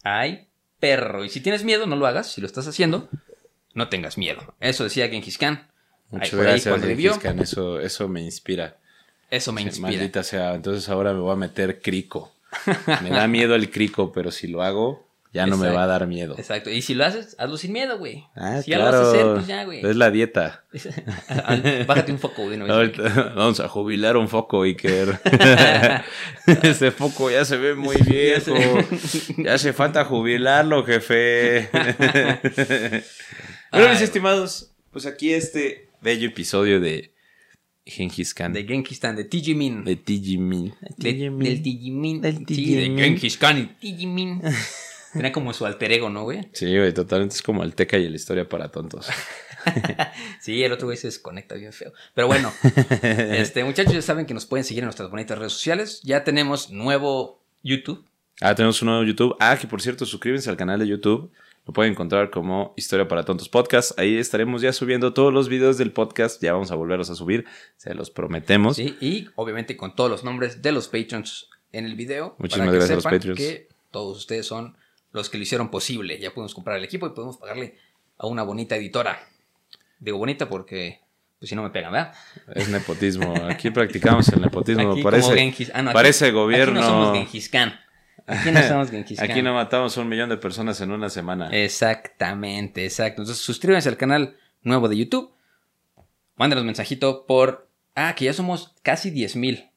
Ay, 0.04 0.48
perro, 0.80 1.24
y 1.24 1.30
si 1.30 1.42
tienes 1.42 1.64
miedo, 1.64 1.86
no 1.86 1.96
lo 1.96 2.08
hagas, 2.08 2.32
si 2.32 2.42
lo 2.42 2.48
estás 2.48 2.68
haciendo, 2.68 3.10
no 3.74 3.90
tengas 3.90 4.18
miedo. 4.18 4.56
Eso 4.60 4.84
decía 4.84 5.08
Genghis 5.10 5.38
Khan. 5.38 5.68
Muchas 6.10 6.34
ahí, 6.34 6.40
gracias, 6.40 6.82
vivió, 6.86 7.20
Khan. 7.20 7.40
Eso, 7.40 7.80
eso 7.80 8.08
me 8.08 8.22
inspira. 8.22 8.78
eso 9.30 9.54
me 9.54 9.62
inspira. 9.62 9.90
Maldita 9.90 10.24
sea. 10.24 10.56
Entonces 10.56 10.90
ahora 10.90 11.14
me 11.14 11.20
voy 11.20 11.34
a 11.34 11.38
meter 11.38 11.82
crico. 11.82 12.32
Me 13.02 13.10
da 13.10 13.28
miedo 13.28 13.56
el 13.56 13.72
crico, 13.72 14.12
pero 14.12 14.32
si 14.32 14.48
lo 14.48 14.62
hago, 14.62 15.08
ya 15.34 15.48
no 15.48 15.56
me 15.58 15.70
va 15.70 15.84
a 15.84 15.88
dar 15.88 16.08
miedo. 16.08 16.36
Exacto, 16.38 16.70
y 16.70 16.82
si 16.82 16.94
lo 16.94 17.06
haces, 17.06 17.36
hazlo 17.40 17.56
sin 17.58 17.72
miedo, 17.72 17.98
güey. 17.98 18.26
Ah, 18.36 18.62
si 18.62 18.72
ya 18.72 18.80
lo 18.80 18.84
vas 18.86 18.96
a 18.96 19.10
hacer, 19.10 19.26
pues 19.34 19.48
ya, 19.48 19.64
güey. 19.64 19.86
Es 19.86 19.96
la 19.96 20.12
dieta. 20.12 20.66
Bájate 21.88 22.12
un 22.12 22.20
foco 22.20 22.44
güey. 22.44 22.60
Ahorita 22.60 23.34
vamos 23.36 23.60
a 23.60 23.68
jubilar 23.70 24.18
un 24.18 24.28
foco, 24.28 24.64
Iker. 24.64 25.20
Ese 26.64 26.92
foco 26.92 27.32
ya 27.32 27.46
se 27.46 27.58
ve 27.58 27.76
muy 27.76 27.96
viejo. 27.98 28.54
Ya 29.38 29.54
hace 29.54 29.72
falta 29.74 30.04
jubilarlo, 30.06 30.84
jefe. 30.86 31.70
Bueno, 33.72 33.90
mis 33.90 34.02
estimados, 34.02 34.74
pues 34.92 35.06
aquí 35.06 35.32
este 35.34 35.90
bello 36.02 36.28
episodio 36.28 36.80
de 36.82 37.14
Gengis 37.86 38.34
Khan. 38.34 38.54
De 38.54 38.64
Genghis 38.66 39.00
Khan, 39.00 39.16
de 39.16 39.24
Tijimin. 39.26 39.84
de 39.86 39.96
Tijimin. 39.96 40.74
De- 40.98 41.14
del 41.30 41.62
Tijimin. 41.62 42.22
Del 42.22 42.34
Sí, 42.36 42.40
de 42.40 42.46
Tijimin. 42.46 42.98
Genghis 42.98 43.38
Khan 43.38 43.58
y 43.60 43.66
Tijimin. 43.80 44.42
Tenía 45.14 45.32
como 45.32 45.54
su 45.54 45.66
alter 45.66 45.92
ego, 45.92 46.10
¿no, 46.10 46.24
güey? 46.24 46.50
Sí, 46.54 46.78
güey, 46.78 46.94
totalmente 46.94 47.36
es 47.36 47.42
como 47.42 47.64
el 47.64 47.76
Teca 47.76 47.98
y 47.98 48.08
la 48.08 48.16
historia 48.16 48.48
para 48.48 48.70
tontos. 48.70 49.08
Sí, 50.42 50.64
el 50.64 50.72
otro 50.72 50.88
güey 50.88 50.98
se 50.98 51.06
desconecta 51.06 51.54
bien 51.54 51.72
feo. 51.72 51.94
Pero 52.16 52.26
bueno, 52.26 52.52
este, 53.04 53.64
muchachos, 53.64 53.94
ya 53.94 54.02
saben 54.02 54.26
que 54.26 54.34
nos 54.34 54.48
pueden 54.48 54.64
seguir 54.64 54.82
en 54.82 54.86
nuestras 54.86 55.12
bonitas 55.12 55.38
redes 55.38 55.54
sociales. 55.54 56.02
Ya 56.04 56.24
tenemos 56.24 56.72
nuevo 56.72 57.40
YouTube. 57.62 58.04
Ah, 58.40 58.56
tenemos 58.56 58.82
un 58.82 58.88
nuevo 58.88 59.04
YouTube. 59.04 59.36
Ah, 59.40 59.56
que 59.62 59.68
por 59.68 59.82
cierto, 59.82 60.06
suscríbanse 60.06 60.50
al 60.50 60.58
canal 60.58 60.80
de 60.80 60.88
YouTube. 60.88 61.32
Lo 61.68 61.74
pueden 61.74 61.92
encontrar 61.92 62.32
como 62.32 62.74
Historia 62.76 63.08
para 63.08 63.24
Tontos 63.24 63.50
Podcast. 63.50 63.98
Ahí 64.00 64.18
estaremos 64.18 64.64
ya 64.64 64.74
subiendo 64.74 65.14
todos 65.14 65.32
los 65.32 65.48
videos 65.48 65.78
del 65.78 65.92
podcast. 65.92 66.42
Ya 66.42 66.54
vamos 66.54 66.72
a 66.72 66.76
volverlos 66.76 67.12
a 67.12 67.16
subir. 67.16 67.46
Se 67.78 67.94
los 67.94 68.10
prometemos. 68.10 68.78
¿sí? 68.78 68.98
Y 69.00 69.28
obviamente 69.36 69.78
con 69.78 69.96
todos 69.96 70.10
los 70.10 70.24
nombres 70.24 70.64
de 70.64 70.72
los 70.72 70.88
patrons 70.88 71.50
en 71.72 71.86
el 71.86 71.96
video. 71.96 72.36
Muchísimas 72.40 72.68
para 72.68 72.72
que 72.72 72.78
gracias 72.78 72.92
a 72.92 72.96
los 72.96 73.04
sepan 73.04 73.18
Patreons. 73.20 73.40
Que 73.40 73.68
todos 73.92 74.18
ustedes 74.18 74.48
son 74.48 74.76
los 75.12 75.30
que 75.30 75.38
lo 75.38 75.44
hicieron 75.44 75.70
posible. 75.70 76.20
Ya 76.20 76.32
podemos 76.34 76.54
comprar 76.54 76.78
el 76.78 76.84
equipo 76.84 77.08
y 77.08 77.12
podemos 77.12 77.38
pagarle 77.38 77.76
a 78.18 78.28
una 78.28 78.44
bonita 78.44 78.76
editora. 78.76 79.20
Digo 80.00 80.18
bonita 80.18 80.48
porque, 80.50 81.00
pues 81.40 81.50
si 81.50 81.56
no 81.56 81.64
me 81.64 81.70
pegan, 81.70 81.92
¿verdad? 81.92 82.14
Es 82.56 82.70
nepotismo. 82.70 83.34
Aquí 83.50 83.70
practicamos 83.72 84.28
el 84.30 84.42
nepotismo. 84.42 84.92
Aquí 84.92 85.04
parece 85.04 85.24
como 85.24 85.36
Genghis- 85.36 85.72
ah, 85.74 85.82
no, 85.82 85.90
aquí- 85.90 85.96
parece 85.96 86.32
gobierno. 86.32 86.80
Aquí 86.80 86.90
no 86.90 86.94
somos 87.04 87.18
Genghis 87.18 87.50
Khan. 87.50 87.80
Aquí 88.28 88.52
no 88.52 88.62
somos 88.64 88.90
Genghis 88.92 89.20
Khan. 89.20 89.32
Aquí 89.32 89.42
no 89.42 89.54
matamos 89.54 89.98
a 89.98 90.02
un 90.02 90.10
millón 90.10 90.30
de 90.30 90.38
personas 90.38 90.80
en 90.82 90.92
una 90.92 91.10
semana. 91.10 91.50
Exactamente, 91.52 92.86
exacto. 92.86 93.22
Entonces 93.22 93.44
suscríbanse 93.44 93.90
al 93.90 93.98
canal 93.98 94.38
nuevo 94.64 94.88
de 94.88 94.98
YouTube. 94.98 95.32
Mándenos 96.36 96.64
mensajito 96.66 97.26
por... 97.28 97.68
Ah, 97.94 98.16
que 98.16 98.26
ya 98.26 98.34
somos 98.34 98.74
casi 98.84 99.12
10.000 99.12 99.70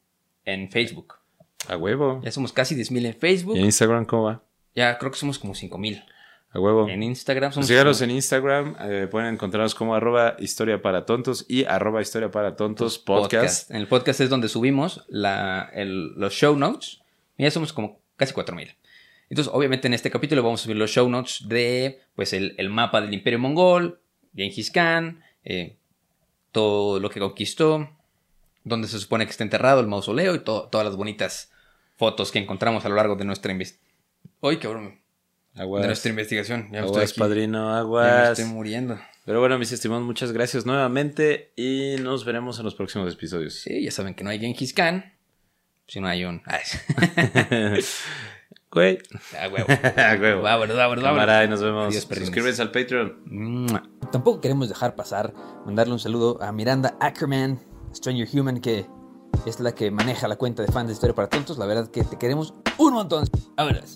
en 0.45 0.71
Facebook. 0.71 1.15
A 1.67 1.75
huevo. 1.77 2.21
Ya 2.23 2.31
somos 2.31 2.53
casi 2.53 2.75
10.000 2.75 3.05
en 3.07 3.13
Facebook. 3.15 3.55
¿Y 3.57 3.59
en 3.59 3.65
Instagram 3.65 4.05
cómo 4.05 4.23
va? 4.23 4.41
Ya 4.75 4.97
creo 4.97 5.11
que 5.11 5.17
somos 5.17 5.39
como 5.39 5.53
5.000. 5.53 6.03
A 6.51 6.59
huevo. 6.59 6.87
En 6.87 7.03
Instagram 7.03 7.51
somos... 7.51 7.67
Síganos 7.67 7.97
como 7.99 8.09
en 8.11 8.15
Instagram. 8.15 8.75
eh, 8.81 9.07
pueden 9.09 9.33
encontrarnos 9.33 9.75
como 9.75 9.95
arroba 9.95 10.35
historia 10.39 10.81
para 10.81 11.05
tontos 11.05 11.45
y 11.49 11.65
arroba 11.65 12.01
historia 12.01 12.31
para 12.31 12.55
tontos 12.55 12.97
podcast. 12.99 13.71
En 13.71 13.77
el 13.77 13.87
podcast 13.87 14.21
es 14.21 14.29
donde 14.29 14.47
subimos 14.47 15.03
la, 15.09 15.69
el- 15.73 16.13
los 16.15 16.33
show 16.33 16.55
notes. 16.57 17.01
Y 17.37 17.43
ya 17.43 17.51
somos 17.51 17.73
como 17.73 17.99
casi 18.15 18.33
4.000. 18.33 18.75
Entonces, 19.29 19.51
obviamente 19.53 19.87
en 19.87 19.93
este 19.95 20.11
capítulo 20.11 20.43
vamos 20.43 20.61
a 20.61 20.63
subir 20.63 20.77
los 20.77 20.91
show 20.91 21.09
notes 21.09 21.47
de 21.47 22.01
pues 22.15 22.31
el, 22.31 22.53
el 22.57 22.69
mapa 22.69 23.01
del 23.01 23.13
Imperio 23.13 23.39
Mongol, 23.39 23.99
Genghis 24.35 24.71
Khan, 24.71 25.21
eh, 25.43 25.75
todo 26.51 26.99
lo 26.99 27.09
que 27.09 27.19
conquistó, 27.19 27.89
donde 28.63 28.87
se 28.87 28.99
supone 28.99 29.25
que 29.25 29.31
está 29.31 29.43
enterrado 29.43 29.79
el 29.81 29.87
mausoleo 29.87 30.35
y 30.35 30.39
to- 30.39 30.69
todas 30.71 30.85
las 30.85 30.95
bonitas 30.95 31.51
fotos 31.97 32.31
que 32.31 32.39
encontramos 32.39 32.85
a 32.85 32.89
lo 32.89 32.95
largo 32.95 33.15
de 33.15 33.25
nuestra 33.25 33.51
investigación. 33.51 33.84
¡Ay, 34.47 34.57
cabrón! 34.57 34.99
De 35.53 35.61
Aguas. 35.61 35.85
nuestra 35.85 36.09
investigación. 36.09 36.69
Ya 36.71 36.79
estoy 36.79 36.95
Aguas, 36.97 37.11
aquí- 37.11 37.19
padrino, 37.19 37.67
ya 37.69 37.73
me 37.73 37.79
aguas. 37.79 38.39
estoy 38.39 38.53
muriendo. 38.53 38.99
Pero 39.25 39.39
bueno, 39.39 39.57
mis 39.57 39.71
estimados, 39.71 40.03
muchas 40.03 40.31
gracias 40.33 40.65
nuevamente 40.65 41.51
y 41.55 41.95
nos 42.01 42.25
veremos 42.25 42.59
en 42.59 42.65
los 42.65 42.75
próximos 42.75 43.11
episodios. 43.13 43.55
Sí, 43.55 43.83
ya 43.83 43.89
saben 43.91 44.13
que 44.15 44.23
no 44.23 44.29
hay 44.29 44.39
Genghis 44.39 44.73
Khan. 44.73 45.13
Si 45.87 45.99
no 45.99 46.07
hay 46.07 46.25
un. 46.25 46.41
Güey. 48.71 48.97
a 49.39 49.47
huevo. 49.47 49.67
A 49.97 50.15
huevo. 50.19 50.41
Vámonos, 50.41 50.75
vámonos, 50.75 51.03
vámonos. 51.03 51.45
y 51.45 51.47
nos 51.47 51.61
vemos. 51.63 51.87
Adiós. 51.87 52.03
Suscríbanse 52.11 52.61
al 52.61 52.71
Patreon. 52.71 53.67
Tampoco 54.11 54.41
queremos 54.41 54.67
dejar 54.67 54.95
pasar, 54.95 55.33
mandarle 55.65 55.93
un 55.93 55.99
saludo 55.99 56.41
a 56.41 56.51
Miranda 56.51 56.97
Ackerman, 56.99 57.59
Stranger 57.95 58.27
Human, 58.33 58.59
que 58.59 58.85
es 59.45 59.59
la 59.61 59.73
que 59.73 59.91
maneja 59.91 60.27
la 60.27 60.35
cuenta 60.35 60.61
de 60.61 60.71
fans 60.71 60.87
de 60.87 60.93
Historia 60.93 61.15
para 61.15 61.29
Tontos. 61.29 61.57
La 61.57 61.65
verdad 61.65 61.89
que 61.89 62.03
te 62.03 62.17
queremos 62.17 62.53
un 62.77 62.93
montón. 62.93 63.25
Vámonos. 63.55 63.95